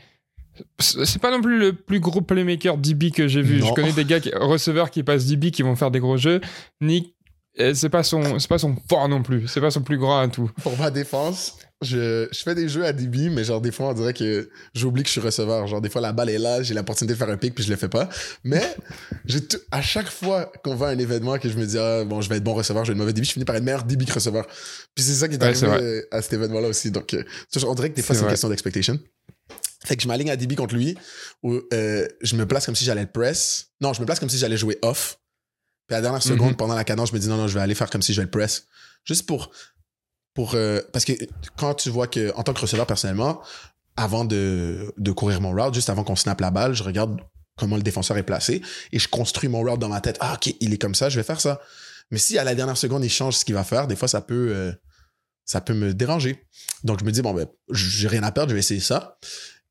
c'est 0.80 1.20
pas 1.20 1.30
non 1.30 1.40
plus 1.40 1.58
le 1.58 1.72
plus 1.72 2.00
gros 2.00 2.20
playmaker 2.20 2.76
DB 2.76 3.10
que 3.12 3.28
j'ai 3.28 3.42
vu. 3.42 3.58
Non. 3.60 3.68
Je 3.68 3.72
connais 3.74 3.92
des 3.92 4.04
gars 4.04 4.18
qui, 4.20 4.30
receveurs 4.34 4.90
qui 4.90 5.02
passent 5.04 5.26
DB 5.26 5.50
qui 5.52 5.62
vont 5.62 5.76
faire 5.76 5.90
des 5.92 6.00
gros 6.00 6.16
jeux. 6.16 6.40
Nick, 6.80 7.13
c'est 7.56 7.88
pas 7.88 8.02
son, 8.02 8.38
c'est 8.38 8.48
pas 8.48 8.58
son 8.58 8.74
fort 8.88 9.08
non 9.08 9.22
plus. 9.22 9.46
C'est 9.48 9.60
pas 9.60 9.70
son 9.70 9.82
plus 9.82 9.98
grand 9.98 10.20
atout. 10.20 10.50
Pour 10.62 10.76
ma 10.78 10.90
défense, 10.90 11.56
je, 11.82 12.28
je 12.32 12.42
fais 12.42 12.54
des 12.54 12.68
jeux 12.68 12.84
à 12.84 12.92
DB, 12.92 13.28
mais 13.30 13.44
genre 13.44 13.60
des 13.60 13.70
fois, 13.70 13.88
on 13.90 13.92
dirait 13.92 14.14
que 14.14 14.48
j'oublie 14.74 15.02
que 15.02 15.08
je 15.08 15.12
suis 15.12 15.20
receveur. 15.20 15.66
Genre 15.66 15.80
des 15.80 15.90
fois, 15.90 16.00
la 16.00 16.12
balle 16.12 16.30
est 16.30 16.38
là, 16.38 16.62
j'ai 16.62 16.74
l'opportunité 16.74 17.14
de 17.14 17.18
faire 17.18 17.28
un 17.28 17.36
pick, 17.36 17.54
puis 17.54 17.64
je 17.64 17.70
le 17.70 17.76
fais 17.76 17.88
pas. 17.88 18.08
Mais 18.42 18.62
j'ai 19.24 19.40
à 19.70 19.82
chaque 19.82 20.08
fois 20.08 20.50
qu'on 20.64 20.74
va 20.74 20.88
à 20.88 20.90
un 20.90 20.98
événement 20.98 21.38
que 21.38 21.48
je 21.48 21.56
me 21.56 21.66
dis, 21.66 21.78
ah, 21.78 22.04
bon, 22.04 22.20
je 22.20 22.28
vais 22.28 22.36
être 22.36 22.44
bon 22.44 22.54
receveur, 22.54 22.84
je 22.84 22.92
vais 22.92 22.96
être 22.96 23.00
mauvais 23.00 23.12
DB, 23.12 23.24
je 23.24 23.32
finis 23.32 23.44
par 23.44 23.56
être 23.56 23.62
meilleur 23.64 23.84
DB 23.84 24.04
que 24.04 24.12
receveur. 24.12 24.46
Puis 24.94 25.04
c'est 25.04 25.14
ça 25.14 25.28
qui 25.28 25.34
est 25.34 25.42
Ouais, 25.42 25.48
arrivé 25.48 25.66
euh, 25.66 26.08
à 26.10 26.22
cet 26.22 26.32
événement-là 26.32 26.68
aussi. 26.68 26.90
Donc, 26.90 27.14
euh, 27.14 27.22
on 27.66 27.74
dirait 27.74 27.90
que 27.90 27.96
des 27.96 28.02
fois, 28.02 28.14
C'est 28.14 28.22
une 28.22 28.28
question 28.28 28.48
d'expectation. 28.48 28.98
Fait 29.84 29.96
que 29.96 30.02
je 30.02 30.08
m'aligne 30.08 30.30
à 30.30 30.36
DB 30.36 30.56
contre 30.56 30.74
lui, 30.74 30.96
où 31.42 31.60
euh, 31.72 32.08
je 32.22 32.36
me 32.36 32.46
place 32.46 32.64
comme 32.64 32.74
si 32.74 32.84
j'allais 32.84 33.02
le 33.02 33.10
press. 33.12 33.66
Non, 33.82 33.92
je 33.92 34.00
me 34.00 34.06
place 34.06 34.18
comme 34.18 34.30
si 34.30 34.38
j'allais 34.38 34.56
jouer 34.56 34.78
off. 34.82 35.18
Puis 35.86 35.94
à 35.94 35.98
la 35.98 36.02
dernière 36.02 36.22
seconde, 36.22 36.50
Mhm. 36.52 36.56
pendant 36.56 36.74
la 36.74 36.84
cadence, 36.84 37.10
je 37.10 37.14
me 37.14 37.18
dis 37.18 37.28
non, 37.28 37.36
non, 37.36 37.46
je 37.48 37.54
vais 37.54 37.60
aller 37.60 37.74
faire 37.74 37.90
comme 37.90 38.02
si 38.02 38.12
je 38.14 38.20
vais 38.20 38.24
le 38.24 38.30
press. 38.30 38.66
Juste 39.04 39.26
pour. 39.26 39.50
pour 40.34 40.54
euh, 40.54 40.80
parce 40.92 41.04
que 41.04 41.12
quand 41.56 41.74
tu 41.74 41.90
vois 41.90 42.06
que, 42.08 42.32
en 42.36 42.42
tant 42.42 42.52
que 42.54 42.60
receveur, 42.60 42.86
personnellement, 42.86 43.40
avant 43.96 44.24
de, 44.24 44.92
de 44.96 45.12
courir 45.12 45.40
mon 45.40 45.52
route, 45.54 45.74
juste 45.74 45.90
avant 45.90 46.02
qu'on 46.04 46.16
snap 46.16 46.40
la 46.40 46.50
balle, 46.50 46.74
je 46.74 46.82
regarde 46.82 47.20
comment 47.56 47.76
le 47.76 47.82
défenseur 47.82 48.16
est 48.16 48.24
placé 48.24 48.60
et 48.90 48.98
je 48.98 49.08
construis 49.08 49.48
mon 49.48 49.60
route 49.62 49.78
dans 49.78 49.88
ma 49.88 50.00
tête. 50.00 50.16
Ah, 50.20 50.34
ok, 50.34 50.54
il 50.60 50.72
est 50.74 50.78
comme 50.78 50.94
ça, 50.96 51.08
je 51.08 51.16
vais 51.20 51.22
faire 51.22 51.40
ça. 51.40 51.60
Mais 52.10 52.18
si 52.18 52.36
à 52.38 52.44
la 52.44 52.54
dernière 52.56 52.76
seconde, 52.76 53.04
il 53.04 53.10
change 53.10 53.36
ce 53.36 53.44
qu'il 53.44 53.54
va 53.54 53.62
faire, 53.64 53.86
des 53.86 53.94
fois, 53.96 54.08
ça 54.08 54.20
peut. 54.20 54.52
euh, 54.54 54.72
ça 55.46 55.60
peut 55.60 55.74
me 55.74 55.92
déranger. 55.92 56.42
Donc, 56.84 57.00
je 57.00 57.04
me 57.04 57.12
dis, 57.12 57.20
bon, 57.20 57.34
ben, 57.34 57.46
j'ai 57.70 58.08
rien 58.08 58.22
à 58.22 58.32
perdre, 58.32 58.48
je 58.48 58.54
vais 58.54 58.60
essayer 58.60 58.80
ça. 58.80 59.18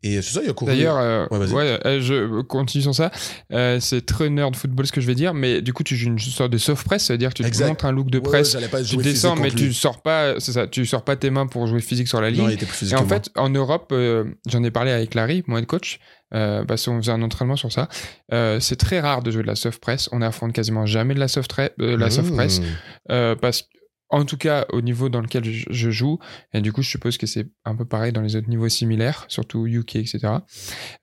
Et 0.04 0.22
c'est 0.22 0.34
ça, 0.34 0.42
il 0.44 0.50
a 0.50 0.54
couru. 0.54 0.72
D'ailleurs, 0.72 0.98
euh, 0.98 1.26
Ouais, 1.32 1.52
ouais, 1.52 1.80
euh, 1.86 2.02
je 2.02 2.42
continue 2.42 2.82
sur 2.84 2.94
ça. 2.94 3.10
Euh, 3.54 3.80
c'est 3.80 4.06
très 4.06 4.30
nerd 4.30 4.56
football 4.56 4.86
ce 4.86 4.92
que 4.92 5.00
je 5.02 5.08
vais 5.08 5.16
dire, 5.16 5.34
mais 5.34 5.62
du 5.62 5.72
coup, 5.74 5.84
tu 5.84 5.96
joues 5.96 6.08
une 6.08 6.20
sorte 6.20 6.52
de 6.52 6.58
soft 6.58 6.86
press, 6.86 7.06
c'est-à-dire 7.06 7.30
que 7.34 7.42
tu 7.42 7.50
te 7.50 7.64
montres 7.64 7.86
un 7.86 7.92
look 7.92 8.10
de 8.10 8.18
Ouais, 8.18 8.24
presse, 8.24 8.52
j'allais 8.52 8.68
pas 8.68 8.84
tu 8.84 8.98
descends, 8.98 9.36
mais 9.38 9.50
tu 9.52 9.72
sors 9.74 10.02
pas, 10.02 10.40
c'est 10.40 10.52
ça, 10.52 10.68
tu 10.68 10.86
sors 10.86 11.04
pas 11.04 11.16
tes 11.16 11.30
mains 11.30 11.48
pour 11.48 11.66
jouer 11.68 11.80
physique 11.80 12.08
sur 12.08 12.20
la 12.22 12.30
ligne. 12.30 12.42
Non, 12.44 12.50
il 12.50 12.54
était 12.56 12.66
plus 12.66 12.76
physique 12.76 12.94
Et 12.94 13.00
en 13.00 13.04
que 13.04 13.10
fait, 13.10 13.30
en 13.38 13.50
Europe, 13.50 13.90
euh, 13.94 14.26
j'en 14.50 14.64
ai 14.64 14.72
parlé 14.72 14.92
avec 14.92 15.14
Larry, 15.16 15.44
mon 15.48 15.58
head 15.58 15.66
coach, 15.66 16.00
parce 16.32 16.86
qu'on 16.86 16.98
faisait 17.00 17.12
un 17.12 17.22
entraînement 17.22 17.56
sur 17.56 17.72
ça. 17.72 17.88
C'est 18.60 18.76
très 18.78 19.00
rare 19.00 19.22
de 19.24 19.32
jouer 19.32 19.44
de 19.44 19.48
la 19.48 19.56
soft 19.56 19.80
press. 19.80 20.10
On 20.12 20.22
affronte 20.22 20.52
quasiment 20.54 20.86
jamais 20.86 21.14
de 21.14 21.20
la 21.20 21.28
soft, 21.28 21.54
la 21.78 22.10
soft 22.10 22.32
Mmh. 22.32 22.36
press. 22.36 22.62
Euh, 23.12 23.36
parce 23.36 23.68
en 24.14 24.26
tout 24.26 24.38
cas 24.38 24.68
au 24.72 24.82
niveau 24.82 25.10
dans 25.10 25.22
lequel 25.22 25.44
je, 25.44 25.90
joue, 25.90 26.20
et 26.54 26.62
du 26.62 26.72
coup 26.72 26.84
je 26.84 26.90
suppose 26.90 27.18
que 27.18 27.26
c'est 27.26 27.48
un 27.66 27.76
peu 27.76 27.84
pareil 27.84 28.14
dans 28.14 28.22
les 28.22 28.36
autres 28.36 28.48
niveaux 28.48 28.70
similaires, 28.70 29.26
surtout 29.28 29.66
UK, 29.66 29.96
etc. 29.96 30.20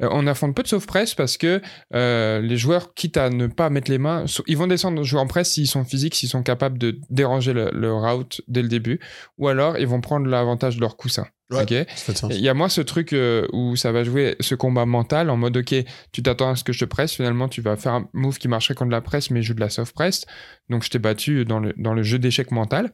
Euh, 0.00 0.08
on 0.12 0.28
affronte 0.28 0.54
peu 0.54 0.62
de 0.62 0.68
sauf 0.68 0.86
presse 0.86 1.14
parce 1.14 1.36
que 1.36 1.60
euh, 1.94 2.40
les 2.40 2.56
joueurs, 2.56 2.94
quitte 2.94 3.16
à 3.16 3.28
ne 3.28 3.48
pas 3.48 3.68
mettre 3.68 3.90
les 3.90 3.98
mains, 3.98 4.26
ils 4.46 4.56
vont 4.56 4.68
descendre 4.68 5.02
jouer 5.02 5.20
en 5.20 5.26
presse 5.26 5.50
s'ils 5.50 5.66
sont 5.66 5.84
physiques, 5.84 6.14
s'ils 6.14 6.28
sont 6.28 6.44
capables 6.44 6.78
de 6.78 7.00
déranger 7.10 7.52
le 7.52 7.92
route 7.92 8.42
dès 8.46 8.62
le 8.62 8.68
début, 8.68 9.00
ou 9.38 9.48
alors 9.48 9.76
ils 9.76 9.88
vont 9.88 10.00
prendre 10.00 10.26
l'avantage 10.26 10.76
de 10.76 10.80
leur 10.80 10.96
coussin. 10.96 11.26
Ouais. 11.50 11.62
Ok. 11.62 11.86
Il 12.30 12.40
y 12.40 12.48
a 12.48 12.54
moins 12.54 12.68
ce 12.68 12.80
truc 12.80 13.12
euh, 13.12 13.46
où 13.52 13.74
ça 13.76 13.90
va 13.92 14.04
jouer 14.04 14.36
ce 14.40 14.54
combat 14.54 14.86
mental 14.86 15.30
en 15.30 15.36
mode 15.36 15.56
ok, 15.56 15.74
tu 16.12 16.22
t'attends 16.22 16.50
à 16.50 16.56
ce 16.56 16.62
que 16.64 16.72
je 16.72 16.78
te 16.80 16.84
presse, 16.84 17.12
finalement 17.14 17.48
tu 17.48 17.60
vas 17.60 17.76
faire 17.76 17.92
un 17.94 18.08
move 18.12 18.38
qui 18.38 18.46
marcherait 18.48 18.74
contre 18.74 18.90
la 18.92 19.00
presse, 19.00 19.30
mais 19.30 19.42
je 19.42 19.48
joue 19.48 19.54
de 19.54 19.60
la 19.60 19.68
soft 19.70 19.92
press, 19.94 20.26
donc 20.68 20.84
je 20.84 20.90
t'ai 20.90 20.98
battu 21.00 21.44
dans 21.44 21.58
le, 21.58 21.74
dans 21.76 21.92
le 21.94 22.02
jeu 22.04 22.18
d'échecs 22.20 22.52
mental. 22.52 22.92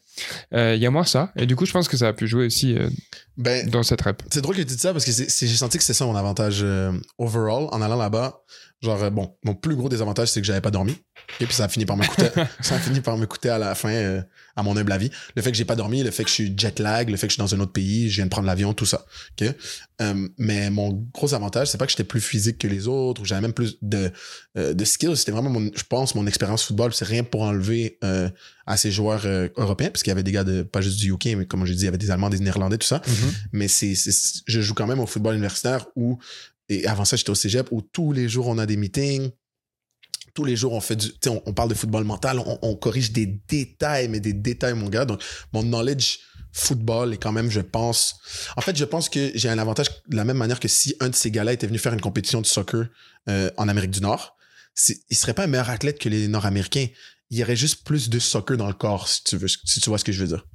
Euh, 0.55 0.75
Il 0.75 0.81
y 0.83 0.87
a 0.87 0.91
moins 0.91 1.05
ça, 1.05 1.33
et 1.37 1.45
du 1.47 1.55
coup 1.57 1.67
je 1.67 1.73
pense 1.73 1.87
que 1.89 1.97
ça 1.99 2.09
a 2.09 2.13
pu 2.13 2.27
jouer 2.27 2.47
aussi 2.47 2.77
euh, 2.79 2.89
Ben, 3.37 3.69
dans 3.69 3.83
cette 3.83 4.01
rep. 4.01 4.23
c'est 4.31 4.41
drôle 4.41 4.55
que 4.57 4.61
tu 4.63 4.67
dis 4.69 4.79
ça 4.79 4.93
parce 4.93 5.05
que 5.05 5.13
c'est- 5.13 5.29
c'est- 5.31 5.47
j'ai 5.47 5.57
senti 5.57 5.77
que 5.77 5.85
c'était 5.85 5.93
ça 5.99 6.07
mon 6.07 6.17
avantage 6.17 6.65
overall 7.19 7.69
en 7.73 7.83
allant 7.83 7.97
là-bas. 7.97 8.41
Genre, 8.83 9.11
bon, 9.11 9.35
mon 9.43 9.55
plus 9.55 9.75
gros 9.75 9.89
désavantage, 9.89 10.29
c'est 10.29 10.41
que 10.41 10.47
j'avais 10.47 10.61
pas 10.61 10.71
dormi. 10.71 10.93
Et 11.41 11.47
puis 11.47 11.55
ça 11.55 11.65
a 11.65 11.69
fini 11.69 11.87
par 11.87 11.97
me 11.97 12.05
coûter, 12.07 12.29
ça 12.61 12.75
a 12.75 12.79
fini 12.79 13.01
par 13.01 13.17
me 13.17 13.27
coûter 13.27 13.49
à 13.49 13.59
la 13.59 13.75
fin, 13.75 14.23
à 14.57 14.63
mon 14.63 14.77
humble 14.77 14.93
avis. 14.93 15.11
Le 15.35 15.43
fait 15.43 15.51
que 15.53 15.57
j'ai 15.57 15.65
pas 15.65 15.77
dormi, 15.77 16.03
le 16.03 16.11
fait 16.11 16.25
que 16.25 16.29
je 16.31 16.35
suis 16.35 16.55
jet 16.57 16.79
lag, 16.81 17.11
le 17.11 17.17
fait 17.17 17.27
que 17.27 17.31
je 17.31 17.35
suis 17.35 17.41
dans 17.43 17.55
un 17.55 17.61
autre 17.61 17.73
pays, 17.73 18.09
je 18.11 18.17
viens 18.17 18.25
de 18.25 18.31
prendre 18.31 18.47
l'avion, 18.47 18.73
tout 18.75 18.87
ça. 18.87 19.05
ok? 19.41 19.55
Euh, 20.03 20.29
mais 20.39 20.69
mon 20.71 20.93
gros 21.15 21.33
avantage, 21.35 21.69
c'est 21.69 21.79
pas 21.79 21.87
que 21.87 21.91
j'étais 21.93 22.05
plus 22.05 22.21
physique 22.21 22.59
que 22.59 22.67
les 22.69 22.87
autres 22.89 23.23
ou 23.23 23.25
j'avais 23.25 23.41
même 23.41 23.53
plus 23.55 23.79
de, 23.83 24.11
euh, 24.59 24.75
de 24.75 24.85
skills. 24.85 25.17
C'était 25.17 25.33
vraiment, 25.33 25.51
mon, 25.51 25.71
je 25.75 25.83
pense, 25.89 26.15
mon 26.15 26.27
expérience 26.27 26.65
football. 26.65 26.93
C'est 26.93 27.05
rien 27.07 27.23
pour 27.25 27.43
enlever 27.43 27.99
euh, 28.05 28.29
à 28.67 28.77
ces 28.77 28.91
joueurs 28.91 29.25
européens, 29.57 29.91
parce 29.91 30.03
qu'il 30.03 30.11
y 30.11 30.13
avait 30.13 30.23
des 30.23 30.33
gars 30.33 30.45
de 30.45 30.63
pas 30.63 30.81
juste 30.81 30.99
du 30.99 31.13
UK, 31.13 31.27
mais 31.37 31.47
comme 31.47 31.65
j'ai 31.67 31.75
dit, 31.75 31.83
il 31.83 31.85
y 31.85 31.89
avait 31.89 31.99
des 31.99 32.11
Allemands, 32.11 32.31
des 32.31 32.39
Néerlandais, 32.41 32.79
tout 32.79 32.87
ça 32.87 33.01
mais 33.53 33.69
c'est, 33.69 33.95
c'est- 33.95 34.43
je 34.47 34.61
joue 34.61 34.75
quand 34.75 34.87
même 34.87 34.99
au 35.01 35.07
football 35.07 35.35
universitaire 35.35 35.87
où, 35.97 36.19
et 36.69 36.87
avant 36.87 37.05
ça, 37.05 37.17
j'étais 37.17 37.31
au 37.31 37.35
cégep 37.37 37.69
où 37.71 37.81
tous 37.81 38.13
les 38.13 38.29
jours 38.29 38.49
on 38.49 38.59
a 38.59 38.67
des 38.67 38.77
meetings. 38.77 39.31
Tous 40.37 40.45
les 40.45 40.55
jours, 40.55 40.75
on 40.75 40.81
fait 40.81 40.97
du, 40.97 41.09
tu 41.09 41.17
sais, 41.25 41.31
on, 41.31 41.43
on 41.47 41.55
parle 41.55 41.71
de 41.71 41.75
football 41.75 42.05
mental, 42.05 42.39
on, 42.39 42.59
on 42.63 42.77
corrige 42.77 43.11
des 43.11 43.27
détails, 43.27 44.09
mais 44.09 44.21
des 44.21 44.35
détails, 44.35 44.75
mon 44.75 44.89
gars. 44.89 45.07
Donc, 45.07 45.23
mon 45.53 45.63
knowledge 45.63 46.19
football 46.53 47.15
est 47.15 47.17
quand 47.17 47.33
même, 47.33 47.51
je 47.51 47.61
pense. 47.61 48.17
En 48.57 48.61
fait, 48.61 48.77
je 48.77 48.85
pense 48.85 49.09
que 49.09 49.31
j'ai 49.35 49.49
un 49.49 49.59
avantage 49.59 49.89
de 50.09 50.17
la 50.17 50.25
même 50.25 50.37
manière 50.37 50.61
que 50.61 50.69
si 50.69 50.95
un 51.01 51.09
de 51.09 51.15
ces 51.15 51.31
gars-là 51.31 51.53
était 51.53 51.67
venu 51.67 51.79
faire 51.79 51.93
une 51.95 52.01
compétition 52.01 52.41
de 52.41 52.47
soccer 52.47 52.87
euh, 53.29 53.51
en 53.57 53.69
Amérique 53.69 53.91
du 53.91 54.01
Nord, 54.01 54.37
il 55.09 55.17
serait 55.17 55.35
pas 55.35 55.45
un 55.45 55.47
meilleur 55.47 55.71
athlète 55.71 55.99
que 55.99 56.09
les 56.11 56.29
Nord-Américains. 56.29 56.87
Il 57.31 57.39
y 57.39 57.43
aurait 57.43 57.57
juste 57.57 57.85
plus 57.85 58.09
de 58.11 58.19
soccer 58.19 58.57
dans 58.57 58.69
le 58.69 58.75
corps, 58.75 59.09
si 59.09 59.25
tu 59.25 59.37
veux, 59.37 59.49
si 59.49 59.81
tu 59.81 59.89
vois 59.89 59.99
ce 59.99 60.05
que 60.05 60.13
je 60.13 60.21
veux 60.21 60.29
dire. 60.29 60.47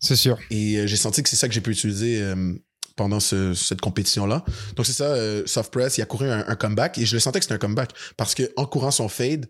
C'est 0.00 0.16
sûr. 0.16 0.38
Et 0.50 0.76
euh, 0.76 0.86
j'ai 0.86 0.96
senti 0.96 1.22
que 1.22 1.28
c'est 1.28 1.36
ça 1.36 1.48
que 1.48 1.54
j'ai 1.54 1.62
pu 1.62 1.70
utiliser 1.70 2.20
euh, 2.20 2.54
pendant 2.96 3.20
ce- 3.20 3.54
cette 3.54 3.80
compétition-là. 3.80 4.44
Donc 4.74 4.86
c'est 4.86 4.92
ça, 4.92 5.04
euh, 5.04 5.42
Soft 5.46 5.70
Press, 5.72 5.98
il 5.98 6.02
a 6.02 6.06
couru 6.06 6.28
un, 6.28 6.44
un 6.48 6.56
comeback 6.56 6.98
et 6.98 7.06
je 7.06 7.14
le 7.14 7.20
sentais 7.20 7.38
que 7.38 7.44
c'était 7.44 7.54
un 7.54 7.58
comeback 7.58 7.90
parce 8.16 8.34
que 8.34 8.50
en 8.56 8.66
courant 8.66 8.90
son 8.90 9.08
fade, 9.08 9.46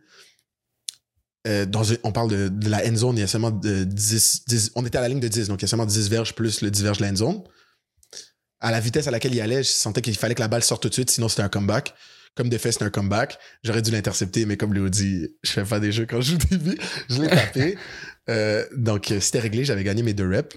euh, 1.46 1.64
dans 1.64 1.82
on 2.02 2.10
parle 2.12 2.28
de, 2.30 2.48
de 2.48 2.68
la 2.68 2.84
end 2.86 2.96
zone, 2.96 3.16
il 3.16 3.20
y 3.20 3.22
a 3.22 3.28
seulement 3.28 3.52
de 3.52 3.84
10, 3.84 4.42
10 4.48 4.72
on 4.74 4.84
était 4.84 4.98
à 4.98 5.00
la 5.00 5.08
ligne 5.08 5.20
de 5.20 5.28
10, 5.28 5.48
donc 5.48 5.60
il 5.62 5.64
y 5.64 5.66
a 5.66 5.68
seulement 5.68 5.86
10 5.86 6.08
verges 6.10 6.34
plus 6.34 6.60
le 6.60 6.70
10 6.70 6.82
verges 6.82 6.98
de 6.98 7.04
la 7.04 7.10
end 7.10 7.16
zone. 7.16 7.42
À 8.60 8.70
la 8.72 8.80
vitesse 8.80 9.06
à 9.06 9.10
laquelle 9.10 9.34
il 9.34 9.40
allait, 9.40 9.62
je 9.62 9.68
sentais 9.68 10.02
qu'il 10.02 10.16
fallait 10.16 10.34
que 10.34 10.40
la 10.40 10.48
balle 10.48 10.64
sorte 10.64 10.82
tout 10.82 10.88
de 10.88 10.94
suite, 10.94 11.10
sinon 11.10 11.28
c'était 11.28 11.42
un 11.42 11.48
comeback. 11.48 11.94
Comme 12.34 12.48
de 12.50 12.58
fait, 12.58 12.70
c'était 12.72 12.84
un 12.84 12.90
comeback. 12.90 13.38
J'aurais 13.64 13.80
dû 13.80 13.90
l'intercepter, 13.90 14.44
mais 14.44 14.58
comme 14.58 14.74
Léo 14.74 14.90
dit, 14.90 15.28
je 15.42 15.52
fais 15.52 15.64
pas 15.64 15.80
des 15.80 15.90
jeux 15.90 16.04
quand 16.04 16.20
je 16.20 16.32
joue 16.32 16.36
des 16.36 16.58
billes. 16.58 16.78
Je 17.08 17.22
l'ai 17.22 17.28
tapé. 17.34 17.78
Euh, 18.28 18.62
donc, 18.76 19.10
c'était 19.20 19.38
réglé, 19.40 19.64
j'avais 19.64 19.84
gagné 19.84 20.02
mes 20.02 20.12
deux 20.12 20.28
reps. 20.28 20.54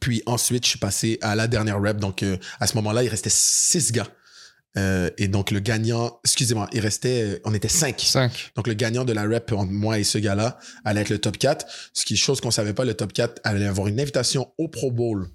Puis 0.00 0.22
ensuite, 0.26 0.64
je 0.64 0.70
suis 0.70 0.78
passé 0.78 1.18
à 1.22 1.34
la 1.34 1.46
dernière 1.46 1.80
rep. 1.80 1.98
Donc, 1.98 2.22
euh, 2.22 2.36
à 2.60 2.66
ce 2.66 2.74
moment-là, 2.76 3.02
il 3.02 3.08
restait 3.08 3.30
six 3.30 3.92
gars. 3.92 4.08
Euh, 4.78 5.08
et 5.16 5.28
donc, 5.28 5.50
le 5.50 5.60
gagnant, 5.60 6.20
excusez-moi, 6.24 6.68
il 6.72 6.80
restait, 6.80 7.40
on 7.44 7.54
était 7.54 7.68
cinq. 7.68 7.98
5. 8.00 8.52
Donc, 8.56 8.66
le 8.66 8.74
gagnant 8.74 9.04
de 9.04 9.12
la 9.12 9.22
rep 9.22 9.52
entre 9.52 9.72
moi 9.72 9.98
et 9.98 10.04
ce 10.04 10.18
gars-là 10.18 10.58
allait 10.84 11.00
être 11.00 11.08
le 11.08 11.18
top 11.18 11.38
4. 11.38 11.66
Ce 11.94 12.04
qui 12.04 12.14
est 12.14 12.18
chose 12.18 12.40
qu'on 12.40 12.50
savait 12.50 12.74
pas, 12.74 12.84
le 12.84 12.94
top 12.94 13.12
4 13.12 13.40
allait 13.44 13.66
avoir 13.66 13.86
une 13.88 13.98
invitation 14.00 14.52
au 14.58 14.68
Pro 14.68 14.90
Bowl 14.90 15.28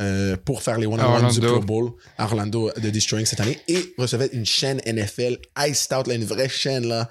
euh, 0.00 0.36
pour 0.44 0.62
faire 0.62 0.78
les 0.78 0.86
one-on-one 0.86 1.30
du. 1.30 1.40
Pro 1.40 1.60
Bowl 1.60 1.92
à 2.18 2.24
Orlando 2.24 2.70
de 2.76 2.90
Destroying 2.90 3.26
cette 3.26 3.40
année 3.40 3.58
et 3.68 3.94
recevait 3.98 4.30
une 4.32 4.46
chaîne 4.46 4.80
NFL 4.86 5.38
iced 5.58 5.92
out, 5.92 6.06
là, 6.06 6.14
une 6.14 6.24
vraie 6.24 6.48
chaîne, 6.48 6.86
là, 6.86 7.08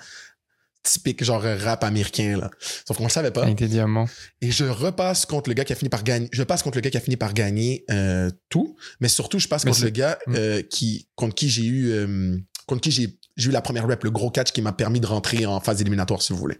typique 0.87 1.23
genre 1.23 1.41
rap 1.41 1.83
américain, 1.83 2.37
là. 2.37 2.49
Sauf 2.87 2.97
qu'on 2.97 3.03
le 3.03 3.09
savait 3.09 3.31
pas. 3.31 3.43
Avec 3.43 3.57
des 3.57 3.67
diamants. 3.67 4.07
Et 4.41 4.51
je 4.51 4.65
repasse 4.65 5.25
contre 5.25 5.49
le 5.49 5.53
gars 5.53 5.65
qui 5.65 5.73
a 5.73 5.75
fini 5.75 5.89
par 5.89 6.03
gagner. 6.03 6.29
Je 6.31 6.43
passe 6.43 6.63
contre 6.63 6.77
le 6.77 6.81
gars 6.81 6.89
qui 6.89 6.97
a 6.97 7.01
fini 7.01 7.17
par 7.17 7.33
gagner 7.33 7.83
euh, 7.91 8.29
tout, 8.49 8.75
mais 8.99 9.07
surtout 9.09 9.39
je 9.39 9.47
passe 9.47 9.65
Mais 9.65 9.71
contre 9.71 9.83
le 9.83 9.89
gars 9.89 10.17
Mm. 10.27 10.35
euh, 10.35 10.61
qui 10.61 11.07
contre 11.15 11.35
qui 11.35 11.49
j'ai 11.49 11.65
eu 11.65 11.91
euh, 11.91 12.37
contre 12.65 12.81
qui 12.81 12.91
j'ai 12.91 13.17
eu 13.49 13.51
la 13.51 13.61
première 13.61 13.85
rep, 13.87 14.03
le 14.03 14.11
gros 14.11 14.29
catch 14.31 14.51
qui 14.51 14.61
m'a 14.61 14.73
permis 14.73 14.99
de 14.99 15.05
rentrer 15.07 15.45
en 15.45 15.59
phase 15.59 15.81
éliminatoire, 15.81 16.21
si 16.21 16.33
vous 16.33 16.39
voulez. 16.39 16.57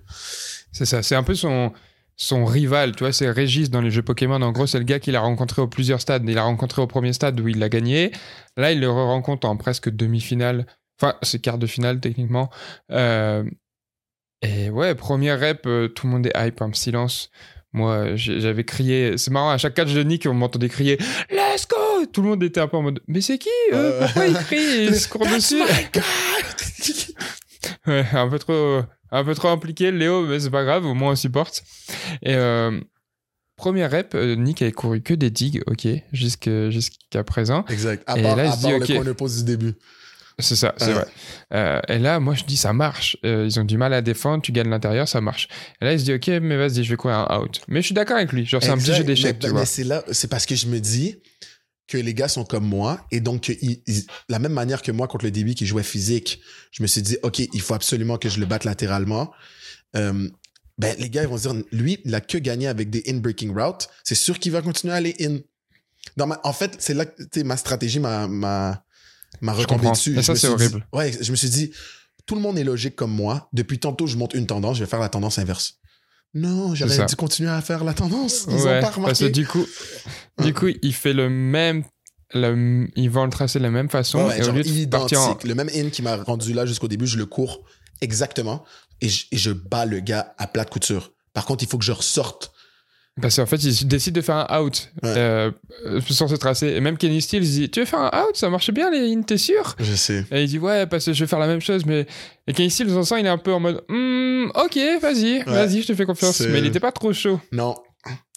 C'est 0.72 0.86
ça. 0.86 1.02
C'est 1.02 1.16
un 1.16 1.24
peu 1.24 1.34
son, 1.36 1.72
son 2.16 2.46
rival, 2.46 2.96
tu 2.96 3.04
vois, 3.04 3.14
c'est 3.14 3.30
Régis 3.32 3.70
dans 3.70 3.82
les 3.82 3.92
jeux 3.92 4.04
Pokémon. 4.04 4.42
En 4.42 4.52
gros, 4.52 4.68
c'est 4.68 4.78
le 4.78 4.84
gars 4.84 5.00
qu'il 5.00 5.16
a 5.16 5.22
rencontré 5.22 5.62
au 5.62 5.68
plusieurs 5.68 6.02
stades. 6.02 6.24
Il 6.28 6.36
l'a 6.36 6.44
rencontré 6.44 6.82
au 6.82 6.88
premier 6.88 7.14
stade 7.14 7.40
où 7.40 7.48
il 7.48 7.58
l'a 7.60 7.70
gagné. 7.70 8.12
Là, 8.58 8.72
il 8.72 8.80
le 8.80 8.90
rencontre 8.90 9.48
en 9.48 9.58
presque 9.58 9.90
demi-finale. 9.90 10.66
Enfin, 11.00 11.16
c'est 11.22 11.40
quart 11.40 11.58
de 11.58 11.68
finale 11.68 12.00
techniquement. 12.00 12.50
Euh, 12.92 13.44
et 14.42 14.70
ouais, 14.70 14.96
première 14.96 15.40
rep, 15.40 15.62
euh, 15.66 15.88
tout 15.88 16.08
le 16.08 16.14
monde 16.14 16.28
est 16.28 16.34
hype, 16.36 16.62
un 16.62 16.72
silence. 16.74 17.30
Moi, 17.74 18.16
j'avais 18.16 18.64
crié. 18.64 19.18
C'est 19.18 19.30
marrant, 19.32 19.50
à 19.52 19.58
chaque 19.58 19.74
catch 19.76 19.94
de 19.94 20.02
Nick, 20.04 20.26
on 20.26 20.34
m'entendait 20.34 20.70
crier 20.70 20.98
Let's 21.30 21.68
go 21.68 22.06
Tout 22.12 22.22
le 22.24 22.30
monde 22.30 22.44
était 22.44 22.62
un 22.62 22.68
peu 22.68 22.78
en 22.78 22.82
mode 22.82 23.02
Mais 23.08 23.22
c'est 23.22 23.38
qui 23.38 23.50
Euh, 23.74 24.00
Pourquoi 24.00 24.26
ils 24.28 24.34
crient? 24.36 24.86
Ils 24.86 24.96
se 25.00 25.10
That's 25.10 25.34
dessus 25.36 25.56
my 25.56 25.88
God! 25.94 27.16
Ouais, 27.88 28.06
un 28.14 28.30
peu 28.30 28.40
trop, 28.40 28.82
un 29.12 29.24
peu 29.24 29.36
trop 29.36 29.50
impliqué, 29.50 29.92
Léo, 29.92 30.26
mais 30.26 30.40
c'est 30.40 30.50
pas 30.50 30.64
grave, 30.64 30.86
au 30.86 30.94
moins 30.94 31.12
on 31.12 31.16
supporte. 31.16 31.64
Et 32.22 32.34
euh, 32.36 32.80
première 33.58 33.92
rep, 33.92 34.14
euh, 34.16 34.36
Nick 34.36 34.62
avait 34.62 34.72
couru 34.72 35.02
que 35.02 35.14
des 35.14 35.30
digs, 35.30 35.62
ok, 35.68 35.88
jusqu'à 36.14 37.24
présent. 37.26 37.66
exact. 37.70 38.04
À 38.08 38.18
Et 38.18 38.22
part, 38.24 38.36
là, 38.36 38.46
il 38.46 38.48
à 38.48 38.52
part 38.52 38.58
dit, 38.60 38.70
le 38.70 38.76
ok. 38.84 38.94
corner 38.94 39.16
pose 39.16 39.38
du 39.44 39.44
début. 39.44 39.74
C'est 40.40 40.56
ça, 40.56 40.76
c'est 40.78 40.88
Ouais. 40.88 40.94
vrai. 40.94 41.06
Euh, 41.54 41.82
et 41.88 41.98
là, 41.98 42.20
moi, 42.20 42.36
je 42.36 42.44
dis, 42.44 42.58
ça 42.58 42.72
marche. 42.72 43.18
Euh, 43.26 43.46
ils 43.50 43.60
ont 43.60 43.64
du 43.64 43.78
mal 43.78 43.92
à 43.94 44.02
défendre, 44.04 44.44
tu 44.44 44.52
gagnes 44.52 44.70
l'intérieur, 44.70 45.08
ça 45.08 45.20
marche. 45.20 45.48
Et 45.82 45.86
là, 45.86 45.94
il 45.94 46.00
se 46.00 46.06
dit, 46.06 46.14
ok, 46.14 46.28
mais 46.44 46.58
vas-y, 46.58 46.84
je 46.84 46.90
vais 46.92 46.96
courir 46.96 47.18
un 47.32 47.40
out. 47.42 47.62
Mais 47.68 47.82
je 47.82 47.88
suis 47.88 47.96
d'accord 47.96 48.18
avec 48.18 48.32
lui. 48.32 48.46
Genre, 48.46 48.62
c'est 48.62 48.70
un 48.70 48.78
petit 48.78 48.94
jeu 48.94 49.04
d'échecs, 49.04 49.38
Mais- 49.38 49.40
tu 49.40 49.46
mais 49.48 49.52
vois. 49.54 49.66
c'est 49.66 49.84
là, 49.84 50.04
c'est 50.12 50.30
parce 50.30 50.46
que 50.46 50.56
je 50.56 50.68
me 50.68 50.80
dis 50.80 51.16
que 51.88 51.98
les 51.98 52.14
gars 52.14 52.28
sont 52.28 52.44
comme 52.44 52.66
moi 52.68 53.00
et 53.12 53.22
donc 53.22 53.48
ils- 53.48 53.82
ils- 53.88 54.04
la 54.28 54.40
même 54.40 54.52
manière 54.52 54.82
que 54.82 54.92
moi 54.92 55.08
contre 55.08 55.24
le 55.24 55.32
début 55.32 55.56
qui 55.56 55.66
jouait 55.66 55.84
physique, 55.84 56.42
je 56.72 56.84
me 56.84 56.88
suis 56.88 57.02
dit 57.02 57.18
ok, 57.24 57.40
il 57.40 57.62
faut 57.62 57.74
absolument 57.76 58.18
que 58.18 58.28
je 58.28 58.42
le 58.42 58.46
batte 58.46 58.66
latéralement. 58.66 59.32
Euh, 59.96 60.28
ben 60.78 60.96
les 61.00 61.10
gars 61.10 61.22
ils 61.24 61.30
vont 61.30 61.38
se 61.38 61.48
dire 61.48 61.64
lui 61.72 62.00
il 62.04 62.14
a 62.14 62.20
que 62.20 62.38
gagné 62.40 62.68
avec 62.68 62.90
des 62.90 63.04
in 63.08 63.20
breaking 63.20 63.54
routes, 63.58 63.88
c'est 64.04 64.16
sûr 64.16 64.38
qu'il 64.38 64.52
va 64.52 64.62
continuer 64.62 64.94
à 64.94 64.98
aller 64.98 65.16
in. 65.22 65.38
Dans 66.18 66.28
ma- 66.28 66.42
en 66.44 66.52
fait 66.52 66.76
c'est 66.78 66.94
là 66.94 67.06
que 67.06 67.42
ma 67.44 67.56
stratégie 67.56 68.02
m'a 68.02 68.28
m'a 68.28 68.84
m'a 69.42 69.54
retombé 69.54 69.90
dessus. 69.92 70.16
Ça, 70.22 70.36
c'est 70.36 70.48
dit- 70.48 70.54
horrible. 70.54 70.86
ouais, 70.94 71.16
je 71.22 71.32
me 71.32 71.36
suis 71.36 71.50
dit 71.50 71.72
tout 72.26 72.36
le 72.36 72.42
monde 72.42 72.58
est 72.58 72.64
logique 72.64 72.96
comme 72.96 73.12
moi. 73.12 73.50
Depuis 73.54 73.80
tantôt 73.80 74.08
je 74.08 74.18
monte 74.18 74.34
une 74.34 74.48
tendance, 74.48 74.78
je 74.78 74.84
vais 74.84 74.90
faire 74.90 75.00
la 75.00 75.10
tendance 75.10 75.38
inverse. 75.40 75.76
Non, 76.34 76.76
ça. 76.76 77.06
dû 77.06 77.16
continuer 77.16 77.50
à 77.50 77.62
faire 77.62 77.84
la 77.84 77.94
tendance. 77.94 78.46
Ils 78.50 78.54
Ouais, 78.56 78.60
ont 78.60 78.64
pas 78.64 78.82
parce 78.82 78.92
que 78.94 79.00
remarqué. 79.00 79.30
du 79.30 79.48
coup, 79.48 79.66
du 80.44 80.54
coup, 80.54 80.68
il 80.82 80.94
fait 80.94 81.14
le 81.14 81.30
même. 81.30 81.84
le- 82.34 82.88
ils 82.98 83.10
vont 83.10 83.24
le 83.24 83.30
tracer 83.32 83.58
de 83.60 83.64
la 83.64 83.72
même 83.72 83.90
façon. 83.90 84.26
Ouais, 84.28 84.38
et 84.40 84.42
au 84.42 84.46
genre 84.46 84.56
lieu 84.56 84.64
de 84.64 84.68
identique. 84.68 84.90
partir 84.90 85.22
en, 85.22 85.38
Le 85.44 85.56
même 85.56 85.70
in 85.74 85.90
qui 85.90 86.02
m'a 86.02 86.18
rendu 86.18 86.52
là 86.54 86.66
jusqu'au 86.66 86.90
début, 86.90 87.08
je 87.08 87.18
le 87.18 87.26
cours 87.26 87.64
exactement 88.02 88.66
et 89.00 89.08
je, 89.08 89.26
et 89.32 89.38
je 89.38 89.52
bats 89.52 89.86
le 89.86 90.02
gars 90.02 90.36
à 90.38 90.48
plat 90.48 90.66
de 90.66 90.70
couture. 90.70 91.14
Par 91.34 91.46
contre, 91.46 91.64
il 91.64 91.70
faut 91.70 91.78
que 91.78 91.86
je 91.86 91.94
ressorte. 91.94 92.52
Parce 93.22 93.36
qu'en 93.38 93.46
fait, 93.48 93.58
ils 93.64 93.88
décident 93.88 94.16
de 94.16 94.22
faire 94.22 94.36
un 94.52 94.62
out 94.62 94.90
Ouais. 95.02 95.10
euh, 95.18 95.52
euh, 95.86 96.02
sur 96.02 96.30
ce 96.30 96.36
tracé. 96.36 96.68
Et 96.68 96.80
même 96.82 96.98
Kenny 96.98 97.22
Steele, 97.22 97.44
il 97.44 97.50
dit 97.52 97.70
Tu 97.70 97.80
veux 97.80 97.86
faire 97.86 98.00
un 98.00 98.24
out? 98.24 98.36
Ça 98.36 98.50
marche 98.50 98.72
bien, 98.72 98.92
les 98.92 99.12
in, 99.14 99.22
t'es 99.24 99.38
sûr? 99.38 99.76
Je 99.80 99.96
sais. 99.96 100.26
Et 100.32 100.44
il 100.44 100.48
dit 100.50 100.60
Ouais, 100.60 100.86
parce 100.86 101.06
que 101.06 101.14
je 101.14 101.24
vais 101.24 101.28
faire 101.28 101.40
la 101.40 101.48
même 101.48 101.62
chose. 101.62 101.86
Mais 101.86 102.06
et 102.48 102.54
Kenny 102.54 102.70
Steele, 102.70 102.90
on 102.92 103.04
sent, 103.04 103.20
il 103.20 103.26
est 103.26 103.30
un 103.30 103.38
peu 103.40 103.52
en 103.54 103.60
mode 103.60 103.84
Hmm, 103.90 104.50
Ok, 104.56 104.78
vas-y, 105.02 105.42
vas-y, 105.44 105.82
je 105.82 105.88
te 105.88 105.96
fais 105.96 106.06
confiance. 106.06 106.42
Mais 106.42 106.60
il 106.60 106.66
était 106.68 106.80
pas 106.80 106.92
trop 106.92 107.12
chaud. 107.12 107.40
Non, 107.52 107.76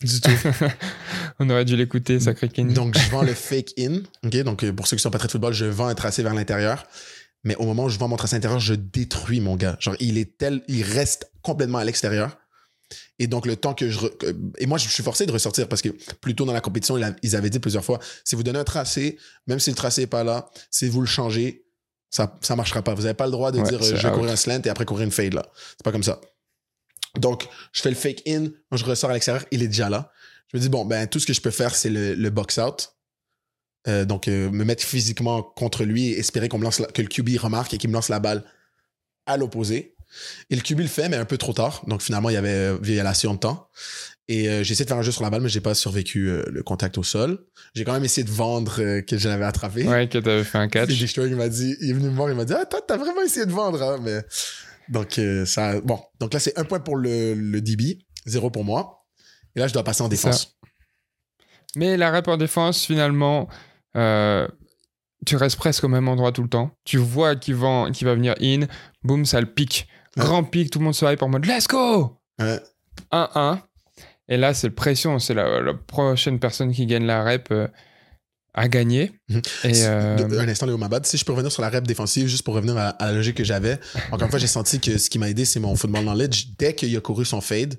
du 0.02 0.20
tout. 0.20 0.30
On 1.38 1.48
aurait 1.50 1.64
dû 1.64 1.76
l'écouter, 1.76 2.18
sacré 2.20 2.48
Kenny. 2.48 2.74
donc, 2.74 2.98
je 2.98 3.10
vends 3.10 3.22
le 3.22 3.32
fake 3.34 3.72
in. 3.78 4.00
OK? 4.24 4.36
Donc, 4.42 4.64
euh, 4.64 4.72
pour 4.72 4.86
ceux 4.86 4.96
qui 4.96 5.02
sont 5.02 5.10
pas 5.10 5.18
très 5.18 5.28
de 5.28 5.32
football, 5.32 5.52
je 5.54 5.64
vends 5.66 5.86
un 5.86 5.94
tracé 5.94 6.22
vers 6.22 6.34
l'intérieur. 6.34 6.84
Mais 7.44 7.54
au 7.56 7.64
moment 7.64 7.84
où 7.84 7.88
je 7.88 7.98
vends 7.98 8.08
mon 8.08 8.16
tracé 8.16 8.36
intérieur, 8.36 8.60
je 8.60 8.74
détruis 8.74 9.40
mon 9.40 9.56
gars. 9.56 9.76
Genre, 9.80 9.96
il 10.00 10.18
est 10.18 10.36
tel, 10.36 10.62
il 10.68 10.82
reste 10.82 11.30
complètement 11.42 11.78
à 11.78 11.84
l'extérieur. 11.84 12.36
Et 13.20 13.26
donc, 13.28 13.46
le 13.46 13.54
temps 13.54 13.74
que 13.74 13.88
je. 13.90 13.98
re- 13.98 14.52
Et 14.58 14.66
moi, 14.66 14.78
je 14.78 14.88
suis 14.88 15.02
forcé 15.02 15.26
de 15.26 15.32
ressortir 15.32 15.68
parce 15.68 15.82
que 15.82 15.90
plus 16.20 16.34
tôt 16.34 16.44
dans 16.46 16.52
la 16.54 16.60
compétition, 16.60 16.96
ils 17.22 17.36
avaient 17.36 17.50
dit 17.50 17.60
plusieurs 17.60 17.84
fois 17.84 18.00
si 18.24 18.34
vous 18.34 18.42
donnez 18.42 18.58
un 18.58 18.64
tracé, 18.64 19.18
même 19.46 19.60
si 19.60 19.70
le 19.70 19.76
tracé 19.76 20.00
n'est 20.02 20.06
pas 20.06 20.24
là, 20.24 20.50
si 20.70 20.88
vous 20.88 21.00
le 21.00 21.06
changez, 21.06 21.64
ça 22.10 22.36
ça 22.40 22.56
marchera 22.56 22.82
pas. 22.82 22.94
Vous 22.94 23.02
n'avez 23.02 23.14
pas 23.14 23.26
le 23.26 23.32
droit 23.32 23.52
de 23.52 23.60
Ouais, 23.60 23.68
dire 23.68 23.80
je 23.82 23.94
vais 23.94 24.06
out. 24.08 24.14
courir 24.14 24.32
un 24.32 24.36
slant 24.36 24.60
et 24.64 24.68
après 24.68 24.84
courir 24.86 25.04
une 25.04 25.10
fade 25.12 25.34
là. 25.34 25.46
C'est 25.76 25.84
pas 25.84 25.92
comme 25.92 26.02
ça. 26.02 26.20
Donc, 27.18 27.46
je 27.72 27.82
fais 27.82 27.90
le 27.90 27.96
fake 27.96 28.22
in, 28.26 28.46
je 28.72 28.84
ressors 28.84 29.10
à 29.10 29.12
l'extérieur, 29.12 29.44
il 29.50 29.62
est 29.62 29.68
déjà 29.68 29.88
là. 29.90 30.10
Je 30.52 30.56
me 30.56 30.62
dis, 30.62 30.68
bon, 30.68 30.84
ben, 30.84 31.06
tout 31.06 31.18
ce 31.20 31.26
que 31.26 31.32
je 31.32 31.40
peux 31.40 31.50
faire, 31.50 31.74
c'est 31.74 31.90
le, 31.90 32.14
le 32.14 32.30
box-out. 32.30 32.94
Euh, 33.88 34.04
donc, 34.04 34.28
euh, 34.28 34.50
me 34.50 34.64
mettre 34.64 34.82
physiquement 34.84 35.42
contre 35.42 35.84
lui 35.84 36.08
et 36.08 36.18
espérer 36.18 36.48
qu'on 36.48 36.58
me 36.58 36.64
lance 36.64 36.78
la- 36.80 36.86
que 36.88 37.02
le 37.02 37.08
QB 37.08 37.36
remarque 37.38 37.72
et 37.74 37.78
qu'il 37.78 37.88
me 37.90 37.94
lance 37.94 38.08
la 38.08 38.18
balle 38.20 38.44
à 39.26 39.36
l'opposé. 39.36 39.94
Et 40.50 40.56
le 40.56 40.62
QB 40.62 40.80
le 40.80 40.86
fait, 40.86 41.08
mais 41.08 41.16
un 41.16 41.24
peu 41.24 41.38
trop 41.38 41.52
tard. 41.52 41.82
Donc, 41.86 42.02
finalement, 42.02 42.30
il 42.30 42.34
y 42.34 42.36
avait 42.36 42.48
euh, 42.50 42.78
violation 42.80 43.34
de 43.34 43.38
temps. 43.38 43.68
Et 44.30 44.48
euh, 44.48 44.62
j'ai 44.62 44.74
essayé 44.74 44.84
de 44.84 44.88
faire 44.88 44.96
un 44.96 45.02
jeu 45.02 45.10
sur 45.10 45.24
la 45.24 45.30
balle, 45.30 45.40
mais 45.40 45.48
j'ai 45.48 45.60
pas 45.60 45.74
survécu 45.74 46.28
euh, 46.28 46.44
le 46.52 46.62
contact 46.62 46.98
au 46.98 47.02
sol. 47.02 47.44
J'ai 47.74 47.82
quand 47.84 47.92
même 47.92 48.04
essayé 48.04 48.24
de 48.24 48.30
vendre 48.30 48.80
euh, 48.80 49.02
que 49.02 49.18
je 49.18 49.28
l'avais 49.28 49.44
attrapé. 49.44 49.84
Ouais, 49.88 50.08
que 50.08 50.18
t'avais 50.18 50.44
fait 50.44 50.58
un 50.58 50.68
catch. 50.68 50.96
Destroy, 50.96 51.28
il 51.30 51.34
m'a 51.34 51.48
dit, 51.48 51.74
il 51.80 51.90
est 51.90 51.92
venu 51.94 52.10
me 52.10 52.14
voir, 52.14 52.30
il 52.30 52.36
m'a 52.36 52.44
dit, 52.44 52.52
ah, 52.54 52.64
toi, 52.64 52.80
t'as 52.86 52.96
vraiment 52.96 53.22
essayé 53.22 53.44
de 53.44 53.50
vendre, 53.50 53.82
hein, 53.82 53.98
mais. 54.00 54.22
Donc, 54.88 55.18
euh, 55.18 55.44
ça, 55.44 55.80
bon. 55.80 56.00
Donc 56.20 56.32
là, 56.32 56.38
c'est 56.38 56.56
un 56.56 56.64
point 56.64 56.78
pour 56.78 56.96
le, 56.96 57.34
le 57.34 57.60
DB, 57.60 57.98
zéro 58.24 58.50
pour 58.50 58.64
moi. 58.64 59.04
Et 59.56 59.58
là, 59.58 59.66
je 59.66 59.72
dois 59.72 59.82
passer 59.82 60.02
en 60.02 60.06
ça. 60.06 60.10
défense. 60.10 60.56
Mais 61.74 61.96
la 61.96 62.12
rep 62.12 62.28
en 62.28 62.36
défense, 62.36 62.86
finalement, 62.86 63.48
tu 65.26 65.36
restes 65.36 65.56
presque 65.56 65.82
au 65.82 65.88
même 65.88 66.06
endroit 66.06 66.30
tout 66.30 66.44
le 66.44 66.48
temps. 66.48 66.70
Tu 66.84 66.98
vois 66.98 67.34
qu'il 67.34 67.56
va, 67.56 67.88
qu'il 67.92 68.06
va 68.06 68.14
venir 68.14 68.36
in, 68.40 68.68
boum, 69.02 69.24
ça 69.24 69.40
le 69.40 69.52
pique. 69.52 69.88
Grand 70.16 70.44
pic, 70.44 70.70
tout 70.70 70.78
le 70.80 70.84
monde 70.86 70.94
se 70.94 71.04
hype 71.06 71.22
en 71.22 71.28
mode 71.28 71.46
Let's 71.46 71.66
go 71.68 72.16
Ouais. 72.40 72.60
1-1. 73.12 73.60
Et 74.28 74.36
là, 74.36 74.54
c'est 74.54 74.68
le 74.68 74.74
pression, 74.74 75.18
c'est 75.18 75.34
la, 75.34 75.60
la 75.60 75.74
prochaine 75.74 76.38
personne 76.38 76.72
qui 76.72 76.86
gagne 76.86 77.04
la 77.04 77.24
rep 77.24 77.48
euh, 77.50 77.68
à 78.54 78.68
gagner. 78.68 79.12
Mhm. 79.28 79.42
Et 79.64 79.72
euh, 79.86 80.16
De- 80.16 80.38
un 80.38 80.48
instant, 80.48 80.66
Léo 80.66 80.76
Mabad. 80.78 81.04
Si 81.06 81.16
je 81.16 81.24
peux 81.24 81.32
revenir 81.32 81.50
sur 81.52 81.62
la 81.62 81.70
rep 81.70 81.86
défensive, 81.86 82.26
juste 82.28 82.44
pour 82.44 82.54
revenir 82.54 82.76
à, 82.76 82.88
à 82.90 83.06
la 83.06 83.12
logique 83.12 83.36
que 83.36 83.44
j'avais. 83.44 83.78
Encore 84.10 84.22
une 84.26 84.30
fois, 84.30 84.38
j'ai 84.38 84.46
senti 84.46 84.80
que 84.80 84.98
ce 84.98 85.10
qui 85.10 85.18
m'a 85.18 85.28
aidé, 85.28 85.44
c'est 85.44 85.60
mon 85.60 85.74
football 85.76 86.02
knowledge. 86.02 86.48
Dès 86.58 86.74
qu'il 86.74 86.96
a 86.96 87.00
couru 87.00 87.24
son 87.24 87.40
fade, 87.40 87.74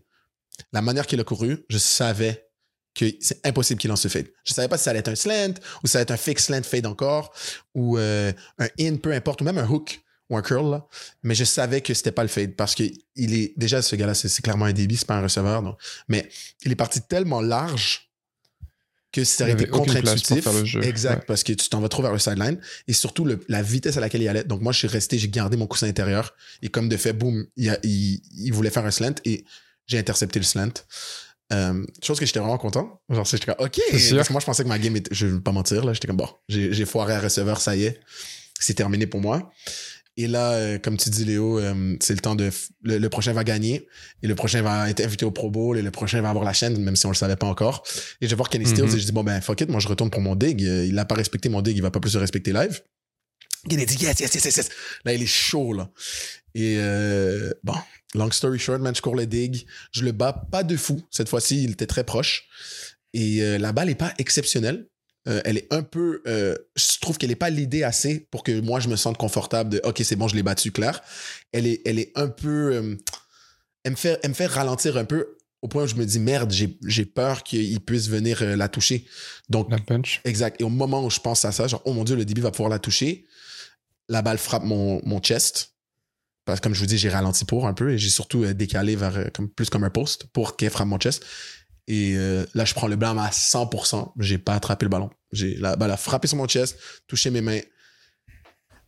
la 0.73 0.81
manière 0.81 1.07
qu'il 1.07 1.19
a 1.19 1.23
couru, 1.23 1.65
je 1.69 1.77
savais 1.77 2.47
que 2.93 3.05
c'est 3.21 3.45
impossible 3.47 3.79
qu'il 3.79 3.89
lance 3.89 4.01
ce 4.01 4.09
fade. 4.09 4.27
Je 4.45 4.53
savais 4.53 4.67
pas 4.67 4.77
si 4.77 4.83
ça 4.83 4.89
allait 4.89 4.99
être 4.99 5.07
un 5.07 5.15
slant, 5.15 5.53
ou 5.83 5.87
si 5.87 5.91
ça 5.93 5.99
allait 5.99 6.03
être 6.03 6.11
un 6.11 6.17
fake 6.17 6.39
slant 6.39 6.63
fade 6.63 6.85
encore, 6.85 7.33
ou 7.73 7.97
euh, 7.97 8.33
un 8.59 8.67
in, 8.79 8.97
peu 8.97 9.13
importe, 9.13 9.41
ou 9.41 9.45
même 9.45 9.57
un 9.57 9.67
hook 9.67 10.01
ou 10.31 10.37
un 10.37 10.41
curl. 10.41 10.71
Là. 10.71 10.87
Mais 11.23 11.35
je 11.35 11.43
savais 11.43 11.81
que 11.81 11.93
c'était 11.93 12.11
pas 12.11 12.23
le 12.23 12.29
fade 12.29 12.55
parce 12.55 12.73
que 12.73 12.83
il 13.15 13.33
est 13.35 13.53
déjà 13.57 13.81
ce 13.83 13.95
gars-là, 13.95 14.13
c'est 14.15 14.29
c'est 14.29 14.41
clairement 14.41 14.65
un 14.65 14.73
débit, 14.73 14.97
c'est 14.97 15.05
pas 15.07 15.15
un 15.17 15.21
receveur. 15.21 15.61
donc. 15.61 15.77
Mais 16.07 16.27
il 16.63 16.71
est 16.71 16.75
parti 16.75 17.01
tellement 17.01 17.41
large 17.41 18.07
que 19.11 19.25
ça 19.25 19.43
aurait 19.43 19.53
été 19.53 19.65
contre-intuitif. 19.67 20.43
Exact, 20.83 21.17
Ouais. 21.19 21.25
parce 21.27 21.43
que 21.43 21.51
tu 21.51 21.67
t'en 21.67 21.81
vas 21.81 21.89
trop 21.89 22.01
vers 22.01 22.13
le 22.13 22.19
sideline 22.19 22.57
et 22.87 22.93
surtout 22.93 23.25
le- 23.25 23.43
la 23.49 23.61
vitesse 23.61 23.97
à 23.97 23.99
laquelle 23.99 24.21
il 24.21 24.27
allait. 24.29 24.45
Donc 24.45 24.61
moi, 24.61 24.71
je 24.71 24.77
suis 24.79 24.87
resté, 24.87 25.17
j'ai 25.19 25.27
gardé 25.27 25.57
mon 25.57 25.67
coussin 25.67 25.87
intérieur 25.87 26.33
et 26.61 26.69
comme 26.69 26.87
de 26.87 26.95
fait, 26.95 27.11
boum, 27.11 27.45
il, 27.57 27.77
il, 27.83 28.21
il 28.37 28.53
voulait 28.53 28.69
faire 28.69 28.85
un 28.85 28.91
slant 28.91 29.15
et 29.25 29.43
j'ai 29.85 29.97
intercepté 29.99 30.39
le 30.39 30.45
slant. 30.45 30.71
Euh, 31.51 31.85
chose 32.01 32.17
que 32.17 32.25
j'étais 32.25 32.39
vraiment 32.39 32.57
content. 32.57 33.01
Genre, 33.09 33.25
j'étais 33.25 33.53
comme, 33.53 33.65
OK. 33.65 33.81
Parce 33.91 34.27
que 34.27 34.31
moi, 34.31 34.39
je 34.39 34.45
pensais 34.45 34.63
que 34.63 34.69
ma 34.69 34.79
game 34.79 34.95
était, 34.95 35.13
je 35.13 35.27
vais 35.27 35.41
pas 35.41 35.51
mentir, 35.51 35.83
là. 35.83 35.91
J'étais 35.91 36.07
comme, 36.07 36.15
bon, 36.15 36.29
j'ai 36.47 36.71
j'ai 36.71 36.85
foiré 36.85 37.13
à 37.13 37.19
receveur, 37.19 37.59
ça 37.59 37.75
y 37.75 37.83
est. 37.83 37.99
C'est 38.61 38.75
terminé 38.75 39.07
pour 39.07 39.19
moi. 39.19 39.51
Et 40.17 40.27
là, 40.27 40.51
euh, 40.53 40.77
comme 40.77 40.97
tu 40.97 41.09
dis, 41.09 41.23
Léo, 41.25 41.57
euh, 41.59 41.95
c'est 42.01 42.13
le 42.13 42.19
temps 42.19 42.35
de. 42.35 42.49
Le, 42.83 42.97
le 42.97 43.09
prochain 43.09 43.31
va 43.33 43.43
gagner. 43.43 43.87
Et 44.21 44.27
le 44.27 44.35
prochain 44.35 44.61
va 44.61 44.89
être 44.89 44.99
invité 44.99 45.23
au 45.25 45.31
Pro 45.31 45.49
Bowl. 45.49 45.77
Et 45.77 45.81
le 45.81 45.91
prochain 45.91 46.21
va 46.21 46.29
avoir 46.29 46.43
la 46.43 46.53
chaîne, 46.53 46.77
même 46.83 46.95
si 46.97 47.05
on 47.05 47.09
le 47.09 47.15
savait 47.15 47.37
pas 47.37 47.47
encore. 47.47 47.83
Et 48.19 48.25
je 48.25 48.29
vais 48.29 48.35
voir 48.35 48.49
Kenny 48.49 48.65
Stills 48.65 48.83
Mhm. 48.85 48.95
et 48.95 48.99
je 48.99 49.05
dis, 49.05 49.11
bon, 49.13 49.23
ben, 49.23 49.39
fuck 49.41 49.61
it, 49.61 49.69
moi, 49.69 49.79
je 49.79 49.87
retourne 49.87 50.09
pour 50.09 50.21
mon 50.21 50.35
dig. 50.35 50.63
Euh, 50.65 50.85
Il 50.85 50.99
a 50.99 51.05
pas 51.05 51.15
respecté 51.15 51.47
mon 51.49 51.61
dig, 51.61 51.75
il 51.77 51.81
va 51.81 51.91
pas 51.91 51.99
plus 52.01 52.13
le 52.13 52.19
respecter 52.19 52.51
live. 52.51 52.81
Kenny 53.69 53.85
dit, 53.85 53.95
yes, 54.03 54.19
yes, 54.19 54.33
yes, 54.33 54.43
yes, 54.45 54.57
yes. 54.57 54.69
Là, 55.05 55.13
il 55.13 55.21
est 55.23 55.25
chaud, 55.27 55.71
là. 55.73 55.89
Et 56.55 56.75
euh, 56.79 57.51
bon, 57.63 57.75
long 58.13 58.29
story 58.31 58.59
short, 58.59 58.81
man, 58.81 58.93
je 58.93 59.01
cours 59.01 59.15
le 59.15 59.25
dig. 59.25 59.65
Je 59.93 60.03
le 60.03 60.11
bats 60.11 60.33
pas 60.51 60.63
de 60.63 60.75
fou. 60.75 61.01
Cette 61.09 61.29
fois-ci, 61.29 61.63
il 61.63 61.71
était 61.71 61.87
très 61.87 62.03
proche. 62.03 62.47
Et 63.13 63.41
euh, 63.43 63.57
la 63.57 63.71
balle 63.71 63.89
est 63.89 63.95
pas 63.95 64.13
exceptionnelle. 64.17 64.87
Euh, 65.27 65.41
elle 65.45 65.57
est 65.57 65.71
un 65.71 65.83
peu. 65.83 66.21
euh, 66.25 66.55
je 66.75 66.99
trouve 66.99 67.17
qu'elle 67.17 67.31
est 67.31 67.35
pas 67.35 67.51
l'idée 67.51 67.83
assez 67.83 68.27
pour 68.31 68.43
que 68.43 68.59
moi 68.61 68.79
je 68.79 68.87
me 68.89 68.95
sente 68.95 69.17
confortable 69.17 69.69
de 69.69 69.81
OK, 69.83 70.01
c'est 70.03 70.15
bon, 70.15 70.27
je 70.27 70.35
l'ai 70.35 70.43
battu, 70.43 70.71
clair. 70.71 71.01
Elle 71.51 71.67
est, 71.67 71.81
elle 71.85 71.99
est 71.99 72.11
un 72.15 72.27
peu. 72.27 72.73
euh, 72.73 72.95
elle, 73.83 73.91
me 73.91 73.95
fait, 73.97 74.19
elle 74.23 74.31
me 74.31 74.35
fait 74.35 74.47
ralentir 74.47 74.97
un 74.97 75.05
peu 75.05 75.37
au 75.61 75.67
point 75.67 75.83
où 75.83 75.87
je 75.87 75.93
me 75.93 76.05
dis 76.05 76.19
merde, 76.19 76.51
j'ai 76.51 77.05
peur 77.05 77.43
qu'il 77.43 77.79
puisse 77.81 78.07
venir 78.07 78.43
la 78.43 78.67
toucher. 78.67 79.05
Donc, 79.47 79.69
la 79.69 79.77
punch. 79.77 80.19
Exact. 80.25 80.59
Et 80.59 80.63
au 80.63 80.69
moment 80.69 81.05
où 81.05 81.11
je 81.11 81.19
pense 81.19 81.45
à 81.45 81.51
ça, 81.51 81.67
genre, 81.67 81.83
oh 81.85 81.93
mon 81.93 82.03
Dieu, 82.03 82.15
le 82.15 82.25
début 82.25 82.41
va 82.41 82.49
pouvoir 82.49 82.69
la 82.69 82.79
toucher, 82.79 83.25
la 84.09 84.23
balle 84.23 84.39
frappe 84.39 84.63
mon, 84.63 85.01
mon 85.05 85.19
chest. 85.19 85.75
Parce 86.45 86.59
que 86.59 86.63
comme 86.63 86.73
je 86.73 86.79
vous 86.79 86.87
dis, 86.87 86.97
j'ai 86.97 87.09
ralenti 87.09 87.45
pour 87.45 87.67
un 87.67 87.75
peu 87.75 87.91
et 87.91 87.99
j'ai 87.99 88.09
surtout 88.09 88.43
décalé 88.53 88.95
vers 88.95 89.31
comme, 89.35 89.49
plus 89.49 89.69
comme 89.69 89.83
un 89.83 89.91
poste 89.91 90.25
pour 90.33 90.57
qu'elle 90.57 90.71
frappe 90.71 90.87
mon 90.87 90.97
chest. 90.97 91.23
Et 91.87 92.13
euh, 92.15 92.45
là, 92.53 92.65
je 92.65 92.73
prends 92.73 92.87
le 92.87 92.95
blâme 92.95 93.17
à 93.17 93.29
100%. 93.29 94.13
J'ai 94.19 94.37
pas 94.37 94.53
attrapé 94.53 94.85
le 94.85 94.89
ballon. 94.89 95.09
J'ai, 95.31 95.55
la 95.55 95.75
balle 95.75 95.91
a 95.91 95.97
frappé 95.97 96.27
sur 96.27 96.37
mon 96.37 96.47
chest, 96.47 96.77
touché 97.07 97.29
mes 97.31 97.41
mains 97.41 97.59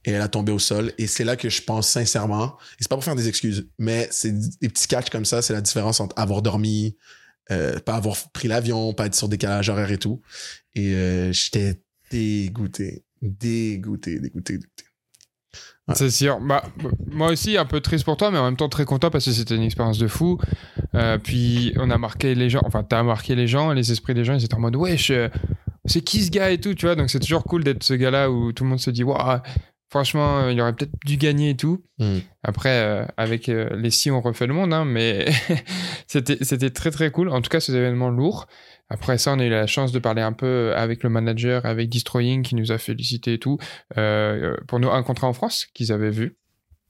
et 0.06 0.12
elle 0.12 0.22
a 0.22 0.28
tombé 0.28 0.52
au 0.52 0.60
sol. 0.60 0.94
Et 0.98 1.08
c'est 1.08 1.24
là 1.24 1.36
que 1.36 1.50
je 1.50 1.62
pense 1.62 1.90
sincèrement, 1.90 2.58
et 2.74 2.78
c'est 2.80 2.90
pas 2.90 2.96
pour 2.96 3.04
faire 3.04 3.16
des 3.16 3.28
excuses, 3.28 3.70
mais 3.78 4.08
c'est 4.12 4.32
des 4.60 4.70
petits 4.70 4.88
catchs 4.88 5.10
comme 5.10 5.26
ça, 5.26 5.42
c'est 5.42 5.54
la 5.54 5.62
différence 5.62 6.00
entre 6.00 6.18
avoir 6.20 6.42
dormi, 6.42 6.98
euh, 7.52 7.80
pas 7.80 7.96
avoir 7.96 8.18
pris 8.32 8.48
l'avion, 8.48 8.94
pas 8.94 9.06
être 9.06 9.16
sur 9.16 9.30
décalage 9.30 9.70
horaire 9.70 9.92
et 9.92 9.98
tout. 9.98 10.22
Et 10.76 10.94
euh, 10.94 11.32
j'étais 11.32 11.82
dégoûté, 12.12 13.06
dégoûté, 13.22 14.20
dégoûté, 14.20 14.58
dégoûté. 14.58 14.86
Ouais. 15.88 15.96
C'est 15.96 16.10
sûr. 16.10 16.40
Bah, 16.40 16.64
moi 17.12 17.32
aussi, 17.32 17.58
un 17.58 17.66
peu 17.66 17.82
triste 17.82 18.06
pour 18.06 18.16
toi, 18.16 18.32
mais 18.32 18.38
en 18.38 18.46
même 18.46 18.56
temps 18.56 18.70
très 18.70 18.86
content 18.86 19.10
parce 19.10 19.26
que 19.26 19.32
c'était 19.32 19.56
une 19.56 19.64
expérience 19.64 19.98
de 19.98 20.08
fou. 20.08 20.40
Euh, 20.96 21.18
puis 21.18 21.74
on 21.78 21.90
a 21.90 21.98
marqué 21.98 22.36
les 22.36 22.50
gens, 22.50 22.62
enfin, 22.64 22.84
t'as 22.84 23.04
marqué 23.04 23.36
les 23.36 23.48
gens, 23.48 23.74
les 23.74 23.92
esprits 23.92 24.14
des 24.14 24.24
gens, 24.24 24.34
ils 24.34 24.46
étaient 24.46 24.56
en 24.56 24.60
mode, 24.60 24.76
wesh, 24.76 25.12
euh, 25.12 25.28
c'est 25.86 26.02
qui 26.02 26.24
ce 26.24 26.32
gars 26.32 26.52
et 26.52 26.60
tout, 26.60 26.74
tu 26.74 26.86
vois? 26.86 26.96
Donc 26.96 27.10
c'est 27.10 27.20
toujours 27.20 27.44
cool 27.44 27.64
d'être 27.64 27.84
ce 27.84 27.94
gars-là 27.94 28.32
où 28.32 28.54
tout 28.54 28.64
le 28.64 28.70
monde 28.70 28.80
se 28.80 28.92
dit, 28.92 29.04
waouh, 29.04 29.40
franchement, 29.94 30.40
euh, 30.40 30.52
il 30.52 30.60
aurait 30.60 30.74
peut-être 30.74 30.94
dû 31.06 31.18
gagner 31.18 31.52
et 31.52 31.56
tout. 31.56 31.84
Mm. 32.00 32.18
Après, 32.42 32.82
euh, 32.82 33.06
avec 33.16 33.48
euh, 33.48 33.70
les 33.76 33.92
si, 33.92 34.10
on 34.10 34.22
refait 34.22 34.48
le 34.48 34.54
monde, 34.56 34.74
hein, 34.74 34.86
mais 34.86 35.28
c'était 36.08 36.38
c'était 36.42 36.72
très 36.72 36.90
très 36.90 37.12
cool. 37.12 37.30
En 37.30 37.42
tout 37.42 37.50
cas, 37.50 37.60
ces 37.60 37.76
événements 37.76 38.10
lourds. 38.10 38.48
Après 38.94 39.18
ça, 39.18 39.34
on 39.34 39.40
a 39.40 39.46
eu 39.46 39.50
la 39.50 39.66
chance 39.66 39.92
de 39.92 39.98
parler 39.98 40.22
un 40.22 40.34
peu 40.34 40.72
avec 40.76 41.02
le 41.02 41.10
manager, 41.10 41.66
avec 41.66 41.90
Destroying 41.90 42.44
qui 42.44 42.54
nous 42.54 42.72
a 42.72 42.78
félicité 42.78 43.34
et 43.34 43.40
tout, 43.40 43.58
euh, 43.98 44.56
pour 44.68 44.80
nous 44.80 44.88
un 44.88 45.02
contrat 45.02 45.28
en 45.28 45.34
France 45.34 45.66
qu'ils 45.74 45.92
avaient 45.92 46.12
vu. 46.12 46.38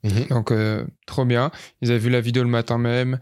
Mhm. 0.03 0.27
Donc, 0.29 0.51
euh, 0.51 0.85
trop 1.07 1.23
bien. 1.23 1.49
Ils 1.81 1.91
avaient 1.91 1.99
vu 1.99 2.09
la 2.09 2.19
vidéo 2.19 2.43
le 2.43 2.49
matin 2.49 2.77
même 2.77 3.19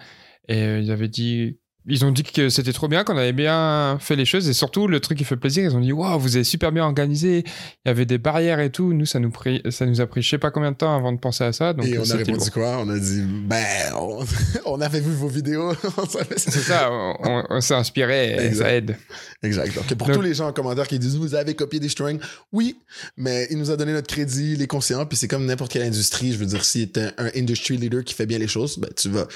et 0.47 0.63
euh, 0.63 0.79
ils 0.79 0.89
avaient 0.89 1.07
dit. 1.07 1.59
Ils 1.87 2.05
ont 2.05 2.11
dit 2.11 2.21
que 2.21 2.49
c'était 2.49 2.73
trop 2.73 2.87
bien, 2.87 3.03
qu'on 3.03 3.17
avait 3.17 3.33
bien 3.33 3.97
fait 3.99 4.15
les 4.15 4.25
choses 4.25 4.47
et 4.47 4.53
surtout 4.53 4.87
le 4.87 4.99
truc 4.99 5.17
qui 5.17 5.23
fait 5.23 5.35
plaisir, 5.35 5.63
ils 5.63 5.75
ont 5.75 5.79
dit 5.79 5.91
waouh, 5.91 6.19
vous 6.19 6.35
avez 6.35 6.43
super 6.43 6.71
bien 6.71 6.83
organisé, 6.83 7.39
il 7.85 7.87
y 7.87 7.89
avait 7.89 8.05
des 8.05 8.19
barrières 8.19 8.59
et 8.59 8.69
tout. 8.69 8.93
Nous, 8.93 9.07
ça 9.07 9.19
nous, 9.19 9.31
pris, 9.31 9.63
ça 9.71 9.87
nous 9.87 9.99
a 9.99 10.05
pris 10.05 10.21
je 10.21 10.29
sais 10.29 10.37
pas 10.37 10.51
combien 10.51 10.71
de 10.71 10.77
temps 10.77 10.95
avant 10.95 11.11
de 11.11 11.17
penser 11.17 11.43
à 11.43 11.53
ça. 11.53 11.73
Donc, 11.73 11.87
et 11.87 11.97
on 11.97 12.09
a 12.09 12.15
répondu 12.15 12.51
quoi? 12.51 12.77
On 12.79 12.89
a 12.89 12.99
dit, 12.99 13.23
ben, 13.23 13.93
on, 13.95 14.23
on 14.65 14.79
avait 14.81 14.99
vu 14.99 15.11
vos 15.11 15.27
vidéos. 15.27 15.73
C'est 16.37 16.51
ça, 16.51 16.89
on, 16.91 17.61
s'est 17.61 17.73
inspiré 17.73 18.29
et 18.35 18.45
Exact. 18.45 18.63
ça 18.63 18.73
aide. 18.73 18.95
Exact. 19.41 19.75
Donc, 19.75 19.85
pour 19.95 20.07
Donc- 20.07 20.15
tous 20.17 20.21
les 20.21 20.35
gens 20.35 20.47
en 20.49 20.53
commentaire 20.53 20.87
qui 20.87 20.99
disent 20.99 21.17
vous 21.17 21.33
avez 21.33 21.55
copié 21.55 21.79
des 21.79 21.89
strings, 21.89 22.19
oui, 22.51 22.77
mais 23.17 23.47
il 23.49 23.57
nous 23.57 23.71
a 23.71 23.75
donné 23.77 23.93
notre 23.93 24.07
crédit, 24.07 24.55
les 24.55 24.67
conscients, 24.67 25.05
puis 25.07 25.17
c'est 25.17 25.27
comme 25.27 25.45
n'importe 25.47 25.71
quelle 25.71 25.81
industrie. 25.83 26.31
Je 26.33 26.37
veux 26.37 26.45
dire, 26.45 26.63
si 26.63 26.91
tu 26.91 26.99
un, 26.99 27.11
un 27.17 27.29
industry 27.35 27.77
leader 27.77 28.03
qui 28.03 28.13
fait 28.13 28.27
bien 28.27 28.37
les 28.37 28.47
choses, 28.47 28.77
ben, 28.77 28.89
tu 28.95 29.09
vas 29.09 29.27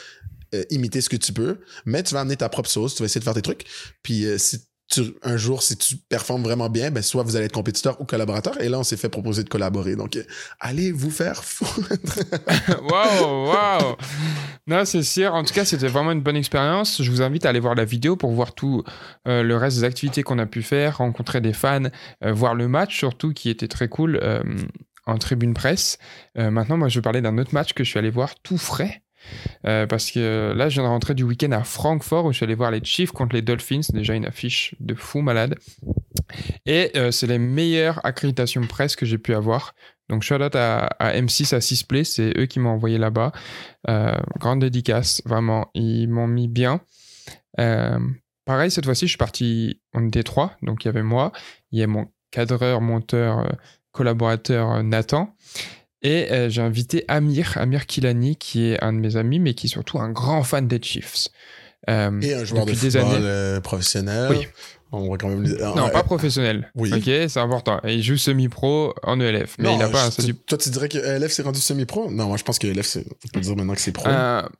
euh, 0.55 0.63
imiter 0.69 1.01
ce 1.01 1.09
que 1.09 1.15
tu 1.15 1.33
peux, 1.33 1.59
mais 1.85 2.03
tu 2.03 2.13
vas 2.13 2.21
amener 2.21 2.35
ta 2.35 2.49
propre 2.49 2.69
sauce, 2.69 2.95
tu 2.95 3.03
vas 3.03 3.05
essayer 3.05 3.19
de 3.19 3.23
faire 3.23 3.33
tes 3.33 3.41
trucs. 3.41 3.65
Puis 4.03 4.25
euh, 4.25 4.37
si 4.37 4.61
un 5.23 5.35
jour, 5.35 5.63
si 5.63 5.77
tu 5.77 5.97
performes 5.97 6.43
vraiment 6.43 6.69
bien, 6.69 6.91
ben, 6.91 7.01
soit 7.01 7.23
vous 7.23 7.35
allez 7.35 7.45
être 7.45 7.53
compétiteur 7.53 7.99
ou 7.99 8.05
collaborateur. 8.05 8.61
Et 8.61 8.69
là, 8.69 8.79
on 8.79 8.83
s'est 8.83 8.97
fait 8.97 9.09
proposer 9.09 9.43
de 9.43 9.49
collaborer. 9.49 9.95
Donc, 9.95 10.15
euh, 10.15 10.23
allez 10.59 10.91
vous 10.91 11.09
faire 11.09 11.43
foutre. 11.43 12.19
Waouh, 12.83 13.47
waouh. 13.47 13.95
Non, 14.67 14.85
c'est 14.85 15.01
sûr. 15.01 15.33
En 15.33 15.43
tout 15.43 15.53
cas, 15.53 15.65
c'était 15.65 15.87
vraiment 15.87 16.11
une 16.11 16.21
bonne 16.21 16.35
expérience. 16.35 17.01
Je 17.01 17.09
vous 17.09 17.23
invite 17.23 17.45
à 17.45 17.49
aller 17.49 17.59
voir 17.59 17.73
la 17.75 17.83
vidéo 17.85 18.15
pour 18.15 18.31
voir 18.31 18.53
tout 18.53 18.83
le 19.25 19.53
reste 19.55 19.77
des 19.77 19.83
activités 19.83 20.23
qu'on 20.23 20.39
a 20.39 20.45
pu 20.45 20.61
faire, 20.61 20.97
rencontrer 20.97 21.41
des 21.41 21.53
fans, 21.53 21.89
voir 22.21 22.55
le 22.55 22.67
match 22.67 22.97
surtout 22.97 23.33
qui 23.33 23.49
était 23.49 23.67
très 23.67 23.87
cool 23.87 24.19
en 25.05 25.17
tribune 25.17 25.53
presse. 25.53 25.97
Maintenant, 26.35 26.77
moi, 26.77 26.89
je 26.89 26.99
vais 26.99 27.03
parler 27.03 27.21
d'un 27.21 27.37
autre 27.37 27.53
match 27.53 27.73
que 27.73 27.83
je 27.83 27.89
suis 27.89 27.99
allé 27.99 28.09
voir 28.09 28.35
tout 28.41 28.57
frais. 28.57 29.03
Euh, 29.65 29.87
parce 29.87 30.11
que 30.11 30.53
là, 30.55 30.69
je 30.69 30.75
viens 30.75 30.83
de 30.83 30.89
rentrer 30.89 31.13
du 31.13 31.23
week-end 31.23 31.51
à 31.51 31.63
Francfort 31.63 32.25
où 32.25 32.31
je 32.31 32.37
suis 32.37 32.43
allé 32.43 32.55
voir 32.55 32.71
les 32.71 32.83
Chiefs 32.83 33.11
contre 33.11 33.35
les 33.35 33.41
Dolphins. 33.41 33.81
Déjà 33.93 34.13
une 34.13 34.25
affiche 34.25 34.75
de 34.79 34.95
fou 34.95 35.21
malade. 35.21 35.55
Et 36.65 36.91
euh, 36.95 37.11
c'est 37.11 37.27
les 37.27 37.39
meilleures 37.39 38.05
accréditations 38.05 38.61
presse 38.61 38.95
que 38.95 39.05
j'ai 39.05 39.17
pu 39.17 39.33
avoir. 39.33 39.73
Donc, 40.09 40.21
shout 40.21 40.35
out 40.35 40.55
à, 40.55 40.85
à 40.99 41.13
M6 41.13 41.55
à 41.55 41.59
6play, 41.59 42.03
c'est 42.03 42.37
eux 42.37 42.45
qui 42.45 42.59
m'ont 42.59 42.69
envoyé 42.69 42.97
là-bas. 42.97 43.31
Euh, 43.89 44.15
grande 44.39 44.59
dédicace, 44.59 45.21
vraiment, 45.25 45.71
ils 45.73 46.07
m'ont 46.07 46.27
mis 46.27 46.47
bien. 46.47 46.81
Pareil, 48.45 48.69
cette 48.69 48.85
fois-ci, 48.85 49.05
je 49.05 49.11
suis 49.11 49.17
parti, 49.17 49.81
on 49.93 50.07
était 50.07 50.21
trois, 50.21 50.55
donc 50.61 50.83
il 50.83 50.87
y 50.87 50.89
avait 50.89 51.01
moi, 51.01 51.31
il 51.71 51.79
y 51.79 51.83
a 51.83 51.87
mon 51.87 52.07
cadreur, 52.29 52.79
monteur, 52.79 53.57
collaborateur 53.91 54.83
Nathan, 54.83 55.35
et 56.05 56.31
euh, 56.31 56.49
j'ai 56.49 56.61
invité 56.61 57.03
Amir, 57.07 57.57
Amir 57.57 57.85
Kilani, 57.85 58.35
qui 58.35 58.65
est 58.71 58.83
un 58.83 58.93
de 58.93 58.99
mes 58.99 59.15
amis, 59.17 59.39
mais 59.39 59.53
qui 59.53 59.67
est 59.67 59.69
surtout 59.69 59.99
un 59.99 60.11
grand 60.11 60.43
fan 60.43 60.67
des 60.67 60.79
Chiefs. 60.81 61.29
euh, 61.89 62.19
Et 62.21 62.33
un 62.33 62.43
joueur 62.45 62.65
de 62.65 62.71
des 62.73 62.97
années. 62.97 63.17
euh, 63.21 63.59
professionnel. 63.61 64.27
Oui. 64.31 64.47
On 64.91 65.09
va 65.09 65.17
quand 65.17 65.27
même. 65.27 65.43
Non, 65.43 65.85
Ah, 65.87 65.89
pas 65.89 66.03
professionnel. 66.03 66.71
oui. 66.75 66.91
Ok, 66.93 67.03
c'est 67.27 67.39
important. 67.39 67.81
Et 67.83 67.95
il 67.95 68.03
joue 68.03 68.15
semi-pro 68.17 68.93
en 69.03 69.19
ELF, 69.19 69.55
mais 69.59 69.65
non, 69.69 69.77
il 69.77 69.83
a 69.83 69.89
pas 69.89 70.05
un 70.05 70.11
statut. 70.11 70.35
Toi, 70.35 70.57
tu 70.57 70.69
dirais 70.69 70.87
que 70.87 70.97
ELF 70.99 71.31
s'est 71.33 71.41
rendu 71.43 71.59
semi-pro? 71.59 72.09
Non, 72.11 72.27
moi, 72.27 72.37
je 72.37 72.43
pense 72.43 72.59
que 72.59 72.67
ELF, 72.67 72.85
c'est- 72.85 73.05
on 73.05 73.27
peut 73.33 73.39
dire 73.41 73.55
maintenant 73.57 73.73
que 73.73 73.81
c'est 73.81 73.91
pro. 73.91 74.07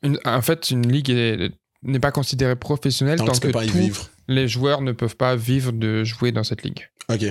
Une- 0.03 0.19
en 0.25 0.41
fait, 0.41 0.71
une 0.71 0.91
ligue 0.91 1.09
est- 1.09 1.51
n'est 1.83 1.99
pas 1.99 2.11
considérée 2.11 2.55
professionnelle 2.57 3.19
tant 3.19 3.25
que 3.39 3.47
tous 3.47 4.09
les 4.27 4.47
joueurs 4.47 4.81
ne 4.81 4.91
peuvent 4.91 5.15
pas 5.15 5.35
vivre 5.35 5.71
de 5.71 6.03
jouer 6.03 6.31
dans 6.31 6.43
cette 6.43 6.63
ligue. 6.63 6.89
Ok. 7.09 7.23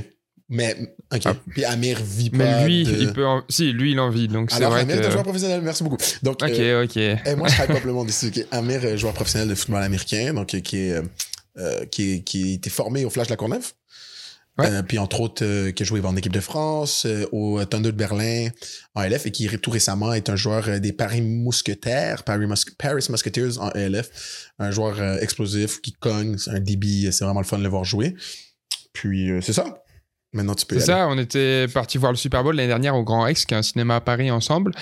Mais, 0.51 0.77
ok. 1.13 1.23
Ah. 1.25 1.35
Puis 1.51 1.65
Amir 1.65 1.99
vit 2.03 2.31
pas. 2.31 2.37
Mais 2.39 2.67
lui, 2.67 2.85
de- 2.85 2.93
il 3.01 3.13
peut. 3.13 3.27
En... 3.27 3.43
Si, 3.49 3.73
lui, 3.73 3.93
il 3.93 4.01
en 4.01 4.11
vit. 4.11 4.29
Donc 4.29 4.51
c'est 4.51 4.63
vrai 4.65 4.83
Amir 4.83 4.97
que. 4.97 5.03
est 5.03 5.07
un 5.07 5.11
joueur 5.11 5.23
professionnel, 5.25 5.61
merci 5.63 5.83
beaucoup. 5.83 5.97
Donc, 6.23 6.43
Ok, 6.43 6.51
euh, 6.51 6.85
ok. 6.85 6.97
Et 6.97 7.35
moi, 7.37 7.49
je 7.49 7.63
hype 7.63 7.71
up 7.71 7.85
le 7.85 7.93
monde 7.93 8.11
ici. 8.11 8.31
Amir, 8.51 8.81
euh, 8.85 8.97
joueur 8.97 9.15
professionnel 9.15 9.49
de 9.49 9.55
football 9.55 9.83
américain, 9.83 10.35
donc 10.35 10.53
euh, 10.55 10.61
qui 10.61 10.77
est, 10.79 11.01
euh, 11.59 11.85
qui, 11.87 12.13
est- 12.13 12.21
qui 12.25 12.51
a 12.51 12.55
été 12.55 12.69
formé 12.71 13.05
au 13.05 13.11
Flash 13.11 13.29
de 13.29 13.33
la 13.33 13.37
Courneuve. 13.37 13.73
Ouais. 14.57 14.71
Euh, 14.71 14.83
puis 14.83 14.99
entre 14.99 15.21
autres, 15.21 15.45
euh, 15.45 15.73
qui 15.73 15.83
a 15.83 15.87
joué 15.87 16.01
en 16.03 16.15
équipe 16.15 16.31
de 16.33 16.39
France, 16.41 17.07
euh, 17.07 17.27
au 17.33 17.65
Thunder 17.65 17.91
de 17.91 17.97
Berlin, 17.97 18.49
en 18.95 19.03
LF, 19.03 19.27
et 19.27 19.33
qui 19.33 19.49
tout 19.59 19.71
récemment 19.71 20.13
est 20.13 20.29
un 20.29 20.37
joueur 20.37 20.79
des 20.79 20.93
Paris 20.93 21.23
Mousquetaires, 21.23 22.23
Paris, 22.23 22.47
Mus- 22.47 22.77
Paris 22.79 23.05
Musketeers 23.09 23.59
en 23.59 23.71
ELF. 23.73 24.53
Un 24.61 24.71
joueur 24.71 25.03
explosif 25.23 25.81
qui 25.81 25.93
cogne, 25.93 26.37
un 26.49 26.61
débit, 26.61 27.09
c'est 27.13 27.25
vraiment 27.25 27.41
le 27.41 27.47
fun 27.47 27.59
de 27.59 27.65
le 27.65 27.69
voir 27.69 27.83
jouer. 27.85 28.15
Puis 28.93 29.31
c'est 29.43 29.53
ça. 29.55 29.83
Maintenant, 30.35 30.55
tu 30.55 30.67
peux. 30.67 30.79
C'est 30.79 30.87
ça, 30.87 31.09
on 31.09 31.17
était 31.17 31.67
parti 31.73 31.97
voir 31.97 32.13
le 32.13 32.17
Super 32.19 32.43
Bowl 32.45 32.55
l'année 32.57 32.69
dernière 32.69 32.95
au 32.97 33.03
Grand 33.05 33.23
Rex, 33.23 33.47
qui 33.47 33.55
est 33.55 33.57
un 33.57 33.63
cinéma 33.63 33.97
à 33.97 34.01
Paris 34.01 34.31
ensemble. 34.31 34.73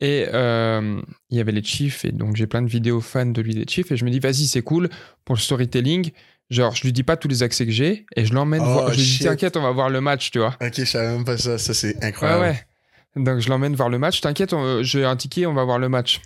Et 0.00 0.26
euh, 0.34 1.00
il 1.30 1.38
y 1.38 1.40
avait 1.40 1.52
les 1.52 1.62
Chiefs, 1.62 2.04
et 2.04 2.12
donc 2.12 2.36
j'ai 2.36 2.46
plein 2.46 2.60
de 2.62 2.68
vidéos 2.68 3.00
fans 3.00 3.24
de 3.26 3.40
lui 3.40 3.54
des 3.54 3.64
Chiefs, 3.68 3.92
et 3.92 3.96
je 3.96 4.04
me 4.04 4.10
dis, 4.10 4.18
vas-y, 4.18 4.46
c'est 4.46 4.62
cool 4.62 4.88
pour 5.24 5.34
le 5.36 5.40
storytelling. 5.40 6.10
Genre, 6.50 6.74
je 6.74 6.82
lui 6.82 6.92
dis 6.92 7.02
pas 7.02 7.16
tous 7.16 7.28
les 7.28 7.42
accès 7.42 7.64
que 7.66 7.72
j'ai, 7.72 8.06
et 8.14 8.24
je 8.24 8.32
l'emmène 8.34 8.62
Oh, 8.64 8.72
voir. 8.72 8.92
Je 8.92 8.98
lui 8.98 9.04
dis, 9.06 9.18
t'inquiète, 9.20 9.56
on 9.56 9.62
va 9.62 9.70
voir 9.70 9.88
le 9.90 10.00
match, 10.00 10.30
tu 10.30 10.38
vois. 10.38 10.54
Ok, 10.62 10.72
je 10.76 10.84
savais 10.84 11.08
même 11.12 11.24
pas 11.24 11.38
ça. 11.38 11.58
Ça, 11.58 11.74
c'est 11.74 11.96
Ouais, 11.96 12.04
incroyable. 12.04 12.42
ouais. 12.42 13.22
Donc 13.22 13.40
je 13.40 13.48
l'emmène 13.48 13.74
voir 13.74 13.88
le 13.88 13.98
match. 13.98 14.20
T'inquiète, 14.20 14.52
on- 14.52 14.82
j'ai 14.82 15.04
un 15.04 15.16
ticket, 15.16 15.46
on 15.46 15.54
va 15.54 15.64
voir 15.64 15.78
le 15.78 15.88
match. 15.88 16.20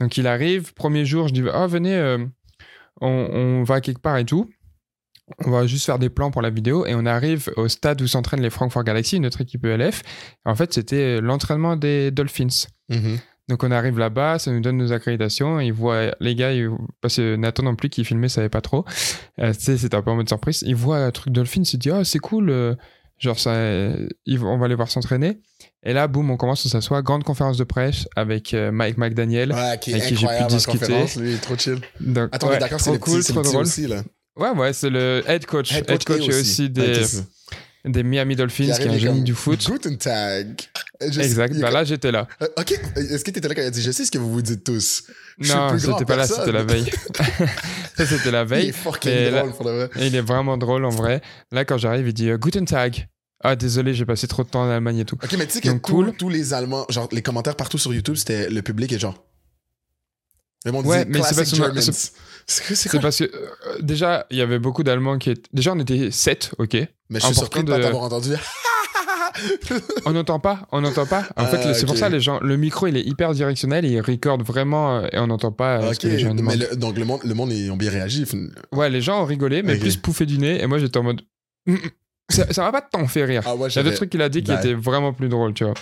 Donc 0.00 0.16
il 0.18 0.26
arrive, 0.26 0.74
premier 0.74 1.04
jour, 1.06 1.26
je 1.28 1.32
dis 1.32 1.42
oh 1.42 1.66
venez, 1.66 1.96
euh, 1.96 2.18
on, 3.00 3.08
on 3.08 3.62
va 3.64 3.80
quelque 3.80 4.00
part 4.02 4.18
et 4.18 4.24
tout. 4.26 4.48
On 5.44 5.50
va 5.50 5.66
juste 5.66 5.86
faire 5.86 5.98
des 5.98 6.08
plans 6.10 6.30
pour 6.30 6.42
la 6.42 6.50
vidéo 6.50 6.86
et 6.86 6.94
on 6.94 7.06
arrive 7.06 7.50
au 7.56 7.68
stade 7.68 8.00
où 8.02 8.06
s'entraînent 8.06 8.40
les 8.42 8.50
Frankfurt 8.50 8.84
Galaxy, 8.84 9.20
notre 9.20 9.40
équipe 9.40 9.64
ELF. 9.64 10.02
En 10.44 10.54
fait, 10.54 10.72
c'était 10.72 11.20
l'entraînement 11.20 11.76
des 11.76 12.10
Dolphins. 12.10 12.66
Mhm. 12.88 13.18
Donc 13.48 13.62
on 13.64 13.70
arrive 13.70 13.98
là-bas, 13.98 14.38
ça 14.38 14.50
nous 14.50 14.60
donne 14.60 14.76
nos 14.76 14.92
accréditations, 14.92 15.58
ils 15.58 15.72
voient 15.72 16.14
les 16.20 16.34
gars, 16.34 16.52
ils- 16.52 16.68
parce 17.00 17.16
que 17.16 17.34
Nathan 17.36 17.62
non 17.62 17.76
plus 17.76 17.88
qui 17.88 18.04
filmait 18.04 18.28
savait 18.28 18.50
pas 18.50 18.60
trop, 18.60 18.84
Euh, 19.40 19.54
c'était 19.58 19.94
un 19.94 20.02
peu 20.02 20.10
en 20.10 20.16
mode 20.16 20.28
surprise, 20.28 20.62
il 20.66 20.76
voit 20.76 20.98
un 20.98 21.10
truc 21.12 21.32
Dolphin, 21.32 21.62
il 21.62 21.66
se 21.66 21.78
dit 21.78 21.90
oh 21.90 22.04
c'est 22.04 22.18
cool, 22.18 22.50
euh, 22.50 22.74
genre 23.18 23.38
ça, 23.38 23.54
ils 24.26 24.44
on 24.44 24.58
va 24.58 24.68
les 24.68 24.74
voir 24.74 24.90
s'entraîner. 24.90 25.40
Et 25.82 25.94
là 25.94 26.08
boum 26.08 26.30
on 26.30 26.36
commence 26.36 26.66
à 26.66 26.68
s'asseoir, 26.68 27.02
grande 27.02 27.24
conférence 27.24 27.56
de 27.56 27.64
presse 27.64 28.06
avec 28.16 28.52
euh, 28.52 28.70
Mike 28.70 28.98
McDaniel. 28.98 29.52
Ouais, 29.52 29.78
qui 29.80 29.92
Avec 29.94 30.04
qui 30.08 30.16
j'ai 30.16 30.26
pu 30.26 30.44
discuter. 30.48 30.86
lui, 31.16 31.30
il 31.30 31.34
est 31.36 31.38
trop 31.40 31.56
chill. 31.56 31.78
Donc, 32.00 32.28
Attends, 32.32 32.48
ouais, 32.50 32.58
d'accord, 32.58 32.80
c'est 32.80 32.90
trop 32.90 32.92
le 32.92 32.98
cool, 32.98 33.14
petit, 33.20 33.22
c'est 33.28 33.32
trop 33.32 33.42
drôle. 33.42 33.62
aussi, 33.62 33.86
là. 33.86 34.02
Ouais 34.38 34.50
ouais 34.50 34.72
c'est 34.72 34.90
le 34.90 35.22
head 35.26 35.46
coach, 35.46 35.72
head 35.72 36.04
coach, 36.04 36.20
et 36.20 36.30
est 36.30 36.40
aussi 36.40 36.70
des, 36.70 37.02
des 37.84 38.02
Miami 38.02 38.36
Dolphins 38.36 38.64
qui, 38.64 38.70
est 38.70 38.86
un 38.86 38.90
il 38.90 38.94
est 38.94 38.98
génie 39.00 39.22
du 39.22 39.34
foot. 39.34 39.64
Guten 39.66 39.96
Tag. 39.98 40.60
Je- 41.00 41.20
Exact, 41.20 41.52
il 41.54 41.58
est 41.58 41.62
bah 41.62 41.70
là 41.70 41.84
j'étais 41.84 42.10
là. 42.12 42.26
Euh, 42.42 42.48
ok, 42.58 42.72
est-ce 42.96 43.24
que 43.24 43.30
t'étais 43.30 43.48
là 43.48 43.54
quand 43.54 43.62
il 43.62 43.66
a 43.66 43.70
dit 43.70 43.82
Je 43.82 43.90
sais 43.92 44.04
ce 44.04 44.10
que 44.10 44.18
vous 44.18 44.32
vous 44.32 44.42
dites 44.42 44.64
tous. 44.64 45.04
Je 45.38 45.52
Non, 45.52 45.78
c'était 45.78 46.04
pas 46.04 46.16
là, 46.16 46.26
c'était 46.26 46.52
la 46.52 46.64
veille. 46.64 46.90
ça 47.96 48.06
c'était 48.06 48.30
la 48.30 48.42
Il 48.42 48.48
veille. 48.48 48.68
est 48.68 48.72
fucking 48.72 49.10
mais 49.12 49.30
là- 49.30 49.40
drôle 49.42 49.52
pour 49.54 49.64
le 49.66 49.70
vrai. 49.86 49.90
Et 50.00 50.06
il 50.08 50.14
est 50.16 50.20
vraiment 50.20 50.56
drôle 50.58 50.84
en 50.84 50.90
vrai. 50.90 51.20
Là, 51.52 51.64
quand 51.64 51.78
j'arrive, 51.78 52.06
il 52.08 52.12
dit 52.14 52.30
euh, 52.30 52.36
Guten 52.38 52.64
Tag. 52.64 53.08
Ah, 53.44 53.54
désolé, 53.54 53.94
j'ai 53.94 54.04
passé 54.04 54.26
trop 54.26 54.42
de 54.42 54.48
temps 54.48 54.62
en 54.62 54.70
Allemagne 54.70 54.98
et 54.98 55.04
tout. 55.04 55.16
Ok, 55.22 55.32
mais 55.38 55.46
tu 55.46 55.52
sais 55.52 55.60
que 55.60 55.70
cool. 55.78 56.12
tous 56.16 56.28
les 56.28 56.52
Allemands, 56.54 56.84
genre 56.88 57.08
les 57.12 57.22
commentaires 57.22 57.54
partout 57.54 57.78
sur 57.78 57.94
YouTube, 57.94 58.16
c'était 58.16 58.50
le 58.50 58.62
public 58.62 58.90
et 58.92 58.98
genre. 58.98 59.24
Le 60.64 60.72
monde 60.72 60.86
Ouais, 60.86 61.04
mais 61.08 61.22
c'est 61.22 61.54
Germans. 61.54 61.80
C'est- 62.48 62.62
C'est 62.62 62.66
quoi, 62.66 62.76
c'est 62.76 62.76
C'est 62.76 62.88
quoi? 62.90 63.00
parce 63.00 63.18
que 63.18 63.24
euh, 63.24 63.78
déjà, 63.80 64.26
il 64.30 64.38
y 64.38 64.40
avait 64.40 64.58
beaucoup 64.58 64.82
d'Allemands 64.82 65.18
qui 65.18 65.30
étaient. 65.30 65.48
Déjà, 65.52 65.72
on 65.74 65.78
était 65.78 66.10
7, 66.10 66.52
ok. 66.58 66.74
Mais 67.10 67.20
je 67.20 67.26
suis 67.26 67.34
surpris 67.34 67.62
de 67.62 67.70
pas 67.70 67.78
de- 67.78 67.82
t'avoir 67.84 68.02
entendu. 68.04 68.30
On 70.04 70.12
n'entend 70.12 70.40
pas, 70.40 70.66
on 70.72 70.80
n'entend 70.80 71.06
pas. 71.06 71.20
En 71.36 71.44
Ah, 71.44 71.46
fait, 71.46 71.74
c'est 71.74 71.86
pour 71.86 71.96
ça, 71.96 72.08
les 72.08 72.18
gens, 72.20 72.40
le 72.40 72.56
micro, 72.56 72.86
il 72.88 72.96
est 72.96 73.02
hyper 73.02 73.32
directionnel 73.34 73.84
il 73.84 74.00
recorde 74.00 74.42
vraiment 74.42 74.98
euh, 74.98 75.06
et 75.12 75.18
on 75.18 75.26
n'entend 75.28 75.52
pas 75.52 75.78
euh, 75.80 75.92
ce 75.92 75.96
ok, 75.96 75.98
que 75.98 76.06
les 76.08 76.18
gens 76.18 76.34
mais 76.34 76.56
le- 76.56 76.74
donc 76.76 76.96
le 76.98 77.04
monde, 77.04 77.20
le 77.24 77.34
monde, 77.34 77.52
ils 77.52 77.70
ont 77.70 77.76
bien 77.76 77.90
réagi. 77.90 78.24
Ouais, 78.72 78.90
les 78.90 79.00
gens 79.00 79.22
ont 79.22 79.26
rigolé, 79.26 79.62
mais 79.62 79.76
plus 79.76 79.96
pouffé 79.96 80.26
du 80.26 80.38
nez. 80.38 80.60
Et 80.62 80.66
moi, 80.66 80.78
j'étais 80.78 80.98
en 80.98 81.02
mode. 81.04 81.22
Hum, 81.68 81.74
hum, 81.76 81.90
Ça 82.50 82.62
m'a 82.62 82.72
pas 82.72 82.80
tant 82.82 83.06
fait 83.06 83.24
rire. 83.24 83.42
Ah, 83.46 83.54
ouais, 83.54 83.68
Il 83.68 83.76
y 83.76 83.78
a 83.78 83.82
des 83.82 83.94
trucs 83.94 84.10
qu'il 84.10 84.22
a 84.22 84.28
dit 84.28 84.42
qui 84.42 84.50
Ouais. 84.50 84.58
étaient 84.58 84.74
vraiment 84.74 85.12
plus 85.12 85.28
drôles, 85.28 85.54
tu 85.54 85.64
vois. 85.64 85.74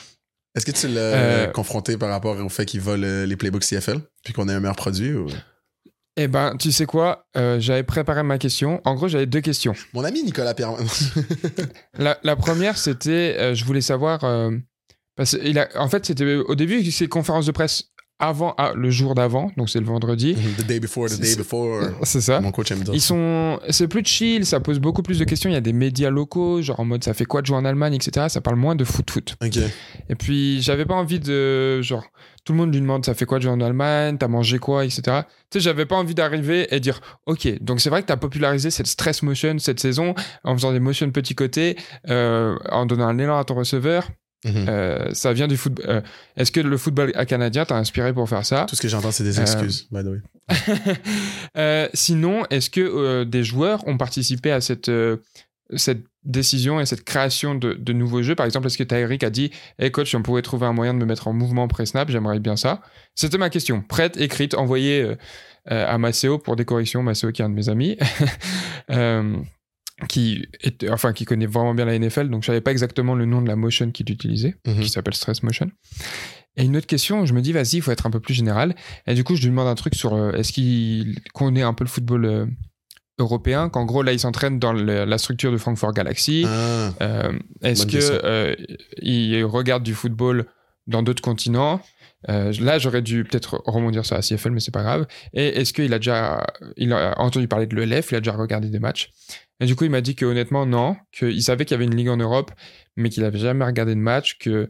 Est-ce 0.55 0.67
que 0.67 0.73
tu 0.73 0.89
l'as 0.89 1.01
Euh, 1.01 1.47
confronté 1.49 1.97
par 1.97 2.09
rapport 2.11 2.37
au 2.39 2.49
fait 2.49 2.67
qu'ils 2.67 2.81
volent 2.81 3.07
euh, 3.07 3.27
les 3.27 3.37
playbooks 3.37 3.65
CFL 3.65 4.01
puis 4.25 4.33
qu'on 4.35 4.49
ait 4.49 4.55
un 4.55 4.61
meilleur 4.61 4.77
produit 4.77 5.13
ou... 5.15 5.27
Eh 6.17 6.29
ben, 6.29 6.57
tu 6.57 6.73
sais 6.73 6.87
quoi 6.87 7.27
Euh, 7.37 7.61
J'avais 7.61 7.83
préparé 7.83 8.23
ma 8.23 8.39
question. 8.39 8.81
En 8.85 8.95
gros, 8.95 9.07
j'avais 9.09 9.27
deux 9.27 9.41
questions. 9.43 9.75
Mon 9.93 10.03
ami 10.05 10.23
Nicolas 10.23 10.55
Pierre. 10.55 10.73
La, 11.99 12.19
la 12.23 12.37
première, 12.37 12.79
c'était, 12.79 13.37
euh, 13.39 13.55
je 13.55 13.65
voulais 13.65 13.81
savoir, 13.83 14.25
euh, 14.25 14.51
parce 15.17 15.37
qu'il 15.37 15.59
a, 15.59 15.69
en 15.77 15.89
fait, 15.89 16.07
c'était 16.07 16.37
au 16.37 16.55
début, 16.55 16.91
c'est 16.91 17.07
conférence 17.09 17.47
de 17.47 17.53
presse 17.53 17.91
avant, 18.19 18.55
ah, 18.57 18.73
le 18.75 18.91
jour 18.91 19.15
d'avant, 19.15 19.51
donc 19.57 19.69
c'est 19.69 19.79
le 19.79 19.85
vendredi. 19.85 20.35
the 20.59 20.67
day 20.67 20.81
before, 20.81 21.09
the 21.09 21.21
day 21.21 21.37
before. 21.37 21.83
C'est 22.03 22.23
ça. 22.23 22.41
Mon 22.41 22.51
coach 22.51 22.71
aime 22.71 22.83
dire 22.83 22.95
Ils 22.95 23.01
sont, 23.01 23.61
c'est 23.69 23.89
plus 23.89 24.05
chill, 24.05 24.47
ça 24.47 24.61
pose 24.61 24.79
beaucoup 24.79 25.03
plus 25.03 25.19
de 25.19 25.25
questions. 25.25 25.51
Il 25.51 25.53
y 25.53 25.57
a 25.57 25.61
des 25.61 25.75
médias 25.75 26.09
locaux, 26.09 26.63
genre 26.63 26.81
en 26.81 26.85
mode 26.85 27.05
ça 27.05 27.13
fait 27.13 27.27
quoi 27.27 27.43
de 27.43 27.47
jouer 27.47 27.57
en 27.57 27.65
Allemagne, 27.65 27.95
etc. 27.95 28.27
Ça 28.29 28.41
parle 28.41 28.57
moins 28.57 28.75
de 28.75 28.85
foot 28.85 29.11
foot. 29.11 29.37
Et 30.09 30.15
puis 30.15 30.63
j'avais 30.63 30.87
pas 30.87 30.95
envie 30.95 31.21
de, 31.21 31.83
genre, 31.83 32.05
tout 32.45 32.53
le 32.53 32.59
monde 32.59 32.73
lui 32.73 32.81
demande 32.81 33.05
ça 33.05 33.15
fait 33.15 33.27
quoi 33.27 33.39
de 33.39 33.43
jouer 33.43 33.53
en 33.53 33.61
Allemagne, 33.61 34.17
t'as 34.17 34.29
mangé 34.29 34.59
quoi, 34.59 34.85
etc. 34.85 35.03
Tu 35.51 35.59
sais, 35.59 35.61
j'avais 35.61 35.85
pas 35.85 35.97
envie 35.97 36.15
d'arriver 36.15 36.75
et 36.75 36.81
dire 36.81 37.01
ok, 37.27 37.63
donc 37.63 37.81
c'est 37.81 37.91
vrai 37.91 38.03
que 38.03 38.07
t'as 38.07 38.17
popularisé 38.17 38.71
cette 38.71 38.87
stress 38.87 39.23
motion 39.23 39.59
cette 39.59 39.81
saison 39.81 40.15
en 40.45 40.55
faisant 40.55 40.73
des 40.73 40.81
motions 40.81 41.11
petit 41.11 41.35
côté, 41.35 41.77
euh, 42.09 42.57
en 42.71 42.87
donnant 42.87 43.09
un 43.09 43.19
élan 43.19 43.39
à 43.39 43.45
ton 43.45 43.55
receveur. 43.55 44.09
Mhm. 44.45 44.67
Euh, 44.69 45.13
ça 45.15 45.33
vient 45.33 45.49
du 45.49 45.57
football. 45.57 45.85
euh, 45.89 46.01
Est-ce 46.37 46.53
que 46.53 46.61
le 46.61 46.77
football 46.77 47.13
canadien 47.27 47.65
t'a 47.65 47.77
inspiré 47.77 48.13
pour 48.13 48.29
faire 48.29 48.45
ça? 48.45 48.67
Tout 48.69 48.77
ce 48.77 48.83
que 48.83 48.89
j'entends, 48.89 49.11
c'est 49.11 49.25
des 49.25 49.39
Euh, 49.39 49.43
excuses, 49.43 49.89
by 49.91 50.03
the 50.03 50.07
way. 50.07 50.21
Euh, 51.57 51.89
Sinon, 51.95 52.45
est-ce 52.51 52.71
que 52.71 52.81
euh, 52.81 53.25
des 53.25 53.43
joueurs 53.45 53.87
ont 53.89 53.97
participé 53.97 54.53
à 54.53 54.61
cette, 54.61 54.89
euh, 54.91 55.17
cette 55.75 56.03
décision 56.23 56.81
et 56.81 56.87
cette 56.87 57.03
création 57.03 57.55
de, 57.55 57.73
de 57.73 57.93
nouveaux 57.93 58.23
jeux? 58.23 58.35
Par 58.35 58.47
exemple, 58.47 58.67
est-ce 58.67 58.79
que 58.79 58.85
Tyreek 58.85 59.25
a 59.25 59.31
dit 59.31 59.51
Hey 59.79 59.91
coach, 59.91 60.11
si 60.11 60.17
on 60.17 60.23
pouvait 60.23 60.43
trouver 60.43 60.67
un 60.67 60.73
moyen 60.73 60.93
de 60.95 60.99
me 60.99 61.07
mettre 61.07 61.29
en 61.29 61.33
mouvement 61.33 61.67
pré-snap, 61.67 62.11
j'aimerais 62.11 62.39
bien 62.39 62.57
ça 62.57 62.83
C'était 63.15 63.39
ma 63.39 63.49
question. 63.51 63.81
Prête, 63.83 64.17
écrite, 64.19 64.55
envoyée 64.55 65.01
euh, 65.03 65.17
euh, 65.73 65.87
à 65.89 65.99
Maceo 65.99 66.39
pour 66.39 66.55
des 66.57 66.65
corrections. 66.65 67.03
Maceo, 67.03 67.33
qui 67.33 67.43
est 67.43 67.45
un 67.45 67.49
de 67.51 67.55
mes 67.55 67.69
amis. 67.69 67.97
Qui, 70.11 70.47
est, 70.63 70.91
enfin, 70.91 71.15
qui 71.15 71.25
connaît 71.25 71.47
vraiment 71.47 71.75
bien 71.75 71.87
la 71.87 71.99
NFL, 71.99 72.29
donc 72.29 72.43
je 72.43 72.49
savais 72.49 72.61
pas 72.61 72.71
exactement 72.71 73.15
le 73.15 73.25
nom 73.25 73.41
de 73.41 73.49
la 73.49 73.57
motion 73.57 73.91
qu'il 73.91 74.11
utilisait 74.11 74.55
Mhm. 74.67 74.81
qui 74.81 74.89
s'appelle 74.91 75.15
Stress 75.15 75.43
Motion. 75.43 75.71
Et 76.59 76.65
une 76.65 76.77
autre 76.77 76.87
question, 76.87 77.25
je 77.25 77.33
me 77.33 77.41
dis, 77.41 77.53
vas-y, 77.53 77.77
il 77.77 77.83
faut 77.83 77.91
être 77.93 78.07
un 78.07 78.11
peu 78.11 78.21
plus 78.21 78.35
général. 78.35 78.75
Et 79.07 79.15
du 79.15 79.25
coup, 79.25 79.37
je 79.37 79.41
lui 79.43 79.49
demande 79.49 79.69
un 79.69 79.75
truc 79.75 79.95
sur 79.95 80.13
euh, 80.15 80.33
est-ce 80.33 80.53
qu'il 80.53 81.19
connaît 81.33 81.63
un 81.63 81.73
peu 81.73 81.83
le 81.85 81.89
football 81.89 82.25
euh, 82.27 82.47
européen 83.19 83.71
Qu'en 83.71 83.87
gros, 83.87 84.03
là, 84.03 84.13
il 84.13 84.21
s'entraîne 84.21 84.59
dans 84.59 84.75
le- 84.75 85.07
la 85.07 85.19
structure 85.19 85.51
de 85.51 85.57
Frankfurt 85.57 85.95
Galaxy. 85.95 86.45
Ah, 86.47 86.91
Euh, 87.01 87.33
est-ce 87.63 87.87
que 87.87 88.57
il 89.01 89.45
regarde 89.45 89.83
du 89.83 89.95
football 89.95 90.45
dans 90.87 91.03
d'autres 91.03 91.23
continents? 91.23 91.81
Là, 92.29 92.79
j'aurais 92.79 93.03
dû 93.03 93.25
peut-être 93.25 93.63
rebondir 93.67 94.05
sur 94.05 94.17
la 94.17 94.23
CFL, 94.23 94.51
mais 94.51 94.61
c'est 94.61 94.73
pas 94.75 94.83
grave. 94.83 95.07
Et 95.33 95.47
est-ce 95.61 95.73
qu'il 95.73 95.93
a 95.95 95.99
déjà 95.99 96.45
il 96.77 96.93
a 96.93 97.19
entendu 97.21 97.47
parler 97.49 97.67
de 97.67 97.77
l'ELF 97.77 98.11
Il 98.13 98.17
a 98.17 98.21
déjà 98.21 98.33
regardé 98.33 98.69
des 98.69 98.81
matchs? 98.81 99.11
Et 99.61 99.67
du 99.67 99.75
coup, 99.75 99.85
il 99.85 99.91
m'a 99.91 100.01
dit 100.01 100.15
que 100.15 100.25
honnêtement, 100.27 100.67
non. 100.67 100.97
Qu'il 101.13 101.43
savait 101.43 101.65
qu'il 101.65 101.75
y 101.75 101.77
avait 101.77 101.85
une 101.87 101.97
ligue 101.97 102.09
en 102.11 102.17
Europe, 102.17 102.51
mais 102.97 103.09
qu'il 103.09 103.25
avait 103.25 103.39
jamais 103.39 103.65
regardé 103.65 103.95
de 103.95 104.01
match. 104.01 104.39
Que 104.39 104.69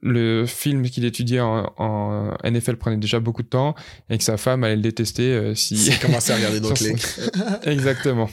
le 0.00 0.46
film 0.46 0.82
qu'il 0.88 1.04
étudiait 1.04 1.40
en, 1.40 1.72
en 1.76 2.34
NFL 2.44 2.76
prenait 2.76 2.96
déjà 2.96 3.20
beaucoup 3.20 3.42
de 3.42 3.48
temps 3.48 3.74
et 4.08 4.16
que 4.16 4.24
sa 4.24 4.36
femme 4.36 4.62
allait 4.62 4.76
le 4.76 4.82
détester 4.82 5.32
euh, 5.32 5.54
si. 5.54 5.74
il 5.74 5.98
commencé 5.98 6.32
à 6.32 6.36
regarder 6.36 6.60
d'autres 6.60 6.82
ligues. 6.84 7.00
Exactement. 7.64 8.28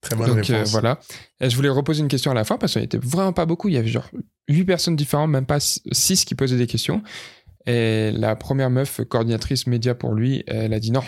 Très 0.00 0.16
bonne 0.16 0.28
Donc 0.28 0.50
euh, 0.50 0.54
réponse. 0.54 0.70
voilà. 0.70 1.00
Et 1.40 1.50
je 1.50 1.56
voulais 1.56 1.68
reposer 1.68 2.00
une 2.02 2.08
question 2.08 2.30
à 2.30 2.34
la 2.34 2.44
fin 2.44 2.58
parce 2.58 2.72
qu'il 2.72 2.80
n'y 2.82 2.86
était 2.86 2.98
vraiment 2.98 3.32
pas 3.32 3.46
beaucoup. 3.46 3.68
Il 3.68 3.74
y 3.74 3.78
avait 3.78 3.88
genre 3.88 4.08
8 4.48 4.64
personnes 4.64 4.96
différentes, 4.96 5.30
même 5.30 5.46
pas 5.46 5.58
6 5.60 6.24
qui 6.24 6.34
posaient 6.34 6.58
des 6.58 6.66
questions. 6.66 7.02
Et 7.66 8.12
la 8.12 8.36
première 8.36 8.70
meuf 8.70 9.00
coordinatrice 9.08 9.66
média 9.66 9.94
pour 9.94 10.12
lui, 10.14 10.44
elle 10.46 10.74
a 10.74 10.80
dit 10.80 10.92
non. 10.92 11.02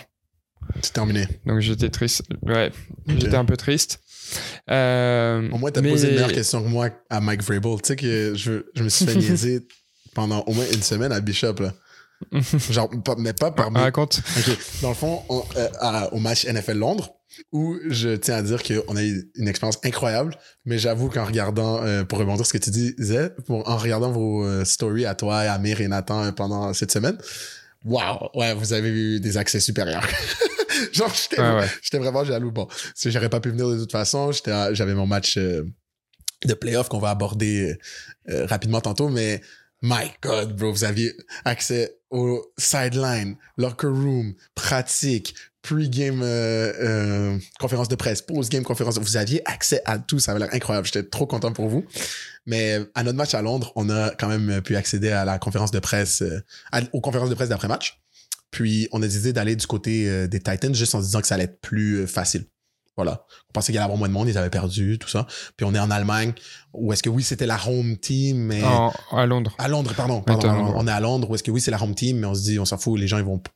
C'est 0.82 0.92
terminé. 0.92 1.26
Donc 1.46 1.60
j'étais 1.60 1.90
triste. 1.90 2.22
Ouais, 2.42 2.70
j'étais 3.06 3.34
un 3.36 3.44
peu 3.44 3.56
triste. 3.56 4.00
Euh, 4.70 5.48
Au 5.50 5.58
moins, 5.58 5.70
t'as 5.70 5.80
mais- 5.80 5.90
posé 5.90 6.08
une 6.08 6.14
meilleure 6.14 6.32
question 6.32 6.62
que 6.62 6.68
moi 6.68 6.90
à 7.10 7.20
Mike 7.20 7.42
Vrabel. 7.42 7.76
Tu 7.82 7.88
sais 7.88 7.96
que 7.96 8.32
je, 8.34 8.64
je 8.74 8.82
me 8.82 8.88
suis 8.88 9.06
fait 9.06 9.14
niaiser 9.16 9.66
pendant 10.14 10.40
au 10.42 10.52
moins 10.52 10.64
une 10.72 10.82
semaine 10.82 11.12
à 11.12 11.20
Bishop. 11.20 11.54
Là. 11.60 11.72
Genre, 12.70 12.90
pas- 13.04 13.14
mais 13.18 13.32
pas 13.32 13.50
parmi. 13.50 13.78
Raconte. 13.78 14.20
Ok. 14.38 14.56
Dans 14.82 14.88
le 14.90 14.94
fond, 14.94 15.22
on- 15.28 15.44
euh, 15.56 15.68
à- 15.80 16.12
au 16.12 16.18
match 16.18 16.44
NFL 16.46 16.78
Londres, 16.78 17.12
où 17.52 17.76
je 17.88 18.16
tiens 18.16 18.36
à 18.36 18.42
dire 18.42 18.62
qu'on 18.62 18.96
a 18.96 19.02
eu 19.04 19.30
une 19.36 19.46
expérience 19.48 19.78
incroyable, 19.84 20.36
mais 20.64 20.78
j'avoue 20.78 21.08
qu'en 21.10 21.24
regardant, 21.26 21.82
euh, 21.84 22.02
pour 22.04 22.18
rebondir 22.18 22.46
ce 22.46 22.52
que 22.52 22.58
tu 22.58 22.70
disais, 22.70 23.30
pour, 23.46 23.68
en 23.68 23.76
regardant 23.76 24.10
vos 24.10 24.44
euh, 24.44 24.64
stories 24.64 25.04
à 25.06 25.14
toi, 25.14 25.38
Amir 25.40 25.80
et 25.80 25.88
Nathan 25.88 26.24
euh, 26.24 26.32
pendant 26.32 26.72
cette 26.72 26.90
semaine, 26.90 27.18
waouh, 27.86 28.28
ouais, 28.34 28.54
vous 28.54 28.72
avez 28.72 28.88
eu 28.88 29.20
des 29.20 29.36
accès 29.36 29.60
supérieurs. 29.60 30.06
Genre, 30.92 31.12
j'étais 31.14 31.40
ouais. 31.40 31.68
j'étais 31.82 31.98
vraiment 31.98 32.24
jaloux. 32.24 32.50
Bon, 32.50 32.68
si 32.94 33.10
j'aurais 33.10 33.30
pas 33.30 33.40
pu 33.40 33.50
venir 33.50 33.68
de 33.68 33.78
toute 33.78 33.92
façon, 33.92 34.30
j'avais 34.32 34.94
mon 34.94 35.06
match 35.06 35.38
euh, 35.38 35.62
de 36.44 36.54
playoff 36.54 36.88
qu'on 36.88 36.98
va 36.98 37.10
aborder 37.10 37.78
euh, 38.28 38.46
rapidement 38.46 38.80
tantôt, 38.80 39.08
mais 39.08 39.40
my 39.82 40.12
God, 40.22 40.56
bro, 40.56 40.72
vous 40.72 40.84
aviez 40.84 41.12
accès 41.44 41.98
au 42.10 42.42
sideline, 42.56 43.36
locker 43.56 43.88
room, 43.88 44.34
pratique, 44.54 45.34
pre-game 45.62 46.22
euh, 46.22 46.72
euh, 46.80 47.38
conférence 47.58 47.88
de 47.88 47.96
presse, 47.96 48.22
post-game 48.22 48.62
conférence. 48.62 48.98
Vous 48.98 49.16
aviez 49.16 49.42
accès 49.48 49.82
à 49.84 49.98
tout, 49.98 50.18
ça 50.18 50.32
avait 50.32 50.40
l'air 50.40 50.54
incroyable. 50.54 50.86
J'étais 50.86 51.02
trop 51.02 51.26
content 51.26 51.52
pour 51.52 51.68
vous. 51.68 51.84
Mais 52.46 52.78
à 52.94 53.02
notre 53.02 53.16
match 53.16 53.34
à 53.34 53.42
Londres, 53.42 53.72
on 53.74 53.90
a 53.90 54.10
quand 54.10 54.28
même 54.28 54.62
pu 54.62 54.76
accéder 54.76 55.10
à 55.10 55.24
la 55.24 55.38
conférence 55.38 55.72
de 55.72 55.80
presse, 55.80 56.22
euh, 56.22 56.40
aux 56.92 57.00
conférences 57.00 57.30
de 57.30 57.34
presse 57.34 57.48
d'après-match. 57.48 58.00
Puis 58.50 58.88
on 58.92 59.02
a 59.02 59.06
décidé 59.06 59.32
d'aller 59.32 59.56
du 59.56 59.66
côté 59.66 60.08
euh, 60.08 60.26
des 60.28 60.40
Titans 60.40 60.74
juste 60.74 60.94
en 60.94 61.00
se 61.00 61.06
disant 61.06 61.20
que 61.20 61.26
ça 61.26 61.34
allait 61.34 61.44
être 61.44 61.60
plus 61.60 61.96
euh, 61.96 62.06
facile. 62.06 62.46
Voilà. 62.96 63.24
On 63.50 63.52
pensait 63.52 63.72
qu'il 63.72 63.78
allait 63.78 63.82
y 63.82 63.84
avoir 63.84 63.98
moins 63.98 64.08
de 64.08 64.12
monde, 64.14 64.28
ils 64.28 64.38
avaient 64.38 64.50
perdu, 64.50 64.98
tout 64.98 65.08
ça. 65.08 65.26
Puis 65.56 65.66
on 65.66 65.74
est 65.74 65.78
en 65.78 65.90
Allemagne, 65.90 66.32
où 66.72 66.92
est-ce 66.92 67.02
que 67.02 67.10
oui, 67.10 67.22
c'était 67.22 67.46
la 67.46 67.58
home 67.66 67.96
team, 67.98 68.38
mais... 68.38 68.62
En- 68.62 68.92
à 69.12 69.26
Londres. 69.26 69.54
À 69.58 69.68
Londres, 69.68 69.92
pardon. 69.96 70.22
à 70.48 70.52
Londres. 70.54 70.72
On 70.76 70.86
est 70.88 70.90
à 70.92 71.00
Londres, 71.00 71.30
où 71.30 71.34
est-ce 71.34 71.42
que 71.42 71.50
oui, 71.50 71.60
c'est 71.60 71.70
la 71.70 71.82
home 71.82 71.94
team, 71.94 72.18
mais 72.18 72.26
on 72.26 72.34
se 72.34 72.42
dit, 72.42 72.58
on 72.58 72.64
s'en 72.64 72.78
fout, 72.78 72.98
les 72.98 73.06
gens, 73.06 73.18
ils 73.18 73.24
vont. 73.24 73.38
Tu 73.38 73.50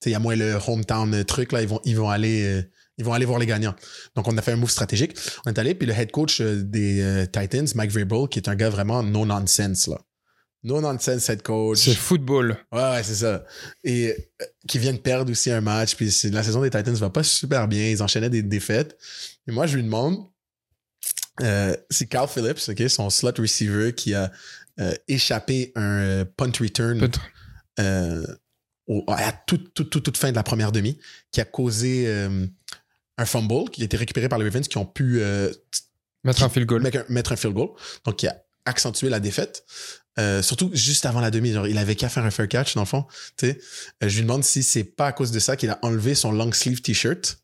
sais, 0.00 0.10
il 0.10 0.12
y 0.12 0.16
a 0.16 0.18
moins 0.18 0.36
le 0.36 0.58
hometown 0.68 1.24
truc, 1.24 1.52
là, 1.52 1.62
ils 1.62 1.68
vont, 1.68 1.80
ils 1.84 1.96
vont 1.96 2.10
aller. 2.10 2.42
euh, 2.44 2.62
ils 2.98 3.04
vont 3.04 3.12
aller 3.12 3.26
voir 3.26 3.38
les 3.38 3.44
gagnants. 3.46 3.74
Donc, 4.14 4.26
on 4.26 4.36
a 4.38 4.42
fait 4.42 4.52
un 4.52 4.56
move 4.56 4.70
stratégique. 4.70 5.14
On 5.44 5.50
est 5.50 5.58
allé, 5.58 5.74
puis 5.74 5.86
le 5.86 5.92
head 5.92 6.10
coach 6.10 6.40
euh, 6.40 6.62
des 6.62 7.02
euh, 7.02 7.26
Titans, 7.26 7.66
Mike 7.74 7.90
Vrabel, 7.90 8.26
qui 8.30 8.38
est 8.38 8.48
un 8.48 8.54
gars 8.54 8.70
vraiment 8.70 9.02
no 9.02 9.26
nonsense, 9.26 9.86
là. 9.86 9.98
No 10.66 10.80
nonsense 10.80 11.28
head 11.28 11.42
coach. 11.42 11.78
C'est 11.78 11.94
football. 11.94 12.56
Ouais, 12.72 12.80
ouais, 12.90 13.02
c'est 13.04 13.14
ça. 13.14 13.44
Et 13.84 14.08
euh, 14.42 14.44
qui 14.66 14.78
vient 14.80 14.92
de 14.92 14.98
perdre 14.98 15.30
aussi 15.30 15.50
un 15.50 15.60
match. 15.60 15.94
Puis 15.94 16.06
la 16.24 16.42
saison 16.42 16.60
des 16.60 16.70
Titans 16.70 16.94
va 16.94 17.10
pas 17.10 17.22
super 17.22 17.68
bien. 17.68 17.88
Ils 17.88 18.02
enchaînaient 18.02 18.30
des 18.30 18.42
défaites. 18.42 18.98
Et 19.46 19.52
moi, 19.52 19.66
je 19.66 19.76
lui 19.76 19.84
demande, 19.84 20.16
euh, 21.42 21.76
c'est 21.88 22.06
Carl 22.06 22.28
Phillips, 22.28 22.58
ok, 22.68 22.90
son 22.90 23.10
slot 23.10 23.32
receiver 23.38 23.92
qui 23.94 24.12
a 24.14 24.32
euh, 24.80 24.92
échappé 25.06 25.70
un 25.76 26.24
punt 26.36 26.50
return 26.60 26.98
au- 28.88 29.04
à 29.08 29.32
toute, 29.46 29.72
toute, 29.74 29.90
toute, 29.90 30.04
toute 30.04 30.16
fin 30.16 30.30
de 30.30 30.36
la 30.36 30.42
première 30.42 30.72
demi, 30.72 30.98
qui 31.32 31.40
a 31.40 31.44
causé 31.44 32.08
un 33.18 33.24
fumble 33.24 33.70
qui 33.70 33.82
a 33.82 33.84
été 33.84 33.96
récupéré 33.96 34.28
par 34.28 34.38
les 34.38 34.44
Ravens 34.46 34.66
qui 34.68 34.78
ont 34.78 34.86
pu 34.86 35.20
Mettre 36.24 36.42
un 36.42 36.48
field 36.48 36.66
goal. 36.68 36.82
mettre 36.82 36.98
un, 36.98 37.04
mettre 37.08 37.32
un 37.32 37.36
field 37.36 37.54
goal. 37.54 37.68
Donc, 38.04 38.16
qui 38.16 38.26
a 38.26 38.36
accentué 38.64 39.08
la 39.08 39.20
défaite. 39.20 39.64
Euh, 40.18 40.42
surtout 40.42 40.70
juste 40.72 41.06
avant 41.06 41.20
la 41.20 41.30
demi, 41.30 41.52
genre, 41.52 41.66
il 41.66 41.78
avait 41.78 41.94
qu'à 41.94 42.08
faire 42.08 42.24
un 42.24 42.30
fair 42.30 42.48
catch, 42.48 42.74
dans 42.74 42.82
le 42.82 42.86
fond. 42.86 43.04
Euh, 43.42 43.52
je 44.00 44.16
lui 44.16 44.22
demande 44.22 44.44
si 44.44 44.62
c'est 44.62 44.84
pas 44.84 45.08
à 45.08 45.12
cause 45.12 45.30
de 45.30 45.38
ça 45.38 45.56
qu'il 45.56 45.70
a 45.70 45.78
enlevé 45.82 46.14
son 46.14 46.32
long 46.32 46.52
sleeve 46.52 46.80
t-shirt 46.80 47.38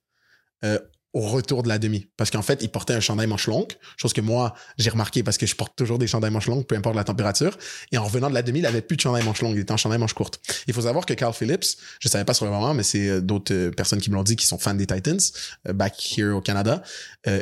euh, 0.65 0.79
au 1.13 1.21
retour 1.21 1.63
de 1.63 1.69
la 1.69 1.79
demi. 1.79 2.07
Parce 2.17 2.31
qu'en 2.31 2.41
fait, 2.41 2.63
il 2.63 2.71
portait 2.71 2.95
un 2.95 3.01
chandail 3.01 3.27
manche 3.27 3.47
longue, 3.47 3.73
chose 3.99 4.15
que 4.15 4.23
moi, 4.23 4.55
j'ai 4.79 4.89
remarqué 4.89 5.23
parce 5.23 5.37
que 5.37 5.45
je 5.45 5.55
porte 5.55 5.77
toujours 5.77 5.99
des 5.99 6.07
chandails 6.07 6.31
manche 6.31 6.47
longues, 6.47 6.65
peu 6.65 6.75
importe 6.75 6.97
la 6.97 7.05
température. 7.05 7.59
Et 7.91 7.99
en 7.99 8.05
revenant 8.05 8.31
de 8.31 8.35
la 8.35 8.43
demi, 8.43 8.61
il 8.61 8.67
avait 8.67 8.81
plus 8.81 8.97
de 8.97 9.03
chandail 9.03 9.23
manche 9.23 9.43
longue, 9.43 9.55
il 9.55 9.61
était 9.61 9.73
en 9.73 9.77
chandail 9.77 9.99
manche 9.99 10.15
courte. 10.15 10.41
Il 10.67 10.73
faut 10.73 10.83
savoir 10.83 11.05
que 11.05 11.13
Carl 11.13 11.35
Phillips, 11.35 11.77
je 12.01 12.09
savais 12.09 12.25
pas 12.25 12.33
sur 12.33 12.47
le 12.47 12.51
moment, 12.51 12.73
mais 12.73 12.83
c'est 12.83 13.09
euh, 13.09 13.21
d'autres 13.21 13.53
euh, 13.53 13.71
personnes 13.71 14.01
qui 14.01 14.09
me 14.09 14.15
l'ont 14.15 14.23
dit 14.23 14.37
qui 14.37 14.47
sont 14.47 14.57
fans 14.57 14.73
des 14.73 14.87
Titans, 14.87 15.21
back 15.67 16.17
here 16.17 16.31
au 16.31 16.41
Canada. 16.41 16.83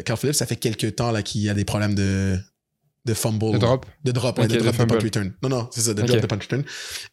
Carl 0.05 0.19
Phillips, 0.19 0.35
ça 0.35 0.47
fait 0.47 0.57
quelques 0.57 0.97
temps 0.97 1.13
là 1.13 1.23
qu'il 1.23 1.41
y 1.41 1.49
a 1.49 1.55
des 1.55 1.65
problèmes 1.65 1.95
de 1.95 2.39
de 3.05 3.15
fumble. 3.15 3.53
Le 3.53 3.59
drop? 3.59 3.87
De 4.05 4.13
drop, 4.13 4.39
ouais, 4.39 4.47
de 4.49 4.55
de 4.55 4.59
drop 4.61 4.73
de 4.73 4.77
punt 4.79 4.89
fumble. 4.89 5.03
return. 5.05 5.33
Non, 5.43 5.49
non, 5.49 5.69
c'est 5.73 5.81
ça, 5.81 5.95
de 5.95 6.03
drop 6.03 6.21
de 6.21 6.27
punt 6.27 6.37
return. 6.37 6.65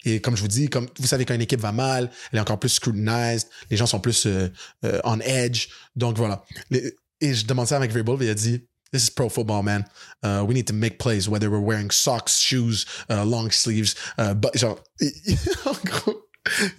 Et 0.05 0.19
comme 0.21 0.35
je 0.35 0.41
vous 0.41 0.47
dis, 0.47 0.67
comme 0.69 0.87
vous 0.99 1.07
savez 1.07 1.25
quand 1.25 1.33
une 1.35 1.41
équipe 1.41 1.61
va 1.61 1.71
mal, 1.71 2.11
elle 2.31 2.37
est 2.39 2.41
encore 2.41 2.59
plus 2.59 2.69
scrutinized, 2.69 3.47
les 3.69 3.77
gens 3.77 3.85
sont 3.87 3.99
plus 3.99 4.25
euh, 4.25 4.49
euh, 4.85 4.99
on 5.03 5.19
edge. 5.21 5.67
Donc 5.95 6.17
voilà. 6.17 6.43
Les- 6.69 6.95
et 7.21 7.33
je 7.33 7.45
demande 7.47 7.67
ça 7.67 7.77
avec 7.77 7.91
Vrabel, 7.91 8.17
il 8.21 8.29
a 8.29 8.33
dit 8.35 8.61
This 8.93 9.07
is 9.07 9.11
pro 9.11 9.27
football, 9.27 9.63
man. 9.63 9.83
Uh, 10.23 10.43
we 10.47 10.53
need 10.53 10.65
to 10.67 10.73
make 10.73 10.97
plays, 10.97 11.27
whether 11.27 11.49
we're 11.49 11.59
wearing 11.61 11.91
socks, 11.91 12.39
shoes, 12.39 12.85
uh, 13.09 13.25
long 13.25 13.51
sleeves. 13.51 13.95
Uh, 14.17 14.33
but, 14.33 14.57
genre, 14.57 14.77
en 15.65 15.73
gros, 15.83 16.16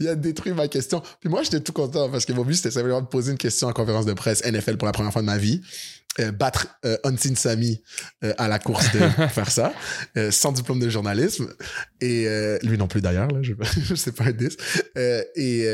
il 0.01 0.09
a 0.09 0.15
détruit 0.15 0.53
ma 0.53 0.69
question. 0.69 1.03
Puis 1.21 1.29
moi, 1.29 1.43
j'étais 1.43 1.61
tout 1.61 1.73
content 1.73 2.09
parce 2.11 2.25
que 2.25 2.33
mon 2.33 2.45
but, 2.45 2.55
c'était 2.55 2.71
simplement 2.71 3.01
de 3.01 3.07
poser 3.07 3.33
une 3.33 3.39
question 3.39 3.69
en 3.69 3.73
conférence 3.73 4.07
de 4.07 4.13
presse 4.13 4.45
NFL 4.45 4.77
pour 4.77 4.87
la 4.87 4.93
première 4.93 5.13
fois 5.13 5.23
de 5.23 5.27
ma 5.27 5.39
vie. 5.39 5.61
Euh, 6.21 6.33
battre 6.33 6.67
euh, 6.85 6.97
Unseen 7.05 7.37
Sami 7.37 7.81
euh, 8.25 8.33
à 8.39 8.49
la 8.49 8.59
course 8.59 8.91
de 8.93 8.99
faire 9.29 9.51
ça, 9.51 9.73
euh, 10.17 10.33
sans 10.33 10.51
diplôme 10.51 10.81
de 10.81 10.89
journalisme. 10.89 11.49
Et 12.01 12.27
lui 12.63 12.77
non 12.77 12.89
plus 12.89 13.01
d'ailleurs, 13.01 13.29
là, 13.29 13.41
je, 13.43 13.53
je 13.85 13.95
sais 13.95 14.13
pas 14.13 14.25
un 14.25 14.33
10. 14.33 14.57
Euh, 14.97 15.23
et, 15.37 15.67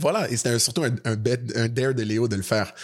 voilà, 0.00 0.28
et 0.30 0.36
c'était 0.36 0.58
surtout 0.58 0.82
un, 0.82 1.16
bet- 1.16 1.68
dare 1.68 1.94
de 1.94 2.02
Léo 2.02 2.28
de 2.28 2.36
le 2.36 2.42
faire. 2.42 2.74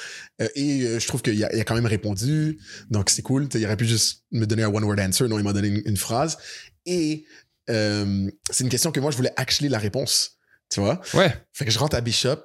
Et 0.55 0.99
je 0.99 1.07
trouve 1.07 1.21
qu'il 1.21 1.45
a, 1.45 1.51
quand 1.65 1.75
même 1.75 1.87
répondu, 1.87 2.59
donc 2.91 3.11
c'est 3.11 3.23
cool. 3.23 3.49
Il 3.55 3.65
aurait 3.67 3.77
pu 3.77 3.87
juste 3.87 4.23
me 4.31 4.47
donner 4.47 4.63
un 4.63 4.73
one-word 4.73 5.01
answer, 5.01 5.29
non, 5.29 5.39
il 5.39 5.45
m'a 5.45 5.53
donné 5.53 5.69
une, 5.69 5.83
une 5.85 5.97
phrase. 5.97 6.39
Et 6.87 7.27
euh, 7.71 8.31
c'est 8.51 8.65
une 8.65 8.71
question 8.71 8.93
que 8.93 9.01
moi, 9.01 9.11
je 9.11 9.17
voulais 9.17 9.33
actually 9.37 9.69
la 9.69 9.79
réponse. 9.79 10.39
Tu 10.71 10.81
vois? 10.81 11.01
Ouais. 11.15 11.33
Fait 11.53 11.67
que 11.67 11.71
je 11.71 11.79
rentre 11.79 11.97
à 11.97 12.01
Bishop, 12.01 12.39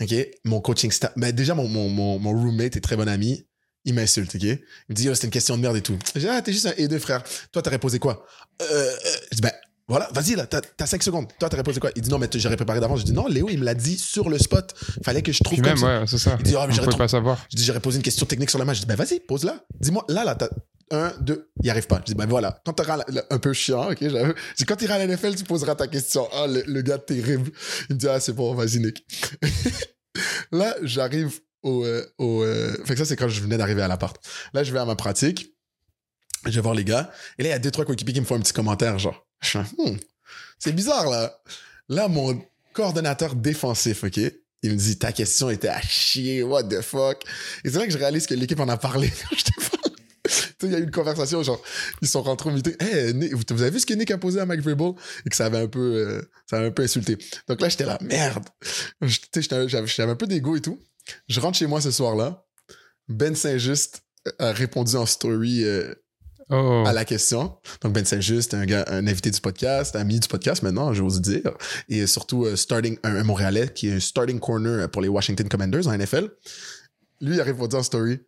OK? 0.00 0.14
Mon 0.44 0.60
coaching 0.60 0.90
staff. 0.90 1.12
Mais 1.16 1.32
déjà, 1.32 1.54
mon, 1.54 1.68
mon, 1.68 1.88
mon, 1.88 2.18
mon 2.18 2.30
roommate 2.32 2.76
est 2.76 2.80
très 2.80 2.96
bon 2.96 3.08
ami. 3.08 3.46
Il 3.84 3.92
m'insulte, 3.92 4.34
OK? 4.34 4.42
Il 4.42 4.58
me 4.88 4.94
dit, 4.94 5.10
oh, 5.10 5.14
c'est 5.14 5.24
une 5.24 5.30
question 5.30 5.56
de 5.56 5.62
merde 5.62 5.76
et 5.76 5.82
tout. 5.82 5.98
Je 6.14 6.20
dis, 6.20 6.28
ah, 6.28 6.40
t'es 6.40 6.52
juste 6.52 6.64
un 6.66 6.72
et 6.78 6.88
deux 6.88 6.98
frère. 6.98 7.22
Toi, 7.52 7.60
t'aurais 7.60 7.78
posé 7.78 7.98
quoi? 7.98 8.24
Euh, 8.62 8.64
euh, 8.64 8.90
je 9.30 9.36
dis, 9.36 9.42
ben, 9.42 9.52
voilà, 9.86 10.08
vas-y, 10.14 10.34
là, 10.34 10.46
t'as, 10.46 10.62
t'as 10.62 10.86
cinq 10.86 11.02
secondes. 11.02 11.26
Toi, 11.38 11.50
t'aurais 11.50 11.62
posé 11.62 11.78
quoi? 11.78 11.90
Il 11.94 12.00
dit, 12.00 12.08
non, 12.08 12.18
mais 12.18 12.30
j'aurais 12.34 12.56
préparé 12.56 12.80
d'avance. 12.80 13.00
Je 13.00 13.04
dis, 13.04 13.12
non, 13.12 13.26
Léo, 13.26 13.50
il 13.50 13.58
me 13.58 13.64
l'a 13.66 13.74
dit 13.74 13.98
sur 13.98 14.30
le 14.30 14.38
spot. 14.38 14.74
Fallait 15.04 15.20
que 15.20 15.30
je 15.32 15.40
trouve 15.44 15.60
Puis 15.60 15.62
comme 15.62 15.72
même, 15.72 15.76
ça. 15.78 16.00
ouais, 16.00 16.06
c'est 16.06 16.16
ça. 16.16 16.36
Il 16.40 16.44
dit, 16.44 16.54
ah, 16.58 16.66
mais 16.66 16.72
j'aurais 16.72 16.96
pas 16.96 17.08
savoir. 17.08 17.44
Je 17.50 17.56
dis, 17.58 17.64
j'aurais 17.64 17.80
posé 17.80 17.98
une 17.98 18.02
question 18.02 18.24
technique 18.24 18.48
sur 18.48 18.58
le 18.58 18.64
match. 18.64 18.76
Je 18.76 18.82
dis, 18.82 18.86
ben 18.86 18.96
vas-y, 18.96 19.20
pose-la. 19.20 19.62
Dis-moi, 19.78 20.02
là, 20.08 20.24
là, 20.24 20.34
t'as 20.34 20.48
un, 20.90 21.12
deux, 21.20 21.50
il 21.62 21.70
arrive 21.70 21.86
pas. 21.86 21.98
Je 22.00 22.04
dis, 22.12 22.14
ben 22.14 22.26
voilà. 22.26 22.60
Quand 22.64 22.72
t'auras 22.74 22.98
la- 23.08 23.24
un 23.30 23.38
peu 23.38 23.52
chiant, 23.52 23.90
ok, 23.90 23.98
j'avoue. 24.00 24.32
Je 24.52 24.56
dis, 24.58 24.64
quand 24.64 24.76
t'iras 24.76 24.94
à 24.94 24.98
la 24.98 25.06
NFL, 25.06 25.34
tu 25.34 25.44
poseras 25.44 25.74
ta 25.74 25.86
question. 25.88 26.28
Ah, 26.32 26.46
le, 26.46 26.82
gars 26.82 26.98
terrible. 26.98 27.50
Il 27.90 27.94
me 27.94 27.98
dit, 28.00 28.08
ah, 28.08 28.20
c'est 28.20 28.32
bon, 28.32 28.54
vas-y, 28.54 28.78
Nick. 28.80 29.06
là, 30.52 30.74
j'arrive 30.82 31.40
au, 31.62 31.84
euh, 31.84 32.04
au, 32.18 32.42
euh, 32.42 32.72
fait 32.84 32.94
que 32.94 32.98
ça, 32.98 33.04
c'est 33.04 33.16
quand 33.16 33.28
je 33.28 33.40
venais 33.40 33.56
d'arriver 33.56 33.82
à 33.82 33.88
l'appart. 33.88 34.16
Là, 34.52 34.62
je 34.64 34.72
vais 34.72 34.78
à 34.78 34.84
ma 34.84 34.96
pratique. 34.96 35.54
Je 36.46 36.50
vais 36.50 36.60
voir 36.60 36.74
les 36.74 36.84
gars. 36.84 37.10
Et 37.38 37.42
là, 37.42 37.48
il 37.48 37.52
y 37.52 37.54
a 37.54 37.58
deux, 37.58 37.70
trois 37.70 37.84
coéquipiers 37.84 38.12
qui 38.14 38.20
me 38.20 38.26
font 38.26 38.36
un 38.36 38.40
petit 38.40 38.52
commentaire, 38.52 38.98
genre. 38.98 39.26
Je 39.42 39.58
Hmm, 39.58 39.96
c'est 40.58 40.72
bizarre, 40.72 41.08
là. 41.10 41.38
Là, 41.88 42.08
mon 42.08 42.40
coordonnateur 42.74 43.34
défensif, 43.34 44.04
ok, 44.04 44.18
il 44.62 44.70
me 44.72 44.76
dit, 44.76 44.98
ta 44.98 45.12
question 45.12 45.48
était 45.50 45.68
à 45.68 45.80
chier, 45.80 46.42
what 46.42 46.64
the 46.64 46.80
fuck? 46.80 47.22
Et 47.64 47.70
c'est 47.70 47.78
là 47.78 47.86
que 47.86 47.92
je 47.92 47.98
réalise 47.98 48.26
que 48.26 48.34
l'équipe 48.34 48.60
en 48.60 48.68
a 48.68 48.76
parlé. 48.76 49.10
Je 49.36 49.44
te 49.44 49.70
parle. 49.70 49.94
Tu 50.24 50.30
sais, 50.32 50.53
il 50.66 50.72
y 50.72 50.74
a 50.74 50.78
eu 50.78 50.84
une 50.84 50.90
conversation, 50.90 51.42
genre, 51.42 51.62
ils 52.02 52.08
sont 52.08 52.22
rentrés 52.22 52.50
au 52.50 52.52
meeting. 52.52 52.74
Hey, 52.80 53.14
Nick, 53.14 53.34
vous 53.34 53.62
avez 53.62 53.70
vu 53.70 53.80
ce 53.80 53.86
que 53.86 53.94
Nick 53.94 54.10
a 54.10 54.18
posé 54.18 54.40
à 54.40 54.46
Mike 54.46 54.60
Vrabel? 54.62 54.92
Et 55.26 55.30
que 55.30 55.36
ça 55.36 55.46
avait 55.46 55.58
un 55.58 55.68
peu, 55.68 55.80
euh, 55.80 56.22
ça 56.48 56.58
avait 56.58 56.66
un 56.66 56.70
peu 56.70 56.82
insulté. 56.82 57.18
Donc 57.48 57.60
là, 57.60 57.68
j'étais 57.68 57.86
là, 57.86 57.98
merde. 58.02 58.44
J'avais 59.02 59.68
j'avais 59.86 60.12
un 60.12 60.16
peu 60.16 60.26
d'ego 60.26 60.56
et 60.56 60.60
tout. 60.60 60.78
Je 61.28 61.40
rentre 61.40 61.58
chez 61.58 61.66
moi 61.66 61.80
ce 61.80 61.90
soir-là. 61.90 62.44
Ben 63.08 63.34
Saint-Just 63.34 64.02
a 64.38 64.52
répondu 64.52 64.96
en 64.96 65.06
story 65.06 65.64
euh, 65.64 65.94
Oh. 66.50 66.84
à 66.86 66.92
la 66.92 67.06
question. 67.06 67.56
Donc 67.80 67.94
Ben 67.94 68.04
Saint-Just, 68.04 68.52
un 68.52 68.66
gars, 68.66 68.84
un 68.88 69.06
invité 69.06 69.30
du 69.30 69.40
podcast, 69.40 69.96
ami 69.96 70.20
du 70.20 70.28
podcast 70.28 70.62
maintenant, 70.62 70.92
j'ose 70.92 71.22
dire, 71.22 71.50
et 71.88 72.06
surtout 72.06 72.44
euh, 72.44 72.54
starting 72.54 72.98
un, 73.02 73.16
un 73.16 73.24
Montréalais 73.24 73.68
qui 73.74 73.88
est 73.88 73.94
un 73.94 74.00
starting 74.00 74.38
corner 74.40 74.90
pour 74.90 75.00
les 75.00 75.08
Washington 75.08 75.48
Commanders 75.48 75.88
en 75.88 75.96
NFL. 75.96 76.28
Lui 77.22 77.36
il 77.36 77.40
a 77.40 77.44
répondu 77.44 77.76
en 77.76 77.82
story. 77.82 78.20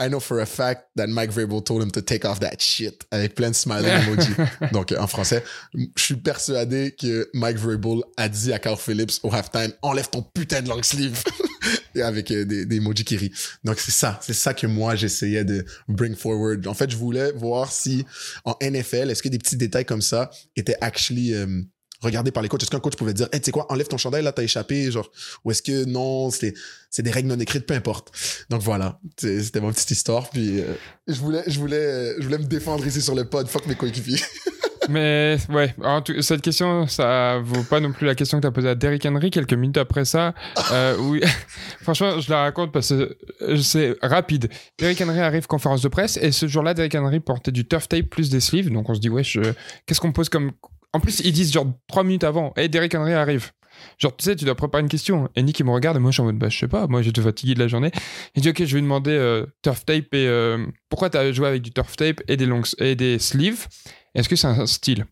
I 0.00 0.08
know 0.08 0.18
for 0.18 0.40
a 0.40 0.46
fact 0.46 0.88
that 0.96 1.08
Mike 1.08 1.30
Vrabel 1.30 1.64
told 1.64 1.80
him 1.80 1.90
to 1.92 2.02
take 2.02 2.24
off 2.24 2.40
that 2.40 2.60
shit 2.60 3.04
avec 3.12 3.36
plein 3.36 3.50
de 3.50 3.54
smiley 3.54 3.90
emoji. 3.90 4.34
Donc 4.72 4.90
euh, 4.90 4.98
en 4.98 5.06
français, 5.06 5.44
je 5.72 6.02
suis 6.02 6.16
persuadé 6.16 6.96
que 6.98 7.30
Mike 7.32 7.58
Vrabel 7.58 8.02
a 8.16 8.28
dit 8.28 8.52
à 8.52 8.58
Carl 8.58 8.76
Phillips 8.76 9.20
au 9.22 9.32
halftime 9.32 9.72
enlève 9.82 10.08
ton 10.08 10.22
putain 10.22 10.62
de 10.62 10.68
long 10.68 10.82
sleeve 10.82 11.22
et 11.94 12.02
avec 12.02 12.32
euh, 12.32 12.44
des, 12.44 12.66
des 12.66 12.76
emojis 12.76 13.04
qui 13.04 13.16
rient. 13.16 13.32
Donc 13.62 13.78
c'est 13.78 13.92
ça, 13.92 14.18
c'est 14.20 14.34
ça 14.34 14.52
que 14.52 14.66
moi 14.66 14.96
j'essayais 14.96 15.44
de 15.44 15.64
bring 15.86 16.16
forward. 16.16 16.66
En 16.66 16.74
fait, 16.74 16.90
je 16.90 16.96
voulais 16.96 17.30
voir 17.32 17.70
si 17.70 18.04
en 18.44 18.56
NFL, 18.60 19.10
est-ce 19.10 19.22
que 19.22 19.28
des 19.28 19.38
petits 19.38 19.56
détails 19.56 19.84
comme 19.84 20.02
ça 20.02 20.30
étaient 20.56 20.76
actually 20.80 21.34
euh, 21.34 21.62
regardés 22.04 22.30
par 22.30 22.42
les 22.42 22.48
coachs. 22.48 22.62
Est-ce 22.62 22.70
qu'un 22.70 22.80
coach 22.80 22.96
pouvait 22.96 23.14
dire, 23.14 23.28
hey, 23.32 23.40
tu 23.40 23.46
sais 23.46 23.50
quoi, 23.50 23.70
enlève 23.72 23.88
ton 23.88 23.96
chandail 23.98 24.22
là, 24.22 24.32
t'as 24.32 24.42
échappé, 24.42 24.90
genre, 24.90 25.10
ou 25.44 25.50
est-ce 25.50 25.62
que 25.62 25.84
non, 25.84 26.30
c'est 26.30 26.54
des 26.98 27.10
règles 27.10 27.28
non 27.28 27.38
écrites, 27.40 27.66
peu 27.66 27.74
importe. 27.74 28.12
Donc 28.50 28.62
voilà, 28.62 29.00
c'était 29.18 29.60
ma 29.60 29.72
petite 29.72 29.90
histoire. 29.90 30.30
Puis 30.30 30.60
euh, 30.60 30.74
je 31.08 31.14
voulais, 31.20 31.42
je 31.46 31.58
voulais, 31.58 31.76
euh, 31.76 32.14
je 32.18 32.24
voulais 32.24 32.38
me 32.38 32.44
défendre 32.44 32.86
ici 32.86 33.00
sur 33.02 33.14
le 33.14 33.24
pod. 33.24 33.48
Fuck 33.48 33.66
mes 33.66 33.74
coéquipiers. 33.74 34.20
Mais 34.90 35.38
ouais, 35.48 35.74
cette 36.20 36.42
question, 36.42 36.86
ça 36.86 37.38
vaut 37.42 37.62
pas 37.62 37.80
non 37.80 37.90
plus 37.90 38.06
la 38.06 38.14
question 38.14 38.36
que 38.36 38.42
tu 38.42 38.48
as 38.48 38.50
posée 38.50 38.68
à 38.68 38.74
Derrick 38.74 39.06
Henry 39.06 39.30
quelques 39.30 39.54
minutes 39.54 39.78
après 39.78 40.04
ça. 40.04 40.34
Euh, 40.72 40.98
où- 40.98 41.16
Franchement, 41.82 42.20
je 42.20 42.30
la 42.30 42.42
raconte 42.42 42.70
parce 42.70 42.90
que 42.90 43.16
euh, 43.40 43.56
c'est 43.56 43.96
rapide. 44.02 44.50
Derrick 44.78 45.00
Henry 45.00 45.20
arrive 45.20 45.46
conférence 45.46 45.80
de 45.80 45.88
presse 45.88 46.18
et 46.20 46.32
ce 46.32 46.46
jour-là, 46.48 46.74
Derrick 46.74 46.94
Henry 46.96 47.20
portait 47.20 47.50
du 47.50 47.66
turf 47.66 47.88
tape 47.88 48.10
plus 48.10 48.28
des 48.28 48.40
sleeves. 48.40 48.70
Donc 48.70 48.90
on 48.90 48.94
se 48.94 49.00
dit, 49.00 49.08
ouais, 49.08 49.24
je- 49.24 49.40
qu'est-ce 49.86 50.00
qu'on 50.02 50.12
pose 50.12 50.28
comme. 50.28 50.52
En 50.94 51.00
plus, 51.00 51.20
ils 51.20 51.32
disent 51.32 51.52
genre 51.52 51.66
trois 51.88 52.04
minutes 52.04 52.24
avant, 52.24 52.54
et 52.56 52.68
Derrick 52.68 52.94
Henry 52.94 53.12
arrive. 53.12 53.50
Genre, 53.98 54.16
tu 54.16 54.24
sais, 54.24 54.36
tu 54.36 54.44
dois 54.44 54.54
préparer 54.54 54.82
une 54.82 54.88
question. 54.88 55.28
Et 55.34 55.42
Nick, 55.42 55.58
il 55.58 55.66
me 55.66 55.72
regarde, 55.72 55.96
et 55.96 56.00
moi, 56.00 56.10
je 56.10 56.14
suis 56.14 56.22
en 56.22 56.26
mode, 56.26 56.38
bah, 56.38 56.48
je 56.48 56.56
sais 56.58 56.68
pas, 56.68 56.86
moi, 56.86 57.02
j'étais 57.02 57.20
fatigué 57.20 57.54
de 57.54 57.58
la 57.58 57.68
journée. 57.68 57.90
Il 58.36 58.42
dit, 58.42 58.48
ok, 58.50 58.58
je 58.60 58.64
vais 58.64 58.74
lui 58.74 58.82
demander 58.82 59.10
euh, 59.10 59.44
turf 59.62 59.84
tape 59.84 60.14
et. 60.14 60.26
euh, 60.28 60.64
pourquoi 60.88 61.10
t'as 61.10 61.30
joué 61.32 61.48
avec 61.48 61.60
du 61.62 61.72
turf 61.72 61.96
tape 61.96 62.22
et 62.28 62.36
des, 62.36 62.46
longs, 62.46 62.62
et 62.78 62.94
des 62.94 63.18
sleeves? 63.18 63.66
Est-ce 64.14 64.28
que 64.28 64.36
c'est 64.36 64.46
un 64.46 64.66
style? 64.66 65.04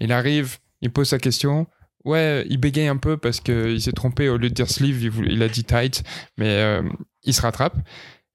Il 0.00 0.12
arrive, 0.12 0.58
il 0.80 0.90
pose 0.92 1.08
sa 1.08 1.18
question. 1.18 1.66
Ouais, 2.04 2.46
il 2.48 2.58
bégaye 2.58 2.86
un 2.86 2.96
peu 2.96 3.16
parce 3.16 3.40
qu'il 3.40 3.82
s'est 3.82 3.92
trompé. 3.92 4.28
Au 4.28 4.36
lieu 4.38 4.48
de 4.48 4.54
dire 4.54 4.70
sleeve, 4.70 5.02
il, 5.26 5.42
a 5.42 5.48
dit 5.48 5.64
tight, 5.64 6.04
mais 6.36 6.46
euh, 6.48 6.82
il 7.24 7.34
se 7.34 7.42
rattrape. 7.42 7.76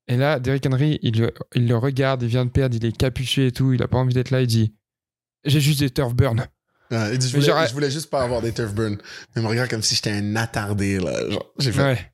Et 0.10 0.18
là, 0.18 0.40
Derrick 0.42 0.66
Henry, 0.66 1.00
il, 1.02 1.22
le- 1.22 1.34
il 1.56 1.66
le 1.70 1.78
regarde, 1.78 2.22
il 2.24 2.28
vient 2.28 2.44
de 2.46 2.52
perdre, 2.52 2.76
il 2.76 2.86
est 2.86 2.96
capuché 2.96 3.48
et 3.48 3.52
tout, 3.54 3.72
il 3.72 3.82
a 3.82 3.88
pas 3.88 3.98
envie 3.98 4.14
d'être 4.14 4.32
là, 4.32 4.42
il 4.42 4.48
dit 4.48 4.76
J'ai 5.46 5.62
juste 5.62 5.80
des 5.80 5.90
turf 5.90 6.14
burn. 6.14 6.46
Ouais, 6.92 7.18
je, 7.20 7.28
voulais, 7.30 7.46
genre- 7.46 7.66
je 7.68 7.74
voulais 7.74 7.92
juste 7.92 8.10
pas 8.10 8.22
avoir 8.22 8.42
des 8.42 8.52
turf 8.52 8.74
burn. 8.74 8.98
Mais 9.36 9.42
me 9.42 9.48
regarde 9.48 9.70
comme 9.70 9.82
si 9.82 9.96
j'étais 9.96 10.12
un 10.12 10.36
attardé, 10.36 11.00
là. 11.00 11.12
J'ai 11.60 11.72
fait 11.72 11.82
Ouais. 11.82 12.12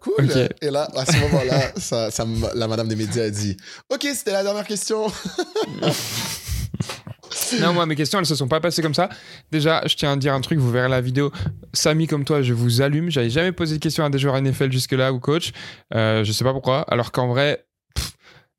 cool. 0.00 0.28
Et 0.62 0.70
là, 0.70 0.88
à 0.96 1.04
ce 1.06 1.16
moment-là, 1.18 1.72
ça, 1.76 2.08
la 2.54 2.66
madame 2.68 2.88
des 2.88 2.96
médias 2.96 3.24
a 3.24 3.30
dit 3.30 3.56
Ok, 3.92 4.06
c'était 4.14 4.32
la 4.32 4.42
dernière 4.42 4.66
question. 4.66 5.06
Non, 7.60 7.72
moi, 7.72 7.86
mes 7.86 7.96
questions, 7.96 8.18
elles 8.18 8.26
se 8.26 8.34
sont 8.34 8.48
pas 8.48 8.60
passées 8.60 8.82
comme 8.82 8.94
ça. 8.94 9.08
Déjà, 9.50 9.82
je 9.86 9.94
tiens 9.96 10.12
à 10.12 10.16
dire 10.16 10.32
un 10.34 10.40
truc, 10.40 10.58
vous 10.58 10.70
verrez 10.70 10.88
la 10.88 11.00
vidéo. 11.00 11.32
Samy, 11.72 12.06
comme 12.06 12.24
toi, 12.24 12.42
je 12.42 12.52
vous 12.52 12.80
allume. 12.80 13.10
J'avais 13.10 13.30
jamais 13.30 13.52
posé 13.52 13.76
de 13.76 13.80
questions 13.80 14.04
à 14.04 14.10
des 14.10 14.18
joueurs 14.18 14.40
NFL 14.40 14.70
jusque-là 14.72 15.12
ou 15.12 15.20
coach. 15.20 15.52
Euh, 15.94 16.24
je 16.24 16.32
sais 16.32 16.44
pas 16.44 16.52
pourquoi. 16.52 16.82
Alors 16.82 17.12
qu'en 17.12 17.28
vrai, 17.28 17.64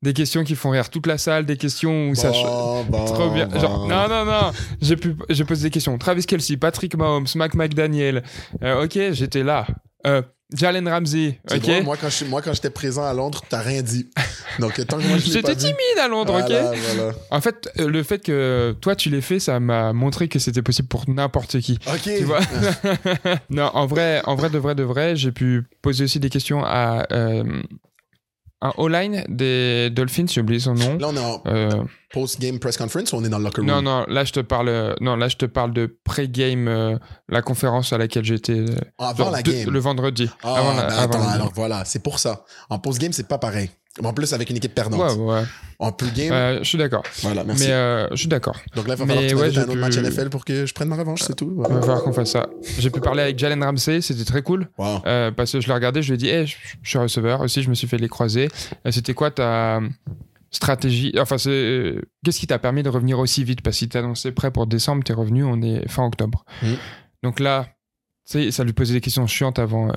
des 0.06 0.12
questions 0.14 0.44
qui 0.44 0.54
font 0.54 0.70
rire 0.70 0.88
toute 0.88 1.06
la 1.06 1.18
salle, 1.18 1.44
des 1.44 1.56
questions 1.56 2.08
où 2.08 2.14
ça. 2.14 2.30
Bon, 2.30 2.84
bon, 2.84 3.04
Trop 3.04 3.28
bien. 3.30 3.48
Genre, 3.58 3.86
non, 3.86 4.08
non, 4.08 4.24
non. 4.24 4.52
J'ai 4.80 4.96
pu, 4.96 5.14
j'ai 5.28 5.44
posé 5.44 5.64
des 5.64 5.70
questions. 5.70 5.98
Travis 5.98 6.24
Kelsey, 6.24 6.56
Patrick 6.56 6.96
Mahomes, 6.96 7.26
Mac 7.34 7.54
McDaniel. 7.54 8.22
Euh, 8.62 8.84
ok, 8.84 8.98
j'étais 9.12 9.42
là. 9.42 9.66
Euh, 10.06 10.22
Jalen 10.54 10.86
Ramsey. 10.88 11.40
Ok. 11.52 11.58
drôle, 11.60 11.82
moi, 11.82 11.96
quand 12.00 12.08
je- 12.08 12.24
moi, 12.26 12.40
quand 12.40 12.52
j'étais 12.52 12.70
présent 12.70 13.04
à 13.04 13.12
Londres, 13.12 13.42
t'as 13.48 13.60
rien 13.62 13.82
dit. 13.82 14.08
Donc, 14.60 14.74
tant 14.86 14.98
que 14.98 15.02
moi, 15.08 15.18
je 15.18 15.28
J'étais 15.32 15.56
timide 15.56 15.74
à 16.00 16.06
Londres, 16.06 16.34
ok. 16.34 16.46
Voilà, 16.48 16.70
voilà. 16.94 17.12
En 17.32 17.40
fait, 17.40 17.68
euh, 17.80 17.88
le 17.88 18.02
fait 18.04 18.20
que 18.20 18.76
toi 18.80 18.94
tu 18.94 19.10
l'aies 19.10 19.20
fait, 19.20 19.40
ça 19.40 19.58
m'a 19.58 19.92
montré 19.92 20.28
que 20.28 20.38
c'était 20.38 20.62
possible 20.62 20.86
pour 20.86 21.02
n'importe 21.10 21.58
qui. 21.58 21.80
Ok. 21.88 22.02
Tu 22.18 22.22
vois? 22.22 22.38
Non, 23.50 23.70
en 23.74 23.86
vrai, 23.86 24.22
en 24.24 24.36
vrai, 24.36 24.48
de 24.50 24.58
vrai, 24.58 24.76
de 24.76 24.84
vrai, 24.84 25.16
j'ai 25.16 25.32
pu 25.32 25.64
poser 25.82 26.04
aussi 26.04 26.20
des 26.20 26.30
questions 26.30 26.62
à 26.64 27.06
euh, 27.12 27.42
un 28.62 28.72
O-line 28.78 29.24
des 29.28 29.90
Dolphins, 29.90 30.26
j'ai 30.28 30.40
oublié 30.40 30.60
son 30.60 30.74
nom. 30.74 30.96
Là, 30.98 31.08
on 31.10 31.16
est 31.16 31.18
en 31.20 31.42
Euh, 31.46 31.84
post-game 32.12 32.58
press 32.58 32.76
conference 32.76 33.12
ou 33.12 33.16
on 33.16 33.24
est 33.24 33.28
dans 33.28 33.38
le 33.38 33.44
locker 33.44 33.60
room? 33.60 33.66
non, 33.70 33.82
non, 33.82 34.04
là 34.08 34.24
je 34.24 34.32
te 34.32 34.40
parle, 34.40 34.96
non, 35.00 35.16
là 35.16 35.28
je 35.28 35.36
te 35.36 35.44
parle 35.46 35.72
de 35.72 35.98
pré-game, 36.04 36.66
euh, 36.68 36.96
la 37.28 37.42
conférence 37.42 37.92
à 37.92 37.98
laquelle 37.98 38.24
j'étais 38.24 38.52
euh, 38.60 38.74
Avant 38.98 39.24
genre 39.24 39.30
la 39.32 39.42
game. 39.42 39.68
le 39.70 39.78
vendredi. 39.78 40.30
Ah, 40.42 40.54
avant 40.56 40.74
la- 40.74 40.86
ben 40.86 40.94
avant 40.94 41.02
attends, 41.14 41.18
la 41.26 41.30
alors 41.32 41.52
voilà, 41.54 41.84
c'est 41.84 42.02
pour 42.02 42.18
ça. 42.18 42.44
En 42.70 42.78
post-game, 42.78 43.12
c'est 43.12 43.28
pas 43.28 43.38
pareil. 43.38 43.70
En 44.04 44.12
plus, 44.12 44.32
avec 44.34 44.50
une 44.50 44.56
équipe 44.56 44.74
perdante. 44.74 45.16
Ouais, 45.18 45.34
ouais. 45.34 45.42
En 45.78 45.90
pre-game, 45.92 46.32
Euh, 46.32 46.58
je 46.62 46.68
suis 46.68 46.78
d'accord. 46.78 47.02
voilà, 47.22 47.44
merci. 47.44 47.66
Mais 47.66 47.72
euh, 47.72 48.08
je 48.10 48.16
suis 48.16 48.28
d'accord. 48.28 48.56
Donc 48.74 48.88
là, 48.88 48.94
il 48.94 48.98
va 48.98 49.04
mais 49.06 49.14
falloir 49.14 49.24
que 49.24 49.28
tu 49.30 49.58
ouais, 49.58 49.58
un 49.58 49.62
autre 49.70 49.76
match 49.76 49.96
NFL 49.96 50.28
pour 50.30 50.44
que 50.44 50.66
je 50.66 50.74
prenne 50.74 50.88
ma 50.88 50.96
revanche, 50.96 51.22
c'est 51.22 51.34
tout. 51.34 51.50
Il 51.56 51.62
va 51.72 51.80
falloir 51.80 52.02
qu'on 52.02 52.12
fasse 52.12 52.30
ça. 52.32 52.46
J'ai 52.78 52.90
pu 52.90 53.00
parler 53.00 53.22
avec 53.22 53.38
Jalen 53.38 53.62
Ramsey, 53.62 54.00
c'était 54.02 54.24
très 54.24 54.42
cool. 54.42 54.68
Wow. 54.78 55.02
Euh, 55.06 55.30
parce 55.30 55.52
que 55.52 55.60
je 55.60 55.66
l'ai 55.68 55.74
regardé, 55.74 56.02
je 56.02 56.08
lui 56.08 56.14
ai 56.14 56.18
dit, 56.18 56.28
hey, 56.28 56.46
je, 56.46 56.56
je 56.82 56.88
suis 56.90 56.98
receveur 56.98 57.40
aussi, 57.40 57.62
je 57.62 57.70
me 57.70 57.74
suis 57.74 57.86
fait 57.88 57.98
les 57.98 58.08
croiser. 58.08 58.48
C'était 58.90 59.14
quoi 59.14 59.30
ta 59.30 59.80
stratégie? 60.50 61.12
Enfin, 61.18 61.38
c'est 61.38 61.96
qu'est-ce 62.24 62.38
qui 62.40 62.46
t'a 62.46 62.58
permis 62.58 62.82
de 62.82 62.88
revenir 62.88 63.18
aussi 63.18 63.44
vite? 63.44 63.60
Parce 63.62 63.76
que 63.76 63.78
si 63.80 63.88
t'es 63.88 63.98
annoncé 63.98 64.32
prêt 64.32 64.50
pour 64.50 64.66
décembre, 64.66 65.04
t'es 65.04 65.12
revenu, 65.12 65.44
on 65.44 65.60
est 65.62 65.88
fin 65.88 66.04
octobre. 66.04 66.44
Mhm. 66.62 66.76
Donc 67.22 67.40
là, 67.40 67.66
sais, 68.32 68.50
ça 68.50 68.64
lui 68.64 68.72
posait 68.72 68.92
des 68.94 69.00
questions 69.00 69.26
chiantes 69.26 69.58
avant. 69.58 69.88
euh, 69.88 69.92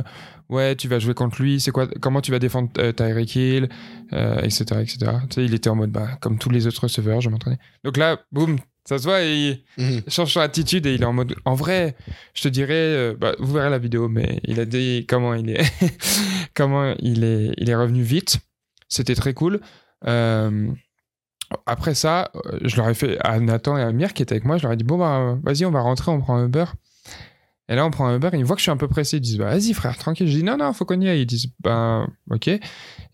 ouais, 0.49 0.75
tu 0.75 0.87
vas 0.87 0.99
jouer 0.99 1.13
contre 1.13 1.41
lui, 1.41 1.59
c'est 1.59 1.71
quoi 1.71 1.87
Comment 2.01 2.21
tu 2.21 2.31
vas 2.31 2.39
défendre 2.39 2.69
euh, 2.77 2.91
Tyreek 2.91 3.35
Hill, 3.35 3.69
euh, 4.13 4.39
etc., 4.41 4.65
etc. 4.81 4.97
Tu 5.29 5.35
sais, 5.35 5.45
il 5.45 5.53
était 5.53 5.69
en 5.69 5.75
mode, 5.75 5.91
bah, 5.91 6.17
comme 6.21 6.37
tous 6.37 6.49
les 6.49 6.67
autres 6.67 6.83
receveurs, 6.83 7.21
je 7.21 7.29
m'entraînais. 7.29 7.59
Donc 7.83 7.97
là, 7.97 8.19
boum, 8.31 8.57
ça 8.85 8.97
se 8.97 9.03
voit, 9.03 9.21
et 9.23 9.63
Mhm. 9.77 10.01
il 10.07 10.11
change 10.11 10.33
son 10.33 10.39
attitude 10.39 10.85
et 10.85 10.93
il 10.95 11.01
est 11.01 11.05
en 11.05 11.13
mode. 11.13 11.35
En 11.45 11.53
vrai, 11.55 11.95
je 12.33 12.41
te 12.43 12.47
dirais, 12.47 12.73
euh, 12.73 13.15
bah, 13.19 13.33
vous 13.39 13.53
verrez 13.53 13.69
la 13.69 13.77
vidéo, 13.79 14.07
mais 14.09 14.39
il 14.45 14.59
a 14.59 14.65
dit 14.65 15.05
comment 15.07 15.33
il 15.33 15.49
est, 15.49 15.61
comment 16.55 16.93
il 16.99 17.23
est, 17.23 17.51
il 17.57 17.69
est 17.69 17.75
revenu 17.75 18.01
vite. 18.01 18.39
C'était 18.87 19.15
très 19.15 19.33
cool. 19.35 19.59
Euh, 20.07 20.67
après 21.65 21.93
ça, 21.95 22.31
euh, 22.35 22.59
je 22.63 22.75
leur 22.77 22.89
ai 22.89 22.93
fait 22.93 23.17
à 23.21 23.39
Nathan 23.39 23.77
et 23.77 23.81
à 23.81 23.87
Amir 23.87 24.13
qui 24.13 24.21
étaient 24.23 24.33
avec 24.33 24.45
moi, 24.45 24.57
je 24.57 24.63
leur 24.63 24.71
ai 24.73 24.77
dit 24.77 24.83
bon 24.83 24.97
bah 24.97 25.37
vas-y, 25.43 25.65
on 25.65 25.71
va 25.71 25.81
rentrer, 25.81 26.09
on 26.11 26.19
prend 26.21 26.37
un 26.37 26.45
Uber. 26.45 26.65
Et 27.69 27.75
là, 27.75 27.85
on 27.85 27.91
prend 27.91 28.07
un 28.07 28.15
Uber, 28.15 28.29
ils 28.33 28.43
voient 28.43 28.55
que 28.55 28.59
je 28.59 28.63
suis 28.63 28.71
un 28.71 28.77
peu 28.77 28.87
pressé, 28.87 29.17
ils 29.17 29.21
disent 29.21 29.37
bah 29.37 29.51
vas-y 29.51 29.73
frère, 29.73 29.95
tranquille. 29.97 30.27
Je 30.27 30.37
dis 30.37 30.43
non 30.43 30.57
non, 30.57 30.73
faut 30.73 30.85
qu'on 30.85 30.99
y 30.99 31.07
aille. 31.07 31.21
Ils 31.21 31.25
disent 31.25 31.47
ben 31.63 32.07
ok. 32.31 32.47
Ils 32.47 32.59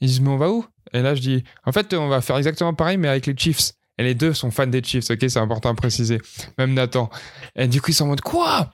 disent 0.08 0.22
mais 0.22 0.30
on 0.30 0.38
va 0.38 0.50
où? 0.50 0.66
Et 0.94 1.02
là, 1.02 1.14
je 1.14 1.22
dis 1.22 1.44
en 1.66 1.72
fait, 1.72 1.94
on 1.94 2.08
va 2.08 2.22
faire 2.22 2.38
exactement 2.38 2.74
pareil, 2.74 2.98
mais 2.98 3.10
avec 3.10 3.26
les 3.26 3.36
Chiefs. 3.38 3.74
Et 3.98 4.04
les 4.04 4.16
deux 4.16 4.34
sont 4.34 4.52
fans 4.52 4.68
des 4.68 4.84
Chiefs, 4.84 5.10
ok, 5.10 5.20
c'est 5.28 5.40
important 5.40 5.70
à 5.70 5.74
préciser. 5.76 6.20
Même 6.58 6.74
Nathan. 6.74 7.10
Et 7.56 7.68
du 7.68 7.82
coup, 7.82 7.92
ils 7.92 7.94
sont 7.94 8.06
en 8.06 8.10
mode 8.10 8.22
quoi? 8.22 8.72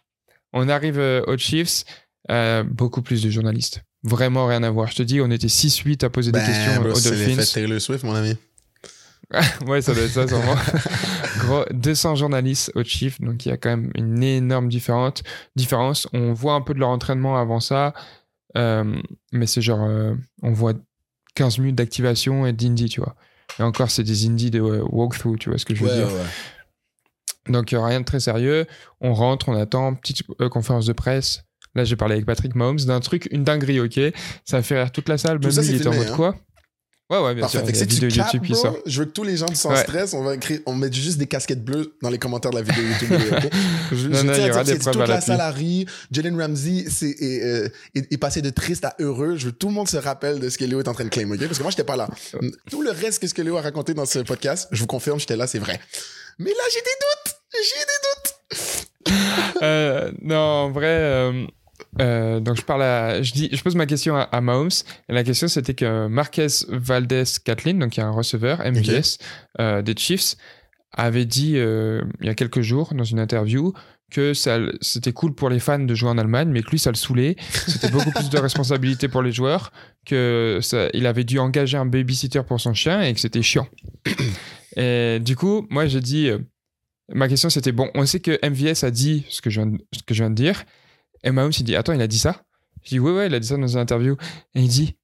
On 0.53 0.67
arrive 0.67 0.99
euh, 0.99 1.21
aux 1.27 1.37
Chiefs, 1.37 1.83
euh, 2.31 2.63
beaucoup 2.63 3.01
plus 3.01 3.21
de 3.23 3.29
journalistes. 3.29 3.83
Vraiment 4.03 4.47
rien 4.47 4.63
à 4.63 4.69
voir. 4.71 4.87
Je 4.89 4.95
te 4.95 5.03
dis, 5.03 5.21
on 5.21 5.29
était 5.29 5.45
6-8 5.47 6.03
à 6.05 6.09
poser 6.09 6.31
des 6.31 6.39
Ben, 6.39 6.45
questions 6.45 6.81
bro, 6.81 6.91
aux 6.91 6.95
c'est 6.95 7.11
Dolphins. 7.11 7.43
Taylor 7.53 7.79
Swift, 7.79 8.03
mon 8.03 8.15
ami. 8.15 8.35
Ouais, 9.67 9.81
ça 9.81 9.93
doit 9.93 10.03
être 10.03 10.11
ça, 10.11 10.27
sûrement. 10.27 10.55
Gros, 11.39 11.63
200 11.71 12.15
journalistes 12.15 12.71
aux 12.75 12.83
Chiefs, 12.83 13.19
donc 13.21 13.45
il 13.45 13.49
y 13.49 13.51
a 13.51 13.57
quand 13.57 13.69
même 13.69 13.91
une 13.95 14.21
énorme 14.23 14.67
différence. 14.69 15.23
différence. 15.55 16.07
On 16.13 16.33
voit 16.33 16.53
un 16.53 16.61
peu 16.61 16.73
de 16.73 16.79
leur 16.79 16.89
entraînement 16.89 17.37
avant 17.37 17.59
ça, 17.59 17.93
euh, 18.57 18.95
mais 19.31 19.47
c'est 19.47 19.61
genre, 19.61 19.83
euh, 19.83 20.13
on 20.43 20.51
voit 20.51 20.73
15 21.35 21.59
minutes 21.59 21.75
d'activation 21.75 22.45
et 22.45 22.53
d'indie, 22.53 22.89
tu 22.89 22.99
vois. 23.01 23.15
Et 23.59 23.63
encore, 23.63 23.89
c'est 23.89 24.03
des 24.03 24.25
indies 24.27 24.51
de 24.51 24.61
euh, 24.61 24.83
walkthrough, 24.89 25.37
tu 25.39 25.49
vois 25.49 25.57
ce 25.57 25.65
que 25.65 25.75
je 25.75 25.83
veux 25.83 25.89
Ouais, 25.89 25.95
dire. 25.95 26.07
ouais. 26.07 27.51
Donc 27.51 27.69
rien 27.71 27.99
de 28.01 28.05
très 28.05 28.19
sérieux. 28.19 28.65
On 28.99 29.13
rentre, 29.13 29.49
on 29.49 29.55
attend, 29.55 29.95
petite 29.95 30.21
euh, 30.41 30.49
conférence 30.49 30.85
de 30.85 30.93
presse. 30.93 31.43
Là, 31.73 31.85
j'ai 31.85 31.95
parlé 31.95 32.15
avec 32.15 32.25
Patrick 32.25 32.53
Mahomes 32.53 32.79
d'un 32.81 32.99
truc, 32.99 33.27
une 33.31 33.43
dinguerie, 33.45 33.79
ok? 33.79 33.99
Ça 34.45 34.57
a 34.57 34.61
fait 34.61 34.77
rire 34.81 34.91
toute 34.91 35.07
la 35.09 35.17
salle. 35.17 35.39
Tout 35.39 35.47
Même 35.47 35.51
ça, 35.51 35.61
lui, 35.61 35.69
il 35.69 35.75
était 35.77 35.87
en 35.87 35.93
mode 35.95 36.07
hein. 36.09 36.15
quoi? 36.15 36.35
Ouais, 37.11 37.19
ouais, 37.19 37.33
bien 37.35 37.41
Parfait. 37.41 37.57
sûr. 37.57 37.65
Fait 37.67 37.73
que 37.73 37.77
si 37.77 37.85
tu 37.87 38.07
capes, 38.07 38.33
YouTube 38.33 38.43
bro, 38.55 38.77
je 38.85 38.99
veux 38.99 39.05
que 39.05 39.11
tous 39.11 39.23
les 39.23 39.35
gens 39.35 39.53
sans 39.53 39.71
Ouais. 39.71 39.83
stress, 39.83 40.13
on 40.13 40.23
va 40.23 40.33
écrire, 40.35 40.59
on 40.65 40.73
met 40.73 40.91
juste 40.91 41.17
des 41.17 41.27
casquettes 41.27 41.63
bleues 41.63 41.93
dans 42.01 42.09
les 42.09 42.17
commentaires 42.17 42.51
de 42.51 42.55
la 42.55 42.61
vidéo 42.61 42.83
YouTube. 42.83 43.11
ok? 43.11 43.49
Je, 43.91 44.07
Non, 44.07 44.17
je 44.19 44.25
non, 44.25 44.33
tiens 44.33 44.55
à 44.57 44.63
dire 44.63 44.79
que 44.79 44.83
toute 44.83 45.27
la 45.27 45.51
ri. 45.51 45.85
Jalen 46.11 46.39
Ramsey 46.41 46.85
c'est- 46.89 47.09
est, 47.19 47.43
euh, 47.43 47.67
est- 47.95 48.13
est 48.13 48.17
passé 48.17 48.41
de 48.41 48.49
triste 48.49 48.85
à 48.85 48.95
heureux. 48.99 49.35
Je 49.35 49.47
veux 49.47 49.51
que 49.51 49.57
tout 49.57 49.67
le 49.67 49.73
monde 49.73 49.89
se 49.89 49.97
rappelle 49.97 50.39
de 50.39 50.47
ce 50.49 50.57
que 50.57 50.63
Léo 50.63 50.79
est 50.79 50.87
en 50.87 50.93
train 50.93 51.03
de 51.03 51.09
claim? 51.09 51.27
Parce 51.37 51.57
que 51.57 51.61
moi, 51.63 51.71
j'étais 51.71 51.83
pas 51.83 51.97
là. 51.97 52.07
Tout 52.69 52.81
le 52.81 52.91
reste 52.91 53.19
que 53.21 53.27
ce 53.27 53.33
que 53.33 53.41
Léo 53.41 53.57
a 53.57 53.61
raconté 53.61 53.93
dans 53.93 54.05
ce 54.05 54.19
podcast, 54.19 54.69
je 54.71 54.79
vous 54.79 54.87
confirme, 54.87 55.19
j'étais 55.19 55.35
là, 55.35 55.47
c'est 55.47 55.59
vrai. 55.59 55.79
Mais 56.39 56.51
là, 56.51 56.63
j'ai 56.73 56.79
des 56.79 56.85
doutes. 57.01 57.35
J'ai 57.53 59.11
des 59.11 59.11
doutes. 59.11 59.61
Euh, 59.61 60.11
non, 60.21 60.37
en 60.37 60.71
vrai, 60.71 60.87
euh, 60.87 61.45
euh, 61.99 62.39
donc 62.39 62.55
je 62.55 62.61
parle 62.61 62.83
à, 62.83 63.21
je 63.21 63.33
dis, 63.33 63.49
je 63.51 63.61
pose 63.61 63.75
ma 63.75 63.85
question 63.85 64.15
à, 64.15 64.21
à 64.21 64.41
Mahomes 64.41 64.69
et 65.09 65.13
la 65.13 65.23
question 65.23 65.47
c'était 65.47 65.73
que 65.73 66.07
Marquez 66.07 66.47
Valdez 66.69 67.23
Catlin, 67.43 67.75
donc 67.75 67.97
il 67.97 67.99
y 67.99 68.03
a 68.03 68.07
un 68.07 68.11
receveur 68.11 68.59
MVS 68.59 69.17
euh, 69.59 69.81
des 69.81 69.95
Chiefs, 69.97 70.35
avait 70.93 71.25
dit 71.25 71.57
euh, 71.57 72.01
il 72.21 72.27
y 72.27 72.29
a 72.29 72.35
quelques 72.35 72.61
jours 72.61 72.93
dans 72.93 73.03
une 73.03 73.19
interview 73.19 73.73
que 74.09 74.33
c'était 74.33 75.13
cool 75.13 75.33
pour 75.33 75.49
les 75.49 75.59
fans 75.59 75.79
de 75.79 75.95
jouer 75.95 76.09
en 76.09 76.17
Allemagne, 76.17 76.49
mais 76.49 76.63
que 76.63 76.71
lui 76.71 76.79
ça 76.79 76.89
le 76.89 76.97
saoulait. 76.97 77.37
C'était 77.65 77.89
beaucoup 77.89 78.11
plus 78.11 78.29
de 78.29 78.37
responsabilité 78.37 79.07
pour 79.07 79.21
les 79.21 79.31
joueurs, 79.31 79.71
que 80.05 80.59
ça, 80.61 80.89
il 80.93 81.07
avait 81.07 81.23
dû 81.23 81.39
engager 81.39 81.77
un 81.77 81.85
babysitter 81.85 82.41
pour 82.43 82.59
son 82.59 82.73
chien 82.73 83.01
et 83.01 83.13
que 83.13 83.21
c'était 83.21 83.41
chiant. 83.41 83.69
Et 84.75 85.19
du 85.21 85.35
coup, 85.35 85.65
moi 85.69 85.87
j'ai 85.87 86.01
dit. 86.01 86.29
Ma 87.13 87.27
question 87.27 87.49
c'était 87.49 87.73
bon, 87.73 87.89
on 87.93 88.05
sait 88.05 88.21
que 88.21 88.39
MVS 88.47 88.85
a 88.85 88.91
dit 88.91 89.25
ce 89.27 89.41
que 89.41 89.49
je 89.49 89.59
viens 89.59 89.71
de, 89.71 89.77
ce 89.93 90.01
que 90.03 90.13
je 90.13 90.23
viens 90.23 90.29
de 90.29 90.35
dire. 90.35 90.63
Et 91.23 91.31
Mahomes 91.31 91.51
il 91.57 91.63
dit 91.63 91.75
attends, 91.75 91.93
il 91.93 92.01
a 92.01 92.07
dit 92.07 92.19
ça? 92.19 92.43
Je 92.83 92.89
dis 92.89 92.99
ouais 92.99 93.11
ouais, 93.11 93.27
il 93.27 93.33
a 93.33 93.39
dit 93.39 93.47
ça 93.47 93.57
dans 93.57 93.67
une 93.67 93.79
interview. 93.79 94.15
Et 94.55 94.61
il 94.61 94.67
dit 94.67 94.97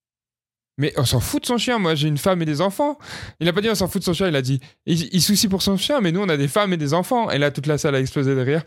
Mais 0.77 0.93
on 0.97 1.05
s'en 1.05 1.19
fout 1.19 1.41
de 1.41 1.47
son 1.47 1.57
chien. 1.57 1.79
Moi, 1.79 1.95
j'ai 1.95 2.07
une 2.07 2.17
femme 2.19 2.41
et 2.41 2.45
des 2.45 2.61
enfants. 2.61 2.99
Il 3.39 3.45
n'a 3.45 3.53
pas 3.53 3.61
dit 3.61 3.69
on 3.69 3.75
s'en 3.75 3.87
fout 3.87 3.99
de 4.01 4.05
son 4.05 4.13
chien. 4.13 4.27
Il 4.27 4.35
a 4.35 4.41
dit 4.41 4.59
il, 4.85 5.13
il 5.13 5.21
soucie 5.21 5.47
pour 5.47 5.61
son 5.61 5.75
chien, 5.75 6.01
mais 6.01 6.11
nous, 6.11 6.21
on 6.21 6.29
a 6.29 6.37
des 6.37 6.47
femmes 6.47 6.71
et 6.73 6.77
des 6.77 6.93
enfants. 6.93 7.31
Et 7.31 7.39
là, 7.39 7.49
toute 7.49 7.65
la 7.65 7.77
salle 7.77 7.95
a 7.95 7.99
explosé 7.99 8.35
de 8.35 8.41
rire. 8.41 8.63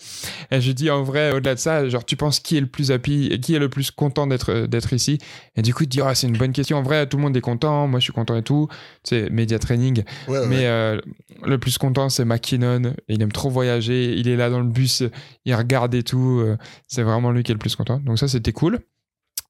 Et 0.50 0.60
je 0.60 0.72
dis 0.72 0.90
en 0.90 1.02
vrai, 1.02 1.32
au-delà 1.32 1.54
de 1.54 1.60
ça, 1.60 1.88
genre, 1.88 2.04
tu 2.04 2.16
penses 2.16 2.40
qui 2.40 2.56
est 2.56 2.60
le 2.60 2.66
plus 2.66 2.90
happy 2.90 3.38
qui 3.40 3.54
est 3.54 3.58
le 3.58 3.68
plus 3.68 3.90
content 3.90 4.26
d'être 4.26 4.66
d'être 4.66 4.92
ici? 4.92 5.18
Et 5.56 5.62
du 5.62 5.72
coup, 5.72 5.84
te 5.84 5.90
dis 5.90 6.00
ah, 6.00 6.14
c'est 6.14 6.26
une 6.26 6.36
bonne 6.36 6.52
question. 6.52 6.78
En 6.78 6.82
vrai, 6.82 7.06
tout 7.06 7.16
le 7.16 7.22
monde 7.22 7.36
est 7.36 7.40
content. 7.40 7.86
Moi, 7.86 8.00
je 8.00 8.04
suis 8.04 8.12
content 8.12 8.36
et 8.36 8.42
tout. 8.42 8.68
C'est 9.04 9.30
média 9.30 9.58
training. 9.58 10.02
Ouais, 10.26 10.38
ouais. 10.40 10.46
Mais 10.46 10.66
euh, 10.66 11.00
le 11.44 11.58
plus 11.58 11.78
content, 11.78 12.08
c'est 12.08 12.24
McKinnon. 12.24 12.94
Il 13.08 13.22
aime 13.22 13.32
trop 13.32 13.50
voyager. 13.50 14.14
Il 14.16 14.28
est 14.28 14.36
là 14.36 14.50
dans 14.50 14.60
le 14.60 14.68
bus. 14.68 15.04
Il 15.44 15.54
regarde 15.54 15.94
et 15.94 16.02
tout. 16.02 16.40
Euh, 16.40 16.56
C'est 16.88 17.04
vraiment 17.04 17.30
lui 17.30 17.44
qui 17.44 17.52
est 17.52 17.54
le 17.54 17.60
plus 17.60 17.76
content. 17.76 17.98
Donc 18.00 18.18
ça, 18.18 18.26
c'était 18.26 18.52
cool. 18.52 18.80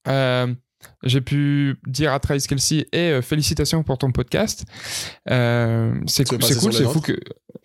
Euh, 0.09 0.47
j'ai 1.03 1.20
pu 1.20 1.76
dire 1.87 2.12
à 2.12 2.20
Travis 2.20 2.43
Kelsey 2.47 2.87
et 2.93 3.11
euh, 3.11 3.22
félicitations 3.22 3.83
pour 3.83 3.99
ton 3.99 4.12
podcast. 4.12 4.64
Euh, 5.31 5.95
c'est 6.07 6.26
cool, 6.28 6.43
c'est 6.43 6.57
cool, 6.59 6.72
fou 6.72 7.01
que. 7.01 7.18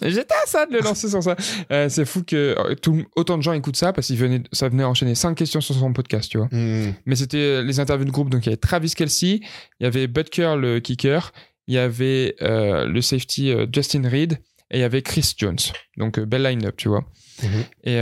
J'étais 0.03 0.35
à 0.35 0.47
ça 0.47 0.67
de 0.67 0.73
le 0.73 0.81
lancer 0.81 1.09
sur 1.09 1.23
ça. 1.23 1.37
Euh, 1.71 1.89
c'est 1.89 2.05
fou 2.05 2.25
que 2.25 2.75
tout, 2.83 3.05
autant 3.15 3.39
de 3.39 3.43
gens 3.43 3.53
écoutent 3.53 3.77
ça 3.77 3.93
parce 3.93 4.09
que 4.09 4.43
ça 4.51 4.69
venait 4.69 4.83
enchaîner 4.83 5.15
cinq 5.15 5.37
questions 5.37 5.61
sur 5.61 5.75
son 5.77 5.93
podcast, 5.93 6.29
tu 6.29 6.39
vois. 6.39 6.49
Hmm. 6.51 6.95
Mais 7.07 7.15
c'était 7.15 7.63
les 7.63 7.79
interviews 7.79 8.05
de 8.05 8.11
groupe. 8.11 8.29
Donc 8.29 8.45
il 8.45 8.47
y 8.47 8.49
avait 8.51 8.57
Travis 8.57 8.91
Kelsey, 8.91 9.41
il 9.79 9.85
y 9.85 9.87
avait 9.87 10.09
Butker, 10.09 10.57
le 10.59 10.81
kicker, 10.81 11.33
il 11.69 11.75
y 11.75 11.79
avait 11.79 12.35
euh, 12.43 12.87
le 12.87 13.01
safety 13.01 13.53
Justin 13.73 14.09
Reed 14.09 14.41
et 14.73 14.79
il 14.79 14.81
y 14.81 14.85
avait 14.85 15.03
Chris 15.03 15.33
Jones. 15.37 15.59
Donc 15.97 16.19
belle 16.19 16.43
line-up, 16.43 16.75
tu 16.77 16.89
vois. 16.89 17.05
Mhm. 17.43 17.65
Et 17.85 18.01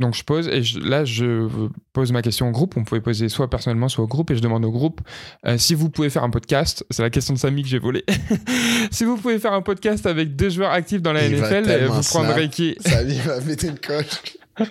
donc 0.00 0.14
je 0.14 0.24
pose, 0.24 0.48
et 0.48 0.62
je- 0.62 0.80
là 0.80 1.04
je 1.04 1.48
pose 1.92 2.10
ma 2.12 2.22
question 2.22 2.48
au 2.48 2.50
groupe. 2.50 2.76
On 2.76 2.84
pouvait 2.84 3.00
poser 3.00 3.28
soit 3.28 3.48
personnellement, 3.48 3.88
soit 3.88 4.04
au 4.04 4.08
groupe, 4.08 4.30
et 4.30 4.36
je 4.36 4.40
demande 4.40 4.64
au 4.64 4.70
groupe 4.70 5.00
euh, 5.46 5.58
si 5.58 5.74
vous 5.74 5.90
pouvez 5.90 6.10
faire 6.10 6.24
un 6.24 6.30
podcast. 6.30 6.84
C'est 6.90 7.02
la 7.02 7.10
question 7.10 7.34
de 7.34 7.38
Samy 7.38 7.62
que 7.62 7.68
j'ai 7.68 7.78
volée. 7.78 8.04
si 8.90 9.04
vous 9.04 9.16
pouvez 9.16 9.38
faire 9.38 9.52
un 9.52 9.62
podcast 9.62 10.06
avec 10.06 10.34
deux 10.34 10.50
joueurs 10.50 10.72
actifs 10.72 11.02
dans 11.02 11.12
la 11.12 11.26
Il 11.26 11.36
NFL, 11.36 11.64
euh, 11.68 11.88
vous 11.88 12.02
prendrez 12.02 12.48
qui? 12.48 12.76
Lui 13.04 13.18
va 13.24 13.40
péter 13.40 13.68
une 13.68 13.78
coche. 13.78 14.36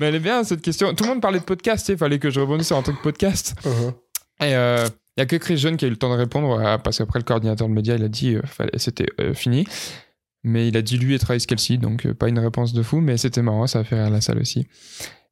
Mais 0.00 0.06
elle 0.06 0.14
est 0.14 0.20
bien 0.20 0.42
cette 0.44 0.62
question. 0.62 0.94
Tout 0.94 1.04
le 1.04 1.10
monde 1.10 1.20
parlait 1.20 1.38
de 1.40 1.44
podcast, 1.44 1.88
il 1.88 1.98
fallait 1.98 2.18
que 2.18 2.30
je 2.30 2.40
rebondisse 2.40 2.68
sur 2.68 2.76
un 2.76 2.82
truc 2.82 3.00
podcast. 3.02 3.54
Uh-huh. 3.64 3.92
Et 4.44 4.54
il 5.16 5.20
y 5.20 5.22
a 5.22 5.26
que 5.26 5.36
Chris 5.36 5.58
Jeune 5.58 5.76
qui 5.76 5.84
a 5.84 5.88
eu 5.88 5.90
le 5.90 5.96
temps 5.96 6.10
de 6.10 6.18
répondre, 6.18 6.58
euh, 6.58 6.78
parce 6.78 6.98
qu'après 6.98 7.18
le 7.18 7.24
coordinateur 7.24 7.68
de 7.68 7.72
média, 7.74 7.94
il 7.94 8.04
a 8.04 8.08
dit 8.08 8.36
euh, 8.36 8.66
c'était 8.76 9.08
euh, 9.20 9.34
fini. 9.34 9.66
Mais 10.42 10.68
il 10.68 10.76
a 10.76 10.82
dit 10.82 10.96
lui 10.96 11.14
et 11.14 11.18
Travis 11.18 11.44
Kelsey, 11.46 11.76
donc 11.76 12.06
euh, 12.06 12.14
pas 12.14 12.28
une 12.28 12.38
réponse 12.38 12.72
de 12.72 12.82
fou, 12.82 13.00
mais 13.00 13.16
c'était 13.16 13.42
marrant, 13.42 13.66
ça 13.66 13.80
a 13.80 13.84
fait 13.84 14.00
rire 14.00 14.10
la 14.10 14.20
salle 14.20 14.38
aussi. 14.38 14.66